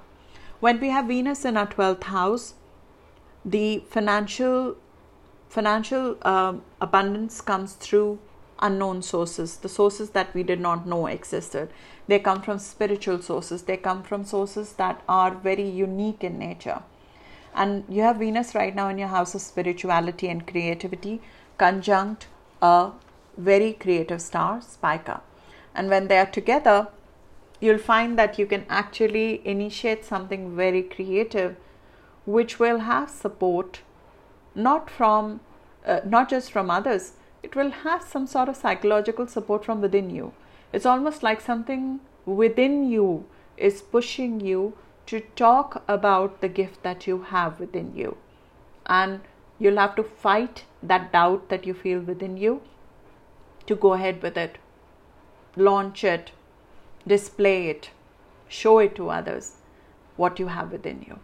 When 0.58 0.80
we 0.80 0.88
have 0.88 1.06
venus 1.06 1.44
in 1.44 1.56
our 1.56 1.66
12th 1.66 2.04
house 2.04 2.54
the 3.44 3.84
financial 3.88 4.76
financial 5.50 6.16
um, 6.22 6.62
abundance 6.80 7.40
comes 7.40 7.74
through 7.74 8.18
unknown 8.62 9.02
sources, 9.02 9.56
the 9.56 9.68
sources 9.68 10.10
that 10.10 10.32
we 10.32 10.42
did 10.42 10.60
not 10.60 10.86
know 10.86 11.06
existed. 11.06 11.68
They 12.06 12.20
come 12.20 12.40
from 12.40 12.58
spiritual 12.58 13.20
sources, 13.20 13.62
they 13.62 13.76
come 13.76 14.02
from 14.02 14.24
sources 14.24 14.74
that 14.74 15.02
are 15.08 15.34
very 15.34 15.68
unique 15.68 16.22
in 16.22 16.38
nature. 16.38 16.82
And 17.52 17.84
you 17.88 18.02
have 18.02 18.18
Venus 18.18 18.54
right 18.54 18.74
now 18.74 18.88
in 18.88 18.98
your 18.98 19.08
house 19.08 19.34
of 19.34 19.40
spirituality 19.40 20.28
and 20.28 20.46
creativity, 20.46 21.20
conjunct 21.58 22.28
a 22.62 22.92
very 23.36 23.72
creative 23.72 24.22
star, 24.22 24.62
Spica. 24.62 25.20
And 25.74 25.88
when 25.88 26.06
they 26.06 26.18
are 26.18 26.26
together, 26.26 26.88
you'll 27.60 27.78
find 27.78 28.16
that 28.18 28.38
you 28.38 28.46
can 28.46 28.66
actually 28.68 29.42
initiate 29.44 30.04
something 30.04 30.54
very 30.54 30.82
creative, 30.82 31.56
which 32.24 32.60
will 32.60 32.78
have 32.78 33.10
support 33.10 33.80
not 34.54 34.90
from 34.90 35.40
uh, 35.86 36.00
not 36.04 36.28
just 36.28 36.50
from 36.52 36.70
others 36.70 37.12
it 37.42 37.56
will 37.56 37.70
have 37.70 38.02
some 38.02 38.26
sort 38.26 38.48
of 38.48 38.56
psychological 38.56 39.26
support 39.26 39.64
from 39.64 39.80
within 39.80 40.10
you. 40.10 40.32
It's 40.72 40.86
almost 40.86 41.22
like 41.22 41.40
something 41.40 42.00
within 42.26 42.90
you 42.90 43.24
is 43.56 43.82
pushing 43.82 44.40
you 44.40 44.74
to 45.06 45.20
talk 45.36 45.82
about 45.88 46.40
the 46.40 46.48
gift 46.48 46.82
that 46.82 47.06
you 47.06 47.22
have 47.22 47.58
within 47.58 47.96
you. 47.96 48.16
And 48.86 49.20
you'll 49.58 49.78
have 49.78 49.96
to 49.96 50.02
fight 50.02 50.64
that 50.82 51.12
doubt 51.12 51.48
that 51.48 51.66
you 51.66 51.74
feel 51.74 52.00
within 52.00 52.36
you 52.36 52.62
to 53.66 53.74
go 53.74 53.94
ahead 53.94 54.22
with 54.22 54.36
it. 54.36 54.58
Launch 55.56 56.04
it. 56.04 56.32
Display 57.06 57.68
it. 57.68 57.90
Show 58.48 58.78
it 58.78 58.94
to 58.96 59.10
others 59.10 59.56
what 60.16 60.38
you 60.38 60.48
have 60.48 60.70
within 60.70 61.04
you. 61.08 61.18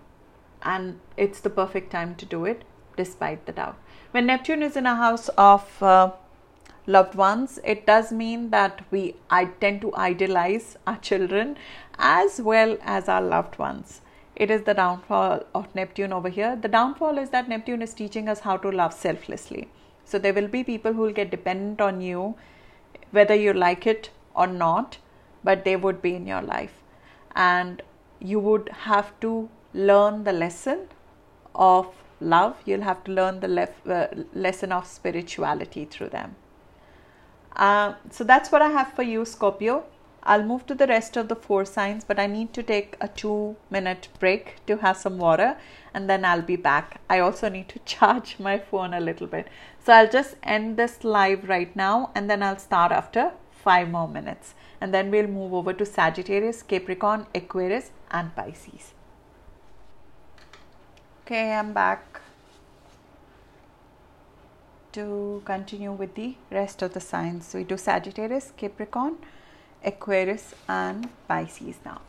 And 0.62 1.00
it's 1.16 1.40
the 1.40 1.50
perfect 1.50 1.92
time 1.92 2.14
to 2.16 2.26
do 2.26 2.44
it 2.44 2.64
despite 2.96 3.46
the 3.46 3.52
doubt. 3.52 3.76
When 4.10 4.26
Neptune 4.26 4.62
is 4.62 4.76
in 4.76 4.86
a 4.86 4.96
house 4.96 5.28
of 5.36 5.82
uh, 5.82 6.12
loved 6.86 7.14
ones. 7.14 7.58
It 7.64 7.86
does 7.86 8.12
mean 8.12 8.50
that 8.50 8.84
we 8.90 9.16
I 9.28 9.46
tend 9.46 9.80
to 9.82 9.94
idealize 9.96 10.76
our 10.86 10.98
children 10.98 11.56
as 11.98 12.40
well 12.40 12.76
as 12.82 13.08
our 13.08 13.22
loved 13.22 13.58
ones. 13.58 14.00
It 14.34 14.50
is 14.50 14.62
the 14.62 14.74
downfall 14.74 15.44
of 15.54 15.74
Neptune 15.74 16.12
over 16.12 16.28
here. 16.28 16.56
The 16.56 16.68
downfall 16.68 17.18
is 17.18 17.30
that 17.30 17.48
Neptune 17.48 17.82
is 17.82 17.94
teaching 17.94 18.28
us 18.28 18.40
how 18.40 18.56
to 18.58 18.70
love 18.70 18.92
selflessly. 18.92 19.68
So 20.04 20.18
there 20.18 20.34
will 20.34 20.48
be 20.48 20.62
people 20.62 20.92
who 20.92 21.00
will 21.00 21.12
get 21.12 21.30
dependent 21.30 21.80
on 21.80 22.00
you, 22.00 22.36
whether 23.10 23.34
you 23.34 23.52
like 23.52 23.86
it 23.86 24.10
or 24.34 24.46
not, 24.46 24.98
but 25.42 25.64
they 25.64 25.74
would 25.74 26.02
be 26.02 26.14
in 26.14 26.26
your 26.26 26.42
life. 26.42 26.82
And 27.34 27.82
you 28.20 28.38
would 28.38 28.68
have 28.68 29.18
to 29.20 29.48
learn 29.72 30.24
the 30.24 30.32
lesson 30.32 30.88
of 31.54 31.86
love. 32.20 32.56
You'll 32.64 32.82
have 32.82 33.04
to 33.04 33.12
learn 33.12 33.40
the 33.40 33.48
lef- 33.48 33.86
uh, 33.86 34.08
lesson 34.34 34.72
of 34.72 34.86
spirituality 34.86 35.84
through 35.84 36.10
them. 36.10 36.36
Uh, 37.54 37.94
so 38.10 38.24
that's 38.24 38.52
what 38.52 38.62
I 38.62 38.68
have 38.68 38.92
for 38.92 39.02
you, 39.02 39.24
Scorpio. 39.24 39.84
I'll 40.22 40.42
move 40.42 40.66
to 40.66 40.74
the 40.74 40.88
rest 40.88 41.16
of 41.16 41.28
the 41.28 41.36
four 41.36 41.64
signs, 41.64 42.02
but 42.02 42.18
I 42.18 42.26
need 42.26 42.52
to 42.54 42.62
take 42.62 42.96
a 43.00 43.06
two 43.06 43.56
minute 43.70 44.08
break 44.18 44.56
to 44.66 44.78
have 44.78 44.96
some 44.96 45.18
water 45.18 45.56
and 45.94 46.10
then 46.10 46.24
I'll 46.24 46.42
be 46.42 46.56
back. 46.56 47.00
I 47.08 47.20
also 47.20 47.48
need 47.48 47.68
to 47.70 47.78
charge 47.84 48.36
my 48.40 48.58
phone 48.58 48.92
a 48.92 49.00
little 49.00 49.28
bit. 49.28 49.46
So 49.84 49.92
I'll 49.92 50.10
just 50.10 50.34
end 50.42 50.76
this 50.76 51.04
live 51.04 51.48
right 51.48 51.74
now 51.76 52.10
and 52.14 52.28
then 52.28 52.42
I'll 52.42 52.58
start 52.58 52.90
after 52.90 53.32
five 53.52 53.88
more 53.88 54.08
minutes. 54.08 54.54
And 54.80 54.92
then 54.92 55.10
we'll 55.12 55.28
move 55.28 55.54
over 55.54 55.72
to 55.72 55.86
Sagittarius, 55.86 56.62
Capricorn, 56.62 57.26
Aquarius, 57.34 57.92
and 58.10 58.34
Pisces. 58.34 58.95
Okay, 61.26 61.52
I'm 61.54 61.72
back 61.72 62.20
to 64.92 65.42
continue 65.44 65.90
with 65.90 66.14
the 66.14 66.36
rest 66.52 66.82
of 66.82 66.94
the 66.94 67.00
signs. 67.00 67.52
We 67.52 67.64
do 67.64 67.76
Sagittarius, 67.76 68.52
Capricorn, 68.56 69.16
Aquarius, 69.84 70.54
and 70.68 71.08
Pisces 71.26 71.78
now. 71.84 72.00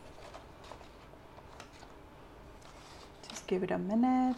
Just 3.28 3.44
give 3.48 3.64
it 3.64 3.72
a 3.72 3.78
minute. 3.78 4.36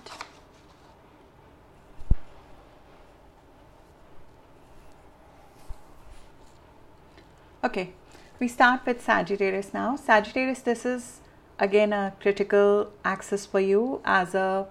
Okay, 7.62 7.92
we 8.38 8.48
start 8.48 8.86
with 8.86 9.04
Sagittarius 9.04 9.74
now. 9.74 9.96
Sagittarius, 9.96 10.60
this 10.60 10.86
is 10.86 11.20
again 11.60 11.92
a 11.92 12.12
critical 12.20 12.90
axis 13.04 13.46
for 13.46 13.60
you 13.60 14.00
as 14.04 14.34
a 14.34 14.66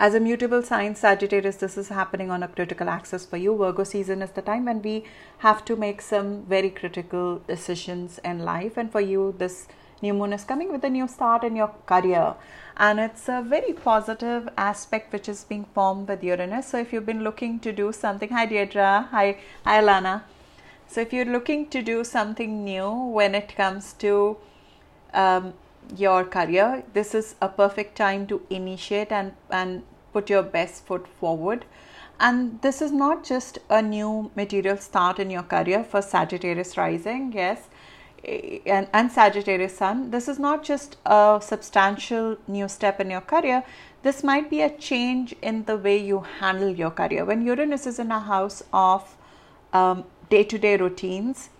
as 0.00 0.14
a 0.14 0.20
mutable 0.20 0.62
sign, 0.62 0.94
Sagittarius, 0.94 1.56
this 1.56 1.76
is 1.76 1.88
happening 1.88 2.30
on 2.30 2.44
a 2.44 2.46
critical 2.46 2.88
axis 2.88 3.26
for 3.26 3.36
you. 3.36 3.56
Virgo 3.56 3.82
season 3.82 4.22
is 4.22 4.30
the 4.30 4.42
time 4.42 4.66
when 4.66 4.80
we 4.80 5.02
have 5.38 5.64
to 5.64 5.74
make 5.74 6.00
some 6.00 6.44
very 6.44 6.70
critical 6.70 7.40
decisions 7.48 8.20
in 8.24 8.44
life. 8.44 8.76
And 8.76 8.92
for 8.92 9.00
you, 9.00 9.34
this 9.38 9.66
new 10.00 10.14
moon 10.14 10.32
is 10.32 10.44
coming 10.44 10.70
with 10.70 10.84
a 10.84 10.88
new 10.88 11.08
start 11.08 11.42
in 11.42 11.56
your 11.56 11.74
career. 11.86 12.34
And 12.76 13.00
it's 13.00 13.28
a 13.28 13.42
very 13.44 13.72
positive 13.72 14.48
aspect 14.56 15.12
which 15.12 15.28
is 15.28 15.42
being 15.42 15.64
formed 15.74 16.08
with 16.08 16.22
Uranus. 16.22 16.68
So 16.68 16.78
if 16.78 16.92
you've 16.92 17.04
been 17.04 17.24
looking 17.24 17.58
to 17.58 17.72
do 17.72 17.92
something, 17.92 18.28
hi 18.28 18.46
Deirdre, 18.46 19.08
hi, 19.10 19.38
hi 19.64 19.82
Alana. 19.82 20.22
So 20.86 21.00
if 21.00 21.12
you're 21.12 21.24
looking 21.24 21.70
to 21.70 21.82
do 21.82 22.04
something 22.04 22.64
new 22.64 22.88
when 22.88 23.34
it 23.34 23.56
comes 23.56 23.94
to 23.94 24.36
um, 25.14 25.54
your 25.96 26.24
career. 26.24 26.84
This 26.92 27.14
is 27.14 27.34
a 27.40 27.48
perfect 27.48 27.96
time 27.96 28.26
to 28.26 28.42
initiate 28.50 29.12
and 29.12 29.32
and 29.50 29.82
put 30.12 30.30
your 30.30 30.42
best 30.42 30.84
foot 30.86 31.06
forward. 31.20 31.64
And 32.20 32.60
this 32.62 32.82
is 32.82 32.90
not 32.90 33.24
just 33.24 33.58
a 33.70 33.80
new 33.80 34.30
material 34.34 34.76
start 34.76 35.18
in 35.18 35.30
your 35.30 35.44
career 35.44 35.84
for 35.84 36.02
sagittarius 36.02 36.76
rising 36.76 37.32
yes 37.32 37.68
eh, 38.24 38.58
and, 38.66 38.88
and 38.92 39.12
sagittarius 39.12 39.76
sun. 39.76 40.10
This 40.10 40.26
is 40.26 40.38
not 40.38 40.64
just 40.64 40.96
a 41.06 41.38
substantial 41.40 42.36
new 42.48 42.68
step 42.68 43.00
in 43.00 43.10
your 43.10 43.20
career. 43.20 43.62
This 44.02 44.24
might 44.24 44.50
be 44.50 44.62
a 44.62 44.70
change 44.70 45.34
in 45.42 45.64
the 45.64 45.76
way 45.76 45.96
you 45.96 46.24
handle 46.40 46.70
your 46.70 46.90
career. 46.90 47.24
When 47.24 47.46
uranus 47.46 47.86
is 47.86 47.98
in 47.98 48.10
a 48.10 48.20
house 48.20 48.64
of 48.72 49.16
um, 49.72 50.04
day-to-day 50.30 50.76
routines 50.76 51.50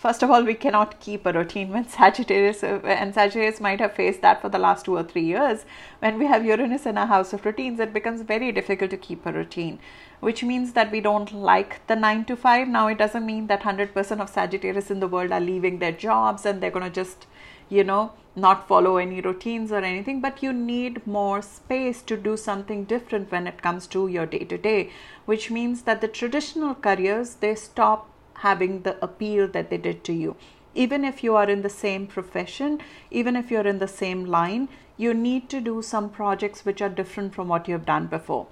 first 0.00 0.22
of 0.22 0.30
all, 0.30 0.42
we 0.42 0.54
cannot 0.54 0.98
keep 0.98 1.26
a 1.26 1.32
routine 1.32 1.68
when 1.70 1.86
Sagittarius, 1.96 2.64
and 2.64 3.12
Sagittarius 3.12 3.60
might 3.60 3.80
have 3.80 3.92
faced 3.92 4.22
that 4.22 4.40
for 4.40 4.48
the 4.48 4.58
last 4.58 4.86
two 4.86 4.96
or 4.96 5.02
three 5.02 5.24
years. 5.24 5.66
When 5.98 6.18
we 6.18 6.26
have 6.26 6.44
Uranus 6.44 6.86
in 6.86 6.96
a 6.96 7.06
house 7.06 7.34
of 7.34 7.44
routines, 7.44 7.80
it 7.80 7.92
becomes 7.92 8.22
very 8.22 8.50
difficult 8.50 8.90
to 8.92 8.96
keep 8.96 9.26
a 9.26 9.32
routine, 9.32 9.78
which 10.20 10.42
means 10.42 10.72
that 10.72 10.90
we 10.90 11.02
don't 11.02 11.34
like 11.34 11.86
the 11.86 11.96
nine 11.96 12.24
to 12.26 12.36
five. 12.36 12.66
Now, 12.66 12.86
it 12.86 12.96
doesn't 12.96 13.26
mean 13.26 13.46
that 13.48 13.62
100% 13.62 14.20
of 14.20 14.30
Sagittarius 14.30 14.90
in 14.90 15.00
the 15.00 15.08
world 15.08 15.32
are 15.32 15.40
leaving 15.40 15.78
their 15.78 15.92
jobs 15.92 16.46
and 16.46 16.62
they're 16.62 16.70
going 16.70 16.90
to 16.90 16.90
just, 16.90 17.26
you 17.68 17.84
know, 17.84 18.12
not 18.34 18.66
follow 18.66 18.96
any 18.96 19.20
routines 19.20 19.70
or 19.70 19.80
anything, 19.80 20.20
but 20.22 20.42
you 20.42 20.52
need 20.52 21.06
more 21.06 21.42
space 21.42 22.00
to 22.02 22.16
do 22.16 22.36
something 22.36 22.84
different 22.84 23.30
when 23.30 23.46
it 23.46 23.60
comes 23.60 23.86
to 23.88 24.08
your 24.08 24.24
day 24.24 24.44
to 24.44 24.56
day, 24.56 24.90
which 25.26 25.50
means 25.50 25.82
that 25.82 26.00
the 26.00 26.08
traditional 26.08 26.74
careers 26.74 27.34
they 27.34 27.54
stop 27.54 28.08
having 28.46 28.82
the 28.82 28.96
appeal 29.04 29.48
that 29.48 29.70
they 29.70 29.78
did 29.78 30.04
to 30.04 30.12
you. 30.12 30.36
Even 30.74 31.04
if 31.04 31.24
you 31.24 31.34
are 31.36 31.48
in 31.48 31.62
the 31.62 31.68
same 31.68 32.06
profession, 32.06 32.78
even 33.10 33.36
if 33.36 33.50
you're 33.50 33.66
in 33.66 33.78
the 33.78 33.88
same 33.88 34.24
line, 34.24 34.68
you 34.96 35.12
need 35.14 35.48
to 35.48 35.60
do 35.60 35.82
some 35.82 36.08
projects 36.10 36.64
which 36.64 36.82
are 36.82 36.88
different 36.88 37.34
from 37.34 37.48
what 37.48 37.66
you 37.66 37.74
have 37.74 37.86
done 37.86 38.06
before. 38.06 38.46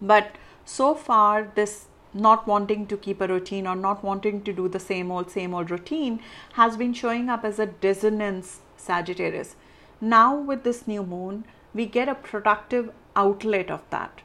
But 0.00 0.36
so 0.64 0.94
far, 0.94 1.50
this 1.54 1.86
not 2.14 2.46
wanting 2.46 2.86
to 2.86 2.96
keep 2.96 3.20
a 3.20 3.28
routine 3.28 3.66
or 3.66 3.76
not 3.76 4.02
wanting 4.04 4.42
to 4.42 4.52
do 4.52 4.68
the 4.68 4.80
same 4.80 5.10
old, 5.10 5.30
same 5.30 5.54
old 5.54 5.70
routine 5.70 6.20
has 6.54 6.76
been 6.76 6.92
showing 6.92 7.28
up 7.28 7.44
as 7.44 7.58
a 7.58 7.66
dissonance, 7.66 8.60
Sagittarius. 8.76 9.56
Now, 10.00 10.34
with 10.36 10.64
this 10.64 10.86
new 10.86 11.04
moon, 11.04 11.44
we 11.72 11.86
get 11.86 12.08
a 12.08 12.14
productive 12.14 12.90
outlet 13.16 13.70
of 13.70 13.88
that 13.90 14.22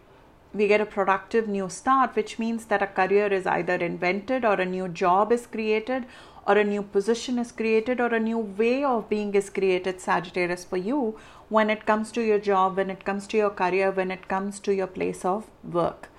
we 0.54 0.68
get 0.68 0.82
a 0.82 0.86
productive 0.86 1.48
new 1.48 1.70
start, 1.70 2.16
which 2.16 2.40
means 2.40 2.66
that 2.66 2.82
a 2.82 2.88
career 2.88 3.28
is 3.28 3.46
either 3.46 3.76
invented 3.76 4.46
or 4.46 4.54
a 4.54 4.66
new 4.66 4.88
job 4.88 5.32
is 5.32 5.46
created 5.46 6.06
or 6.48 6.58
a 6.58 6.64
new 6.64 6.82
position 6.82 7.38
is 7.38 7.52
created 7.52 8.00
or 8.00 8.08
a 8.08 8.20
new 8.20 8.38
way 8.38 8.84
of 8.84 9.10
being 9.10 9.34
is 9.36 9.50
created, 9.50 10.00
Sagittarius, 10.00 10.64
for 10.64 10.78
you 10.78 11.20
when 11.50 11.70
it 11.70 11.86
comes 11.86 12.12
to 12.14 12.22
your 12.22 12.40
job, 12.40 12.78
when 12.78 12.90
it 12.90 13.04
comes 13.04 13.28
to 13.28 13.38
your 13.38 13.50
career, 13.50 13.92
when 13.92 14.12
it 14.12 14.28
comes 14.30 14.60
to 14.60 14.74
your 14.74 14.88
place 14.88 15.26
of 15.26 15.50
work. 15.64 16.10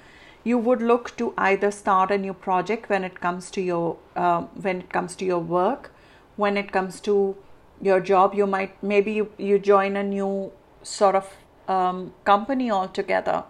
You 0.44 0.58
would 0.58 0.82
look 0.82 1.16
to 1.16 1.32
either 1.38 1.70
start 1.70 2.10
a 2.10 2.18
new 2.18 2.34
project 2.34 2.90
when 2.90 3.04
it 3.04 3.20
comes 3.20 3.50
to 3.52 3.60
your 3.60 3.96
uh, 4.16 4.42
when 4.66 4.80
it 4.80 4.92
comes 4.92 5.16
to 5.16 5.24
your 5.24 5.40
work, 5.40 5.90
when 6.36 6.56
it 6.56 6.72
comes 6.72 7.00
to 7.00 7.36
your 7.80 8.00
job. 8.00 8.34
You 8.34 8.46
might 8.46 8.82
maybe 8.82 9.12
you, 9.12 9.32
you 9.36 9.58
join 9.58 9.96
a 9.96 10.02
new 10.02 10.52
sort 10.82 11.16
of 11.16 11.28
um, 11.68 12.14
company 12.24 12.70
altogether 12.70 13.44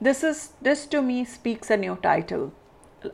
this 0.00 0.22
is 0.24 0.52
this 0.60 0.86
to 0.86 1.00
me 1.02 1.24
speaks 1.24 1.70
a 1.70 1.76
new 1.76 1.96
title 1.96 2.52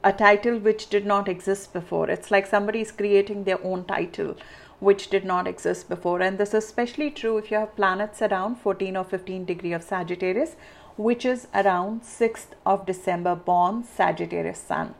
a 0.05 0.13
title 0.13 0.59
which 0.59 0.89
did 0.89 1.07
not 1.07 1.29
exist 1.29 1.73
before. 1.73 2.09
It's 2.09 2.31
like 2.31 2.47
somebody 2.47 2.81
is 2.81 2.93
creating 2.93 3.45
their 3.45 3.63
own 3.65 3.85
title 3.85 4.37
which 4.79 5.11
did 5.11 5.25
not 5.25 5.47
exist 5.47 5.89
before. 5.89 6.23
And 6.23 6.39
this 6.39 6.51
is 6.51 6.65
especially 6.65 7.11
true 7.11 7.37
if 7.39 7.51
you 7.51 7.59
have 7.59 7.77
planets 7.77 8.23
around 8.23 8.57
14 8.57 8.97
or 8.97 9.05
15 9.05 9.45
degree 9.45 9.73
of 9.73 9.83
sagittarius 9.83 10.57
which 10.97 11.25
is 11.25 11.47
around 11.55 12.03
6th 12.03 12.55
of 12.67 12.85
december 12.85 13.35
born 13.35 13.85
sagittarius 13.85 14.59
sun. 14.59 14.95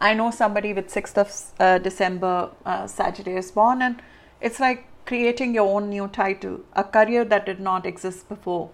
I 0.00 0.14
know 0.14 0.30
somebody 0.30 0.72
with 0.72 0.88
6th 0.88 1.18
of 1.18 1.60
uh, 1.60 1.78
december 1.78 2.50
uh, 2.64 2.86
sagittarius 2.86 3.50
born 3.50 3.82
and 3.82 4.02
it's 4.40 4.60
like 4.60 4.84
creating 5.04 5.54
your 5.54 5.68
own 5.74 5.88
new 5.88 6.08
title 6.08 6.60
a 6.74 6.84
career 6.84 7.24
that 7.24 7.46
did 7.46 7.60
not 7.60 7.86
exist 7.86 8.28
before. 8.28 8.70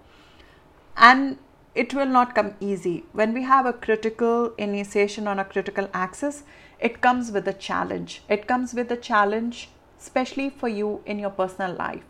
And 0.97 1.37
it 1.75 1.93
will 1.93 2.05
not 2.05 2.33
come 2.33 2.55
easy. 2.59 3.05
When 3.11 3.33
we 3.33 3.43
have 3.43 3.65
a 3.65 3.73
critical 3.73 4.53
initiation 4.57 5.27
on 5.27 5.39
a 5.39 5.45
critical 5.45 5.89
axis, 5.93 6.43
it 6.79 7.01
comes 7.01 7.31
with 7.31 7.47
a 7.47 7.53
challenge. 7.53 8.21
It 8.29 8.47
comes 8.47 8.73
with 8.73 8.91
a 8.91 8.97
challenge, 8.97 9.69
especially 9.99 10.49
for 10.49 10.69
you 10.69 11.01
in 11.05 11.19
your 11.19 11.29
personal 11.29 11.73
life. 11.75 12.05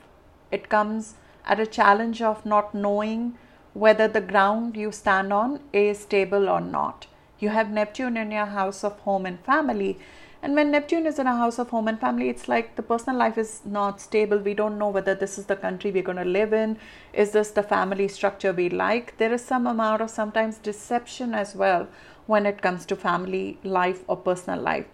It 0.51 0.69
comes 0.69 1.15
at 1.45 1.59
a 1.59 1.65
challenge 1.65 2.21
of 2.21 2.45
not 2.45 2.75
knowing 2.75 3.37
whether 3.73 4.07
the 4.07 4.21
ground 4.21 4.77
you 4.77 4.91
stand 4.91 5.33
on 5.33 5.59
is 5.73 5.99
stable 5.99 6.47
or 6.47 6.61
not. 6.61 7.07
You 7.39 7.49
have 7.49 7.69
Neptune 7.69 8.17
in 8.17 8.31
your 8.31 8.45
house 8.45 8.83
of 8.83 8.99
home 8.99 9.25
and 9.25 9.39
family, 9.39 9.99
and 10.45 10.53
when 10.53 10.69
Neptune 10.69 11.07
is 11.07 11.17
in 11.17 11.25
a 11.25 11.35
house 11.35 11.57
of 11.57 11.71
home 11.71 11.87
and 11.87 11.99
family, 11.99 12.29
it's 12.29 12.47
like 12.47 12.75
the 12.75 12.83
personal 12.83 13.17
life 13.17 13.35
is 13.35 13.61
not 13.65 13.99
stable. 13.99 14.37
We 14.37 14.53
don't 14.53 14.77
know 14.77 14.89
whether 14.89 15.15
this 15.15 15.39
is 15.39 15.47
the 15.47 15.55
country 15.55 15.89
we're 15.89 16.03
going 16.03 16.19
to 16.19 16.23
live 16.23 16.53
in. 16.53 16.77
Is 17.13 17.31
this 17.31 17.49
the 17.49 17.63
family 17.63 18.07
structure 18.07 18.53
we 18.53 18.69
like? 18.69 19.17
There 19.17 19.33
is 19.33 19.43
some 19.43 19.65
amount 19.65 20.03
of 20.03 20.11
sometimes 20.11 20.59
deception 20.59 21.33
as 21.33 21.55
well 21.55 21.87
when 22.27 22.45
it 22.45 22.61
comes 22.61 22.85
to 22.85 22.95
family 22.95 23.57
life 23.63 24.03
or 24.07 24.17
personal 24.17 24.61
life. 24.61 24.85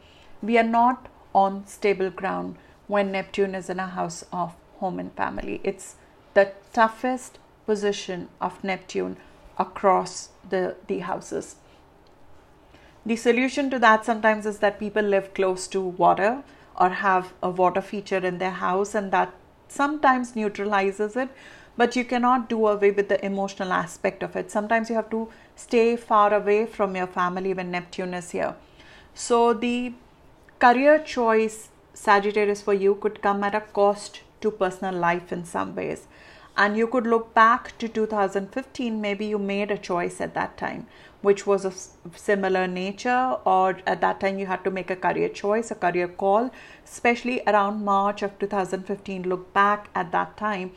We 0.41 0.57
are 0.57 0.63
not 0.63 1.09
on 1.35 1.67
stable 1.67 2.11
ground 2.11 2.55
when 2.87 3.11
Neptune 3.11 3.53
is 3.53 3.69
in 3.69 3.77
a 3.77 3.87
house 3.87 4.23
of 4.31 4.55
home 4.79 4.99
and 4.99 5.11
family. 5.15 5.59
It's 5.65 5.95
the 6.33 6.53
toughest 6.71 7.39
position 7.65 8.29
of 8.39 8.63
Neptune 8.63 9.17
across 9.57 10.29
the, 10.49 10.77
the 10.87 10.99
houses 10.99 11.57
The 13.05 13.15
solution 13.15 13.69
to 13.71 13.79
that 13.79 14.05
sometimes 14.05 14.45
is 14.45 14.59
that 14.59 14.79
people 14.79 15.01
live 15.01 15.33
close 15.33 15.67
to 15.69 15.81
water 15.81 16.43
or 16.79 16.89
have 16.89 17.33
a 17.41 17.49
water 17.49 17.81
feature 17.81 18.17
in 18.17 18.37
their 18.37 18.51
house, 18.51 18.93
and 18.93 19.11
that 19.11 19.33
sometimes 19.67 20.35
neutralizes 20.35 21.15
it. 21.15 21.29
But 21.77 21.95
you 21.95 22.03
cannot 22.05 22.49
do 22.49 22.67
away 22.67 22.91
with 22.91 23.09
the 23.09 23.23
emotional 23.25 23.73
aspect 23.73 24.21
of 24.23 24.35
it. 24.35 24.51
Sometimes 24.51 24.89
you 24.89 24.95
have 24.95 25.09
to 25.09 25.29
stay 25.55 25.95
far 25.95 26.33
away 26.33 26.65
from 26.65 26.95
your 26.95 27.07
family 27.07 27.53
when 27.53 27.71
Neptune 27.71 28.13
is 28.13 28.31
here. 28.31 28.55
So, 29.13 29.53
the 29.53 29.93
career 30.59 30.99
choice, 30.99 31.69
Sagittarius, 31.93 32.61
for 32.61 32.73
you 32.73 32.95
could 32.95 33.21
come 33.21 33.43
at 33.43 33.55
a 33.55 33.61
cost 33.61 34.21
to 34.41 34.51
personal 34.51 34.93
life 34.93 35.31
in 35.31 35.43
some 35.43 35.75
ways. 35.75 36.07
And 36.57 36.77
you 36.77 36.87
could 36.87 37.07
look 37.07 37.33
back 37.33 37.77
to 37.79 37.87
2015, 37.87 38.99
maybe 39.01 39.25
you 39.25 39.39
made 39.39 39.71
a 39.71 39.77
choice 39.77 40.19
at 40.19 40.33
that 40.33 40.57
time, 40.57 40.87
which 41.21 41.45
was 41.45 41.65
of 41.65 41.75
similar 42.17 42.67
nature, 42.67 43.37
or 43.45 43.79
at 43.85 44.01
that 44.01 44.19
time 44.19 44.39
you 44.39 44.45
had 44.45 44.63
to 44.63 44.71
make 44.71 44.89
a 44.89 44.95
career 44.95 45.29
choice, 45.29 45.71
a 45.71 45.75
career 45.75 46.07
call, 46.07 46.49
especially 46.85 47.41
around 47.47 47.83
March 47.85 48.21
of 48.21 48.37
2015. 48.39 49.23
Look 49.23 49.53
back 49.53 49.89
at 49.93 50.11
that 50.11 50.37
time 50.37 50.71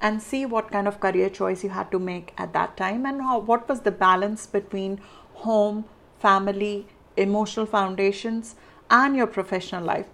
and 0.00 0.22
see 0.22 0.46
what 0.46 0.70
kind 0.70 0.88
of 0.88 1.00
career 1.00 1.28
choice 1.28 1.62
you 1.62 1.70
had 1.70 1.90
to 1.90 1.98
make 1.98 2.32
at 2.38 2.52
that 2.54 2.76
time 2.76 3.04
and 3.04 3.20
how, 3.20 3.38
what 3.38 3.68
was 3.68 3.80
the 3.80 3.90
balance 3.90 4.46
between 4.46 5.00
home, 5.34 5.84
family, 6.18 6.86
emotional 7.16 7.66
foundations, 7.66 8.54
and 8.90 9.14
your 9.14 9.26
professional 9.26 9.84
life 9.84 10.06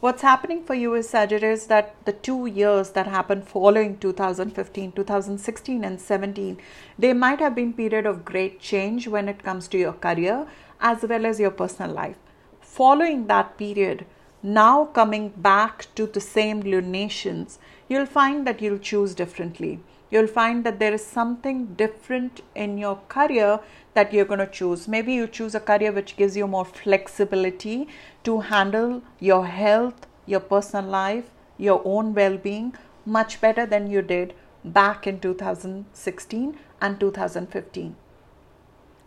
what's 0.00 0.22
happening 0.22 0.64
for 0.64 0.74
you 0.74 0.94
is 0.94 1.10
Sagittarius 1.10 1.66
that 1.66 1.94
the 2.06 2.12
two 2.12 2.46
years 2.46 2.90
that 2.90 3.06
happened 3.06 3.46
following 3.46 3.98
2015, 3.98 4.92
2016, 4.92 5.84
and 5.84 6.00
17, 6.00 6.58
they 6.98 7.12
might 7.12 7.38
have 7.38 7.54
been 7.54 7.74
period 7.74 8.06
of 8.06 8.24
great 8.24 8.60
change 8.60 9.06
when 9.06 9.28
it 9.28 9.42
comes 9.42 9.68
to 9.68 9.78
your 9.78 9.92
career 9.92 10.46
as 10.80 11.02
well 11.02 11.26
as 11.26 11.38
your 11.38 11.50
personal 11.50 11.92
life. 11.92 12.16
Following 12.62 13.26
that 13.26 13.58
period, 13.58 14.06
now 14.42 14.86
coming 14.86 15.28
back 15.36 15.86
to 15.94 16.06
the 16.06 16.20
same 16.20 16.60
lunations, 16.62 17.58
you'll 17.88 18.06
find 18.06 18.46
that 18.46 18.62
you'll 18.62 18.78
choose 18.78 19.14
differently. 19.14 19.80
You'll 20.10 20.26
find 20.26 20.64
that 20.64 20.78
there 20.78 20.94
is 20.94 21.04
something 21.04 21.74
different 21.74 22.40
in 22.54 22.78
your 22.78 23.00
career 23.08 23.60
that 23.94 24.12
you're 24.12 24.24
going 24.24 24.40
to 24.40 24.46
choose. 24.46 24.88
Maybe 24.88 25.12
you 25.12 25.26
choose 25.26 25.54
a 25.54 25.60
career 25.60 25.92
which 25.92 26.16
gives 26.16 26.36
you 26.36 26.46
more 26.46 26.64
flexibility 26.64 27.88
to 28.24 28.40
handle 28.40 29.02
your 29.18 29.46
health, 29.46 30.06
your 30.26 30.40
personal 30.40 30.90
life, 30.90 31.30
your 31.58 31.82
own 31.84 32.14
well 32.14 32.36
being 32.36 32.74
much 33.04 33.40
better 33.40 33.66
than 33.66 33.90
you 33.90 34.02
did 34.02 34.34
back 34.64 35.06
in 35.06 35.20
2016 35.20 36.58
and 36.80 37.00
2015. 37.00 37.96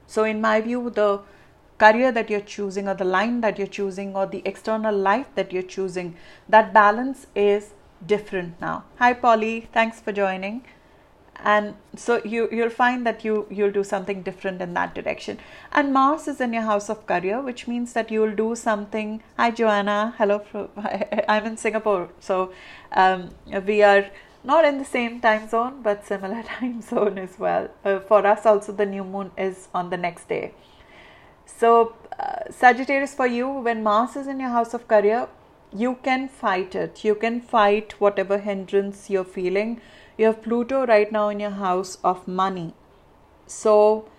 So, 0.08 0.24
in 0.24 0.42
my 0.42 0.62
view, 0.62 0.90
the 0.90 1.22
career 1.78 2.12
that 2.12 2.30
you're 2.30 2.42
choosing, 2.42 2.88
or 2.88 2.94
the 2.94 3.04
line 3.06 3.42
that 3.42 3.58
you're 3.58 3.68
choosing, 3.68 4.16
or 4.16 4.26
the 4.26 4.42
external 4.46 4.96
life 4.96 5.28
that 5.36 5.52
you're 5.52 5.64
choosing, 5.78 6.16
that 6.50 6.74
balance 6.74 7.28
is 7.36 7.74
different 8.06 8.60
now. 8.62 8.84
Hi, 9.00 9.14
Polly. 9.14 9.70
Thanks 9.74 10.00
for 10.00 10.12
joining 10.12 10.64
and 11.44 11.76
so 11.96 12.22
you 12.24 12.48
you'll 12.52 12.70
find 12.70 13.06
that 13.06 13.24
you 13.26 13.46
you'll 13.50 13.72
do 13.72 13.84
something 13.84 14.22
different 14.24 14.62
in 14.62 14.74
that 14.74 14.96
direction. 14.96 15.40
And 15.72 15.94
mars 15.94 16.28
is 16.28 16.40
in 16.40 16.54
your 16.54 16.64
house 16.64 16.90
of 16.90 17.06
career 17.06 17.42
which 17.42 17.68
means 17.68 17.94
that 17.94 18.12
you'll 18.12 18.36
do 18.36 18.56
something. 18.56 19.22
Hi 19.38 19.52
joanna. 19.52 20.14
Hello 20.18 20.42
i'm 21.28 21.46
in 21.46 21.58
singapore. 21.58 22.10
So 22.20 22.54
um, 22.94 23.30
we 23.66 23.82
are 23.84 24.06
not 24.44 24.66
in 24.66 24.78
the 24.78 24.86
same 24.86 25.20
time 25.20 25.50
zone 25.50 25.82
but 25.84 26.06
similar 26.06 26.44
time 26.54 26.82
zone 26.82 27.18
as 27.18 27.38
well. 27.38 27.70
Uh, 27.84 28.00
for 28.00 28.26
us 28.26 28.46
also 28.46 28.72
the 28.72 28.86
new 28.86 29.04
moon 29.04 29.32
is 29.38 29.68
on 29.74 29.90
the 29.90 29.98
next 29.98 30.30
day. 30.30 30.54
So 31.46 31.96
uh, 32.18 32.52
sagittarius 32.52 33.14
for 33.14 33.28
you 33.28 33.50
when 33.50 33.84
mars 33.84 34.16
is 34.16 34.28
in 34.28 34.40
your 34.40 34.50
house 34.50 34.74
of 34.74 34.88
career 34.88 35.28
you 35.76 35.98
can 36.04 36.30
fight 36.30 36.76
it. 36.76 37.04
You 37.04 37.16
can 37.16 37.42
fight 37.42 38.00
whatever 38.00 38.38
hindrance 38.38 39.10
you're 39.10 39.26
feeling 39.26 39.82
you 40.18 40.26
have 40.26 40.42
Pluto 40.44 40.86
right 40.86 41.12
now 41.12 41.30
in 41.30 41.40
your 41.40 41.52
house 41.52 41.98
of 42.04 42.28
money. 42.28 42.74
So, 43.48 44.10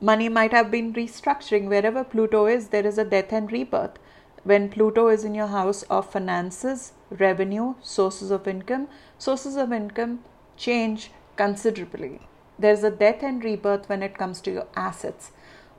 money 0.00 0.28
might 0.28 0.52
have 0.52 0.70
been 0.70 0.92
restructuring. 0.92 1.68
Wherever 1.68 2.04
Pluto 2.04 2.46
is, 2.46 2.68
there 2.68 2.86
is 2.86 2.98
a 2.98 3.04
death 3.04 3.32
and 3.32 3.50
rebirth. 3.50 3.98
When 4.44 4.68
Pluto 4.68 5.08
is 5.08 5.24
in 5.24 5.34
your 5.34 5.48
house 5.48 5.82
of 5.84 6.10
finances, 6.10 6.92
revenue, 7.10 7.74
sources 7.82 8.30
of 8.30 8.46
income, 8.46 8.88
sources 9.18 9.56
of 9.56 9.72
income 9.72 10.20
change 10.56 11.10
considerably. 11.36 12.20
There's 12.58 12.82
a 12.82 12.90
death 12.90 13.22
and 13.22 13.42
rebirth 13.42 13.88
when 13.88 14.02
it 14.02 14.18
comes 14.18 14.40
to 14.42 14.52
your 14.52 14.66
assets. 14.74 15.32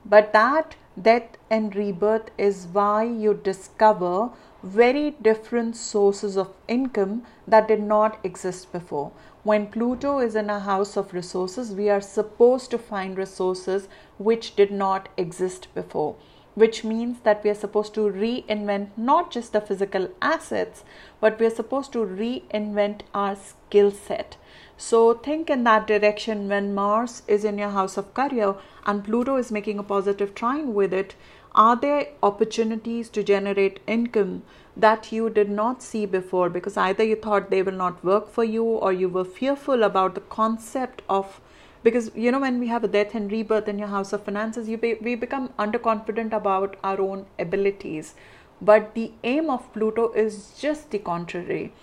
But 0.05 0.31
that 0.33 0.75
death 1.01 1.37
and 1.49 1.75
rebirth 1.75 2.31
is 2.37 2.67
why 2.71 3.03
you 3.03 3.33
discover 3.33 4.29
very 4.63 5.11
different 5.21 5.75
sources 5.75 6.37
of 6.37 6.53
income 6.67 7.23
that 7.47 7.67
did 7.67 7.81
not 7.81 8.19
exist 8.23 8.71
before. 8.71 9.11
When 9.43 9.67
Pluto 9.67 10.19
is 10.19 10.35
in 10.35 10.49
a 10.49 10.59
house 10.59 10.97
of 10.97 11.13
resources, 11.13 11.71
we 11.71 11.89
are 11.89 12.01
supposed 12.01 12.71
to 12.71 12.77
find 12.77 13.17
resources 13.17 13.87
which 14.17 14.57
did 14.57 14.69
not 14.69 15.07
exist 15.15 15.73
before, 15.73 16.17
which 16.55 16.83
means 16.83 17.21
that 17.23 17.41
we 17.41 17.49
are 17.49 17.55
supposed 17.55 17.93
to 17.93 18.01
reinvent 18.01 18.89
not 18.97 19.31
just 19.31 19.53
the 19.53 19.61
physical 19.61 20.09
assets, 20.21 20.83
but 21.21 21.39
we 21.39 21.45
are 21.45 21.55
supposed 21.61 21.93
to 21.93 21.99
reinvent 21.99 23.01
our 23.13 23.37
skill 23.37 23.91
set. 23.91 24.35
So 24.75 25.13
think 25.13 25.49
in 25.49 25.63
that 25.63 25.87
direction 25.87 26.49
when 26.49 26.75
Mars 26.75 27.23
is 27.25 27.45
in 27.45 27.57
your 27.57 27.69
house 27.69 27.95
of 27.95 28.13
career 28.13 28.55
and 28.85 29.05
Pluto 29.05 29.37
is 29.37 29.53
making 29.53 29.79
a 29.79 29.83
positive 29.83 30.35
trine 30.35 30.73
with 30.73 30.93
it. 30.93 31.15
Are 31.55 31.77
there 31.77 32.09
opportunities 32.21 33.09
to 33.11 33.23
generate 33.23 33.79
income 33.87 34.43
that 34.75 35.11
you 35.11 35.29
did 35.29 35.49
not 35.49 35.81
see 35.81 36.05
before 36.05 36.49
because 36.49 36.77
either 36.77 37.03
you 37.03 37.15
thought 37.15 37.49
they 37.49 37.61
will 37.61 37.79
not 37.83 38.03
work 38.03 38.29
for 38.29 38.43
you 38.43 38.63
or 38.63 38.93
you 38.93 39.09
were 39.09 39.25
fearful 39.25 39.83
about 39.83 40.15
the 40.15 40.21
concept 40.21 41.01
of 41.09 41.41
because 41.83 42.11
you 42.15 42.31
know 42.31 42.39
when 42.39 42.59
we 42.59 42.67
have 42.67 42.83
a 42.83 42.87
death 42.87 43.15
and 43.15 43.31
rebirth 43.31 43.67
in 43.67 43.79
your 43.79 43.87
house 43.87 44.11
of 44.13 44.23
finances 44.23 44.67
you 44.67 44.77
be, 44.77 44.95
we 44.95 45.15
become 45.15 45.49
underconfident 45.57 46.33
about 46.33 46.75
our 46.83 46.99
own 46.99 47.25
abilities. 47.37 48.15
But 48.61 48.93
the 48.93 49.13
aim 49.23 49.49
of 49.49 49.71
pluto 49.73 50.11
is 50.11 50.53
just 50.59 50.91
the 50.91 50.99
contrary. 50.99 51.73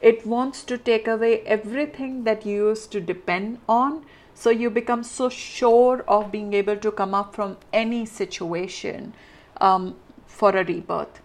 It 0.00 0.26
wants 0.26 0.64
to 0.64 0.78
take 0.78 1.06
away 1.06 1.40
everything 1.40 2.24
that 2.24 2.46
you 2.46 2.68
used 2.68 2.90
to 2.92 3.00
depend 3.00 3.58
on 3.68 4.04
so 4.34 4.50
you 4.50 4.70
become 4.70 5.04
so 5.04 5.28
sure 5.28 6.04
of 6.08 6.32
being 6.32 6.54
able 6.54 6.76
to 6.76 6.90
come 6.90 7.14
up 7.14 7.34
from 7.34 7.56
any 7.72 8.04
situation 8.04 9.14
um, 9.60 9.94
for 10.26 10.50
a 10.50 10.64
rebirth 10.64 11.20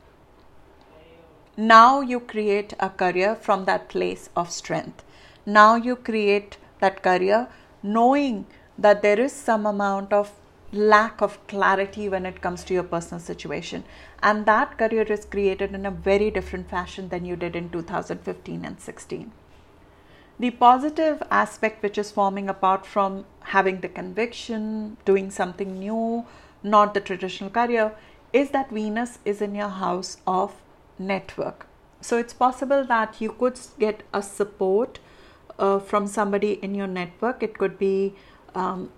now 1.59 1.99
you 1.99 2.21
create 2.21 2.73
a 2.79 2.89
career 2.89 3.35
from 3.35 3.65
that 3.65 3.89
place 3.89 4.29
of 4.35 4.49
strength. 4.49 5.03
Now 5.45 5.75
you 5.75 5.97
create 5.97 6.57
that 6.79 7.03
career 7.03 7.47
knowing 7.83 8.45
that 8.77 9.01
there 9.01 9.19
is 9.19 9.33
some 9.33 9.65
amount 9.65 10.13
of 10.13 10.31
lack 10.71 11.21
of 11.21 11.45
clarity 11.47 12.07
when 12.07 12.25
it 12.25 12.41
comes 12.41 12.63
to 12.63 12.73
your 12.73 12.83
personal 12.83 13.19
situation. 13.19 13.83
And 14.23 14.45
that 14.45 14.77
career 14.77 15.03
is 15.03 15.25
created 15.25 15.73
in 15.73 15.85
a 15.85 15.91
very 15.91 16.31
different 16.31 16.69
fashion 16.69 17.09
than 17.09 17.25
you 17.25 17.35
did 17.35 17.55
in 17.55 17.69
2015 17.69 18.63
and 18.63 18.79
16. 18.79 19.31
The 20.39 20.51
positive 20.51 21.21
aspect, 21.29 21.83
which 21.83 21.97
is 21.97 22.11
forming 22.11 22.47
apart 22.47 22.85
from 22.85 23.25
having 23.41 23.81
the 23.81 23.89
conviction, 23.89 24.95
doing 25.03 25.29
something 25.29 25.77
new, 25.77 26.25
not 26.63 26.93
the 26.93 27.01
traditional 27.01 27.49
career, 27.49 27.93
is 28.31 28.51
that 28.51 28.69
Venus 28.69 29.19
is 29.25 29.41
in 29.41 29.55
your 29.55 29.67
house 29.67 30.17
of 30.25 30.53
network. 30.99 31.65
So 32.01 32.17
it's 32.17 32.33
possible 32.33 32.85
that 32.85 33.19
you 33.19 33.31
could 33.31 33.59
get 33.77 34.03
a 34.13 34.21
support 34.21 34.99
uh, 35.57 35.79
from 35.79 36.07
somebody 36.07 36.53
in 36.61 36.75
your 36.75 36.87
network. 36.87 37.43
It 37.43 37.57
could 37.57 37.77
be 37.77 38.15
um, 38.55 38.91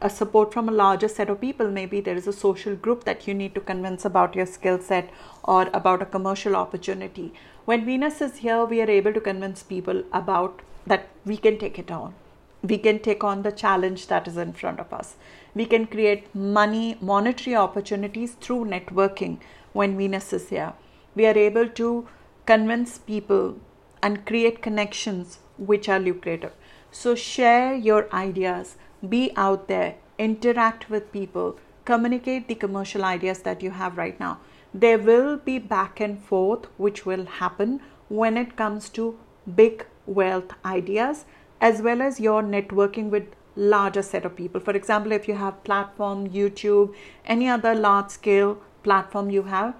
a 0.00 0.08
support 0.08 0.52
from 0.52 0.68
a 0.68 0.72
larger 0.72 1.08
set 1.08 1.28
of 1.28 1.40
people. 1.40 1.68
Maybe 1.70 2.00
there 2.00 2.16
is 2.16 2.28
a 2.28 2.32
social 2.32 2.76
group 2.76 3.04
that 3.04 3.26
you 3.26 3.34
need 3.34 3.54
to 3.56 3.60
convince 3.60 4.04
about 4.04 4.36
your 4.36 4.46
skill 4.46 4.78
set 4.78 5.10
or 5.42 5.68
about 5.74 6.02
a 6.02 6.06
commercial 6.06 6.54
opportunity. 6.54 7.32
When 7.64 7.84
Venus 7.84 8.20
is 8.20 8.36
here, 8.36 8.64
we 8.64 8.80
are 8.80 8.90
able 8.90 9.12
to 9.12 9.20
convince 9.20 9.62
people 9.62 10.04
about 10.12 10.60
that 10.86 11.08
we 11.24 11.36
can 11.36 11.58
take 11.58 11.78
it 11.78 11.90
on. 11.90 12.14
We 12.62 12.78
can 12.78 13.00
take 13.00 13.24
on 13.24 13.42
the 13.42 13.52
challenge 13.52 14.06
that 14.06 14.28
is 14.28 14.36
in 14.36 14.52
front 14.52 14.80
of 14.80 14.92
us. 14.92 15.16
We 15.54 15.66
can 15.66 15.86
create 15.86 16.34
money, 16.34 16.96
monetary 17.00 17.56
opportunities 17.56 18.34
through 18.34 18.66
networking 18.66 19.38
when 19.72 19.98
Venus 19.98 20.32
is 20.32 20.48
here 20.50 20.74
we 21.14 21.26
are 21.26 21.38
able 21.38 21.68
to 21.68 22.08
convince 22.46 22.98
people 22.98 23.56
and 24.02 24.26
create 24.26 24.62
connections 24.62 25.38
which 25.56 25.88
are 25.88 25.98
lucrative. 25.98 26.52
So, 26.90 27.14
share 27.14 27.74
your 27.74 28.12
ideas, 28.12 28.76
be 29.08 29.32
out 29.36 29.68
there, 29.68 29.96
interact 30.18 30.90
with 30.90 31.12
people, 31.12 31.58
communicate 31.84 32.48
the 32.48 32.54
commercial 32.54 33.04
ideas 33.04 33.40
that 33.40 33.62
you 33.62 33.70
have 33.70 33.96
right 33.96 34.18
now. 34.18 34.38
There 34.72 34.98
will 34.98 35.36
be 35.36 35.58
back 35.58 36.00
and 36.00 36.22
forth 36.22 36.66
which 36.76 37.06
will 37.06 37.26
happen 37.26 37.80
when 38.08 38.36
it 38.36 38.56
comes 38.56 38.88
to 38.90 39.18
big 39.54 39.86
wealth 40.06 40.52
ideas 40.64 41.24
as 41.60 41.80
well 41.80 42.02
as 42.02 42.20
your 42.20 42.42
networking 42.42 43.10
with 43.10 43.24
larger 43.56 44.02
set 44.02 44.24
of 44.24 44.36
people. 44.36 44.60
For 44.60 44.72
example, 44.72 45.12
if 45.12 45.28
you 45.28 45.34
have 45.34 45.62
platform, 45.64 46.28
YouTube, 46.28 46.94
any 47.24 47.48
other 47.48 47.74
large 47.74 48.10
scale 48.10 48.58
platform 48.82 49.30
you 49.30 49.44
have, 49.44 49.74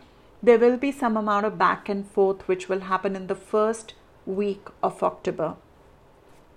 there 0.46 0.58
will 0.58 0.76
be 0.76 0.92
some 0.92 1.16
amount 1.16 1.46
of 1.46 1.58
back 1.58 1.88
and 1.88 2.06
forth 2.06 2.46
which 2.46 2.68
will 2.68 2.80
happen 2.80 3.16
in 3.16 3.26
the 3.28 3.40
first 3.52 3.94
week 4.26 4.68
of 4.82 5.02
October. 5.02 5.54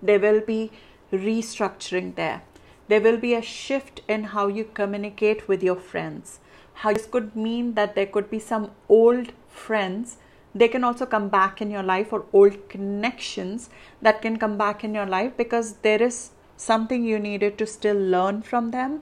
There 0.02 0.20
will 0.20 0.42
be 0.42 0.72
restructuring 1.12 2.16
there. 2.16 2.42
There 2.90 3.02
will 3.02 3.18
be 3.18 3.34
a 3.34 3.42
shift 3.42 4.02
in 4.08 4.26
how 4.36 4.48
you 4.48 4.66
communicate 4.74 5.48
with 5.48 5.64
your 5.64 5.76
friends. 5.76 6.40
How 6.82 6.94
this 6.94 7.06
could 7.06 7.36
mean 7.36 7.74
that 7.76 7.96
there 7.96 8.06
could 8.06 8.30
be 8.30 8.40
some 8.40 8.72
old 8.90 9.32
friends 9.48 10.18
they 10.58 10.68
can 10.68 10.84
also 10.84 11.06
come 11.06 11.30
back 11.30 11.62
in 11.62 11.70
your 11.70 11.84
life 11.84 12.12
or 12.12 12.26
old 12.34 12.70
connections 12.70 13.70
that 14.02 14.22
can 14.22 14.38
come 14.38 14.58
back 14.58 14.84
in 14.84 14.96
your 14.96 15.06
life 15.06 15.36
because 15.38 15.74
there 15.88 16.02
is 16.02 16.32
something 16.56 17.04
you 17.04 17.20
needed 17.20 17.58
to 17.60 17.68
still 17.68 17.98
learn 17.98 18.42
from 18.42 18.72
them 18.72 19.02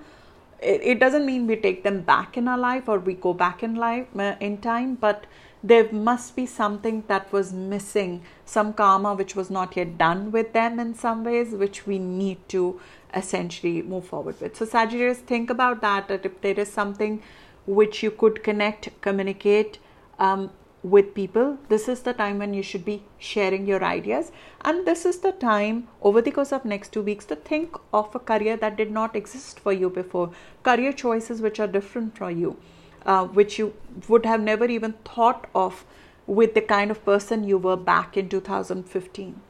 it, 0.61 0.81
it 0.83 0.99
doesn't 0.99 1.25
mean 1.25 1.47
we 1.47 1.55
take 1.55 1.83
them 1.83 2.01
back 2.01 2.37
in 2.37 2.47
our 2.47 2.57
life 2.57 2.87
or 2.87 2.99
we 2.99 3.13
go 3.13 3.33
back 3.33 3.63
in 3.63 3.75
life 3.75 4.07
uh, 4.17 4.35
in 4.39 4.57
time 4.57 4.95
but 4.95 5.25
there 5.63 5.91
must 5.91 6.35
be 6.35 6.45
something 6.45 7.03
that 7.07 7.31
was 7.33 7.51
missing 7.51 8.21
some 8.45 8.71
karma 8.73 9.13
which 9.15 9.35
was 9.35 9.49
not 9.49 9.75
yet 9.75 9.97
done 9.97 10.31
with 10.31 10.53
them 10.53 10.79
in 10.79 10.93
some 10.93 11.23
ways 11.23 11.51
which 11.51 11.87
we 11.87 11.97
need 11.97 12.37
to 12.49 12.79
essentially 13.15 13.81
move 13.81 14.05
forward 14.05 14.39
with. 14.39 14.55
So 14.55 14.65
sagittarius 14.65 15.19
think 15.19 15.49
about 15.49 15.81
that 15.81 16.07
that 16.07 16.25
if 16.25 16.39
there 16.41 16.59
is 16.59 16.71
something 16.71 17.21
which 17.65 18.03
you 18.03 18.11
could 18.11 18.43
connect 18.43 18.89
communicate 19.01 19.79
um, 20.19 20.51
with 20.93 21.13
people. 21.15 21.57
This 21.69 21.87
is 21.87 22.01
the 22.01 22.13
time 22.13 22.37
when 22.37 22.53
you 22.53 22.61
should 22.61 22.85
be 22.85 23.01
sharing 23.17 23.65
your 23.65 23.83
ideas. 23.83 24.31
And 24.61 24.85
this 24.85 25.05
is 25.05 25.19
the 25.19 25.31
time 25.31 25.87
over 26.01 26.21
the 26.21 26.31
course 26.31 26.51
of 26.51 26.63
next 26.63 26.93
two 26.93 27.01
weeks 27.01 27.25
to 27.25 27.35
think 27.35 27.75
of 27.91 28.13
a 28.13 28.19
career 28.19 28.55
that 28.57 28.77
did 28.77 28.91
not 28.91 29.15
exist 29.15 29.59
for 29.59 29.73
you 29.73 29.89
before. 29.89 30.29
Career 30.61 30.93
choices 30.93 31.41
which 31.41 31.59
are 31.59 31.67
different 31.67 32.15
for 32.17 32.29
you, 32.29 32.57
uh, 33.05 33.25
which 33.25 33.57
you 33.57 33.73
would 34.07 34.25
have 34.25 34.41
never 34.41 34.65
even 34.65 34.93
thought 35.09 35.49
of 35.55 35.85
with 36.27 36.53
the 36.53 36.61
kind 36.61 36.91
of 36.91 37.03
person 37.03 37.43
you 37.43 37.57
were 37.57 37.77
back 37.77 38.15
in 38.15 38.29
2015. 38.29 39.41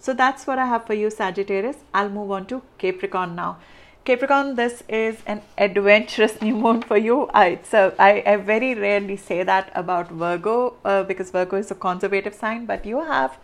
So 0.00 0.14
that's 0.14 0.46
what 0.46 0.58
I 0.58 0.66
have 0.66 0.86
for 0.86 0.94
you, 0.94 1.10
Sagittarius. 1.10 1.76
I'll 1.94 2.08
move 2.08 2.30
on 2.32 2.46
to 2.46 2.62
Capricorn 2.78 3.36
now. 3.36 3.58
Capricorn, 4.02 4.54
this 4.54 4.82
is 4.88 5.18
an 5.26 5.42
adventurous 5.58 6.40
new 6.42 6.56
moon 6.56 6.80
for 6.80 6.96
you. 6.96 7.28
I, 7.34 7.58
so 7.62 7.94
I, 7.98 8.22
I 8.24 8.36
very 8.36 8.74
rarely 8.74 9.18
say 9.18 9.42
that 9.42 9.70
about 9.74 10.10
Virgo 10.10 10.76
uh, 10.86 11.02
because 11.02 11.30
Virgo 11.30 11.58
is 11.58 11.70
a 11.70 11.74
conservative 11.74 12.34
sign, 12.34 12.64
but 12.64 12.86
you 12.86 13.04
have 13.04 13.36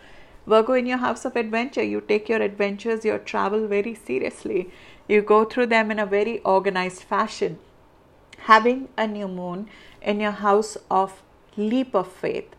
Virgo 0.47 0.73
in 0.73 0.87
your 0.87 0.97
house 0.97 1.27
of 1.27 1.37
adventure. 1.37 1.83
You 1.83 2.01
take 2.01 2.31
your 2.31 2.41
adventures, 2.41 3.05
your 3.05 3.19
travel 3.19 3.69
very 3.69 3.95
seriously. 3.95 4.71
You 5.09 5.21
go 5.21 5.45
through 5.45 5.67
them 5.67 5.91
in 5.91 5.99
a 5.99 6.07
very 6.07 6.41
organized 6.41 7.03
fashion. 7.03 7.59
Having 8.39 8.89
a 8.97 9.07
new 9.07 9.29
moon 9.29 9.69
in 10.01 10.21
your 10.21 10.31
house 10.31 10.79
of 10.91 11.23
leap 11.59 11.95
of 11.95 12.11
faith 12.11 12.57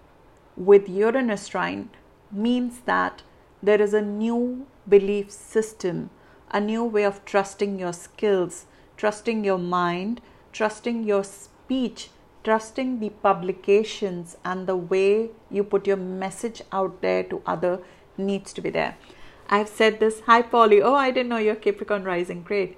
with 0.56 0.88
Uranus 0.88 1.48
trine 1.48 1.90
means 2.32 2.82
that 2.86 3.24
there 3.64 3.82
is 3.82 3.95
a 3.95 4.02
new 4.03 4.68
belief 4.88 5.32
system 5.32 6.11
a 6.52 6.60
new 6.60 6.84
way 6.84 7.03
of 7.03 7.24
trusting 7.26 7.78
your 7.80 7.94
skills, 7.94 8.65
trusting 8.95 9.44
your 9.44 9.57
mind, 9.57 10.22
trusting 10.52 11.03
your 11.03 11.24
speech, 11.24 12.10
trusting 12.44 12.99
the 12.99 13.10
publications 13.10 14.38
and 14.45 14.68
the 14.68 14.76
way 14.76 15.30
you 15.52 15.64
put 15.64 15.86
your 15.86 15.98
message 15.98 16.61
out 16.72 17.02
there 17.02 17.24
to 17.24 17.41
other 17.45 17.80
needs 18.18 18.53
to 18.53 18.61
be 18.61 18.69
there. 18.69 18.98
I've 19.49 19.69
said 19.69 19.99
this. 19.99 20.22
Hi, 20.26 20.41
Polly. 20.41 20.82
Oh, 20.82 20.95
I 20.95 21.11
didn't 21.11 21.30
know 21.30 21.38
you're 21.38 21.56
Capricorn 21.56 22.03
rising. 22.03 22.44
Great. 22.44 22.78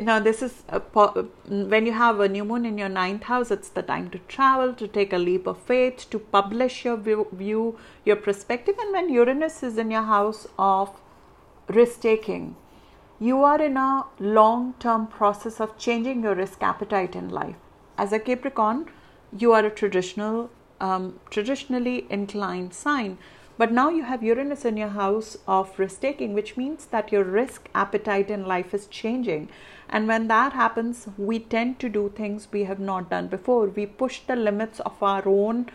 now, 0.00 0.18
this 0.20 0.42
is 0.42 0.62
uh, 0.68 0.80
a, 0.94 1.22
when 1.46 1.86
you 1.86 1.92
have 1.92 2.20
a 2.20 2.28
new 2.28 2.44
moon 2.44 2.64
in 2.66 2.78
your 2.78 2.88
ninth 2.88 3.24
house, 3.24 3.50
it's 3.50 3.68
the 3.68 3.82
time 3.82 4.10
to 4.10 4.18
travel, 4.20 4.74
to 4.74 4.88
take 4.88 5.12
a 5.12 5.18
leap 5.18 5.46
of 5.46 5.58
faith, 5.58 6.06
to 6.10 6.18
publish 6.18 6.84
your 6.84 6.96
view 6.96 7.78
your 8.04 8.16
perspective. 8.16 8.76
And 8.78 8.92
when 8.92 9.10
Uranus 9.10 9.62
is 9.62 9.78
in 9.78 9.90
your 9.90 10.02
house 10.02 10.46
of 10.58 10.90
risk 11.68 12.00
taking, 12.00 12.56
you 13.20 13.42
are 13.42 13.60
in 13.60 13.76
a 13.76 14.04
long 14.20 14.74
term 14.78 15.06
process 15.06 15.60
of 15.60 15.76
changing 15.76 16.22
your 16.22 16.34
risk 16.34 16.62
appetite 16.62 17.16
in 17.16 17.28
life. 17.28 17.56
As 17.96 18.12
a 18.12 18.20
Capricorn, 18.20 18.90
you 19.36 19.52
are 19.52 19.66
a 19.66 19.70
traditional, 19.70 20.50
um, 20.80 21.18
traditionally 21.28 22.06
inclined 22.08 22.72
sign, 22.72 23.18
but 23.56 23.72
now 23.72 23.88
you 23.88 24.04
have 24.04 24.22
Uranus 24.22 24.64
in 24.64 24.76
your 24.76 24.90
house 24.90 25.36
of 25.48 25.76
risk 25.80 26.00
taking, 26.00 26.32
which 26.32 26.56
means 26.56 26.86
that 26.86 27.10
your 27.10 27.24
risk 27.24 27.68
appetite 27.74 28.30
in 28.30 28.46
life 28.46 28.72
is 28.72 28.86
changing. 28.86 29.48
And 29.88 30.06
when 30.06 30.28
that 30.28 30.52
happens, 30.52 31.08
we 31.16 31.40
tend 31.40 31.80
to 31.80 31.88
do 31.88 32.12
things 32.14 32.46
we 32.52 32.64
have 32.64 32.78
not 32.78 33.10
done 33.10 33.26
before. 33.26 33.66
We 33.66 33.86
push 33.86 34.20
the 34.20 34.36
limits 34.36 34.78
of 34.80 35.02
our 35.02 35.26
own 35.26 35.70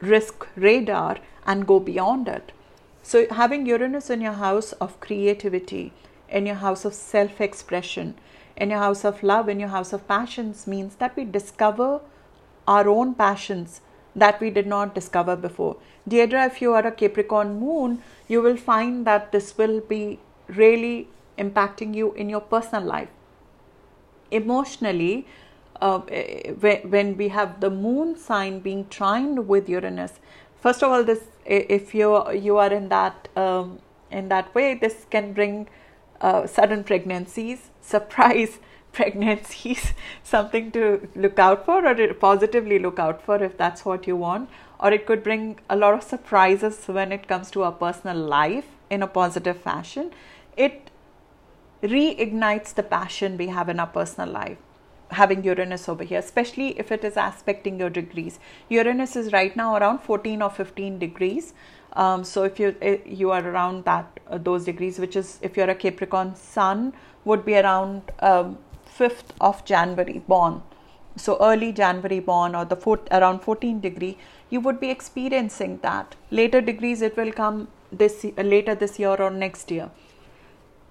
risk 0.00 0.46
radar 0.54 1.18
and 1.44 1.66
go 1.66 1.80
beyond 1.80 2.28
it. 2.28 2.52
So, 3.02 3.26
having 3.30 3.66
Uranus 3.66 4.10
in 4.10 4.20
your 4.20 4.34
house 4.34 4.72
of 4.72 5.00
creativity, 5.00 5.92
in 6.30 6.46
your 6.46 6.56
house 6.56 6.84
of 6.84 6.94
self 6.94 7.40
expression, 7.40 8.14
in 8.56 8.70
your 8.70 8.78
house 8.78 9.04
of 9.04 9.22
love, 9.22 9.48
in 9.48 9.60
your 9.60 9.68
house 9.68 9.92
of 9.92 10.06
passions 10.08 10.66
means 10.66 10.96
that 10.96 11.16
we 11.16 11.24
discover 11.24 12.00
our 12.66 12.88
own 12.88 13.14
passions 13.14 13.80
that 14.14 14.40
we 14.40 14.50
did 14.50 14.66
not 14.66 14.94
discover 14.94 15.36
before. 15.36 15.76
Deirdre, 16.06 16.44
if 16.46 16.60
you 16.60 16.72
are 16.72 16.86
a 16.86 16.90
Capricorn 16.92 17.58
moon, 17.60 18.02
you 18.26 18.42
will 18.42 18.56
find 18.56 19.06
that 19.06 19.32
this 19.32 19.56
will 19.56 19.80
be 19.80 20.18
really 20.48 21.08
impacting 21.38 21.94
you 21.94 22.12
in 22.14 22.28
your 22.28 22.40
personal 22.40 22.82
life. 22.84 23.08
Emotionally, 24.30 25.26
uh, 25.80 26.00
when 26.00 27.16
we 27.16 27.28
have 27.28 27.60
the 27.60 27.70
moon 27.70 28.16
sign 28.16 28.58
being 28.58 28.86
trined 28.88 29.46
with 29.46 29.68
Uranus, 29.68 30.14
first 30.60 30.82
of 30.82 30.90
all, 30.90 31.04
this 31.04 31.20
if 31.46 31.94
you 31.94 32.30
you 32.32 32.56
are 32.58 32.72
in 32.72 32.88
that 32.88 33.28
um, 33.36 33.78
in 34.10 34.28
that 34.28 34.54
way, 34.54 34.74
this 34.74 35.06
can 35.10 35.32
bring 35.32 35.68
uh, 36.20 36.46
sudden 36.46 36.84
pregnancies, 36.84 37.70
surprise 37.80 38.58
pregnancies, 38.92 39.92
something 40.22 40.70
to 40.72 41.08
look 41.14 41.38
out 41.38 41.64
for 41.64 41.86
or 41.86 42.14
positively 42.14 42.78
look 42.78 42.98
out 42.98 43.22
for 43.22 43.42
if 43.42 43.56
that's 43.56 43.84
what 43.84 44.06
you 44.06 44.16
want. 44.16 44.48
Or 44.80 44.92
it 44.92 45.06
could 45.06 45.24
bring 45.24 45.58
a 45.68 45.76
lot 45.76 45.94
of 45.94 46.02
surprises 46.02 46.86
when 46.86 47.10
it 47.12 47.26
comes 47.26 47.50
to 47.52 47.64
our 47.64 47.72
personal 47.72 48.16
life 48.16 48.66
in 48.90 49.02
a 49.02 49.08
positive 49.08 49.58
fashion. 49.58 50.12
It 50.56 50.90
reignites 51.82 52.74
the 52.74 52.82
passion 52.82 53.36
we 53.36 53.48
have 53.48 53.68
in 53.68 53.80
our 53.80 53.86
personal 53.86 54.30
life 54.30 54.58
having 55.10 55.42
Uranus 55.44 55.88
over 55.88 56.04
here, 56.04 56.18
especially 56.18 56.78
if 56.78 56.92
it 56.92 57.04
is 57.04 57.16
aspecting 57.16 57.78
your 57.78 57.90
degrees. 57.90 58.38
Uranus 58.68 59.16
is 59.16 59.32
right 59.32 59.54
now 59.56 59.76
around 59.76 60.00
14 60.00 60.42
or 60.42 60.50
15 60.50 60.98
degrees. 60.98 61.54
Um, 61.94 62.24
so 62.24 62.44
if 62.44 62.60
you 62.60 62.74
eh, 62.82 62.98
you 63.04 63.30
are 63.30 63.46
around 63.46 63.84
that 63.84 64.20
uh, 64.28 64.38
those 64.38 64.64
degrees, 64.64 64.98
which 64.98 65.16
is 65.16 65.38
if 65.42 65.56
you're 65.56 65.70
a 65.70 65.74
Capricorn 65.74 66.34
Sun, 66.36 66.92
would 67.24 67.44
be 67.44 67.56
around 67.56 68.02
um, 68.20 68.58
5th 68.98 69.30
of 69.40 69.64
January 69.64 70.22
born. 70.26 70.62
So 71.16 71.36
early 71.40 71.72
January 71.72 72.20
born 72.20 72.54
or 72.54 72.64
the 72.64 72.76
fourth, 72.76 73.08
around 73.10 73.40
14 73.40 73.80
degree, 73.80 74.16
you 74.50 74.60
would 74.60 74.78
be 74.80 74.90
experiencing 74.90 75.80
that. 75.82 76.14
Later 76.30 76.60
degrees, 76.60 77.02
it 77.02 77.16
will 77.16 77.32
come 77.32 77.68
this 77.90 78.24
uh, 78.24 78.42
later 78.42 78.74
this 78.74 78.98
year 78.98 79.16
or 79.16 79.30
next 79.30 79.70
year. 79.70 79.90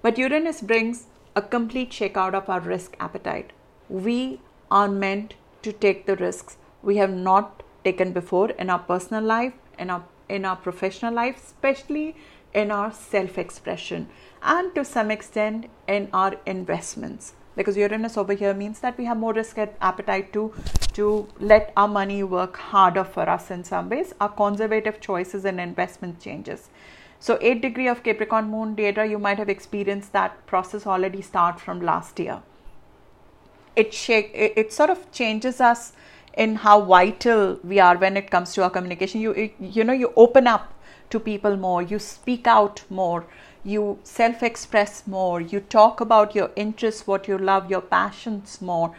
But 0.01 0.17
Uranus 0.17 0.61
brings 0.61 1.07
a 1.35 1.41
complete 1.41 1.91
shakeout 1.91 2.33
of 2.33 2.49
our 2.49 2.59
risk 2.59 2.95
appetite. 2.99 3.51
We 3.89 4.41
are 4.69 4.87
meant 4.87 5.35
to 5.63 5.71
take 5.71 6.05
the 6.05 6.15
risks 6.15 6.57
we 6.81 6.97
have 6.97 7.13
not 7.13 7.63
taken 7.83 8.11
before 8.11 8.49
in 8.51 8.69
our 8.69 8.79
personal 8.79 9.23
life, 9.23 9.53
in 9.77 9.89
our 9.89 10.03
in 10.29 10.45
our 10.45 10.55
professional 10.55 11.13
life, 11.13 11.37
especially 11.43 12.15
in 12.53 12.71
our 12.71 12.91
self 12.91 13.37
expression, 13.37 14.07
and 14.41 14.73
to 14.75 14.83
some 14.85 15.11
extent 15.11 15.67
in 15.87 16.09
our 16.13 16.35
investments. 16.45 17.33
Because 17.55 17.75
Uranus 17.75 18.17
over 18.17 18.33
here 18.33 18.53
means 18.53 18.79
that 18.81 18.97
we 18.97 19.05
have 19.05 19.17
more 19.17 19.33
risk 19.33 19.57
appetite 19.57 20.31
to, 20.33 20.53
to 20.93 21.27
let 21.39 21.73
our 21.75 21.87
money 21.87 22.23
work 22.23 22.55
harder 22.55 23.03
for 23.03 23.27
us 23.27 23.49
in 23.49 23.63
some 23.63 23.89
ways. 23.89 24.13
Our 24.21 24.29
conservative 24.29 25.01
choices 25.01 25.43
and 25.43 25.59
investment 25.59 26.19
changes. 26.21 26.69
So, 27.19 27.39
8 27.41 27.61
degree 27.61 27.87
of 27.87 28.03
Capricorn 28.03 28.51
moon 28.51 28.75
data, 28.75 29.07
you 29.07 29.17
might 29.17 29.39
have 29.39 29.49
experienced 29.49 30.13
that 30.13 30.45
process 30.45 30.85
already 30.85 31.23
start 31.23 31.59
from 31.59 31.81
last 31.81 32.19
year. 32.19 32.43
It 33.75 33.91
shake, 33.91 34.31
it, 34.35 34.53
it 34.55 34.71
sort 34.71 34.91
of 34.91 35.11
changes 35.11 35.59
us 35.59 35.93
in 36.45 36.55
how 36.63 36.79
vital 36.81 37.59
we 37.63 37.79
are 37.79 37.97
when 37.97 38.15
it 38.15 38.31
comes 38.31 38.53
to 38.53 38.63
our 38.63 38.69
communication 38.69 39.21
you 39.21 39.51
you 39.59 39.83
know 39.83 39.99
you 40.03 40.11
open 40.15 40.47
up 40.47 40.73
to 41.09 41.19
people 41.19 41.57
more 41.57 41.81
you 41.81 41.99
speak 41.99 42.47
out 42.55 42.83
more 42.89 43.25
you 43.63 43.85
self 44.03 44.43
express 44.43 45.05
more 45.07 45.39
you 45.41 45.59
talk 45.59 45.99
about 46.07 46.35
your 46.35 46.51
interests 46.55 47.07
what 47.07 47.27
you 47.27 47.37
love 47.37 47.71
your 47.71 47.81
passions 47.95 48.61
more 48.61 48.93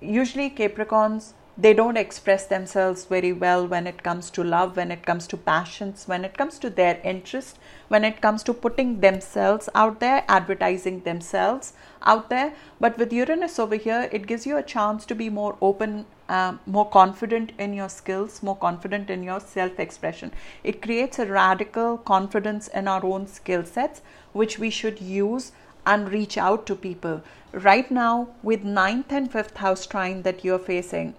usually 0.00 0.48
capricorns 0.62 1.34
they 1.60 1.74
don't 1.74 1.98
express 1.98 2.46
themselves 2.46 3.04
very 3.04 3.32
well 3.32 3.66
when 3.66 3.86
it 3.86 4.02
comes 4.02 4.30
to 4.30 4.42
love, 4.42 4.76
when 4.76 4.90
it 4.90 5.04
comes 5.04 5.26
to 5.26 5.36
passions, 5.36 6.08
when 6.08 6.24
it 6.24 6.38
comes 6.38 6.58
to 6.58 6.70
their 6.70 6.98
interest, 7.04 7.58
when 7.88 8.02
it 8.02 8.22
comes 8.22 8.42
to 8.44 8.54
putting 8.54 9.00
themselves 9.00 9.68
out 9.74 10.00
there, 10.00 10.24
advertising 10.26 11.00
themselves 11.00 11.74
out 12.02 12.30
there. 12.30 12.54
But 12.80 12.96
with 12.96 13.12
Uranus 13.12 13.58
over 13.58 13.76
here, 13.76 14.08
it 14.10 14.26
gives 14.26 14.46
you 14.46 14.56
a 14.56 14.62
chance 14.62 15.04
to 15.06 15.14
be 15.14 15.28
more 15.28 15.58
open, 15.60 16.06
uh, 16.30 16.56
more 16.64 16.88
confident 16.88 17.52
in 17.58 17.72
your 17.74 17.88
skills, 17.88 18.42
more 18.42 18.56
confident 18.56 19.10
in 19.10 19.22
your 19.22 19.40
self 19.40 19.80
expression. 19.80 20.32
It 20.62 20.80
creates 20.80 21.18
a 21.18 21.26
radical 21.26 21.98
confidence 21.98 22.68
in 22.68 22.86
our 22.86 23.04
own 23.04 23.26
skill 23.26 23.64
sets, 23.64 24.00
which 24.32 24.58
we 24.58 24.70
should 24.70 25.00
use 25.00 25.50
and 25.84 26.12
reach 26.12 26.38
out 26.38 26.66
to 26.66 26.76
people. 26.76 27.22
Right 27.52 27.90
now, 27.90 28.28
with 28.44 28.62
ninth 28.62 29.10
and 29.10 29.32
fifth 29.32 29.56
house 29.56 29.86
trine 29.86 30.22
that 30.22 30.44
you're 30.44 30.64
facing, 30.70 31.14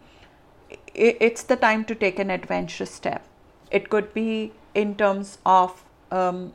it's 0.93 1.43
the 1.43 1.57
time 1.57 1.83
to 1.85 1.95
take 1.95 2.19
an 2.19 2.29
adventurous 2.29 2.91
step. 2.91 3.25
It 3.69 3.89
could 3.89 4.13
be 4.13 4.53
in 4.73 4.95
terms 4.95 5.37
of 5.45 5.83
um, 6.11 6.53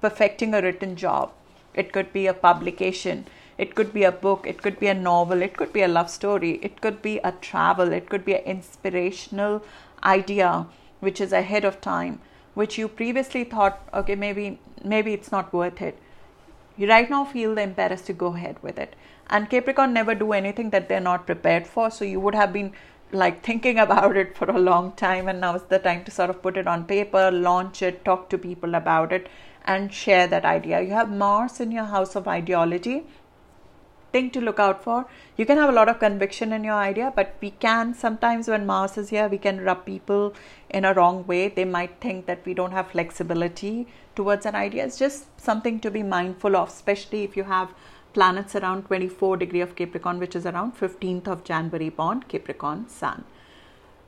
perfecting 0.00 0.54
a 0.54 0.62
written 0.62 0.94
job, 0.94 1.32
it 1.74 1.92
could 1.92 2.12
be 2.12 2.28
a 2.28 2.34
publication, 2.34 3.26
it 3.56 3.74
could 3.74 3.92
be 3.92 4.04
a 4.04 4.12
book, 4.12 4.46
it 4.46 4.62
could 4.62 4.78
be 4.78 4.88
a 4.88 4.94
novel, 4.94 5.42
it 5.42 5.56
could 5.56 5.72
be 5.72 5.82
a 5.82 5.88
love 5.88 6.10
story, 6.10 6.58
it 6.62 6.80
could 6.80 7.00
be 7.02 7.18
a 7.18 7.32
travel, 7.32 7.92
it 7.92 8.08
could 8.08 8.24
be 8.24 8.34
an 8.34 8.44
inspirational 8.44 9.62
idea 10.02 10.66
which 11.00 11.20
is 11.20 11.32
ahead 11.32 11.64
of 11.64 11.80
time, 11.80 12.20
which 12.54 12.78
you 12.78 12.88
previously 12.88 13.44
thought, 13.44 13.80
okay, 13.92 14.14
maybe 14.14 14.58
maybe 14.84 15.12
it's 15.12 15.32
not 15.32 15.52
worth 15.52 15.80
it. 15.80 15.98
You 16.76 16.88
right 16.88 17.08
now 17.08 17.24
feel 17.24 17.54
the 17.54 17.62
impetus 17.62 18.02
to 18.02 18.12
go 18.12 18.34
ahead 18.34 18.62
with 18.62 18.78
it. 18.78 18.96
And 19.28 19.48
Capricorn 19.48 19.92
never 19.92 20.14
do 20.14 20.32
anything 20.32 20.70
that 20.70 20.88
they're 20.88 21.00
not 21.00 21.26
prepared 21.26 21.66
for. 21.66 21.90
So 21.90 22.04
you 22.04 22.20
would 22.20 22.34
have 22.34 22.52
been 22.52 22.72
like 23.12 23.42
thinking 23.42 23.78
about 23.86 24.16
it 24.16 24.36
for 24.36 24.50
a 24.50 24.58
long 24.58 24.92
time 24.92 25.28
and 25.28 25.40
now 25.40 25.54
is 25.54 25.62
the 25.64 25.78
time 25.78 26.04
to 26.04 26.10
sort 26.10 26.30
of 26.30 26.42
put 26.42 26.56
it 26.56 26.66
on 26.66 26.84
paper 26.84 27.30
launch 27.30 27.82
it 27.82 28.04
talk 28.04 28.28
to 28.30 28.38
people 28.38 28.74
about 28.74 29.12
it 29.12 29.28
and 29.64 29.92
share 29.92 30.26
that 30.26 30.44
idea 30.44 30.80
you 30.80 30.90
have 30.90 31.10
mars 31.10 31.60
in 31.60 31.70
your 31.70 31.84
house 31.84 32.16
of 32.16 32.26
ideology 32.28 33.04
thing 34.16 34.30
to 34.36 34.40
look 34.48 34.60
out 34.66 34.82
for 34.82 34.98
you 35.36 35.46
can 35.50 35.58
have 35.62 35.70
a 35.70 35.78
lot 35.78 35.88
of 35.92 35.98
conviction 36.00 36.52
in 36.58 36.68
your 36.70 36.80
idea 36.86 37.12
but 37.16 37.34
we 37.46 37.50
can 37.66 37.94
sometimes 38.02 38.48
when 38.54 38.66
mars 38.72 38.98
is 39.02 39.10
here 39.16 39.28
we 39.36 39.40
can 39.46 39.64
rub 39.70 39.84
people 39.86 40.32
in 40.70 40.84
a 40.84 40.94
wrong 40.98 41.24
way 41.32 41.42
they 41.48 41.64
might 41.78 42.00
think 42.06 42.26
that 42.26 42.46
we 42.46 42.54
don't 42.60 42.78
have 42.78 42.94
flexibility 42.96 43.74
towards 44.20 44.46
an 44.46 44.54
idea 44.66 44.84
it's 44.84 45.02
just 45.06 45.40
something 45.48 45.80
to 45.80 45.90
be 45.98 46.02
mindful 46.14 46.56
of 46.62 46.68
especially 46.68 47.24
if 47.24 47.36
you 47.36 47.44
have 47.56 47.74
planets 48.14 48.54
around 48.54 48.84
24 48.84 49.36
degree 49.36 49.60
of 49.60 49.74
Capricorn, 49.76 50.18
which 50.18 50.36
is 50.36 50.46
around 50.46 50.76
15th 50.78 51.28
of 51.28 51.44
January 51.44 51.90
born 51.90 52.22
Capricorn 52.22 52.88
Sun. 52.88 53.24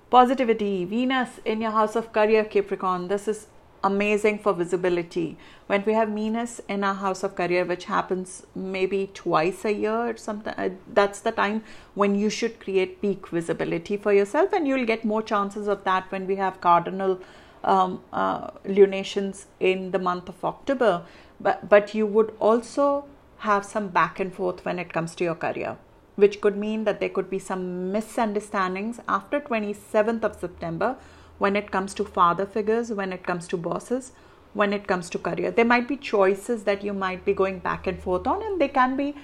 Positivity, 0.08 0.84
Venus 0.84 1.40
in 1.44 1.60
your 1.60 1.72
house 1.72 1.96
of 1.96 2.12
career 2.12 2.44
Capricorn. 2.44 3.08
This 3.08 3.26
is 3.28 3.48
amazing 3.86 4.38
for 4.44 4.52
visibility. 4.52 5.36
When 5.66 5.84
we 5.86 5.94
have 5.94 6.08
Venus 6.08 6.60
in 6.68 6.84
our 6.84 6.94
house 6.94 7.22
of 7.22 7.34
career, 7.40 7.64
which 7.64 7.84
happens 7.84 8.44
maybe 8.54 9.10
twice 9.14 9.64
a 9.64 9.72
year 9.72 9.96
or 10.10 10.16
something, 10.16 10.54
uh, 10.56 10.70
that's 10.92 11.20
the 11.20 11.32
time 11.32 11.62
when 11.94 12.14
you 12.14 12.30
should 12.30 12.60
create 12.60 13.00
peak 13.00 13.28
visibility 13.28 13.96
for 13.96 14.12
yourself, 14.12 14.52
and 14.52 14.68
you'll 14.68 14.86
get 14.92 15.04
more 15.04 15.22
chances 15.22 15.68
of 15.68 15.84
that 15.84 16.10
when 16.12 16.26
we 16.26 16.36
have 16.36 16.60
cardinal 16.60 17.18
um, 17.64 18.00
uh, 18.12 18.50
lunations 18.64 19.46
in 19.60 19.90
the 19.90 19.98
month 19.98 20.28
of 20.28 20.44
October. 20.44 21.02
But 21.40 21.68
but 21.68 21.94
you 21.94 22.06
would 22.06 22.32
also 22.38 23.04
have 23.38 23.64
some 23.64 23.88
back 23.88 24.20
and 24.20 24.32
forth 24.34 24.64
when 24.64 24.78
it 24.78 24.92
comes 24.92 25.14
to 25.16 25.24
your 25.24 25.34
career, 25.34 25.76
which 26.16 26.40
could 26.40 26.56
mean 26.56 26.84
that 26.84 27.00
there 27.00 27.10
could 27.10 27.28
be 27.30 27.38
some 27.38 27.92
misunderstandings 27.92 29.00
after 29.06 29.40
27th 29.40 30.24
of 30.24 30.36
September 30.44 30.96
when 31.38 31.56
it 31.56 31.70
comes 31.70 31.94
to 31.94 32.04
father 32.04 32.46
figures, 32.46 32.90
when 32.90 33.12
it 33.12 33.24
comes 33.24 33.46
to 33.48 33.56
bosses, 33.56 34.12
when 34.54 34.72
it 34.72 34.86
comes 34.86 35.10
to 35.10 35.18
career. 35.18 35.50
There 35.50 35.64
might 35.64 35.86
be 35.86 35.96
choices 35.96 36.64
that 36.64 36.82
you 36.82 36.92
might 36.92 37.24
be 37.24 37.34
going 37.34 37.58
back 37.58 37.86
and 37.86 38.02
forth 38.02 38.26
on, 38.26 38.42
and 38.42 38.60
there 38.60 38.68
can 38.68 38.96
be 38.96 39.14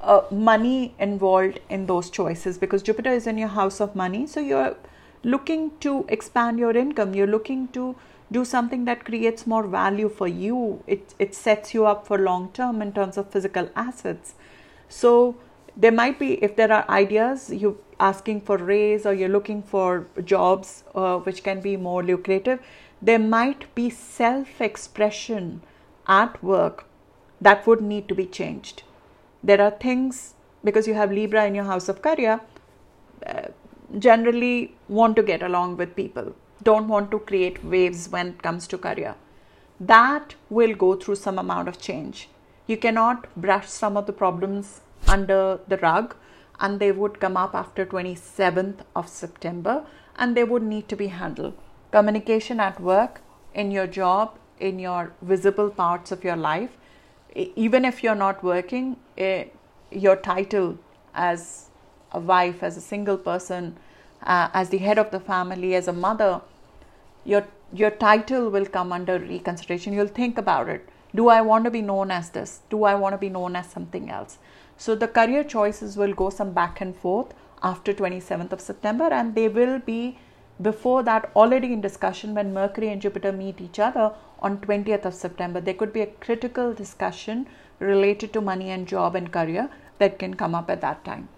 uh, 0.00 0.22
money 0.30 0.94
involved 0.98 1.60
in 1.68 1.86
those 1.86 2.10
choices 2.10 2.58
because 2.58 2.82
Jupiter 2.82 3.10
is 3.10 3.26
in 3.26 3.38
your 3.38 3.48
house 3.48 3.80
of 3.80 3.96
money. 3.96 4.26
So 4.26 4.40
you're 4.40 4.76
looking 5.24 5.72
to 5.80 6.04
expand 6.08 6.58
your 6.58 6.76
income, 6.76 7.14
you're 7.14 7.26
looking 7.26 7.68
to 7.68 7.96
do 8.30 8.44
something 8.44 8.84
that 8.84 9.04
creates 9.04 9.46
more 9.46 9.66
value 9.66 10.08
for 10.08 10.26
you 10.26 10.82
it 10.86 11.14
it 11.18 11.34
sets 11.34 11.72
you 11.72 11.86
up 11.86 12.06
for 12.06 12.18
long 12.18 12.50
term 12.52 12.82
in 12.82 12.92
terms 12.92 13.16
of 13.16 13.30
physical 13.30 13.68
assets 13.76 14.34
so 14.88 15.36
there 15.76 15.92
might 15.92 16.18
be 16.18 16.32
if 16.42 16.56
there 16.56 16.72
are 16.72 16.84
ideas 16.88 17.50
you 17.50 17.78
asking 17.98 18.40
for 18.40 18.56
raise 18.56 19.06
or 19.06 19.12
you're 19.14 19.28
looking 19.28 19.62
for 19.62 20.06
jobs 20.24 20.84
uh, 20.94 21.18
which 21.18 21.42
can 21.42 21.60
be 21.60 21.76
more 21.76 22.02
lucrative 22.02 22.60
there 23.02 23.18
might 23.18 23.74
be 23.74 23.88
self 23.90 24.60
expression 24.60 25.62
at 26.06 26.42
work 26.42 26.84
that 27.40 27.66
would 27.66 27.80
need 27.80 28.08
to 28.08 28.14
be 28.14 28.26
changed 28.26 28.82
there 29.42 29.60
are 29.60 29.70
things 29.70 30.34
because 30.64 30.86
you 30.86 30.94
have 30.94 31.12
libra 31.12 31.46
in 31.46 31.54
your 31.54 31.64
house 31.64 31.88
of 31.88 32.02
career 32.02 32.40
uh, 33.26 33.48
generally 33.98 34.74
want 34.88 35.16
to 35.16 35.22
get 35.22 35.42
along 35.42 35.76
with 35.76 35.94
people 35.96 36.34
don't 36.62 36.88
want 36.88 37.10
to 37.10 37.18
create 37.18 37.62
waves 37.64 38.08
when 38.08 38.28
it 38.28 38.42
comes 38.42 38.66
to 38.68 38.78
career. 38.78 39.14
That 39.78 40.34
will 40.48 40.74
go 40.74 40.96
through 40.96 41.16
some 41.16 41.38
amount 41.38 41.68
of 41.68 41.80
change. 41.80 42.28
You 42.66 42.76
cannot 42.76 43.28
brush 43.36 43.68
some 43.68 43.96
of 43.96 44.06
the 44.06 44.12
problems 44.12 44.80
under 45.06 45.60
the 45.68 45.76
rug 45.76 46.16
and 46.60 46.80
they 46.80 46.92
would 46.92 47.20
come 47.20 47.36
up 47.36 47.54
after 47.54 47.84
27th 47.84 48.80
of 48.94 49.08
September 49.08 49.84
and 50.16 50.36
they 50.36 50.44
would 50.44 50.62
need 50.62 50.88
to 50.88 50.96
be 50.96 51.08
handled. 51.08 51.54
Communication 51.92 52.60
at 52.60 52.80
work, 52.80 53.20
in 53.54 53.70
your 53.70 53.86
job, 53.86 54.38
in 54.58 54.78
your 54.78 55.12
visible 55.22 55.70
parts 55.70 56.12
of 56.12 56.24
your 56.24 56.36
life, 56.36 56.76
even 57.34 57.84
if 57.84 58.02
you're 58.02 58.14
not 58.14 58.42
working, 58.42 58.96
eh, 59.18 59.44
your 59.90 60.16
title 60.16 60.78
as 61.14 61.68
a 62.12 62.20
wife, 62.20 62.62
as 62.62 62.76
a 62.76 62.80
single 62.80 63.16
person, 63.16 63.76
uh, 64.22 64.48
as 64.52 64.70
the 64.70 64.78
head 64.78 64.98
of 64.98 65.10
the 65.10 65.20
family, 65.20 65.74
as 65.74 65.88
a 65.88 65.92
mother, 65.92 66.40
your 67.24 67.46
your 67.72 67.90
title 67.90 68.48
will 68.48 68.66
come 68.66 68.92
under 68.92 69.18
reconsideration. 69.18 69.92
You'll 69.92 70.14
think 70.18 70.38
about 70.38 70.68
it. 70.68 70.88
Do 71.14 71.28
I 71.28 71.40
want 71.40 71.64
to 71.64 71.70
be 71.70 71.82
known 71.82 72.10
as 72.10 72.30
this? 72.30 72.60
Do 72.70 72.84
I 72.84 72.94
want 72.94 73.14
to 73.14 73.18
be 73.18 73.28
known 73.28 73.56
as 73.56 73.66
something 73.66 74.08
else? 74.10 74.38
So 74.76 74.94
the 74.94 75.08
career 75.08 75.42
choices 75.44 75.96
will 75.96 76.12
go 76.12 76.30
some 76.30 76.52
back 76.52 76.80
and 76.80 76.94
forth 76.94 77.32
after 77.62 77.92
27th 77.92 78.52
of 78.52 78.60
September, 78.60 79.04
and 79.04 79.34
they 79.34 79.48
will 79.48 79.78
be 79.78 80.18
before 80.60 81.02
that 81.02 81.30
already 81.36 81.72
in 81.72 81.80
discussion 81.80 82.34
when 82.34 82.54
Mercury 82.54 82.88
and 82.88 83.00
Jupiter 83.00 83.32
meet 83.32 83.60
each 83.60 83.78
other 83.78 84.12
on 84.40 84.58
20th 84.58 85.04
of 85.04 85.14
September. 85.14 85.60
There 85.60 85.74
could 85.74 85.92
be 85.92 86.02
a 86.02 86.06
critical 86.06 86.72
discussion 86.72 87.46
related 87.78 88.32
to 88.32 88.40
money 88.40 88.70
and 88.70 88.86
job 88.86 89.16
and 89.16 89.32
career 89.32 89.70
that 89.98 90.18
can 90.18 90.34
come 90.34 90.54
up 90.54 90.70
at 90.70 90.80
that 90.82 91.04
time. 91.04 91.28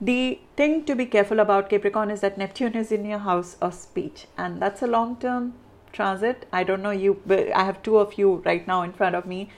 The 0.00 0.40
thing 0.56 0.84
to 0.84 0.94
be 0.94 1.06
careful 1.06 1.40
about 1.40 1.70
Capricorn 1.70 2.10
is 2.10 2.20
that 2.20 2.36
Neptune 2.36 2.74
is 2.74 2.92
in 2.92 3.04
your 3.04 3.20
house 3.20 3.56
of 3.60 3.74
speech, 3.74 4.26
and 4.36 4.60
that's 4.60 4.82
a 4.82 4.86
long 4.86 5.16
term 5.16 5.54
transit. 5.92 6.46
I 6.52 6.64
don't 6.64 6.82
know 6.82 6.90
you, 6.90 7.20
I 7.54 7.64
have 7.64 7.82
two 7.82 7.96
of 7.98 8.18
you 8.18 8.42
right 8.44 8.66
now 8.66 8.82
in 8.82 8.92
front 8.92 9.14
of 9.14 9.24
me, 9.24 9.50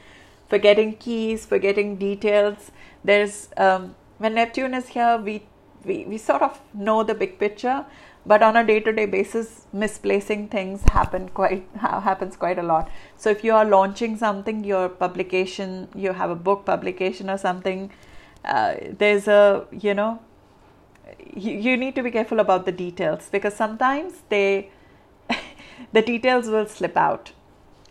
forgetting 0.48 0.96
keys, 0.96 1.46
forgetting 1.46 1.96
details. 1.96 2.70
There's 3.04 3.48
um, 3.56 3.94
when 4.18 4.34
Neptune 4.34 4.74
is 4.74 4.88
here, 4.88 5.16
we, 5.18 5.42
we 5.84 6.04
we 6.04 6.18
sort 6.18 6.42
of 6.42 6.60
know 6.74 7.02
the 7.02 7.14
big 7.14 7.38
picture, 7.38 7.84
but 8.24 8.42
on 8.42 8.56
a 8.56 8.64
day-to-day 8.66 9.06
basis, 9.06 9.66
misplacing 9.72 10.48
things 10.48 10.82
happen 10.90 11.28
quite 11.28 11.66
happens 11.80 12.36
quite 12.36 12.58
a 12.58 12.62
lot. 12.62 12.90
So 13.16 13.30
if 13.30 13.44
you 13.44 13.54
are 13.54 13.64
launching 13.64 14.16
something, 14.16 14.64
your 14.64 14.88
publication, 14.88 15.88
you 15.94 16.12
have 16.12 16.30
a 16.30 16.36
book 16.36 16.64
publication 16.64 17.30
or 17.30 17.38
something, 17.38 17.90
uh, 18.44 18.74
there's 18.98 19.28
a 19.28 19.66
you 19.70 19.94
know 19.94 20.20
you, 21.34 21.76
need 21.76 21.94
to 21.94 22.02
be 22.02 22.10
careful 22.10 22.40
about 22.40 22.64
the 22.66 22.72
details 22.72 23.28
because 23.30 23.54
sometimes 23.54 24.22
they 24.28 24.70
the 25.92 26.02
details 26.02 26.48
will 26.48 26.66
slip 26.66 26.96
out 26.96 27.32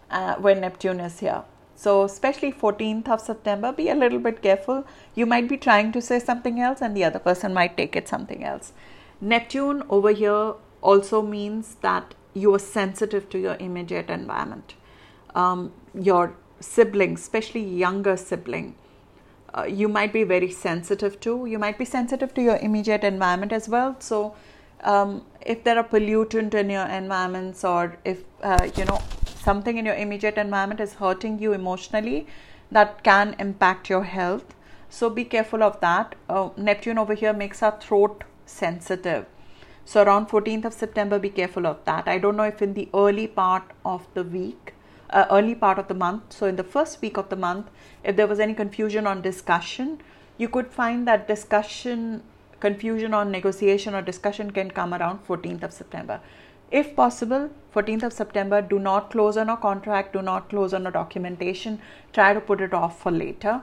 uh, 0.10 0.36
when 0.36 0.62
Neptune 0.62 1.00
is 1.00 1.20
here. 1.20 1.44
So, 1.86 2.04
especially 2.04 2.52
14th 2.52 3.08
of 3.10 3.22
September, 3.22 3.72
be 3.72 3.90
a 3.90 3.94
little 3.94 4.18
bit 4.18 4.42
careful. 4.42 4.86
You 5.14 5.28
might 5.28 5.48
be 5.48 5.56
trying 5.56 5.92
to 5.92 6.02
say 6.02 6.18
something 6.18 6.60
else, 6.60 6.82
and 6.82 6.98
the 6.98 7.04
other 7.04 7.20
person 7.20 7.54
might 7.54 7.78
take 7.78 7.96
it 7.96 8.08
something 8.08 8.44
else. 8.44 8.72
Neptune 9.22 9.84
over 9.88 10.10
here 10.10 10.54
also 10.82 11.22
means 11.22 11.76
that 11.82 12.16
you 12.34 12.56
are 12.56 12.64
sensitive 12.64 13.30
to 13.30 13.38
your 13.38 13.56
immediate 13.60 14.10
environment. 14.10 14.74
Um, 15.36 15.74
your 15.94 16.34
sibling, 16.60 17.14
especially 17.14 17.64
younger 17.64 18.18
sibling, 18.18 18.74
uh, 19.54 19.66
you 19.66 19.88
might 19.88 20.12
be 20.12 20.24
very 20.24 20.50
sensitive 20.50 21.20
to. 21.20 21.46
You 21.46 21.60
might 21.60 21.78
be 21.78 21.86
sensitive 21.86 22.34
to 22.34 22.42
your 22.42 22.58
immediate 22.58 23.04
environment 23.04 23.54
as 23.54 23.70
well. 23.70 23.96
So, 24.00 24.34
um, 24.82 25.22
if 25.46 25.64
there 25.64 25.78
are 25.78 25.88
pollutant 25.94 26.56
in 26.56 26.72
your 26.72 26.88
environments, 26.88 27.64
or 27.64 28.00
if 28.04 28.24
uh, 28.42 28.70
you 28.76 28.86
know 28.86 29.00
something 29.46 29.78
in 29.78 29.86
your 29.86 29.96
immediate 29.96 30.38
environment 30.38 30.80
is 30.80 30.96
hurting 30.96 31.40
you 31.40 31.54
emotionally, 31.54 32.28
that 32.72 33.04
can 33.04 33.36
impact 33.40 33.90
your 33.90 34.04
health. 34.04 34.56
So 34.90 35.10
be 35.10 35.24
careful 35.24 35.64
of 35.64 35.80
that. 35.82 36.16
Uh, 36.30 36.50
Neptune 36.58 36.98
over 36.98 37.14
here 37.14 37.34
makes 37.34 37.62
our 37.62 37.80
throat 37.80 38.24
sensitive. 38.46 39.26
So 39.86 40.02
around 40.04 40.30
14th 40.30 40.66
of 40.66 40.74
September, 40.74 41.20
be 41.20 41.30
careful 41.30 41.68
of 41.68 41.84
that. 41.86 42.08
I 42.08 42.18
don't 42.18 42.36
know 42.36 42.44
if 42.44 42.62
in 42.62 42.74
the 42.74 42.90
early 42.94 43.28
part 43.28 43.64
of 43.86 44.08
the 44.16 44.24
week, 44.24 44.74
uh, 45.12 45.26
early 45.30 45.54
part 45.54 45.78
of 45.78 45.88
the 45.88 45.94
month, 45.94 46.34
so 46.34 46.48
in 46.48 46.56
the 46.56 46.64
first 46.64 47.02
week 47.02 47.18
of 47.18 47.30
the 47.30 47.36
month, 47.36 47.68
if 48.04 48.16
there 48.16 48.26
was 48.26 48.40
any 48.40 48.56
confusion 48.56 49.06
on 49.06 49.22
discussion, 49.22 50.02
you 50.38 50.50
could 50.50 50.72
find 50.72 51.08
that 51.08 51.28
discussion, 51.28 52.24
confusion 52.60 53.14
on 53.14 53.32
negotiation 53.32 53.94
or 53.94 54.02
discussion 54.02 54.50
can 54.50 54.72
come 54.72 54.94
around 54.94 55.20
14th 55.28 55.64
of 55.64 55.72
September. 55.72 56.20
If 56.72 56.96
possible, 56.96 57.50
14th 57.74 58.04
of 58.04 58.14
September, 58.14 58.62
do 58.62 58.80
not 58.80 59.12
close 59.12 59.38
on 59.38 59.50
a 59.50 59.58
contract, 59.58 60.14
do 60.14 60.22
not 60.22 60.50
close 60.50 60.74
on 60.74 60.88
a 60.88 60.92
documentation, 60.92 61.80
try 62.14 62.34
to 62.34 62.42
put 62.42 62.62
it 62.62 62.74
off 62.74 63.00
for 63.00 63.12
later 63.12 63.62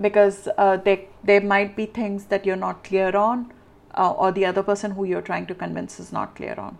because 0.00 0.48
uh, 0.58 0.76
there, 0.78 1.00
there 1.22 1.40
might 1.40 1.76
be 1.76 1.86
things 1.86 2.24
that 2.26 2.46
you're 2.46 2.56
not 2.56 2.82
clear 2.82 3.14
on 3.14 3.52
uh, 3.94 4.10
or 4.10 4.32
the 4.32 4.46
other 4.46 4.62
person 4.62 4.92
who 4.92 5.04
you're 5.04 5.22
trying 5.22 5.46
to 5.46 5.54
convince 5.54 6.00
is 6.00 6.12
not 6.12 6.34
clear 6.34 6.54
on. 6.54 6.78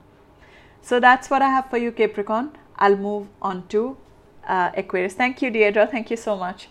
So 0.81 0.99
that's 0.99 1.31
what 1.31 1.43
I 1.43 1.49
have 1.49 1.71
for 1.71 1.79
you, 1.79 1.93
Capricorn. 1.93 2.53
I'll 2.77 2.97
move 2.97 3.29
on 3.41 3.69
to 3.69 3.97
uh, 4.47 4.71
Aquarius. 4.77 5.15
Thank 5.15 5.43
you, 5.43 5.51
Deirdre. 5.51 5.87
Thank 5.87 6.11
you 6.11 6.17
so 6.17 6.37
much. 6.37 6.69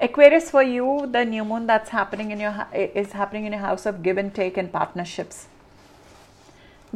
Aquarius, 0.00 0.50
for 0.50 0.62
you, 0.62 1.08
the 1.10 1.24
new 1.24 1.44
moon 1.44 1.66
that's 1.66 1.90
happening 1.90 2.30
in 2.30 2.38
your 2.38 2.68
is 2.72 3.12
happening 3.12 3.46
in 3.46 3.52
your 3.52 3.62
house 3.62 3.84
of 3.84 4.02
give 4.02 4.16
and 4.16 4.32
take 4.32 4.56
and 4.56 4.72
partnerships. 4.72 5.48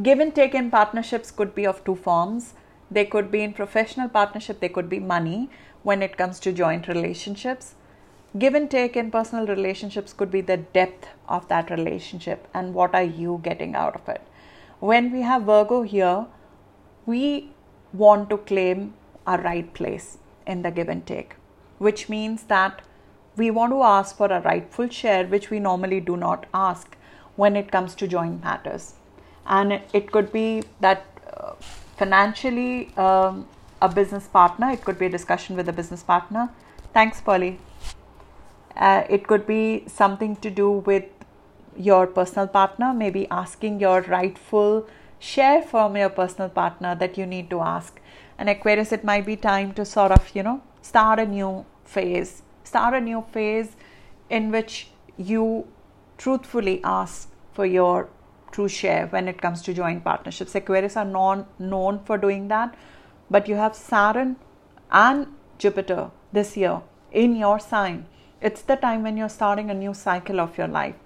Give 0.01 0.21
and 0.21 0.35
take 0.35 0.55
in 0.55 0.71
partnerships 0.71 1.31
could 1.31 1.55
be 1.55 1.67
of 1.67 1.85
two 1.85 1.97
forms. 1.97 2.55
They 2.91 3.05
could 3.05 3.31
be 3.31 3.43
in 3.43 3.53
professional 3.53 4.09
partnership. 4.09 4.61
They 4.61 4.69
could 4.69 4.89
be 4.89 5.01
money 5.01 5.51
when 5.83 6.03
it 6.03 6.17
comes 6.17 6.39
to 6.41 6.53
joint 6.53 6.89
relationships 6.89 7.75
give 8.39 8.55
and 8.55 8.71
take 8.71 8.97
in 8.97 9.11
personal 9.11 9.47
relationships 9.47 10.13
could 10.13 10.31
be 10.31 10.41
the 10.41 10.57
depth 10.57 11.09
of 11.29 11.49
that 11.49 11.71
relationship 11.71 12.49
and 12.55 12.75
what 12.75 12.95
are 12.95 13.03
you 13.03 13.41
getting 13.43 13.75
out 13.75 13.95
of 13.95 14.09
it. 14.09 14.23
When 14.81 15.13
we 15.13 15.21
have 15.23 15.43
Virgo 15.43 15.83
here, 15.83 16.27
we 17.05 17.51
want 17.93 18.31
to 18.31 18.39
claim 18.39 18.95
our 19.27 19.41
right 19.41 19.73
place 19.75 20.19
in 20.47 20.63
the 20.63 20.71
give 20.71 20.89
and 20.89 21.07
take, 21.07 21.37
which 21.79 22.09
means 22.09 22.45
that 22.45 22.83
we 23.37 23.51
want 23.51 23.73
to 23.73 23.83
ask 23.83 24.17
for 24.17 24.27
a 24.27 24.41
rightful 24.41 24.89
share, 24.89 25.27
which 25.27 25.51
we 25.51 25.61
normally 25.61 26.01
do 26.01 26.17
not 26.17 26.47
ask 26.55 26.97
when 27.37 27.55
it 27.55 27.71
comes 27.71 27.95
to 27.97 28.09
joint 28.09 28.43
matters. 28.43 28.95
And 29.47 29.81
it 29.93 30.13
could 30.13 30.33
be 30.33 30.63
that 30.81 31.05
uh, 31.37 31.53
financially, 31.97 32.95
um, 32.97 33.47
a 33.83 33.89
business 33.89 34.29
partner, 34.29 34.71
it 34.71 34.85
could 34.85 34.99
be 34.99 35.07
a 35.07 35.11
discussion 35.11 35.57
with 35.57 35.69
a 35.69 35.73
business 35.73 36.03
partner. 36.03 36.49
Thanks, 36.95 37.21
Polly. 37.21 37.59
Uh, 38.77 39.03
it 39.11 39.27
could 39.27 39.47
be 39.47 39.85
something 39.89 40.37
to 40.37 40.51
do 40.51 40.71
with 40.71 41.05
your 41.77 42.07
personal 42.07 42.47
partner, 42.47 42.95
maybe 42.95 43.29
asking 43.31 43.81
your 43.81 44.03
rightful 44.03 44.87
share 45.19 45.63
from 45.63 45.97
your 45.97 46.09
personal 46.09 46.49
partner 46.49 46.95
that 46.95 47.19
you 47.19 47.27
need 47.27 47.51
to 47.51 47.61
ask. 47.61 48.01
And 48.39 48.49
Aquarius, 48.49 48.93
it 48.93 49.05
might 49.05 49.27
be 49.27 49.37
time 49.37 49.73
to 49.75 49.85
sort 49.85 50.13
of, 50.13 50.31
you 50.35 50.43
know, 50.43 50.63
start 50.81 51.19
a 51.19 51.27
new 51.27 51.65
phase, 51.85 52.43
start 52.65 52.95
a 52.95 53.01
new 53.01 53.25
phase 53.33 53.77
in 54.31 54.51
which 54.51 54.89
you 55.17 55.67
truthfully 56.19 56.81
ask 56.85 57.29
for 57.53 57.67
your 57.67 58.09
true 58.53 58.69
share 58.69 59.07
when 59.09 59.27
it 59.29 59.43
comes 59.43 59.63
to 59.63 59.75
joint 59.75 60.05
partnerships. 60.05 60.55
Aquarius 60.55 60.97
are 60.97 61.05
non, 61.05 61.47
known 61.59 62.01
for 62.05 62.17
doing 62.17 62.49
that, 62.49 62.75
but 63.31 63.49
you 63.49 63.57
have 63.57 63.75
Saturn 63.75 64.37
and 64.91 65.27
Jupiter 65.59 66.11
this 66.33 66.57
year 66.57 66.83
in 67.11 67.37
your 67.37 67.59
sign 67.59 68.07
it's 68.43 68.63
the 68.63 68.75
time 68.75 69.05
when 69.05 69.17
you're 69.17 69.29
starting 69.29 69.71
a 69.71 69.75
new 69.75 69.95
cycle 69.95 70.41
of 70.41 70.59
your 70.59 70.67
life. 70.67 70.97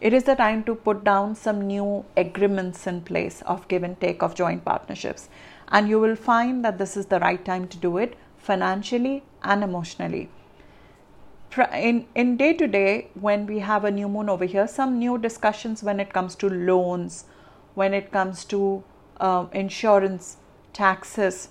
It 0.00 0.14
is 0.14 0.24
the 0.24 0.34
time 0.34 0.64
to 0.64 0.74
put 0.74 1.04
down 1.04 1.34
some 1.34 1.66
new 1.66 2.06
agreements 2.16 2.86
in 2.86 3.02
place 3.02 3.42
of 3.42 3.68
give 3.68 3.82
and 3.82 4.00
take 4.00 4.22
of 4.22 4.34
joint 4.34 4.64
partnerships. 4.64 5.28
And 5.70 5.86
you 5.86 6.00
will 6.00 6.16
find 6.16 6.64
that 6.64 6.78
this 6.78 6.96
is 6.96 7.06
the 7.06 7.20
right 7.20 7.44
time 7.44 7.68
to 7.68 7.76
do 7.76 7.98
it 7.98 8.16
financially 8.38 9.22
and 9.42 9.62
emotionally. 9.62 10.30
In, 11.56 12.06
in 12.14 12.36
day 12.36 12.52
to 12.52 12.66
day, 12.66 13.08
when 13.14 13.46
we 13.46 13.60
have 13.60 13.84
a 13.84 13.90
new 13.90 14.08
moon 14.08 14.28
over 14.28 14.44
here, 14.44 14.68
some 14.68 14.98
new 14.98 15.18
discussions 15.18 15.82
when 15.82 15.98
it 15.98 16.12
comes 16.12 16.34
to 16.36 16.48
loans, 16.48 17.24
when 17.74 17.94
it 17.94 18.12
comes 18.12 18.44
to 18.46 18.84
uh, 19.18 19.46
insurance, 19.52 20.36
taxes, 20.72 21.48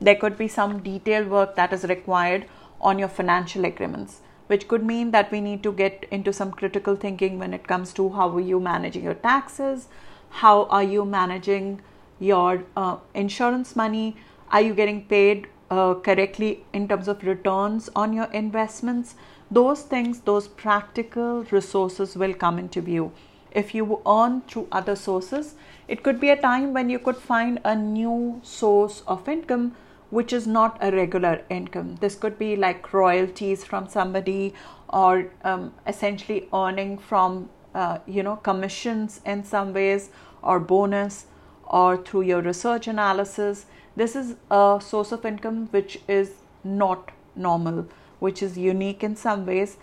there 0.00 0.14
could 0.14 0.36
be 0.36 0.48
some 0.48 0.82
detailed 0.82 1.28
work 1.28 1.56
that 1.56 1.72
is 1.72 1.84
required 1.84 2.46
on 2.80 2.98
your 2.98 3.08
financial 3.08 3.64
agreements, 3.64 4.20
which 4.48 4.68
could 4.68 4.84
mean 4.84 5.10
that 5.12 5.30
we 5.30 5.40
need 5.40 5.62
to 5.62 5.72
get 5.72 6.04
into 6.10 6.32
some 6.32 6.52
critical 6.52 6.96
thinking 6.96 7.38
when 7.38 7.54
it 7.54 7.66
comes 7.66 7.92
to 7.94 8.10
how 8.10 8.28
are 8.30 8.40
you 8.40 8.60
managing 8.60 9.04
your 9.04 9.14
taxes, 9.14 9.88
how 10.30 10.64
are 10.64 10.82
you 10.82 11.04
managing 11.04 11.80
your 12.18 12.64
uh, 12.76 12.96
insurance 13.14 13.74
money, 13.74 14.16
are 14.50 14.60
you 14.60 14.74
getting 14.74 15.04
paid 15.06 15.48
uh, 15.72 15.94
correctly 15.94 16.64
in 16.72 16.86
terms 16.88 17.08
of 17.08 17.24
returns 17.24 17.88
on 17.96 18.12
your 18.12 18.30
investments. 18.40 19.14
Those 19.50 19.82
things, 19.82 20.20
those 20.20 20.48
practical 20.48 21.44
resources 21.50 22.16
will 22.16 22.34
come 22.34 22.58
into 22.58 22.82
view. 22.82 23.12
If 23.50 23.74
you 23.74 24.00
earn 24.06 24.42
through 24.42 24.68
other 24.70 24.96
sources, 24.96 25.54
it 25.88 26.02
could 26.02 26.20
be 26.20 26.28
a 26.30 26.40
time 26.40 26.74
when 26.74 26.90
you 26.90 26.98
could 26.98 27.16
find 27.16 27.58
a 27.64 27.74
new 27.74 28.40
source 28.42 29.02
of 29.06 29.28
income 29.28 29.74
which 30.10 30.32
is 30.32 30.46
not 30.46 30.76
a 30.82 30.92
regular 30.92 31.40
income. 31.48 31.96
This 32.00 32.14
could 32.14 32.38
be 32.38 32.54
like 32.54 32.92
royalties 32.92 33.64
from 33.64 33.88
somebody 33.88 34.52
or 34.90 35.30
um, 35.42 35.72
essentially 35.86 36.48
earning 36.52 36.98
from, 36.98 37.48
uh, 37.74 37.98
you 38.06 38.22
know, 38.22 38.36
commissions 38.36 39.22
in 39.24 39.42
some 39.42 39.72
ways 39.72 40.10
or 40.42 40.60
bonus 40.60 41.26
or 41.64 41.96
through 41.96 42.22
your 42.22 42.42
research 42.42 42.88
analysis. 42.88 43.64
This 43.96 44.16
is 44.16 44.36
a 44.50 44.80
source 44.82 45.12
of 45.12 45.24
income 45.24 45.68
which 45.70 46.00
is 46.08 46.32
not 46.64 47.10
normal, 47.36 47.86
which 48.20 48.42
is 48.42 48.56
unique 48.56 49.02
in 49.02 49.16
some 49.16 49.46
ways, 49.46 49.76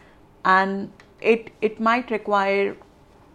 and 0.43 0.91
it, 1.21 1.51
it 1.61 1.79
might 1.79 2.09
require 2.11 2.75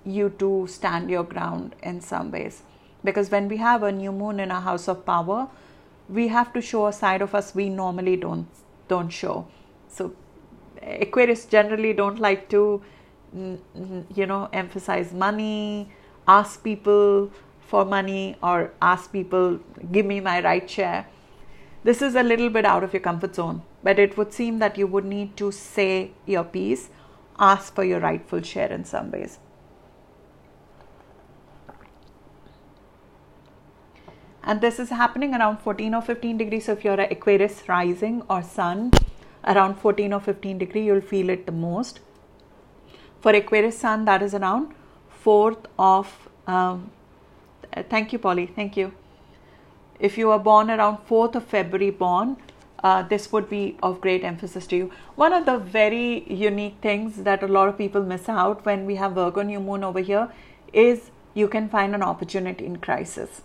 you 0.05 0.31
to 0.39 0.67
stand 0.69 1.11
your 1.11 1.25
ground 1.25 1.75
in 1.83 2.01
some 2.01 2.31
ways. 2.31 2.63
Because 3.03 3.31
when 3.31 3.49
we 3.49 3.59
have 3.59 3.83
a 3.83 3.93
new 3.93 4.13
moon 4.13 4.41
in 4.41 4.51
a 4.51 4.61
house 4.61 4.89
of 4.89 5.05
power, 5.05 5.49
we 6.09 6.29
have 6.29 6.53
to 6.53 6.61
show 6.61 6.87
a 6.87 6.93
side 6.93 7.23
of 7.23 7.35
us 7.35 7.55
we 7.55 7.69
normally 7.69 8.17
don't 8.17 8.47
don't 8.89 9.09
show 9.09 9.47
so 9.89 10.13
aquarius 10.83 11.47
generally 11.47 11.93
don't 11.93 12.19
like 12.19 12.49
to 12.49 12.83
you 13.35 14.27
know 14.27 14.49
emphasize 14.53 15.13
money 15.13 15.89
ask 16.29 16.63
people 16.63 17.31
for 17.75 17.85
money 17.85 18.37
or 18.43 18.73
ask 18.95 19.13
people 19.13 19.61
give 19.93 20.11
me 20.15 20.19
my 20.33 20.41
right 20.49 20.75
share 20.79 21.07
this 21.91 22.03
is 22.09 22.21
a 22.25 22.29
little 22.33 22.51
bit 22.59 22.65
out 22.75 22.85
of 22.89 22.99
your 22.99 23.07
comfort 23.07 23.35
zone 23.35 23.63
but 23.83 23.99
it 24.09 24.17
would 24.19 24.33
seem 24.33 24.59
that 24.59 24.79
you 24.83 24.87
would 24.97 25.09
need 25.15 25.37
to 25.37 25.51
say 25.53 26.11
your 26.35 26.45
piece 26.59 26.91
ask 27.39 27.75
for 27.75 27.85
your 27.85 28.01
rightful 28.01 28.41
share 28.43 28.71
in 28.73 28.85
some 28.85 29.11
ways. 29.11 29.39
And 34.43 34.61
this 34.61 34.79
is 34.79 34.91
happening 34.91 35.35
around 35.35 35.59
14 35.59 35.95
or 35.95 36.03
15 36.03 36.37
degrees 36.37 36.67
so 36.67 36.73
if 36.73 36.85
you're 36.85 37.01
an 37.01 37.11
aquarius 37.11 37.63
rising 37.69 38.23
or 38.29 38.43
sun 38.43 38.93
around 39.45 39.77
14 39.77 40.13
or 40.13 40.21
15 40.21 40.59
degree 40.59 40.85
you'll 40.85 41.01
feel 41.01 41.31
it 41.31 41.47
the 41.47 41.53
most. 41.53 42.01
For 43.21 43.33
aquarius 43.33 43.79
sun 43.79 44.05
that 44.05 44.23
is 44.23 44.35
around 44.35 44.75
4th 45.25 45.65
of 45.79 46.29
um, 46.47 46.91
thank 47.83 48.13
you 48.13 48.19
polly 48.19 48.47
thank 48.47 48.77
you 48.77 48.93
if 49.99 50.19
you 50.19 50.31
are 50.31 50.39
born 50.39 50.71
around 50.71 50.99
4th 51.09 51.35
of 51.35 51.45
february 51.45 51.91
born 51.91 52.37
uh, 52.83 53.03
this 53.03 53.33
would 53.33 53.49
be 53.49 53.79
of 53.83 53.99
great 54.03 54.23
emphasis 54.23 54.67
to 54.67 54.77
you. 54.77 54.91
One 55.15 55.33
of 55.33 55.47
the 55.47 55.57
very 55.57 56.31
unique 56.31 56.77
things 56.83 57.23
that 57.23 57.43
a 57.43 57.47
lot 57.47 57.71
of 57.71 57.79
people 57.79 58.03
miss 58.03 58.29
out 58.29 58.67
when 58.67 58.85
we 58.85 58.97
have 58.97 59.13
Virgo 59.13 59.41
new 59.41 59.59
moon 59.59 59.83
over 59.83 60.01
here 60.01 60.31
is 60.71 61.11
you 61.33 61.49
can 61.49 61.71
find 61.71 61.95
an 61.95 62.03
opportunity 62.03 62.67
in 62.67 62.77
crisis 62.77 63.41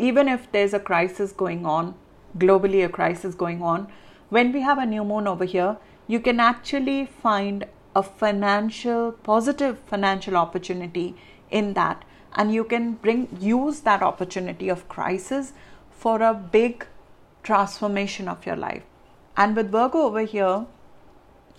even 0.00 0.28
if 0.28 0.50
there's 0.50 0.72
a 0.72 0.80
crisis 0.80 1.30
going 1.30 1.66
on, 1.66 1.94
globally, 2.38 2.84
a 2.84 2.88
crisis 2.88 3.34
going 3.34 3.62
on, 3.62 3.86
when 4.30 4.50
we 4.50 4.62
have 4.62 4.78
a 4.78 4.86
new 4.86 5.04
moon 5.04 5.26
over 5.26 5.44
here, 5.44 5.76
you 6.06 6.20
can 6.20 6.40
actually 6.40 7.04
find 7.04 7.66
a 7.94 8.02
financial, 8.02 9.12
positive 9.12 9.78
financial 9.86 10.36
opportunity 10.36 11.14
in 11.50 11.74
that. 11.74 12.04
And 12.34 12.52
you 12.52 12.64
can 12.64 12.92
bring, 12.94 13.28
use 13.40 13.80
that 13.80 14.02
opportunity 14.02 14.68
of 14.68 14.88
crisis 14.88 15.52
for 15.90 16.22
a 16.22 16.32
big 16.34 16.86
transformation 17.42 18.28
of 18.28 18.46
your 18.46 18.56
life. 18.56 18.82
And 19.36 19.56
with 19.56 19.70
Virgo 19.70 20.02
over 20.02 20.20
here, 20.20 20.66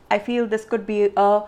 I 0.10 0.20
feel 0.20 0.48
this 0.48 0.66
could 0.66 0.86
be 0.86 1.10
a 1.16 1.44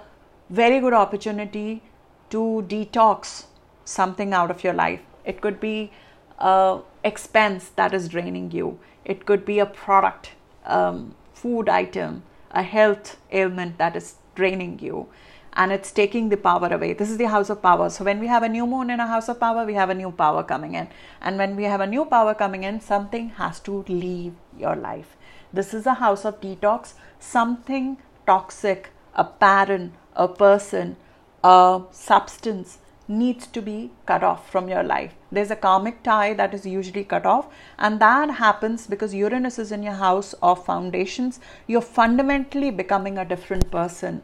very 0.50 0.80
good 0.80 0.94
opportunity 0.94 1.82
to 2.30 2.66
detox 2.68 3.46
something 3.86 4.34
out 4.34 4.50
of 4.50 4.64
your 4.64 4.74
life. 4.74 5.02
It 5.26 5.42
could 5.42 5.60
be 5.60 5.92
a 6.40 6.80
expense 7.04 7.70
that 7.76 7.94
is 7.94 8.08
draining 8.10 8.52
you. 8.52 8.80
It 9.06 9.26
could 9.26 9.46
be 9.46 9.60
a 9.60 9.66
product, 9.66 10.32
um, 10.66 11.16
food 11.34 11.70
item, 11.70 12.24
a 12.52 12.64
health 12.64 13.18
ailment 13.32 13.78
that 13.78 13.96
is 13.96 14.16
draining 14.36 14.80
you. 14.80 15.08
And 15.56 15.72
it's 15.72 15.92
taking 15.92 16.30
the 16.30 16.38
power 16.38 16.68
away. 16.74 16.94
This 16.94 17.10
is 17.10 17.18
the 17.18 17.30
house 17.30 17.50
of 17.50 17.62
power. 17.62 17.90
So 17.90 18.04
when 18.04 18.20
we 18.20 18.28
have 18.28 18.44
a 18.44 18.50
new 18.50 18.66
moon 18.66 18.90
in 18.90 19.00
a 19.00 19.08
house 19.08 19.30
of 19.30 19.40
power, 19.40 19.66
we 19.66 19.74
have 19.76 19.90
a 19.90 19.96
new 19.96 20.12
power 20.12 20.44
coming 20.44 20.76
in. 20.76 20.88
And 21.22 21.38
when 21.38 21.56
we 21.56 21.64
have 21.66 21.82
a 21.82 21.88
new 21.88 22.06
power 22.06 22.34
coming 22.34 22.64
in, 22.64 22.82
something 22.82 23.30
has 23.30 23.60
to 23.62 23.84
leave 23.88 24.34
your 24.58 24.76
life. 24.76 25.16
This 25.52 25.74
is 25.74 25.86
a 25.86 25.96
house 25.96 26.26
of 26.26 26.42
detox. 26.42 26.94
Something 27.20 27.98
toxic, 28.26 28.90
a 29.16 29.24
pattern, 29.24 29.94
a 30.16 30.28
person, 30.28 30.96
a 31.44 31.82
substance 31.92 32.80
needs 33.08 33.46
to 33.48 33.62
be 33.62 33.92
cut 34.06 34.24
off 34.24 34.50
from 34.50 34.70
your 34.70 34.82
life. 34.82 35.14
There's 35.32 35.52
a 35.52 35.58
karmic 35.58 36.04
tie 36.04 36.34
that 36.36 36.54
is 36.54 36.66
usually 36.66 37.04
cut 37.04 37.26
off, 37.26 37.48
and 37.78 38.00
that 38.00 38.32
happens 38.32 38.88
because 38.88 39.14
Uranus 39.14 39.60
is 39.60 39.72
in 39.72 39.84
your 39.84 39.94
house 39.94 40.34
of 40.42 40.66
foundations. 40.66 41.40
You're 41.68 41.82
fundamentally 41.82 42.72
becoming 42.72 43.18
a 43.18 43.26
different 43.26 43.70
person 43.70 44.24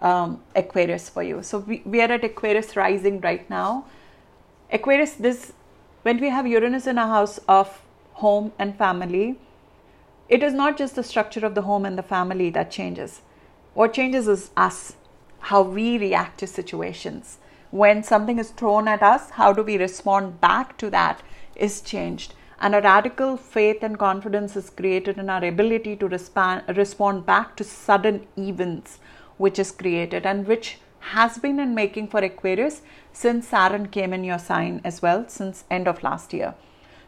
um, 0.00 0.42
Aquarius 0.54 1.08
for 1.08 1.22
you. 1.22 1.42
So 1.42 1.58
we, 1.58 1.82
we 1.84 2.00
are 2.00 2.12
at 2.12 2.24
Aquarius 2.24 2.76
rising 2.76 3.20
right 3.20 3.48
now. 3.48 3.86
Aquarius, 4.70 5.14
this 5.14 5.52
when 6.02 6.20
we 6.20 6.28
have 6.28 6.46
Uranus 6.46 6.86
in 6.86 6.98
a 6.98 7.06
house 7.06 7.38
of 7.48 7.82
home 8.14 8.52
and 8.58 8.76
family, 8.76 9.38
it 10.28 10.42
is 10.42 10.52
not 10.52 10.76
just 10.76 10.94
the 10.94 11.02
structure 11.02 11.44
of 11.44 11.54
the 11.54 11.62
home 11.62 11.84
and 11.84 11.98
the 11.98 12.02
family 12.02 12.50
that 12.50 12.70
changes. 12.70 13.22
What 13.74 13.92
changes 13.92 14.28
is 14.28 14.50
us, 14.56 14.94
how 15.40 15.62
we 15.62 15.98
react 15.98 16.38
to 16.38 16.46
situations. 16.46 17.38
When 17.70 18.02
something 18.02 18.38
is 18.38 18.50
thrown 18.50 18.88
at 18.88 19.02
us, 19.02 19.30
how 19.30 19.52
do 19.52 19.62
we 19.62 19.76
respond 19.76 20.40
back 20.40 20.78
to 20.78 20.90
that 20.90 21.22
is 21.56 21.80
changed. 21.80 22.34
And 22.60 22.74
a 22.74 22.80
radical 22.80 23.36
faith 23.36 23.82
and 23.82 23.98
confidence 23.98 24.56
is 24.56 24.70
created 24.70 25.18
in 25.18 25.28
our 25.28 25.44
ability 25.44 25.96
to 25.96 26.08
respond, 26.08 26.62
respond 26.76 27.26
back 27.26 27.56
to 27.56 27.64
sudden 27.64 28.26
events 28.38 28.98
which 29.38 29.58
is 29.58 29.70
created 29.70 30.26
and 30.26 30.46
which 30.46 30.78
has 31.12 31.38
been 31.38 31.60
in 31.60 31.74
making 31.74 32.08
for 32.08 32.20
Aquarius 32.20 32.82
since 33.12 33.48
Saturn 33.48 33.88
came 33.88 34.12
in 34.12 34.24
your 34.24 34.38
sign 34.38 34.80
as 34.84 35.00
well 35.00 35.28
since 35.28 35.64
end 35.70 35.86
of 35.86 36.02
last 36.02 36.32
year. 36.32 36.54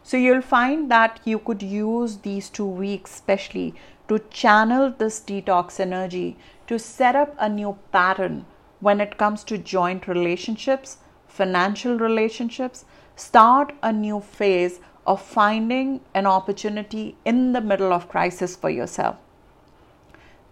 So 0.03 0.17
you'll 0.17 0.43
find 0.43 0.91
that 0.91 1.21
you 1.25 1.39
could 1.39 1.63
use 1.63 2.19
these 2.19 2.49
two 2.49 2.67
weeks 2.67 3.13
especially 3.13 3.75
to 4.09 4.21
channel 4.31 4.95
this 4.97 5.21
detox 5.21 5.81
energy 5.81 6.37
to 6.67 6.79
set 6.79 7.17
up 7.17 7.35
a 7.39 7.49
new 7.49 7.77
pattern 7.93 8.47
when 8.81 9.01
it 9.01 9.19
comes 9.19 9.43
to 9.45 9.59
joint 9.59 10.07
relationships, 10.07 10.99
financial 11.27 11.99
relationships, 11.99 12.85
start 13.17 13.75
a 13.83 13.93
new 13.93 14.21
phase 14.21 14.81
of 15.07 15.21
finding 15.21 16.01
an 16.15 16.27
opportunity 16.27 17.17
in 17.25 17.53
the 17.53 17.61
middle 17.61 17.93
of 17.93 18.09
crisis 18.09 18.55
for 18.55 18.71
yourself 18.71 19.17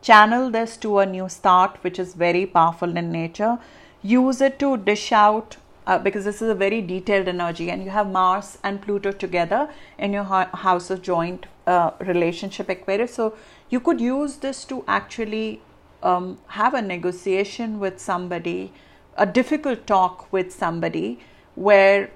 channel 0.06 0.50
this 0.50 0.76
to 0.76 0.98
a 1.00 1.06
new 1.06 1.28
start, 1.28 1.78
which 1.82 1.98
is 1.98 2.14
very 2.14 2.46
powerful 2.46 2.96
in 2.96 3.10
nature. 3.10 3.58
Use 4.02 4.40
it 4.40 4.58
to 4.60 4.76
dish 4.76 5.10
out 5.10 5.56
uh, 5.86 5.98
because 5.98 6.24
this 6.24 6.40
is 6.42 6.48
a 6.48 6.54
very 6.54 6.80
detailed 6.80 7.28
energy, 7.28 7.70
and 7.70 7.82
you 7.82 7.90
have 7.90 8.10
Mars 8.10 8.58
and 8.62 8.80
Pluto 8.80 9.12
together 9.12 9.68
in 9.98 10.12
your 10.12 10.24
house 10.24 10.90
of 10.90 11.02
joint 11.02 11.46
uh, 11.66 11.90
relationship 12.00 12.68
Aquarius. 12.68 13.14
So 13.14 13.34
you 13.68 13.80
could 13.80 14.00
use 14.00 14.36
this 14.36 14.64
to 14.66 14.84
actually 14.86 15.60
um, 16.02 16.38
have 16.48 16.74
a 16.74 16.82
negotiation 16.82 17.78
with 17.80 18.00
somebody, 18.00 18.72
a 19.16 19.26
difficult 19.26 19.86
talk 19.86 20.32
with 20.32 20.52
somebody 20.52 21.18
where 21.54 22.10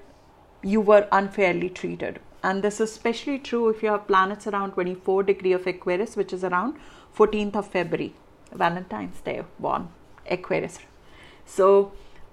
you 0.62 0.80
were 0.80 1.08
unfairly 1.10 1.70
treated. 1.70 2.20
And 2.42 2.62
this 2.62 2.80
is 2.80 2.90
especially 2.90 3.38
true 3.38 3.68
if 3.68 3.82
you 3.82 3.90
have 3.90 4.06
planets 4.06 4.46
around 4.46 4.72
24 4.72 5.24
degree 5.24 5.52
of 5.52 5.66
Aquarius, 5.66 6.16
which 6.16 6.32
is 6.32 6.44
around 6.44 6.76
14th 7.16 7.56
of 7.56 7.66
February, 7.68 8.14
Valentine's 8.52 9.20
Day, 9.20 9.42
born 9.58 9.88
Aquarius. 10.28 10.78
So, 11.44 11.92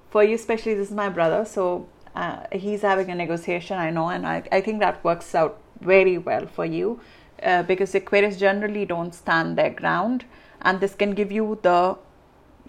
for 0.10 0.24
you, 0.24 0.36
especially, 0.36 0.74
this 0.76 0.90
is 0.90 0.96
my 0.96 1.10
brother. 1.10 1.46
So, 1.46 1.88
uh, 2.16 2.46
he's 2.52 2.82
having 2.82 3.10
a 3.10 3.16
negotiation, 3.16 3.78
I 3.78 3.90
know, 3.90 4.10
and 4.10 4.26
I, 4.26 4.44
I 4.52 4.62
think 4.62 4.80
that 4.80 5.04
works 5.04 5.36
out 5.36 5.60
very 5.82 6.18
well 6.18 6.48
for 6.48 6.66
you 6.66 7.00
uh, 7.44 7.64
because 7.64 7.94
Aquarius 7.94 8.38
generally 8.38 8.86
don't 8.86 9.14
stand 9.14 9.58
their 9.58 9.70
ground, 9.70 10.26
and 10.62 10.80
this 10.80 10.96
can 10.96 11.12
give 11.12 11.32
you 11.32 11.60
the, 11.62 11.98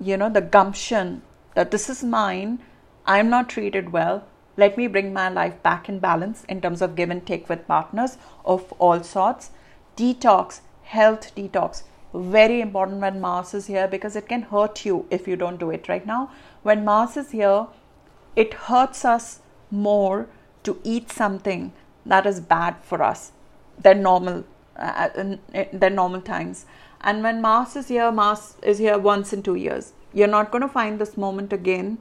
you 0.00 0.16
know, 0.16 0.28
the 0.28 0.40
gumption 0.40 1.22
that 1.54 1.70
this 1.70 1.88
is 1.88 2.04
mine. 2.04 2.58
I'm 3.06 3.30
not 3.30 3.48
treated 3.48 3.90
well. 3.90 4.24
Let 4.56 4.76
me 4.76 4.86
bring 4.86 5.12
my 5.12 5.28
life 5.28 5.62
back 5.62 5.88
in 5.88 5.98
balance 5.98 6.44
in 6.48 6.60
terms 6.60 6.82
of 6.82 6.96
give 6.96 7.10
and 7.10 7.24
take 7.26 7.48
with 7.48 7.66
partners 7.66 8.18
of 8.44 8.72
all 8.72 9.02
sorts. 9.02 9.50
Detox, 9.96 10.60
health 10.82 11.34
detox 11.34 11.84
very 12.14 12.60
important 12.60 13.00
when 13.00 13.20
Mars 13.20 13.54
is 13.54 13.66
here 13.66 13.86
because 13.86 14.16
it 14.16 14.28
can 14.28 14.42
hurt 14.42 14.84
you 14.84 15.06
if 15.10 15.28
you 15.28 15.36
don't 15.36 15.58
do 15.58 15.70
it 15.70 15.88
right 15.88 16.06
now. 16.06 16.30
When 16.62 16.84
Mars 16.84 17.16
is 17.16 17.30
here, 17.30 17.66
it 18.36 18.54
hurts 18.54 19.04
us 19.04 19.40
more 19.70 20.28
to 20.62 20.80
eat 20.84 21.10
something 21.10 21.72
that 22.06 22.26
is 22.26 22.40
bad 22.40 22.76
for 22.82 23.02
us 23.02 23.32
than 23.78 24.02
normal 24.02 24.44
uh, 24.76 25.08
than 25.72 25.94
normal 25.94 26.20
times. 26.20 26.64
And 27.00 27.22
when 27.22 27.40
Mars 27.40 27.76
is 27.76 27.88
here, 27.88 28.10
Mars 28.10 28.56
is 28.62 28.78
here 28.78 28.98
once 28.98 29.32
in 29.32 29.42
two 29.42 29.54
years. 29.54 29.92
You're 30.12 30.28
not 30.28 30.50
going 30.50 30.62
to 30.62 30.68
find 30.68 30.98
this 30.98 31.16
moment 31.16 31.52
again 31.52 31.98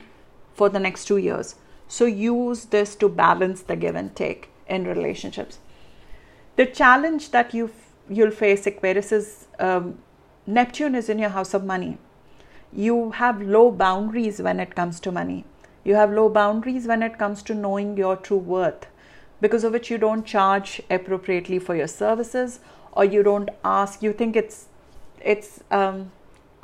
for 0.54 0.70
the 0.70 0.80
next 0.80 1.06
two 1.06 1.18
years. 1.18 1.56
So 1.88 2.06
use 2.06 2.66
this 2.66 2.96
to 2.96 3.10
balance 3.10 3.62
the 3.62 3.76
give 3.76 3.96
and 3.96 4.16
take 4.16 4.50
in 4.68 4.86
relationships. 4.86 5.60
The 6.56 6.66
challenge 6.66 7.32
that 7.32 7.54
you 7.54 7.68
you'll 8.10 8.32
face 8.32 8.66
Aquarius 8.66 9.12
is 9.12 9.48
um, 9.60 9.98
Neptune 10.46 10.96
is 10.96 11.10
in 11.10 11.20
your 11.20 11.30
house 11.30 11.54
of 11.54 11.66
money. 11.66 11.98
You 12.72 13.12
have 13.12 13.42
low 13.42 13.72
boundaries 13.72 14.42
when 14.42 14.60
it 14.60 14.76
comes 14.76 15.00
to 15.02 15.12
money. 15.12 15.46
You 15.84 15.96
have 15.96 16.12
low 16.12 16.30
boundaries 16.30 16.88
when 16.88 17.02
it 17.02 17.18
comes 17.18 17.42
to 17.44 17.54
knowing 17.54 17.98
your 17.98 18.16
true 18.16 18.38
worth, 18.38 18.88
because 19.42 19.64
of 19.64 19.74
which 19.74 19.90
you 19.90 19.98
don't 19.98 20.26
charge 20.26 20.82
appropriately 20.90 21.60
for 21.60 21.76
your 21.76 21.88
services, 21.88 22.60
or 22.92 23.06
you 23.06 23.24
don't 23.24 23.50
ask. 23.64 24.04
You 24.04 24.14
think 24.14 24.36
it's 24.36 24.68
it's 25.22 25.64
um, 25.72 26.12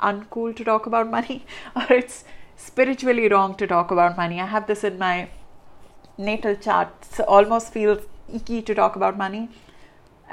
uncool 0.00 0.54
to 0.56 0.64
talk 0.64 0.86
about 0.86 1.10
money, 1.10 1.44
or 1.76 1.86
it's 1.90 2.24
spiritually 2.56 3.28
wrong 3.28 3.54
to 3.56 3.66
talk 3.66 3.90
about 3.90 4.16
money. 4.16 4.40
I 4.40 4.46
have 4.46 4.66
this 4.66 4.84
in 4.84 4.98
my 4.98 5.28
natal 6.16 6.54
chart. 6.54 7.04
So 7.04 7.24
almost 7.24 7.72
feels 7.72 8.02
icky 8.32 8.62
to 8.62 8.74
talk 8.74 8.96
about 8.96 9.18
money 9.18 9.48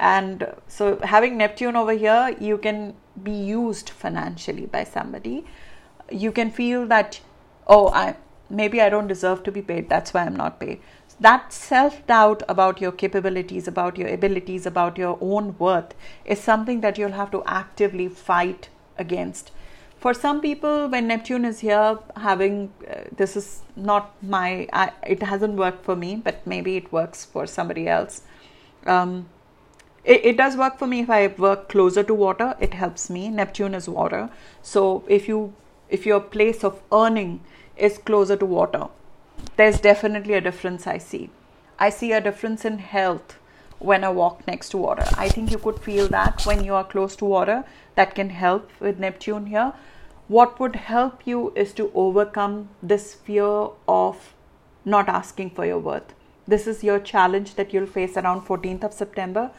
and 0.02 0.44
so 0.66 0.98
having 1.04 1.36
neptune 1.38 1.76
over 1.76 1.92
here 1.92 2.36
you 2.40 2.58
can 2.58 2.94
be 3.22 3.32
used 3.32 3.88
financially 3.88 4.66
by 4.66 4.82
somebody. 4.84 5.44
You 6.10 6.32
can 6.32 6.50
feel 6.50 6.86
that 6.86 7.20
oh 7.68 7.88
i 7.90 8.16
maybe 8.50 8.80
i 8.82 8.88
don't 8.94 9.06
deserve 9.06 9.42
to 9.44 9.52
be 9.52 9.62
paid 9.62 9.88
that's 9.88 10.12
why 10.12 10.24
i'm 10.24 10.34
not 10.36 10.58
paid. 10.58 10.80
That 11.20 11.52
self 11.52 12.04
doubt 12.08 12.42
about 12.48 12.80
your 12.80 12.90
capabilities 12.90 13.68
about 13.68 13.96
your 13.96 14.08
abilities 14.08 14.66
about 14.66 14.98
your 14.98 15.16
own 15.20 15.56
worth 15.58 15.94
is 16.24 16.40
something 16.40 16.80
that 16.80 16.98
you'll 16.98 17.18
have 17.18 17.30
to 17.30 17.42
actively 17.46 18.08
fight 18.08 18.70
against. 18.98 19.52
For 19.98 20.12
some 20.14 20.40
people 20.40 20.88
when 20.88 21.06
neptune 21.06 21.44
is 21.44 21.60
here 21.60 21.98
having 22.16 22.72
uh, 22.90 23.02
this 23.16 23.36
is 23.36 23.62
not 23.76 24.10
my 24.20 24.66
I, 24.72 24.90
it 25.06 25.22
hasn't 25.22 25.54
worked 25.54 25.84
for 25.84 25.94
me 25.94 26.16
but 26.16 26.44
maybe 26.44 26.76
it 26.76 26.90
works 26.90 27.24
for 27.24 27.46
somebody 27.46 27.86
else. 27.86 28.22
Um, 28.84 29.28
it, 30.04 30.24
it 30.24 30.36
does 30.36 30.56
work 30.56 30.78
for 30.78 30.86
me 30.86 31.00
if 31.00 31.10
I 31.10 31.26
work 31.28 31.68
closer 31.68 32.02
to 32.02 32.14
water. 32.14 32.54
It 32.60 32.74
helps 32.74 33.08
me. 33.10 33.28
Neptune 33.28 33.74
is 33.74 33.88
water, 33.88 34.30
so 34.62 35.04
if 35.08 35.28
you 35.28 35.52
if 35.88 36.06
your 36.06 36.20
place 36.20 36.64
of 36.64 36.80
earning 36.92 37.40
is 37.76 37.98
closer 37.98 38.36
to 38.36 38.46
water, 38.46 38.88
there's 39.56 39.80
definitely 39.80 40.34
a 40.34 40.40
difference. 40.40 40.86
I 40.86 40.98
see. 40.98 41.30
I 41.78 41.90
see 41.90 42.12
a 42.12 42.20
difference 42.20 42.64
in 42.64 42.78
health 42.78 43.38
when 43.78 44.04
I 44.04 44.10
walk 44.10 44.46
next 44.46 44.70
to 44.70 44.78
water. 44.78 45.04
I 45.16 45.28
think 45.28 45.50
you 45.50 45.58
could 45.58 45.80
feel 45.80 46.08
that 46.08 46.46
when 46.46 46.64
you 46.64 46.74
are 46.74 46.84
close 46.84 47.16
to 47.16 47.24
water. 47.24 47.64
That 47.94 48.14
can 48.14 48.30
help 48.30 48.70
with 48.80 48.98
Neptune 48.98 49.46
here. 49.46 49.72
What 50.28 50.58
would 50.58 50.76
help 50.76 51.26
you 51.26 51.52
is 51.54 51.74
to 51.74 51.90
overcome 51.94 52.70
this 52.82 53.14
fear 53.14 53.68
of 53.86 54.34
not 54.84 55.08
asking 55.08 55.50
for 55.50 55.66
your 55.66 55.78
worth. 55.78 56.14
This 56.46 56.66
is 56.66 56.82
your 56.82 56.98
challenge 56.98 57.54
that 57.56 57.72
you'll 57.72 57.86
face 57.86 58.16
around 58.16 58.42
14th 58.46 58.84
of 58.84 58.92
September. 58.92 59.50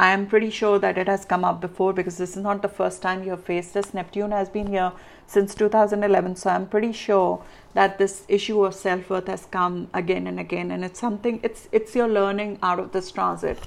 I 0.00 0.12
am 0.12 0.28
pretty 0.28 0.50
sure 0.50 0.78
that 0.78 0.96
it 0.96 1.08
has 1.08 1.24
come 1.24 1.44
up 1.44 1.60
before 1.60 1.92
because 1.92 2.18
this 2.18 2.36
is 2.36 2.42
not 2.42 2.62
the 2.62 2.68
first 2.68 3.02
time 3.02 3.24
you 3.24 3.30
have 3.30 3.42
faced 3.42 3.74
this. 3.74 3.92
Neptune 3.92 4.30
has 4.30 4.48
been 4.48 4.68
here 4.68 4.92
since 5.26 5.56
2011, 5.56 6.36
so 6.36 6.50
I'm 6.50 6.68
pretty 6.68 6.92
sure 6.92 7.42
that 7.74 7.98
this 7.98 8.24
issue 8.28 8.64
of 8.64 8.76
self 8.76 9.10
worth 9.10 9.26
has 9.26 9.46
come 9.46 9.88
again 9.92 10.28
and 10.28 10.38
again, 10.38 10.70
and 10.70 10.84
it's 10.84 11.00
something. 11.00 11.40
It's 11.42 11.68
it's 11.72 11.96
your 11.96 12.06
learning 12.06 12.60
out 12.62 12.78
of 12.78 12.92
this 12.92 13.10
transit, 13.10 13.58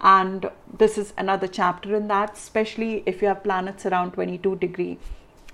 and 0.00 0.50
this 0.82 0.98
is 0.98 1.14
another 1.16 1.46
chapter 1.46 1.94
in 1.94 2.08
that. 2.08 2.32
Especially 2.32 3.04
if 3.06 3.22
you 3.22 3.28
have 3.28 3.44
planets 3.44 3.86
around 3.86 4.14
22 4.14 4.56
degree, 4.56 4.98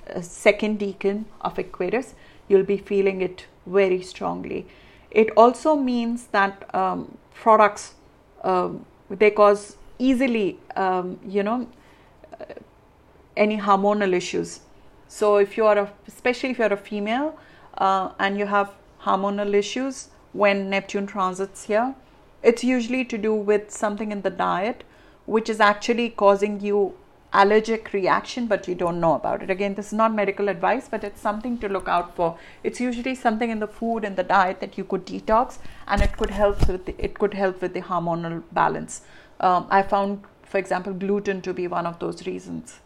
uh, 0.08 0.22
second 0.22 0.80
decan 0.80 1.24
of 1.42 1.58
Aquarius, 1.58 2.14
you'll 2.48 2.70
be 2.74 2.78
feeling 2.78 3.20
it 3.20 3.44
very 3.66 4.00
strongly. 4.00 4.66
It 5.10 5.30
also 5.36 5.76
means 5.76 6.28
that 6.28 6.74
um, 6.74 7.18
products 7.34 7.92
um, 8.42 8.86
they 9.10 9.30
cause 9.30 9.76
easily, 9.98 10.58
um, 10.76 11.18
you 11.26 11.42
know, 11.42 11.66
uh, 12.40 12.44
any 13.36 13.58
hormonal 13.58 14.12
issues. 14.12 14.60
So 15.08 15.36
if 15.36 15.56
you 15.56 15.66
are 15.66 15.78
a, 15.78 15.92
especially 16.08 16.50
if 16.50 16.58
you're 16.58 16.72
a 16.72 16.76
female 16.76 17.38
uh, 17.78 18.10
and 18.18 18.38
you 18.38 18.46
have 18.46 18.72
hormonal 19.02 19.54
issues 19.54 20.08
when 20.32 20.70
Neptune 20.70 21.06
transits 21.06 21.64
here, 21.64 21.94
it's 22.42 22.64
usually 22.64 23.04
to 23.06 23.18
do 23.18 23.34
with 23.34 23.70
something 23.70 24.12
in 24.12 24.22
the 24.22 24.30
diet 24.30 24.84
which 25.26 25.48
is 25.48 25.60
actually 25.60 26.10
causing 26.10 26.60
you 26.60 26.94
allergic 27.32 27.92
reaction 27.92 28.46
but 28.46 28.68
you 28.68 28.74
don't 28.74 29.00
know 29.00 29.14
about 29.14 29.42
it. 29.42 29.50
Again 29.50 29.74
this 29.74 29.88
is 29.88 29.92
not 29.92 30.14
medical 30.14 30.48
advice 30.48 30.88
but 30.88 31.02
it's 31.02 31.20
something 31.20 31.58
to 31.58 31.68
look 31.68 31.88
out 31.88 32.14
for. 32.14 32.38
It's 32.62 32.80
usually 32.80 33.14
something 33.14 33.50
in 33.50 33.58
the 33.58 33.66
food 33.66 34.04
and 34.04 34.16
the 34.16 34.22
diet 34.22 34.60
that 34.60 34.78
you 34.78 34.84
could 34.84 35.04
detox 35.04 35.58
and 35.88 36.02
it 36.02 36.16
could 36.16 36.30
help 36.30 36.68
with 36.68 36.86
the, 36.86 37.04
it 37.04 37.18
could 37.18 37.34
help 37.34 37.60
with 37.60 37.74
the 37.74 37.82
hormonal 37.82 38.42
balance 38.52 39.02
um, 39.48 39.66
i 39.70 39.82
found 39.82 40.24
for 40.42 40.58
example 40.58 40.92
gluten 41.04 41.42
to 41.48 41.54
be 41.60 41.66
one 41.76 41.86
of 41.92 41.98
those 41.98 42.26
reasons 42.26 42.80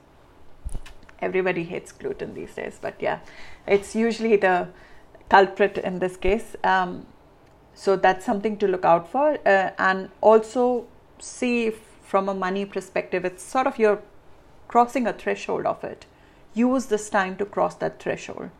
everybody 1.29 1.65
hates 1.73 1.93
gluten 1.93 2.35
these 2.35 2.55
days 2.55 2.79
but 2.81 3.01
yeah 3.07 3.19
it's 3.67 3.95
usually 3.95 4.37
the 4.37 4.57
culprit 5.29 5.79
in 5.79 5.99
this 5.99 6.17
case 6.17 6.57
um, 6.65 7.07
so 7.75 7.97
that's 7.97 8.25
something 8.27 8.57
to 8.57 8.69
look 8.69 8.85
out 8.85 9.09
for 9.09 9.27
uh, 9.47 9.71
and 9.79 10.09
also 10.21 10.87
see 11.19 11.71
from 12.03 12.29
a 12.29 12.35
money 12.35 12.65
perspective 12.77 13.25
it's 13.25 13.43
sort 13.43 13.67
of 13.67 13.79
you're 13.79 14.01
crossing 14.69 15.07
a 15.07 15.13
threshold 15.13 15.67
of 15.67 15.83
it. 15.83 16.07
Use 16.55 16.87
this 16.87 17.11
time 17.11 17.37
to 17.39 17.45
cross 17.45 17.75
that 17.77 18.01
threshold. 18.01 18.51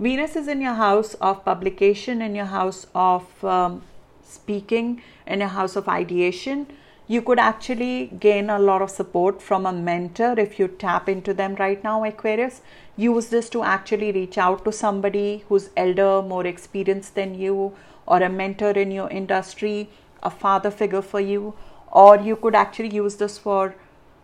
Venus 0.00 0.36
is 0.36 0.48
in 0.48 0.60
your 0.60 0.74
house 0.74 1.14
of 1.14 1.44
publication, 1.44 2.22
in 2.22 2.34
your 2.34 2.46
house 2.46 2.86
of 2.94 3.44
um, 3.44 3.82
speaking, 4.28 5.02
in 5.26 5.42
a 5.42 5.48
house 5.48 5.76
of 5.76 5.88
ideation. 5.88 6.66
You 7.06 7.22
could 7.22 7.38
actually 7.38 8.12
gain 8.20 8.50
a 8.50 8.58
lot 8.58 8.82
of 8.82 8.90
support 8.90 9.40
from 9.40 9.64
a 9.64 9.72
mentor 9.72 10.38
if 10.38 10.58
you 10.58 10.68
tap 10.68 11.08
into 11.08 11.32
them 11.32 11.54
right 11.54 11.82
now, 11.82 12.04
Aquarius. 12.04 12.60
Use 12.96 13.28
this 13.28 13.48
to 13.50 13.62
actually 13.62 14.12
reach 14.12 14.36
out 14.36 14.64
to 14.66 14.72
somebody 14.72 15.44
who's 15.48 15.70
elder, 15.76 16.20
more 16.20 16.46
experienced 16.46 17.14
than 17.14 17.34
you, 17.34 17.74
or 18.06 18.22
a 18.22 18.28
mentor 18.28 18.72
in 18.72 18.90
your 18.90 19.08
industry, 19.08 19.88
a 20.22 20.30
father 20.30 20.70
figure 20.70 21.00
for 21.00 21.20
you, 21.20 21.54
or 21.90 22.18
you 22.18 22.36
could 22.36 22.54
actually 22.54 22.94
use 22.94 23.16
this 23.16 23.38
for 23.38 23.74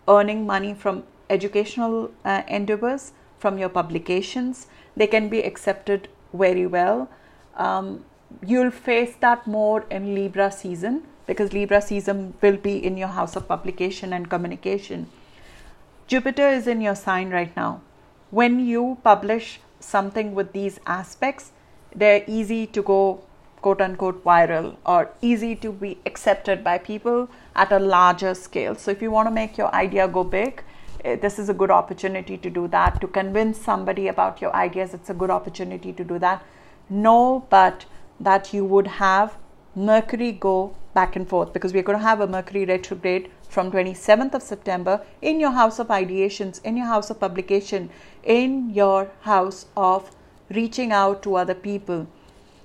earning 0.07 0.47
money 0.47 0.75
from 0.75 1.05
educational 1.31 2.11
uh, 2.25 2.43
endeavors, 2.49 3.13
from 3.39 3.59
your 3.59 3.71
publications. 3.71 4.67
They 4.97 5.07
can 5.07 5.29
be 5.29 5.43
accepted 5.43 6.09
very 6.35 6.67
well. 6.67 7.09
Um, 7.57 8.05
you'll 8.47 8.71
face 8.71 9.15
that 9.21 9.47
more 9.47 9.85
in 9.91 10.15
Libra 10.15 10.51
season 10.51 11.05
because 11.27 11.53
Libra 11.53 11.81
season 11.81 12.35
will 12.41 12.57
be 12.57 12.85
in 12.85 12.97
your 12.97 13.09
house 13.09 13.37
of 13.37 13.49
publication 13.49 14.13
and 14.13 14.29
communication. 14.29 15.09
Jupiter 16.07 16.49
is 16.49 16.67
in 16.67 16.81
your 16.81 16.95
sign 16.95 17.31
right 17.31 17.55
now. 17.57 17.81
When 18.31 18.61
you 18.61 18.99
publish 19.03 19.61
something 19.81 20.35
with 20.35 20.53
these 20.53 20.79
aspects, 20.87 21.53
they're 21.95 22.25
easy 22.27 22.67
to 22.67 22.83
go 22.83 23.23
quote 23.63 23.81
unquote 23.81 24.23
viral 24.23 24.77
or 24.85 25.11
easy 25.23 25.57
to 25.57 25.73
be 25.73 25.97
accepted 26.05 26.63
by 26.63 26.77
people 26.77 27.29
at 27.57 27.73
a 27.73 27.79
larger 27.79 28.35
scale. 28.35 28.75
So, 28.75 28.91
if 28.91 29.01
you 29.01 29.11
want 29.11 29.29
to 29.29 29.31
make 29.31 29.57
your 29.57 29.75
idea 29.75 30.07
go 30.07 30.25
big, 30.25 30.63
eh, 31.05 31.17
this 31.17 31.39
is 31.39 31.49
a 31.49 31.55
good 31.55 31.71
opportunity 31.71 32.37
to 32.37 32.51
do 32.51 32.69
that. 32.69 33.01
To 33.01 33.07
convince 33.07 33.59
somebody 33.59 34.09
about 34.09 34.43
your 34.43 34.55
ideas, 34.55 34.93
it's 34.93 35.09
a 35.09 35.15
good 35.15 35.31
opportunity 35.31 35.93
to 35.93 36.05
do 36.05 36.19
that. 36.19 36.45
Know, 36.91 37.47
but 37.49 37.87
that 38.21 38.53
you 38.53 38.65
would 38.65 38.87
have 38.87 39.37
Mercury 39.75 40.33
go 40.33 40.75
back 40.95 41.17
and 41.17 41.29
forth 41.29 41.53
because 41.53 41.73
we're 41.73 41.83
going 41.83 41.99
to 41.99 42.05
have 42.05 42.21
a 42.21 42.27
Mercury 42.27 42.65
retrograde 42.65 43.31
from 43.49 43.71
27th 43.71 44.35
of 44.35 44.43
September 44.43 45.01
in 45.21 45.41
your 45.41 45.51
house 45.51 45.79
of 45.79 45.89
ideations, 45.89 46.63
in 46.65 46.77
your 46.77 46.87
house 46.87 47.11
of 47.11 47.21
publication, 47.21 47.91
in 48.23 48.71
your 48.71 49.11
house 49.23 49.67
of 49.77 50.11
reaching 50.51 50.93
out 50.93 51.23
to 51.23 51.35
other 51.35 51.55
people. 51.55 52.07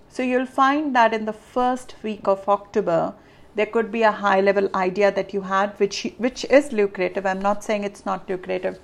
So 0.09 0.23
you'll 0.23 0.45
find 0.45 0.95
that 0.95 1.13
in 1.13 1.25
the 1.25 1.33
first 1.33 1.95
week 2.03 2.27
of 2.27 2.47
October, 2.47 3.13
there 3.55 3.65
could 3.65 3.91
be 3.91 4.03
a 4.03 4.11
high 4.11 4.41
level 4.41 4.69
idea 4.73 5.11
that 5.11 5.33
you 5.33 5.41
had, 5.41 5.79
which, 5.79 6.07
which 6.17 6.45
is 6.45 6.71
lucrative. 6.71 7.25
I'm 7.25 7.41
not 7.41 7.63
saying 7.63 7.83
it's 7.83 8.05
not 8.05 8.29
lucrative. 8.29 8.79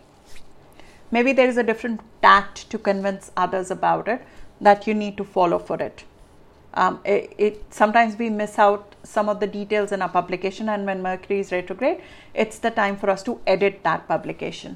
Maybe 1.12 1.34
there 1.34 1.48
is 1.48 1.58
a 1.58 1.64
different 1.64 2.02
tact 2.22 2.70
to 2.72 2.78
convince 2.78 3.32
others 3.38 3.72
about 3.72 4.08
it 4.08 4.22
that 4.60 4.88
you 4.88 4.94
need 4.94 5.18
to 5.18 5.24
follow 5.24 5.60
for 5.60 5.82
it. 5.82 6.04
Um, 6.76 7.00
it, 7.06 7.34
it, 7.38 7.74
sometimes 7.74 8.18
we 8.18 8.30
miss 8.30 8.60
out 8.60 8.96
some 9.04 9.30
of 9.30 9.40
the 9.40 9.48
details 9.48 9.94
in 9.94 10.02
our 10.02 10.10
publication 10.10 10.68
and 10.68 10.86
when 10.86 11.02
mercury 11.02 11.40
is 11.40 11.54
retrograde 11.54 12.02
it's 12.34 12.60
the 12.60 12.70
time 12.70 12.98
for 12.98 13.10
us 13.10 13.24
to 13.24 13.40
edit 13.48 13.80
that 13.84 14.10
publication 14.10 14.76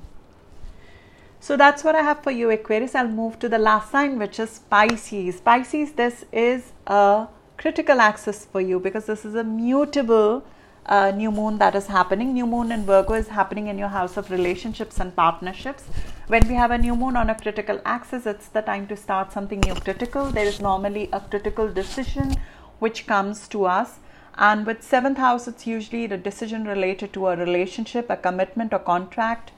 so 1.42 1.56
that's 1.56 1.84
what 1.84 1.96
I 1.96 2.02
have 2.02 2.22
for 2.22 2.32
you, 2.32 2.50
Aquarius. 2.50 2.96
I'll 2.96 3.08
move 3.08 3.40
to 3.40 3.48
the 3.48 3.58
last 3.58 3.92
sign, 3.92 4.20
which 4.20 4.40
is 4.40 4.60
Pisces. 4.70 5.40
Pisces, 5.40 5.94
this 5.94 6.26
is 6.34 6.74
a 6.86 7.28
critical 7.58 8.02
axis 8.02 8.46
for 8.46 8.60
you 8.60 8.80
because 8.80 9.06
this 9.06 9.24
is 9.24 9.36
a 9.36 9.44
mutable 9.44 10.44
uh, 10.86 11.12
new 11.12 11.32
moon 11.32 11.58
that 11.60 11.76
is 11.76 11.88
happening. 11.88 12.34
New 12.34 12.48
moon 12.48 12.72
in 12.72 12.86
Virgo 12.86 13.14
is 13.14 13.28
happening 13.28 13.68
in 13.68 13.78
your 13.78 13.90
house 13.90 14.18
of 14.18 14.32
relationships 14.32 15.00
and 15.00 15.16
partnerships. 15.16 15.84
When 16.28 16.48
we 16.48 16.56
have 16.56 16.72
a 16.72 16.78
new 16.78 16.96
moon 16.96 17.16
on 17.16 17.30
a 17.30 17.36
critical 17.36 17.80
axis, 17.86 18.26
it's 18.26 18.48
the 18.48 18.62
time 18.62 18.88
to 18.88 18.96
start 18.96 19.32
something 19.32 19.60
new 19.60 19.76
critical. 19.76 20.26
There 20.26 20.46
is 20.46 20.60
normally 20.60 21.10
a 21.14 21.20
critical 21.20 21.68
decision 21.72 22.36
which 22.80 23.06
comes 23.06 23.48
to 23.50 23.66
us. 23.66 24.00
And 24.36 24.66
with 24.66 24.84
seventh 24.84 25.18
house, 25.18 25.48
it's 25.48 25.68
usually 25.68 26.08
the 26.08 26.18
decision 26.18 26.66
related 26.66 27.14
to 27.14 27.28
a 27.28 27.36
relationship, 27.36 28.10
a 28.10 28.16
commitment, 28.16 28.74
or 28.74 28.80
contract 28.80 29.52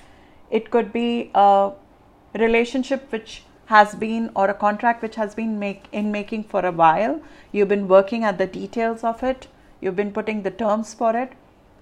it 0.51 0.69
could 0.69 0.91
be 0.91 1.31
a 1.33 1.71
relationship 2.37 3.11
which 3.11 3.43
has 3.67 3.95
been 3.95 4.29
or 4.35 4.49
a 4.49 4.53
contract 4.53 5.01
which 5.01 5.15
has 5.15 5.33
been 5.33 5.57
make, 5.57 5.85
in 5.93 6.11
making 6.11 6.43
for 6.43 6.65
a 6.65 6.71
while. 6.71 7.21
You've 7.53 7.69
been 7.69 7.87
working 7.87 8.25
at 8.25 8.37
the 8.37 8.45
details 8.45 9.03
of 9.03 9.23
it. 9.23 9.47
You've 9.81 9.95
been 9.95 10.11
putting 10.11 10.43
the 10.43 10.51
terms 10.51 10.93
for 10.93 11.15
it, 11.15 11.33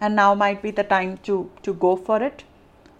and 0.02 0.16
now 0.16 0.34
might 0.34 0.62
be 0.62 0.72
the 0.72 0.84
time 0.84 1.18
to 1.30 1.38
to 1.64 1.74
go 1.74 1.96
for 1.96 2.22
it. 2.24 2.44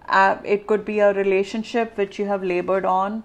Uh, 0.08 0.38
it 0.44 0.68
could 0.68 0.86
be 0.86 1.00
a 1.00 1.14
relationship 1.14 1.98
which 1.98 2.20
you 2.20 2.26
have 2.26 2.44
labored 2.44 2.86
on, 2.86 3.24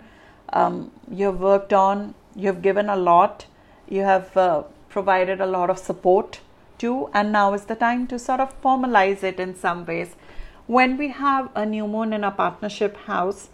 um, 0.53 0.91
you 1.11 1.27
have 1.27 1.41
worked 1.41 1.73
on, 1.73 2.15
you 2.37 2.47
have 2.47 2.61
given 2.63 2.91
a 2.91 2.97
lot, 2.97 3.47
you 3.89 4.03
have 4.03 4.37
uh, 4.37 4.63
provided 4.91 5.41
a 5.41 5.47
lot 5.47 5.71
of 5.71 5.79
support 5.79 6.41
to, 6.79 7.09
and 7.15 7.33
now 7.33 7.55
is 7.55 7.65
the 7.65 7.75
time 7.75 8.07
to 8.09 8.19
sort 8.19 8.41
of 8.41 8.55
formalize 8.63 9.23
it 9.23 9.41
in 9.41 9.55
some 9.55 9.87
ways 9.87 10.15
when 10.67 10.97
we 10.97 11.09
have 11.09 11.51
a 11.55 11.67
new 11.67 11.87
moon 11.87 12.13
in 12.13 12.25
a 12.25 12.31
partnership 12.31 12.97
house, 12.97 13.49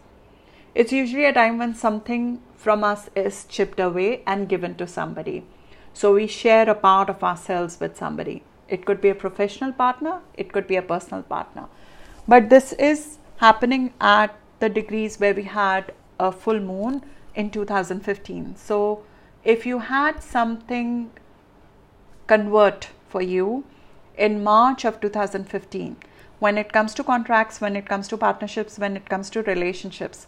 it's 0.75 0.93
usually 0.93 1.25
a 1.25 1.33
time 1.33 1.59
when 1.59 1.75
something 1.75 2.41
from 2.57 2.85
us 2.85 3.11
is 3.17 3.45
chipped 3.49 3.81
away 3.81 4.23
and 4.27 4.49
given 4.49 4.77
to 4.77 4.87
somebody. 4.87 5.45
So 5.93 6.15
we 6.15 6.27
share 6.27 6.69
a 6.69 6.75
part 6.75 7.11
of 7.11 7.23
ourselves 7.23 7.79
with 7.81 7.97
somebody. 7.97 8.43
It 8.69 8.87
could 8.87 9.01
be 9.01 9.09
a 9.09 9.15
professional 9.15 9.73
partner, 9.73 10.21
it 10.35 10.53
could 10.53 10.67
be 10.67 10.77
a 10.77 10.83
personal 10.83 11.23
partner. 11.23 11.67
But 12.29 12.49
this 12.49 12.73
is 12.75 13.19
happening 13.39 13.93
at 14.01 14.37
the 14.61 14.69
degrees 14.69 15.19
where 15.19 15.35
we 15.35 15.45
had 15.45 15.93
a 16.19 16.31
full 16.31 16.61
moon 16.61 17.03
in 17.35 17.51
2015. 17.51 18.57
So 18.57 19.03
if 19.43 19.67
you 19.67 19.79
had 19.79 20.23
something 20.23 21.11
convert 22.27 22.91
for 23.09 23.23
you 23.23 23.65
in 24.17 24.45
March 24.45 24.85
of 24.85 25.01
2015, 25.01 25.97
when 26.39 26.57
it 26.57 26.73
comes 26.73 26.95
to 26.95 27.05
contracts, 27.05 27.61
when 27.61 27.77
it 27.77 27.87
comes 27.87 28.09
to 28.09 28.17
partnerships, 28.17 28.79
when 28.79 28.97
it 28.97 29.09
comes 29.09 29.31
to 29.31 29.43
relationships, 29.43 30.27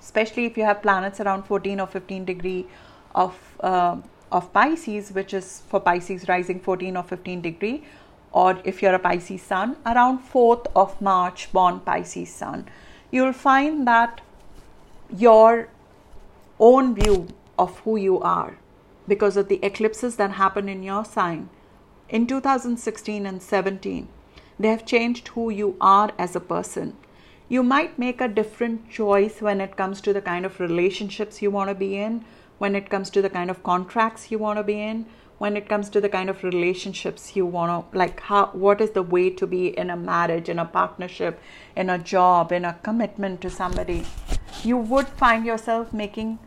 especially 0.00 0.46
if 0.46 0.56
you 0.56 0.64
have 0.64 0.82
planets 0.82 1.20
around 1.20 1.44
14 1.44 1.80
or 1.80 1.86
15 1.86 2.24
degree 2.24 2.66
of 3.14 3.38
uh, 3.60 3.96
of 4.32 4.52
Pisces, 4.52 5.12
which 5.12 5.32
is 5.34 5.62
for 5.68 5.80
Pisces 5.80 6.28
rising 6.28 6.60
14 6.60 6.96
or 6.96 7.02
15 7.02 7.40
degree, 7.40 7.84
or 8.32 8.58
if 8.64 8.82
you're 8.82 8.94
a 8.94 8.98
Pisces 8.98 9.42
sun, 9.42 9.76
around 9.86 10.18
4th 10.18 10.66
of 10.74 11.00
March 11.00 11.52
born 11.52 11.80
Pisces 11.80 12.32
sun, 12.32 12.68
you'll 13.10 13.32
find 13.32 13.86
that 13.86 14.20
your 15.16 15.68
own 16.58 16.94
view 16.94 17.28
of 17.58 17.78
who 17.80 17.96
you 17.96 18.20
are 18.20 18.58
because 19.08 19.36
of 19.36 19.48
the 19.48 19.64
eclipses 19.64 20.16
that 20.16 20.32
happen 20.32 20.68
in 20.68 20.82
your 20.82 21.04
sign 21.04 21.48
in 22.08 22.26
2016 22.26 23.24
and 23.26 23.42
17 23.42 24.08
they 24.58 24.68
have 24.68 24.86
changed 24.86 25.28
who 25.28 25.50
you 25.50 25.76
are 25.80 26.12
as 26.18 26.34
a 26.34 26.40
person. 26.40 26.96
You 27.48 27.62
might 27.62 27.98
make 27.98 28.20
a 28.20 28.28
different 28.28 28.90
choice 28.90 29.40
when 29.40 29.60
it 29.60 29.76
comes 29.76 30.00
to 30.00 30.12
the 30.12 30.22
kind 30.22 30.44
of 30.46 30.60
relationships 30.60 31.42
you 31.42 31.50
want 31.50 31.68
to 31.68 31.74
be 31.74 31.96
in, 31.96 32.24
when 32.58 32.74
it 32.74 32.88
comes 32.90 33.10
to 33.10 33.22
the 33.22 33.30
kind 33.30 33.50
of 33.50 33.62
contracts 33.62 34.30
you 34.30 34.38
want 34.38 34.58
to 34.58 34.62
be 34.62 34.80
in, 34.80 35.06
when 35.38 35.56
it 35.56 35.68
comes 35.68 35.90
to 35.90 36.00
the 36.00 36.08
kind 36.08 36.30
of 36.30 36.42
relationships 36.42 37.36
you 37.36 37.44
want 37.44 37.70
to 37.92 37.98
like 37.98 38.20
how 38.20 38.46
what 38.52 38.80
is 38.80 38.90
the 38.92 39.02
way 39.02 39.28
to 39.28 39.46
be 39.46 39.66
in 39.78 39.90
a 39.90 39.96
marriage 39.96 40.48
in 40.48 40.58
a 40.58 40.64
partnership 40.64 41.38
in 41.76 41.90
a 41.90 41.98
job 41.98 42.52
in 42.52 42.64
a 42.64 42.72
commitment 42.82 43.38
to 43.42 43.50
somebody 43.50 44.02
you 44.64 44.78
would 44.78 45.06
find 45.08 45.44
yourself 45.44 45.92
making 45.92 46.38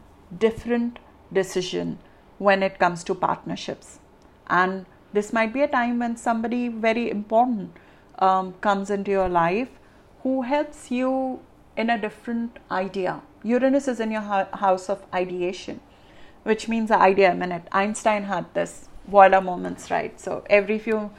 different 0.45 0.98
decision 1.31 1.99
when 2.40 2.64
it 2.64 2.80
comes 2.80 3.03
to 3.03 3.14
partnerships 3.14 3.99
and 4.48 4.88
this 5.14 5.31
might 5.34 5.53
be 5.53 5.61
a 5.61 5.68
time 5.68 5.99
when 5.99 6.15
somebody 6.15 6.68
very 6.68 7.10
important 7.10 7.72
um, 8.19 8.53
comes 8.61 8.90
into 8.90 9.11
your 9.11 9.30
life 9.30 9.69
who 10.23 10.41
helps 10.44 10.91
you 10.91 11.40
in 11.77 11.90
a 11.90 11.98
different 11.98 12.57
idea. 12.69 13.22
Uranus 13.44 13.88
is 13.88 13.99
in 13.99 14.11
your 14.11 14.22
house 14.22 14.90
of 14.90 15.06
ideation, 15.14 15.80
which 16.50 16.68
means 16.68 16.90
the 16.90 16.98
idea 16.98 17.34
minute. 17.34 17.68
Einstein 17.72 18.24
had 18.24 18.54
this 18.54 18.90
Boiler 19.08 19.42
moments, 19.42 19.90
right? 19.90 20.20
So 20.20 20.44
every 20.50 20.80
few 20.80 21.12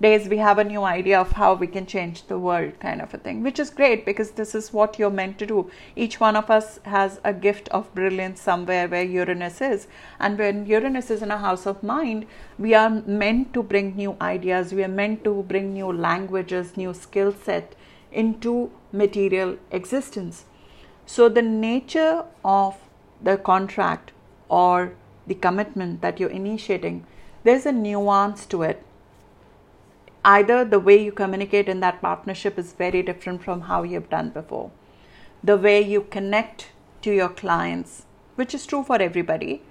days 0.00 0.28
we 0.28 0.38
have 0.38 0.58
a 0.58 0.64
new 0.64 0.82
idea 0.84 1.20
of 1.20 1.32
how 1.32 1.54
we 1.54 1.66
can 1.66 1.84
change 1.84 2.22
the 2.28 2.38
world 2.38 2.72
kind 2.78 3.02
of 3.02 3.12
a 3.12 3.18
thing 3.18 3.42
which 3.42 3.58
is 3.58 3.70
great 3.78 4.04
because 4.06 4.30
this 4.32 4.54
is 4.54 4.72
what 4.72 4.96
you're 4.96 5.16
meant 5.18 5.36
to 5.40 5.46
do 5.46 5.68
each 5.96 6.20
one 6.20 6.36
of 6.36 6.50
us 6.56 6.78
has 6.84 7.20
a 7.24 7.32
gift 7.32 7.68
of 7.70 7.92
brilliance 7.96 8.40
somewhere 8.40 8.86
where 8.86 9.02
uranus 9.02 9.60
is 9.60 9.88
and 10.20 10.38
when 10.38 10.64
uranus 10.66 11.10
is 11.10 11.20
in 11.20 11.32
a 11.32 11.38
house 11.38 11.66
of 11.66 11.82
mind 11.82 12.24
we 12.58 12.74
are 12.74 12.90
meant 12.90 13.52
to 13.52 13.60
bring 13.60 13.96
new 13.96 14.16
ideas 14.20 14.72
we 14.72 14.84
are 14.84 14.94
meant 15.00 15.24
to 15.24 15.42
bring 15.48 15.72
new 15.72 15.92
languages 15.92 16.76
new 16.76 16.94
skill 16.94 17.34
set 17.48 17.74
into 18.12 18.70
material 18.92 19.56
existence 19.72 20.44
so 21.06 21.28
the 21.28 21.42
nature 21.42 22.24
of 22.44 22.76
the 23.20 23.36
contract 23.36 24.12
or 24.48 24.92
the 25.26 25.34
commitment 25.34 26.00
that 26.00 26.18
you're 26.18 26.30
initiating 26.30 27.04
there's 27.44 27.66
a 27.66 27.72
nuance 27.72 28.46
to 28.46 28.62
it 28.62 28.82
either 30.24 30.64
the 30.64 30.80
way 30.80 30.96
you 31.02 31.12
communicate 31.12 31.68
in 31.68 31.80
that 31.80 32.00
partnership 32.02 32.58
is 32.58 32.72
very 32.72 33.02
different 33.02 33.42
from 33.42 33.62
how 33.62 33.82
you've 33.82 34.10
done 34.10 34.30
before. 34.30 34.70
The 35.42 35.56
way 35.56 35.80
you 35.80 36.02
connect 36.02 36.70
to 37.02 37.12
your 37.12 37.28
clients, 37.28 38.04
which 38.34 38.54
is 38.54 38.66
true 38.66 38.82
for 38.82 39.00
everybody, 39.00 39.62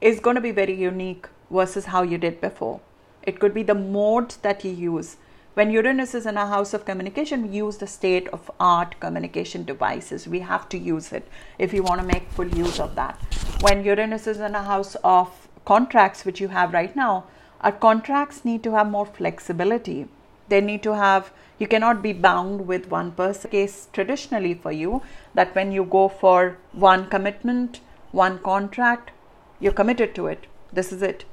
is 0.00 0.20
going 0.20 0.34
to 0.34 0.42
be 0.42 0.50
very 0.50 0.74
unique 0.74 1.28
versus 1.50 1.86
how 1.86 2.02
you 2.02 2.18
did 2.18 2.40
before. 2.40 2.80
It 3.22 3.38
could 3.40 3.54
be 3.54 3.62
the 3.62 3.74
mode 3.74 4.34
that 4.42 4.64
you 4.64 4.72
use. 4.72 5.16
When 5.58 5.72
Uranus 5.72 6.14
is 6.14 6.24
in 6.24 6.36
a 6.36 6.46
house 6.46 6.72
of 6.72 6.84
communication, 6.84 7.50
we 7.50 7.56
use 7.56 7.78
the 7.78 7.88
state 7.88 8.28
of 8.28 8.48
art 8.60 8.94
communication 9.00 9.64
devices. 9.64 10.28
We 10.28 10.38
have 10.38 10.68
to 10.68 10.78
use 10.78 11.10
it 11.12 11.26
if 11.58 11.72
you 11.72 11.82
want 11.82 12.00
to 12.00 12.06
make 12.06 12.30
full 12.30 12.46
use 12.46 12.78
of 12.78 12.94
that. 12.94 13.20
When 13.62 13.82
Uranus 13.82 14.28
is 14.28 14.38
in 14.38 14.54
a 14.54 14.62
house 14.62 14.94
of 15.02 15.48
contracts, 15.64 16.24
which 16.24 16.40
you 16.40 16.46
have 16.46 16.72
right 16.72 16.94
now, 16.94 17.24
our 17.60 17.72
contracts 17.72 18.44
need 18.44 18.62
to 18.62 18.70
have 18.76 18.88
more 18.88 19.04
flexibility. 19.04 20.06
They 20.48 20.60
need 20.60 20.84
to 20.84 20.94
have, 20.94 21.32
you 21.58 21.66
cannot 21.66 22.02
be 22.02 22.12
bound 22.12 22.68
with 22.68 22.88
one 22.88 23.10
person. 23.10 23.50
Case 23.50 23.88
traditionally 23.92 24.54
for 24.54 24.70
you 24.70 25.02
that 25.34 25.56
when 25.56 25.72
you 25.72 25.82
go 25.82 26.06
for 26.06 26.56
one 26.70 27.08
commitment, 27.08 27.80
one 28.12 28.38
contract, 28.38 29.10
you're 29.58 29.72
committed 29.72 30.14
to 30.14 30.28
it. 30.28 30.46
This 30.72 30.92
is 30.92 31.02
it. 31.02 31.24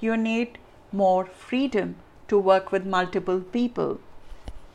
You 0.00 0.16
need 0.16 0.56
more 0.92 1.26
freedom 1.26 1.96
to 2.28 2.38
work 2.38 2.72
with 2.72 2.84
multiple 2.84 3.40
people, 3.40 4.00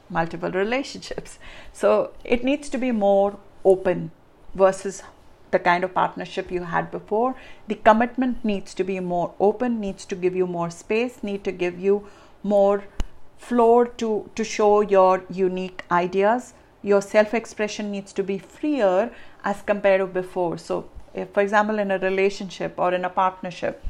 multiple 0.10 0.52
relationships. 0.52 1.40
So 1.74 2.12
it 2.24 2.44
needs 2.44 2.70
to 2.70 2.78
be 2.78 2.92
more 2.92 3.38
open 3.64 4.12
versus 4.56 5.04
the 5.52 5.60
kind 5.60 5.84
of 5.84 5.94
partnership 5.94 6.52
you 6.52 6.64
had 6.64 6.92
before. 6.92 7.36
The 7.68 7.76
commitment 7.76 8.44
needs 8.44 8.74
to 8.76 8.84
be 8.84 9.00
more 9.00 9.34
open, 9.40 9.80
needs 9.80 10.06
to 10.06 10.16
give 10.16 10.36
you 10.36 10.48
more 10.48 10.70
space, 10.70 11.24
need 11.24 11.44
to 11.44 11.52
give 11.52 11.80
you 11.80 12.08
more 12.44 12.84
floor 13.38 13.86
to, 13.86 14.30
to 14.36 14.44
show 14.44 14.82
your 14.82 15.24
unique 15.30 15.84
ideas. 15.92 16.54
Your 16.82 17.02
self 17.02 17.34
expression 17.34 17.92
needs 17.92 18.14
to 18.14 18.24
be 18.24 18.38
freer 18.38 19.12
as 19.44 19.62
compared 19.62 20.02
to 20.02 20.08
before. 20.08 20.58
So, 20.58 20.90
if, 21.14 21.30
for 21.32 21.42
example, 21.42 21.80
in 21.80 21.92
a 21.92 22.00
relationship 22.00 22.76
or 22.78 22.94
in 22.94 23.06
a 23.06 23.10
partnership, 23.10 23.84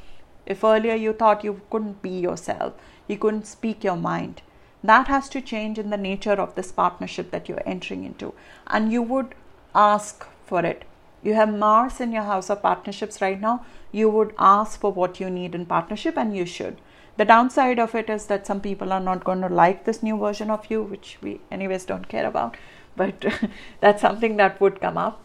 if 0.46 0.64
earlier 0.64 0.96
you 0.96 1.14
thought 1.14 1.44
you 1.44 1.62
couldn't 1.70 2.02
be 2.02 2.10
yourself, 2.10 2.74
you 3.12 3.18
couldn't 3.18 3.46
speak 3.46 3.84
your 3.84 3.96
mind, 3.96 4.42
that 4.84 5.08
has 5.08 5.30
to 5.30 5.42
change 5.42 5.78
in 5.78 5.92
the 5.92 5.98
nature 5.98 6.34
of 6.46 6.56
this 6.56 6.72
partnership 6.72 7.30
that 7.32 7.48
you're 7.48 7.68
entering 7.68 8.04
into. 8.04 8.34
And 8.68 8.92
you 8.92 9.04
would 9.04 9.36
ask 9.76 10.26
for 10.46 10.66
it 10.66 10.86
you 11.24 11.36
have 11.36 11.54
Mars 11.54 12.02
in 12.02 12.12
your 12.12 12.24
house 12.24 12.50
of 12.50 12.62
partnerships 12.62 13.22
right 13.22 13.40
now, 13.40 13.64
you 13.92 14.10
would 14.10 14.34
ask 14.40 14.80
for 14.80 14.92
what 14.92 15.20
you 15.20 15.30
need 15.30 15.54
in 15.54 15.66
partnership 15.66 16.18
and 16.18 16.36
you 16.36 16.46
should. 16.46 16.78
The 17.18 17.26
downside 17.26 17.78
of 17.78 17.94
it 17.94 18.10
is 18.10 18.26
that 18.28 18.48
some 18.48 18.62
people 18.62 18.92
are 18.92 19.00
not 19.00 19.24
going 19.24 19.42
to 19.42 19.50
like 19.50 19.86
this 19.86 20.02
new 20.02 20.18
version 20.18 20.50
of 20.50 20.72
you, 20.72 20.82
which 20.82 21.18
we, 21.22 21.42
anyways, 21.52 21.86
don't 21.86 22.08
care 22.08 22.26
about. 22.26 22.58
But 22.96 23.26
that's 23.82 24.02
something 24.02 24.38
that 24.38 24.60
would 24.60 24.82
come 24.82 24.98
up. 24.98 25.22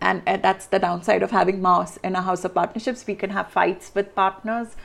And, 0.00 0.22
that's 0.26 0.66
the 0.66 0.80
downside 0.80 1.22
of 1.22 1.30
having 1.30 1.62
Mars 1.62 1.98
in 2.02 2.14
a 2.16 2.22
house 2.22 2.44
of 2.44 2.54
partnerships. 2.54 3.06
We 3.06 3.14
can 3.14 3.30
have 3.30 3.50
fights 3.50 3.92
with 3.94 4.14
partners 4.14 4.76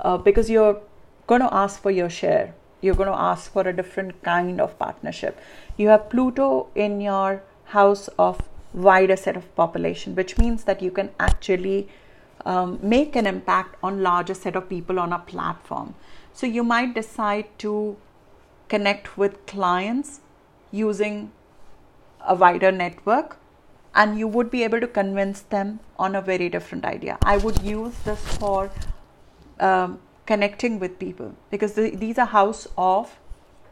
uh, 0.00 0.18
because 0.18 0.48
you're 0.50 0.80
going 1.26 1.40
to 1.40 1.52
ask 1.52 1.80
for 1.80 1.90
your 1.90 2.10
share. 2.10 2.54
You're 2.80 2.94
going 2.94 3.08
to 3.08 3.18
ask 3.18 3.52
for 3.52 3.62
a 3.62 3.72
different 3.72 4.22
kind 4.22 4.60
of 4.60 4.78
partnership. 4.78 5.40
You 5.76 5.88
have 5.88 6.10
Pluto 6.10 6.68
in 6.74 7.00
your 7.00 7.42
house 7.64 8.08
of 8.18 8.48
wider 8.72 9.16
set 9.16 9.36
of 9.36 9.54
population, 9.56 10.14
which 10.14 10.38
means 10.38 10.64
that 10.64 10.82
you 10.82 10.90
can 10.90 11.10
actually 11.18 11.88
um, 12.44 12.78
make 12.82 13.16
an 13.16 13.26
impact 13.26 13.76
on 13.82 14.02
larger 14.02 14.34
set 14.34 14.54
of 14.54 14.68
people 14.68 15.00
on 15.00 15.12
a 15.12 15.18
platform. 15.18 15.94
So 16.32 16.46
you 16.46 16.62
might 16.62 16.94
decide 16.94 17.46
to 17.58 17.96
connect 18.68 19.16
with 19.16 19.46
clients 19.46 20.20
using 20.70 21.32
a 22.20 22.34
wider 22.34 22.70
network 22.70 23.38
and 23.94 24.18
you 24.18 24.28
would 24.28 24.50
be 24.50 24.62
able 24.62 24.80
to 24.80 24.86
convince 24.86 25.40
them 25.40 25.80
on 25.98 26.14
a 26.14 26.20
very 26.20 26.48
different 26.50 26.84
idea. 26.84 27.16
I 27.22 27.38
would 27.38 27.62
use 27.62 27.94
this 28.04 28.20
for 28.36 28.70
um, 29.58 29.98
connecting 30.26 30.78
with 30.78 30.98
people 30.98 31.34
because 31.50 31.74
the, 31.74 31.90
these 31.90 32.18
are 32.18 32.26
house 32.26 32.66
of 32.76 33.18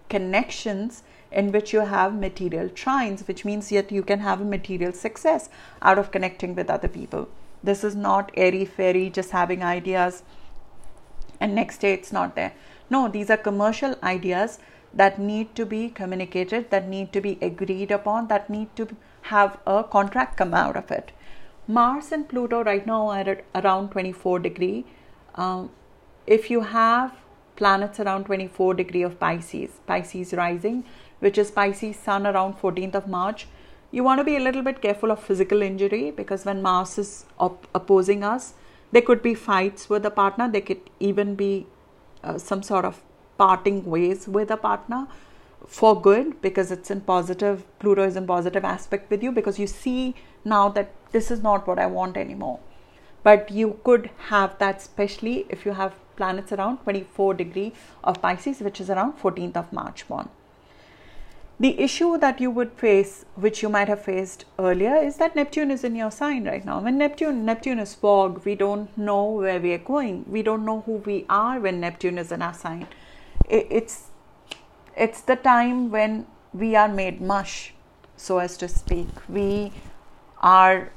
connections 0.08 1.02
in 1.32 1.50
which 1.50 1.72
you 1.72 1.80
have 1.80 2.14
material 2.14 2.68
trines, 2.68 3.26
which 3.26 3.44
means 3.44 3.68
that 3.70 3.90
you 3.90 4.02
can 4.02 4.20
have 4.20 4.40
a 4.40 4.44
material 4.44 4.92
success 4.92 5.48
out 5.82 5.98
of 5.98 6.12
connecting 6.12 6.54
with 6.54 6.70
other 6.70 6.88
people. 6.88 7.28
This 7.62 7.82
is 7.82 7.96
not 7.96 8.30
airy 8.36 8.64
fairy, 8.64 9.10
just 9.10 9.30
having 9.30 9.62
ideas 9.62 10.22
and 11.40 11.54
next 11.54 11.78
day 11.78 11.92
it's 11.92 12.12
not 12.12 12.36
there. 12.36 12.52
No, 12.88 13.08
these 13.08 13.30
are 13.30 13.36
commercial 13.36 13.96
ideas 14.02 14.58
that 14.92 15.18
need 15.18 15.54
to 15.56 15.66
be 15.66 15.88
communicated, 15.88 16.70
that 16.70 16.88
need 16.88 17.12
to 17.12 17.20
be 17.20 17.38
agreed 17.42 17.90
upon, 17.90 18.28
that 18.28 18.48
need 18.48 18.74
to 18.76 18.88
have 19.22 19.58
a 19.66 19.82
contract 19.82 20.36
come 20.36 20.54
out 20.54 20.76
of 20.76 20.90
it. 20.90 21.12
Mars 21.66 22.12
and 22.12 22.28
Pluto 22.28 22.62
right 22.62 22.86
now 22.86 23.08
are 23.08 23.28
at 23.28 23.44
around 23.54 23.90
24 23.90 24.38
degree. 24.38 24.84
Um, 25.34 25.70
if 26.26 26.50
you 26.50 26.60
have 26.62 27.12
planets 27.56 28.00
around 28.00 28.24
24 28.24 28.74
degree 28.74 29.02
of 29.02 29.18
Pisces, 29.18 29.80
Pisces 29.86 30.32
rising, 30.32 30.84
which 31.20 31.38
is 31.38 31.50
Pisces 31.50 31.96
Sun 31.96 32.26
around 32.26 32.58
14th 32.58 32.94
of 32.94 33.08
March. 33.08 33.46
You 33.90 34.02
want 34.02 34.18
to 34.18 34.24
be 34.24 34.36
a 34.36 34.40
little 34.40 34.62
bit 34.62 34.82
careful 34.82 35.10
of 35.10 35.22
physical 35.22 35.62
injury 35.62 36.10
because 36.10 36.44
when 36.44 36.62
Mars 36.62 36.98
is 36.98 37.26
op- 37.38 37.68
opposing 37.74 38.24
us, 38.24 38.54
there 38.92 39.02
could 39.02 39.22
be 39.22 39.34
fights 39.34 39.88
with 39.88 40.04
a 40.04 40.10
partner. 40.10 40.50
There 40.50 40.60
could 40.60 40.90
even 41.00 41.34
be 41.34 41.66
uh, 42.22 42.38
some 42.38 42.62
sort 42.62 42.84
of 42.84 43.02
parting 43.38 43.84
ways 43.84 44.26
with 44.26 44.50
a 44.50 44.56
partner 44.56 45.06
for 45.66 46.00
good 46.00 46.40
because 46.42 46.70
it's 46.70 46.90
in 46.90 47.00
positive. 47.02 47.64
Pluto 47.78 48.02
is 48.04 48.16
in 48.16 48.26
positive 48.26 48.64
aspect 48.64 49.10
with 49.10 49.22
you 49.22 49.32
because 49.32 49.58
you 49.58 49.66
see 49.66 50.14
now 50.44 50.68
that 50.70 50.90
this 51.12 51.30
is 51.30 51.42
not 51.42 51.66
what 51.66 51.78
I 51.78 51.86
want 51.86 52.16
anymore. 52.16 52.60
But 53.22 53.50
you 53.50 53.78
could 53.84 54.10
have 54.28 54.58
that, 54.58 54.78
especially 54.78 55.46
if 55.48 55.64
you 55.64 55.72
have 55.72 55.94
planets 56.16 56.52
around 56.52 56.78
24 56.78 57.34
degree 57.34 57.72
of 58.02 58.20
Pisces, 58.22 58.60
which 58.60 58.80
is 58.80 58.90
around 58.90 59.18
14th 59.18 59.56
of 59.56 59.72
March 59.72 60.06
born. 60.08 60.28
The 61.60 61.78
issue 61.80 62.18
that 62.18 62.40
you 62.40 62.50
would 62.50 62.72
face, 62.72 63.24
which 63.36 63.62
you 63.62 63.68
might 63.68 63.86
have 63.86 64.02
faced 64.02 64.44
earlier, 64.58 64.96
is 64.96 65.18
that 65.18 65.36
Neptune 65.36 65.70
is 65.70 65.84
in 65.84 65.94
your 65.94 66.10
sign 66.10 66.44
right 66.44 66.64
now. 66.64 66.80
When 66.80 66.98
Neptune, 66.98 67.44
Neptune 67.44 67.78
is 67.78 67.94
fog, 67.94 68.44
we 68.44 68.56
don't 68.56 68.96
know 68.98 69.24
where 69.30 69.60
we 69.60 69.72
are 69.72 69.78
going. 69.78 70.24
We 70.28 70.42
don't 70.42 70.64
know 70.64 70.80
who 70.80 70.94
we 70.94 71.26
are 71.28 71.60
when 71.60 71.78
Neptune 71.78 72.18
is 72.18 72.32
in 72.32 72.42
our 72.42 72.54
sign. 72.54 72.88
It's 73.48 74.08
it's 74.96 75.20
the 75.20 75.36
time 75.36 75.90
when 75.90 76.26
we 76.52 76.74
are 76.74 76.88
made 76.88 77.20
mush, 77.20 77.72
so 78.16 78.38
as 78.38 78.56
to 78.56 78.68
speak. 78.68 79.08
We 79.28 79.72
are 80.40 80.90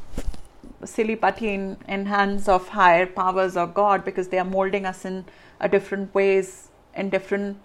silly 0.85 1.15
putty 1.15 1.53
in, 1.53 1.77
in 1.87 2.05
hands 2.05 2.47
of 2.47 2.69
higher 2.69 3.05
powers 3.05 3.57
or 3.57 3.67
God 3.67 4.05
because 4.05 4.27
they 4.29 4.39
are 4.39 4.45
molding 4.45 4.85
us 4.85 5.05
in 5.05 5.25
a 5.59 5.67
different 5.67 6.13
ways, 6.13 6.69
in 6.95 7.09
different 7.09 7.57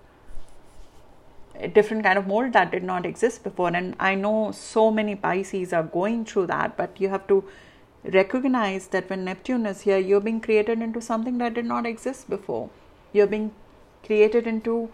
different 1.74 2.02
kind 2.02 2.18
of 2.18 2.26
mold 2.26 2.54
that 2.54 2.70
did 2.70 2.82
not 2.82 3.06
exist 3.06 3.44
before. 3.44 3.68
And 3.68 3.94
I 4.00 4.14
know 4.14 4.52
so 4.52 4.90
many 4.90 5.14
Pisces 5.14 5.72
are 5.72 5.82
going 5.82 6.24
through 6.24 6.46
that, 6.46 6.76
but 6.76 7.00
you 7.00 7.08
have 7.10 7.26
to 7.28 7.44
recognize 8.04 8.88
that 8.88 9.08
when 9.08 9.24
Neptune 9.24 9.66
is 9.66 9.82
here, 9.82 9.98
you're 9.98 10.20
being 10.20 10.40
created 10.40 10.80
into 10.80 11.00
something 11.00 11.38
that 11.38 11.54
did 11.54 11.66
not 11.66 11.86
exist 11.86 12.28
before. 12.28 12.70
You're 13.12 13.26
being 13.26 13.52
created 14.04 14.46
into 14.46 14.90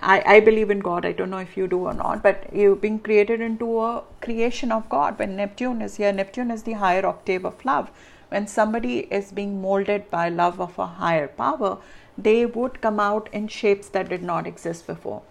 I, 0.00 0.22
I 0.26 0.40
believe 0.40 0.70
in 0.70 0.80
God. 0.80 1.06
I 1.06 1.12
don't 1.12 1.30
know 1.30 1.38
if 1.38 1.56
you 1.56 1.66
do 1.66 1.80
or 1.86 1.94
not, 1.94 2.22
but 2.22 2.52
you've 2.52 2.80
been 2.80 2.98
created 2.98 3.40
into 3.40 3.80
a 3.80 4.02
creation 4.20 4.72
of 4.72 4.88
God. 4.88 5.18
When 5.18 5.36
Neptune 5.36 5.82
is 5.82 5.96
here, 5.96 6.12
Neptune 6.12 6.50
is 6.50 6.62
the 6.62 6.72
higher 6.74 7.06
octave 7.06 7.44
of 7.44 7.64
love. 7.64 7.90
When 8.28 8.46
somebody 8.46 9.00
is 9.10 9.32
being 9.32 9.60
molded 9.60 10.10
by 10.10 10.28
love 10.28 10.60
of 10.60 10.78
a 10.78 10.86
higher 10.86 11.28
power, 11.28 11.78
they 12.16 12.44
would 12.44 12.80
come 12.80 13.00
out 13.00 13.28
in 13.32 13.48
shapes 13.48 13.88
that 13.90 14.08
did 14.08 14.22
not 14.22 14.46
exist 14.46 14.86
before. 14.86 15.22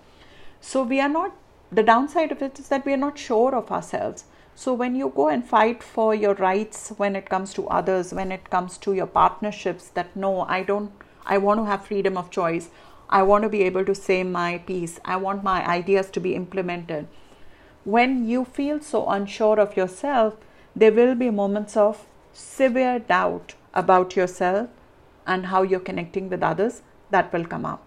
So 0.61 0.83
we 0.83 0.99
are 0.99 1.09
not 1.09 1.33
the 1.71 1.83
downside 1.83 2.31
of 2.31 2.41
it 2.41 2.59
is 2.59 2.69
that 2.69 2.85
we 2.85 2.93
are 2.93 2.97
not 3.05 3.17
sure 3.17 3.53
of 3.53 3.71
ourselves. 3.71 4.23
So 4.55 4.73
when 4.73 4.95
you 4.95 5.11
go 5.15 5.27
and 5.27 5.45
fight 5.45 5.83
for 5.83 6.15
your 6.15 6.33
rights 6.35 6.93
when 6.97 7.15
it 7.15 7.29
comes 7.29 7.53
to 7.55 7.67
others, 7.67 8.13
when 8.13 8.31
it 8.31 8.49
comes 8.49 8.77
to 8.79 8.93
your 8.93 9.05
partnerships, 9.05 9.89
that 9.89 10.15
no, 10.15 10.41
I 10.41 10.63
don't, 10.63 10.91
I 11.25 11.37
want 11.37 11.59
to 11.59 11.65
have 11.65 11.85
freedom 11.85 12.17
of 12.17 12.31
choice. 12.31 12.69
I 13.09 13.23
want 13.23 13.43
to 13.43 13.49
be 13.49 13.63
able 13.63 13.85
to 13.85 13.95
say 13.95 14.23
my 14.23 14.57
piece. 14.59 14.99
I 15.05 15.15
want 15.15 15.43
my 15.43 15.65
ideas 15.65 16.09
to 16.11 16.19
be 16.19 16.35
implemented. 16.35 17.07
When 17.83 18.27
you 18.27 18.43
feel 18.43 18.81
so 18.81 19.07
unsure 19.07 19.59
of 19.59 19.77
yourself, 19.77 20.35
there 20.75 20.91
will 20.91 21.15
be 21.15 21.29
moments 21.29 21.77
of 21.77 22.05
severe 22.33 22.99
doubt 22.99 23.55
about 23.73 24.15
yourself 24.15 24.69
and 25.25 25.47
how 25.47 25.61
you're 25.61 25.79
connecting 25.79 26.29
with 26.29 26.43
others 26.43 26.81
that 27.09 27.31
will 27.31 27.45
come 27.45 27.65
up. 27.65 27.83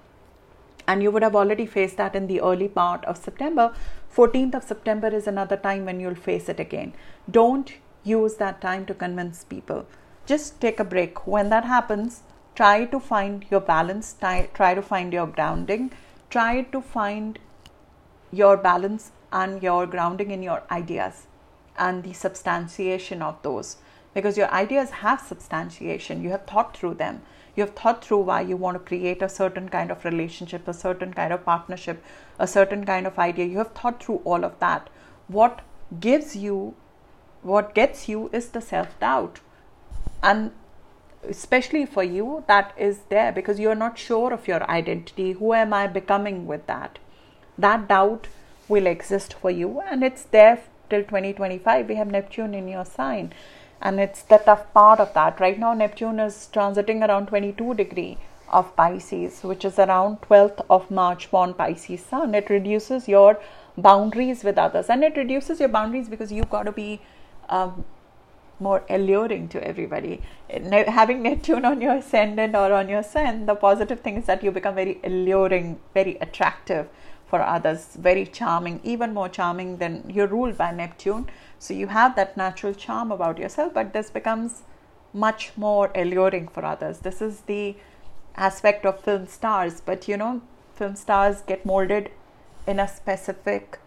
And 0.87 1.03
you 1.03 1.11
would 1.11 1.23
have 1.23 1.37
already 1.37 1.67
faced 1.67 1.99
that 1.99 2.17
in 2.17 2.27
the 2.27 2.41
early 2.41 2.69
part 2.69 3.05
of 3.05 3.17
September. 3.17 3.73
14th 4.15 4.55
of 4.55 4.65
September 4.65 5.09
is 5.09 5.27
another 5.27 5.57
time 5.57 5.85
when 5.85 6.01
you'll 6.01 6.15
face 6.15 6.49
it 6.49 6.59
again. 6.59 6.95
Don't 7.31 7.75
use 8.03 8.37
that 8.37 8.61
time 8.61 8.87
to 8.87 8.95
convince 8.95 9.45
people. 9.45 9.87
Just 10.27 10.61
take 10.61 10.81
a 10.81 10.85
break. 10.85 11.27
When 11.27 11.51
that 11.51 11.65
happens, 11.65 12.23
try 12.61 12.85
to 12.85 13.01
find 13.01 13.47
your 13.51 13.61
balance, 13.61 14.15
try, 14.21 14.75
to 14.75 14.83
find 14.83 15.15
your 15.15 15.27
grounding, 15.27 15.91
try 16.29 16.61
to 16.61 16.83
find 16.83 17.39
your 18.31 18.55
balance 18.59 19.13
and 19.33 19.63
your 19.63 19.87
grounding 19.87 20.31
in 20.31 20.43
your 20.43 20.63
ideas 20.71 21.27
and 21.79 22.03
the 22.03 22.13
substantiation 22.13 23.23
of 23.23 23.41
those. 23.41 23.79
Because 24.13 24.37
your 24.37 24.51
ideas 24.51 24.91
have 24.91 25.23
substantiation. 25.23 26.23
You 26.23 26.31
have 26.33 26.45
thought 26.45 26.77
through 26.77 26.95
them. 26.95 27.23
You 27.57 27.65
have 27.65 27.75
thought 27.75 28.05
through 28.05 28.25
why 28.31 28.43
you 28.43 28.59
want 28.59 28.75
to 28.75 28.89
create 28.93 29.23
a 29.23 29.29
certain 29.31 29.71
kind 29.71 29.91
of 29.91 30.05
relationship 30.05 30.69
a 30.69 30.75
certain 30.75 31.15
kind 31.15 31.33
of 31.33 31.45
partnership 31.45 32.05
a 32.39 32.47
certain 32.47 32.85
kind 32.85 33.07
of 33.07 33.19
idea. 33.19 33.47
You 33.47 33.59
have 33.59 33.73
thought 33.73 34.03
through 34.03 34.21
all 34.25 34.45
of 34.45 34.59
that. 34.61 34.91
What 35.29 35.63
gives 35.99 36.37
you 36.37 36.75
what 37.43 37.75
gets 37.75 38.09
you 38.09 38.29
is 38.35 38.51
the 38.51 38.61
self 38.61 38.99
doubt 39.01 39.41
and 40.23 40.53
especially 41.29 41.85
for 41.85 42.03
you 42.03 42.45
that 42.47 42.73
is 42.77 43.01
there 43.09 43.33
because 43.33 43.61
you're 43.61 43.75
not 43.75 43.99
sure 43.99 44.33
of 44.33 44.49
your 44.49 44.69
identity. 44.71 45.33
Who 45.33 45.53
am 45.55 45.73
i 45.73 45.87
becoming 45.87 46.47
with 46.47 46.67
that? 46.67 46.99
That 47.59 47.89
doubt 47.89 48.29
will 48.69 48.87
exist 48.87 49.35
for 49.35 49.51
you 49.51 49.81
and 49.81 50.03
it's 50.03 50.25
there 50.25 50.63
till 50.89 51.03
2025 51.03 51.89
we 51.89 51.97
have 51.97 52.11
neptune 52.11 52.55
in 52.55 52.69
your 52.69 52.85
sign 52.85 53.33
and 53.83 54.01
it's 54.01 54.23
the 54.23 54.39
tough 54.39 54.73
part 54.73 55.01
of 55.01 55.13
that. 55.15 55.41
Right 55.41 55.59
now 55.59 55.75
neptune 55.75 56.21
is 56.21 56.49
transiting 56.53 57.07
around 57.07 57.27
22 57.27 57.75
degree 57.75 58.19
of 58.49 58.75
pisces 58.77 59.43
which 59.43 59.65
is 59.65 59.79
around 59.79 60.21
12th 60.23 60.65
of 60.71 60.91
march 60.91 61.31
born 61.31 61.55
pisces 61.55 62.05
sun. 62.05 62.35
It 62.35 62.49
reduces 62.51 63.09
your 63.09 63.39
boundaries 63.77 64.43
with 64.43 64.59
others 64.59 64.89
and 64.89 65.05
it 65.05 65.17
reduces 65.17 65.61
your 65.61 65.69
boundaries 65.69 66.09
because 66.09 66.33
you've 66.33 66.51
got 66.51 66.65
to 66.65 66.73
be 66.73 67.01
um, 67.49 67.85
more 68.61 68.85
alluring 68.89 69.49
to 69.49 69.67
everybody. 69.67 70.23
Having 70.49 71.23
Neptune 71.23 71.65
on 71.65 71.81
your 71.81 71.97
ascendant 71.97 72.55
or 72.55 72.73
on 72.73 72.89
your 72.89 73.03
sun, 73.03 73.47
the 73.47 73.55
positive 73.55 74.01
thing 74.01 74.17
is 74.17 74.27
that 74.27 74.43
you 74.43 74.51
become 74.51 74.75
very 74.75 75.01
alluring, 75.05 75.81
very 75.95 76.17
attractive 76.17 76.89
for 77.27 77.41
others, 77.41 77.97
very 77.97 78.27
charming, 78.27 78.81
even 78.83 79.15
more 79.15 79.29
charming 79.29 79.77
than 79.77 80.05
you're 80.09 80.27
ruled 80.27 80.59
by 80.59 80.73
Neptune. 80.73 81.29
So 81.59 81.75
you 81.75 81.87
have 81.89 82.17
that 82.17 82.37
natural 82.37 82.75
charm 82.75 83.13
about 83.13 83.39
yourself, 83.39 83.73
but 83.75 83.93
this 83.93 84.11
becomes 84.11 84.63
much 85.13 85.53
more 85.57 85.91
alluring 85.95 86.49
for 86.49 86.65
others. 86.65 87.01
This 87.01 87.23
is 87.23 87.43
the 87.43 87.77
aspect 88.37 88.85
of 88.87 89.01
film 89.01 89.27
stars, 89.27 89.81
but 89.81 90.09
you 90.09 90.17
know, 90.17 90.43
film 90.75 90.97
stars 90.97 91.43
get 91.43 91.65
molded 91.65 92.11
in 92.67 92.81
a 92.81 92.89
specific 92.89 93.79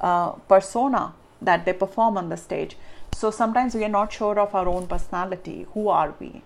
uh, 0.00 0.32
persona 0.32 1.14
that 1.40 1.64
they 1.64 1.72
perform 1.72 2.16
on 2.16 2.28
the 2.28 2.36
stage. 2.36 2.76
So 3.12 3.30
sometimes 3.30 3.74
we 3.74 3.84
are 3.84 3.88
not 3.88 4.12
sure 4.12 4.38
of 4.38 4.54
our 4.54 4.68
own 4.68 4.86
personality. 4.86 5.66
Who 5.74 5.88
are 5.88 6.14
we? 6.20 6.42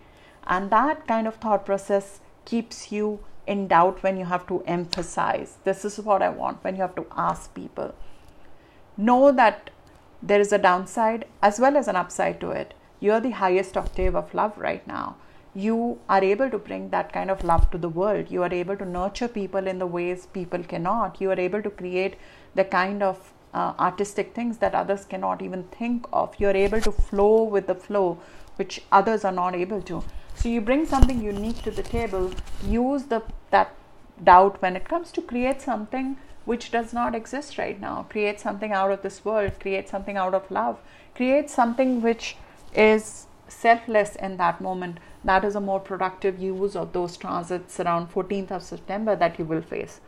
And 0.46 0.70
that 0.70 1.06
kind 1.06 1.26
of 1.26 1.36
thought 1.36 1.66
process 1.66 2.20
keeps 2.44 2.90
you 2.90 3.20
in 3.46 3.68
doubt 3.68 4.02
when 4.02 4.16
you 4.16 4.24
have 4.24 4.46
to 4.46 4.62
emphasize. 4.66 5.58
This 5.64 5.84
is 5.84 5.98
what 5.98 6.22
I 6.22 6.30
want 6.30 6.62
when 6.64 6.76
you 6.76 6.82
have 6.82 6.94
to 6.96 7.06
ask 7.16 7.52
people. 7.54 7.94
Know 8.96 9.32
that 9.32 9.70
there 10.22 10.40
is 10.40 10.52
a 10.52 10.58
downside 10.58 11.26
as 11.42 11.58
well 11.58 11.76
as 11.76 11.88
an 11.88 11.96
upside 11.96 12.40
to 12.40 12.50
it. 12.50 12.74
You're 13.00 13.20
the 13.20 13.30
highest 13.30 13.76
octave 13.76 14.14
of 14.14 14.32
love 14.32 14.56
right 14.56 14.86
now. 14.86 15.16
You 15.54 15.98
are 16.08 16.22
able 16.22 16.48
to 16.50 16.58
bring 16.58 16.90
that 16.90 17.12
kind 17.12 17.30
of 17.30 17.44
love 17.44 17.70
to 17.72 17.78
the 17.78 17.88
world. 17.88 18.30
You 18.30 18.42
are 18.42 18.54
able 18.54 18.76
to 18.76 18.84
nurture 18.84 19.28
people 19.28 19.66
in 19.66 19.78
the 19.78 19.86
ways 19.86 20.26
people 20.26 20.62
cannot. 20.62 21.20
You 21.20 21.30
are 21.30 21.40
able 21.40 21.62
to 21.62 21.70
create 21.70 22.16
the 22.54 22.64
kind 22.64 23.02
of 23.02 23.32
uh, 23.54 23.74
artistic 23.78 24.34
things 24.34 24.58
that 24.58 24.74
others 24.74 25.04
cannot 25.04 25.42
even 25.42 25.64
think 25.64 26.06
of. 26.12 26.34
You're 26.38 26.56
able 26.56 26.80
to 26.80 26.92
flow 26.92 27.42
with 27.42 27.66
the 27.66 27.74
flow, 27.74 28.18
which 28.56 28.82
others 28.90 29.24
are 29.24 29.32
not 29.32 29.54
able 29.54 29.82
to. 29.82 30.02
So 30.34 30.48
you 30.48 30.60
bring 30.60 30.86
something 30.86 31.22
unique 31.22 31.62
to 31.62 31.70
the 31.70 31.82
table. 31.82 32.32
Use 32.66 33.04
the 33.04 33.22
that 33.50 33.74
doubt 34.24 34.60
when 34.62 34.76
it 34.76 34.88
comes 34.88 35.12
to 35.12 35.22
create 35.22 35.60
something 35.60 36.16
which 36.44 36.70
does 36.70 36.92
not 36.92 37.14
exist 37.14 37.58
right 37.58 37.80
now. 37.80 38.06
Create 38.08 38.40
something 38.40 38.72
out 38.72 38.90
of 38.90 39.02
this 39.02 39.24
world. 39.24 39.52
Create 39.60 39.88
something 39.88 40.16
out 40.16 40.34
of 40.34 40.50
love. 40.50 40.78
Create 41.14 41.50
something 41.50 42.00
which 42.02 42.36
is 42.74 43.26
selfless 43.48 44.16
in 44.16 44.36
that 44.38 44.60
moment. 44.60 44.98
That 45.24 45.44
is 45.44 45.54
a 45.54 45.60
more 45.60 45.78
productive 45.78 46.38
use 46.40 46.74
of 46.74 46.92
those 46.92 47.16
transits 47.16 47.78
around 47.78 48.12
14th 48.12 48.50
of 48.50 48.62
September 48.62 49.14
that 49.14 49.38
you 49.38 49.44
will 49.44 49.62
face. 49.62 50.00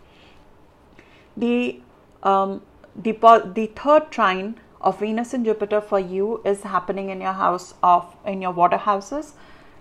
The 1.36 1.80
um, 2.22 2.62
the, 2.96 3.12
the 3.54 3.70
third 3.74 4.10
trine 4.10 4.60
of 4.80 5.00
Venus 5.00 5.34
and 5.34 5.44
Jupiter 5.44 5.80
for 5.80 5.98
you 5.98 6.40
is 6.44 6.62
happening 6.62 7.08
in 7.10 7.20
your 7.20 7.32
house 7.32 7.74
of 7.82 8.14
in 8.26 8.42
your 8.42 8.52
water 8.52 8.76
houses. 8.76 9.34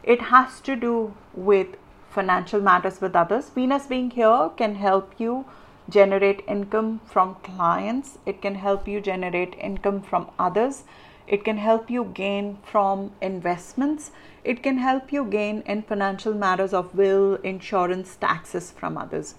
It 0.04 0.22
has 0.22 0.60
to 0.62 0.76
do 0.76 1.14
with 1.34 1.68
financial 2.10 2.62
matters 2.62 3.02
with 3.02 3.16
others. 3.16 3.50
Venus 3.50 3.88
being 3.88 4.12
here 4.12 4.50
can 4.56 4.76
help 4.76 5.14
you 5.18 5.46
generate 5.90 6.44
income 6.48 7.02
from 7.06 7.36
clients. 7.44 8.18
It 8.26 8.42
can 8.42 8.56
help 8.56 8.88
you 8.88 9.02
generate 9.02 9.56
income 9.60 10.02
from 10.02 10.32
others. 10.40 10.84
It 11.28 11.44
can 11.44 11.58
help 11.58 11.90
you 11.90 12.06
gain 12.14 12.58
from 12.64 13.12
investments. 13.22 14.12
It 14.44 14.62
can 14.62 14.78
help 14.78 15.12
you 15.12 15.26
gain 15.26 15.64
in 15.66 15.84
financial 15.84 16.34
matters 16.34 16.74
of 16.74 16.94
will, 16.96 17.36
insurance, 17.36 18.16
taxes 18.16 18.72
from 18.72 18.98
others. 18.98 19.36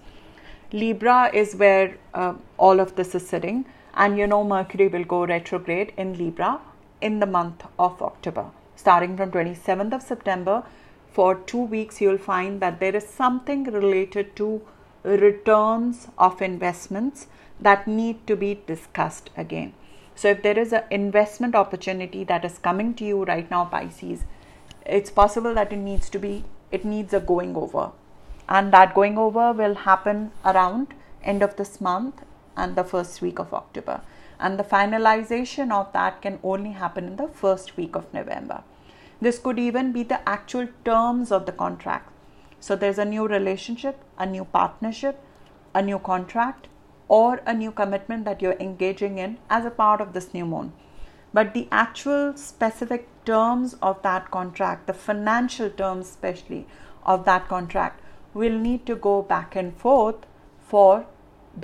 Libra 0.75 1.31
is 1.33 1.55
where 1.55 1.97
uh, 2.13 2.33
all 2.57 2.81
of 2.81 2.97
this 2.97 3.15
is 3.15 3.25
sitting, 3.25 3.63
and 3.93 4.17
you 4.17 4.27
know 4.27 4.43
Mercury 4.43 4.89
will 4.89 5.05
go 5.05 5.25
retrograde 5.25 5.93
in 5.95 6.17
Libra 6.17 6.59
in 6.99 7.21
the 7.21 7.25
month 7.25 7.63
of 7.79 8.01
October. 8.01 8.47
Starting 8.75 9.15
from 9.15 9.31
27th 9.31 9.93
of 9.93 10.01
September, 10.01 10.63
for 11.13 11.35
two 11.35 11.61
weeks, 11.61 12.01
you'll 12.01 12.17
find 12.17 12.59
that 12.59 12.81
there 12.81 12.93
is 12.93 13.07
something 13.07 13.63
related 13.63 14.35
to 14.35 14.61
returns 15.05 16.09
of 16.17 16.41
investments 16.41 17.27
that 17.57 17.87
need 17.87 18.27
to 18.27 18.35
be 18.35 18.61
discussed 18.67 19.29
again. 19.37 19.71
So, 20.13 20.27
if 20.31 20.43
there 20.43 20.59
is 20.59 20.73
an 20.73 20.83
investment 20.91 21.55
opportunity 21.55 22.25
that 22.25 22.43
is 22.43 22.57
coming 22.57 22.93
to 22.95 23.05
you 23.05 23.23
right 23.23 23.49
now, 23.49 23.63
Pisces, 23.63 24.25
it's 24.85 25.09
possible 25.09 25.53
that 25.53 25.71
it 25.71 25.77
needs 25.77 26.09
to 26.09 26.19
be, 26.19 26.43
it 26.69 26.83
needs 26.83 27.13
a 27.13 27.21
going 27.21 27.55
over 27.55 27.91
and 28.47 28.71
that 28.71 28.93
going 28.93 29.17
over 29.17 29.51
will 29.51 29.75
happen 29.75 30.31
around 30.43 30.93
end 31.23 31.41
of 31.41 31.55
this 31.55 31.81
month 31.81 32.21
and 32.55 32.75
the 32.75 32.83
first 32.83 33.21
week 33.21 33.39
of 33.39 33.53
October. 33.53 34.01
And 34.39 34.59
the 34.59 34.63
finalization 34.63 35.71
of 35.71 35.91
that 35.93 36.21
can 36.21 36.39
only 36.43 36.71
happen 36.71 37.05
in 37.05 37.15
the 37.15 37.27
first 37.27 37.77
week 37.77 37.95
of 37.95 38.13
November. 38.13 38.63
This 39.21 39.39
could 39.39 39.57
even 39.57 39.91
be 39.91 40.03
the 40.03 40.27
actual 40.27 40.67
terms 40.83 41.31
of 41.31 41.45
the 41.45 41.51
contract. 41.51 42.11
So 42.59 42.75
there's 42.75 42.97
a 42.97 43.05
new 43.05 43.27
relationship 43.27 44.01
a 44.17 44.25
new 44.25 44.45
partnership 44.45 45.21
a 45.73 45.81
new 45.81 45.99
contract 45.99 46.67
or 47.07 47.41
a 47.45 47.53
new 47.53 47.71
commitment 47.71 48.25
that 48.25 48.41
you're 48.41 48.59
engaging 48.59 49.17
in 49.17 49.37
as 49.49 49.65
a 49.65 49.69
part 49.69 50.01
of 50.01 50.13
this 50.13 50.33
new 50.33 50.45
moon. 50.45 50.71
But 51.33 51.53
the 51.53 51.67
actual 51.71 52.35
specific 52.37 53.07
terms 53.25 53.75
of 53.81 54.01
that 54.03 54.31
contract 54.31 54.87
the 54.87 54.93
financial 54.93 55.69
terms 55.69 56.07
especially 56.07 56.65
of 57.05 57.25
that 57.25 57.47
contract 57.47 58.01
will 58.35 58.57
need 58.67 58.85
to 58.85 58.95
go 58.95 59.21
back 59.33 59.55
and 59.55 59.75
forth 59.75 60.25
for 60.67 61.05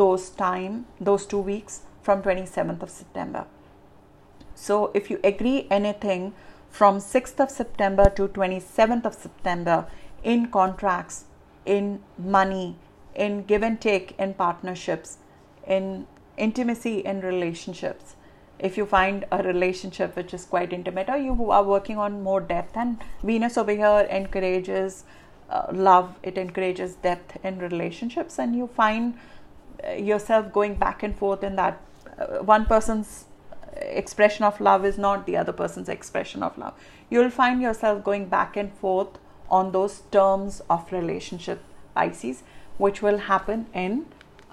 those 0.02 0.30
time 0.30 0.86
those 1.00 1.26
two 1.26 1.40
weeks 1.40 1.82
from 2.02 2.22
27th 2.24 2.82
of 2.82 2.90
september. 2.90 3.46
So 4.56 4.92
if 4.94 5.10
you 5.10 5.20
agree 5.24 5.68
anything 5.70 6.34
from 6.70 7.00
6th 7.00 7.40
of 7.40 7.52
september 7.52 8.10
to 8.20 8.28
27th 8.28 9.06
of 9.06 9.14
september 9.14 9.88
in 10.24 10.48
contracts 10.48 11.26
in 11.66 12.02
money 12.18 12.76
in 13.14 13.44
give 13.44 13.62
and 13.62 13.80
take 13.82 14.16
in 14.18 14.34
partnerships 14.34 15.18
in 15.68 16.08
intimacy 16.38 17.00
in 17.00 17.20
relationships 17.22 18.16
if 18.60 18.78
you 18.78 18.86
find 18.86 19.26
a 19.32 19.44
relationship 19.44 20.16
which 20.16 20.34
is 20.34 20.46
quite 20.46 20.72
intimate 20.72 21.10
or 21.10 21.18
you 21.18 21.52
are 21.52 21.64
working 21.64 21.98
on 21.98 22.24
more 22.24 22.40
depth 22.40 22.78
and 22.78 22.98
venus 23.24 23.58
over 23.58 23.72
here 23.72 24.08
encourages 24.10 25.04
uh, 25.52 25.68
love, 25.72 26.16
it 26.24 26.38
encourages 26.38 26.96
depth 26.96 27.38
in 27.44 27.60
relationships, 27.60 28.40
and 28.40 28.56
you 28.56 28.68
find 28.68 29.18
uh, 29.88 29.92
yourself 29.94 30.52
going 30.54 30.76
back 30.76 31.04
and 31.04 31.18
forth 31.18 31.44
in 31.44 31.56
that 31.58 31.82
uh, 32.18 32.44
one 32.44 32.66
person's 32.66 33.26
expression 33.76 34.46
of 34.46 34.60
love 34.62 34.86
is 34.86 34.98
not 34.98 35.26
the 35.26 35.38
other 35.38 35.52
person's 35.52 35.90
expression 35.90 36.44
of 36.44 36.58
love. 36.58 36.74
You'll 37.10 37.30
find 37.30 37.62
yourself 37.62 38.04
going 38.04 38.28
back 38.28 38.56
and 38.56 38.74
forth 38.74 39.18
on 39.50 39.72
those 39.72 40.04
terms 40.12 40.62
of 40.70 40.92
relationship, 40.92 41.62
Pisces, 41.96 42.44
which 42.78 43.02
will 43.02 43.18
happen 43.18 43.68
in 43.74 44.06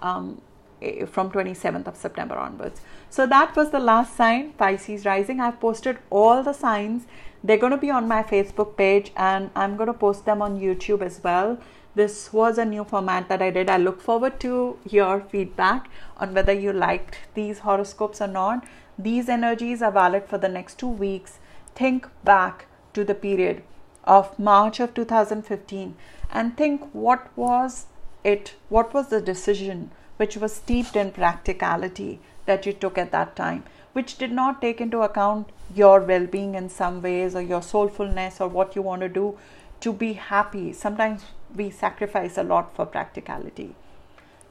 um, 0.03 0.41
eh, 0.83 1.05
from 1.05 1.31
27th 1.31 1.87
of 1.87 1.97
September 1.97 2.37
onwards. 2.37 2.81
So 3.11 3.27
that 3.27 3.55
was 3.55 3.71
the 3.71 3.79
last 3.79 4.17
sign, 4.17 4.53
Pisces 4.53 5.07
rising. 5.07 5.41
I've 5.41 5.61
posted 5.61 5.99
all 6.11 6.43
the 6.43 6.53
signs. 6.53 7.07
They're 7.43 7.59
going 7.59 7.73
to 7.73 7.79
be 7.79 7.91
on 7.91 8.09
my 8.09 8.23
Facebook 8.23 8.77
page 8.77 9.13
and 9.17 9.51
I'm 9.55 9.77
going 9.77 9.87
to 9.87 9.95
post 9.95 10.25
them 10.25 10.43
on 10.43 10.61
YouTube 10.61 11.03
as 11.03 11.23
well. 11.23 11.59
This 11.95 12.33
was 12.33 12.59
a 12.59 12.65
new 12.65 12.85
format 12.85 13.29
that 13.29 13.43
I 13.43 13.51
did. 13.51 13.71
I 13.71 13.77
look 13.77 14.01
forward 14.01 14.39
to 14.41 14.79
your 14.89 15.21
feedback 15.21 15.89
on 16.17 16.35
whether 16.35 16.53
you 16.53 16.73
liked 16.73 17.19
these 17.35 17.61
horoscopes 17.61 18.21
or 18.21 18.27
not. 18.27 18.65
These 18.99 19.29
energies 19.29 19.83
are 19.83 19.93
valid 19.93 20.27
for 20.27 20.39
the 20.39 20.49
next 20.49 20.79
two 20.79 20.89
weeks. 20.89 21.39
Think 21.75 22.09
back 22.25 22.67
to 22.95 23.05
the 23.05 23.15
period 23.15 23.63
of 24.05 24.39
March 24.39 24.81
of 24.81 24.95
2015 24.95 25.95
and 26.31 26.57
think 26.57 26.89
what 26.93 27.37
was 27.37 27.87
it, 28.25 28.55
what 28.69 28.93
was 28.93 29.09
the 29.09 29.21
decision 29.21 29.91
which 30.17 30.37
was 30.37 30.55
steeped 30.55 30.97
in 30.97 31.11
practicality 31.13 32.21
that 32.47 32.67
you 32.67 32.73
took 32.73 32.99
at 32.99 33.13
that 33.13 33.37
time, 33.37 33.65
which 33.93 34.19
did 34.19 34.33
not 34.33 34.61
take 34.61 34.81
into 34.81 35.01
account 35.03 35.51
your 35.75 36.01
well 36.01 36.27
being 36.27 36.55
in 36.55 36.69
some 36.69 37.01
ways 37.03 37.35
or 37.35 37.43
your 37.43 37.61
soulfulness 37.61 38.41
or 38.41 38.49
what 38.49 38.77
you 38.77 38.83
want 38.83 39.03
to 39.03 39.09
do 39.09 39.39
to 39.81 39.93
be 39.93 40.15
happy. 40.15 40.73
Sometimes 40.73 41.23
we 41.55 41.71
sacrifice 41.71 42.37
a 42.37 42.43
lot 42.43 42.75
for 42.75 42.87
practicality. 42.87 43.75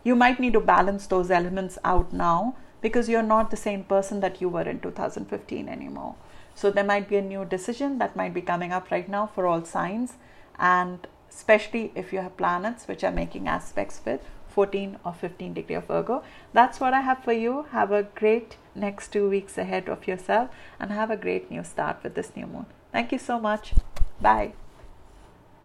You 0.03 0.15
might 0.15 0.39
need 0.39 0.53
to 0.53 0.59
balance 0.59 1.07
those 1.07 1.29
elements 1.29 1.77
out 1.83 2.13
now 2.13 2.55
because 2.81 3.09
you're 3.09 3.23
not 3.23 3.51
the 3.51 3.57
same 3.57 3.83
person 3.83 4.19
that 4.21 4.41
you 4.41 4.49
were 4.49 4.61
in 4.61 4.79
2015 4.79 5.67
anymore. 5.67 6.15
So 6.55 6.71
there 6.71 6.83
might 6.83 7.09
be 7.09 7.17
a 7.17 7.21
new 7.21 7.45
decision 7.45 7.97
that 7.99 8.15
might 8.15 8.33
be 8.33 8.41
coming 8.41 8.71
up 8.71 8.89
right 8.89 9.07
now 9.07 9.27
for 9.27 9.45
all 9.45 9.63
signs, 9.63 10.13
and 10.57 11.05
especially 11.29 11.91
if 11.93 12.11
you 12.11 12.19
have 12.19 12.37
planets 12.37 12.87
which 12.87 13.03
are 13.03 13.11
making 13.11 13.47
aspects 13.47 14.01
with 14.05 14.21
14 14.57 14.97
or 15.05 15.13
15 15.13 15.53
degree 15.53 15.75
of 15.75 15.85
Virgo. 15.85 16.23
That's 16.51 16.79
what 16.79 16.93
I 16.99 17.01
have 17.01 17.23
for 17.23 17.33
you. 17.33 17.67
Have 17.71 17.91
a 17.91 18.03
great 18.21 18.57
next 18.73 19.13
two 19.13 19.29
weeks 19.29 19.55
ahead 19.55 19.87
of 19.87 20.07
yourself 20.07 20.49
and 20.79 20.91
have 20.91 21.11
a 21.11 21.23
great 21.25 21.51
new 21.51 21.63
start 21.63 21.97
with 22.03 22.15
this 22.15 22.31
new 22.35 22.47
moon. 22.47 22.65
Thank 22.91 23.11
you 23.11 23.19
so 23.19 23.39
much. 23.39 23.75
Bye. 24.19 24.53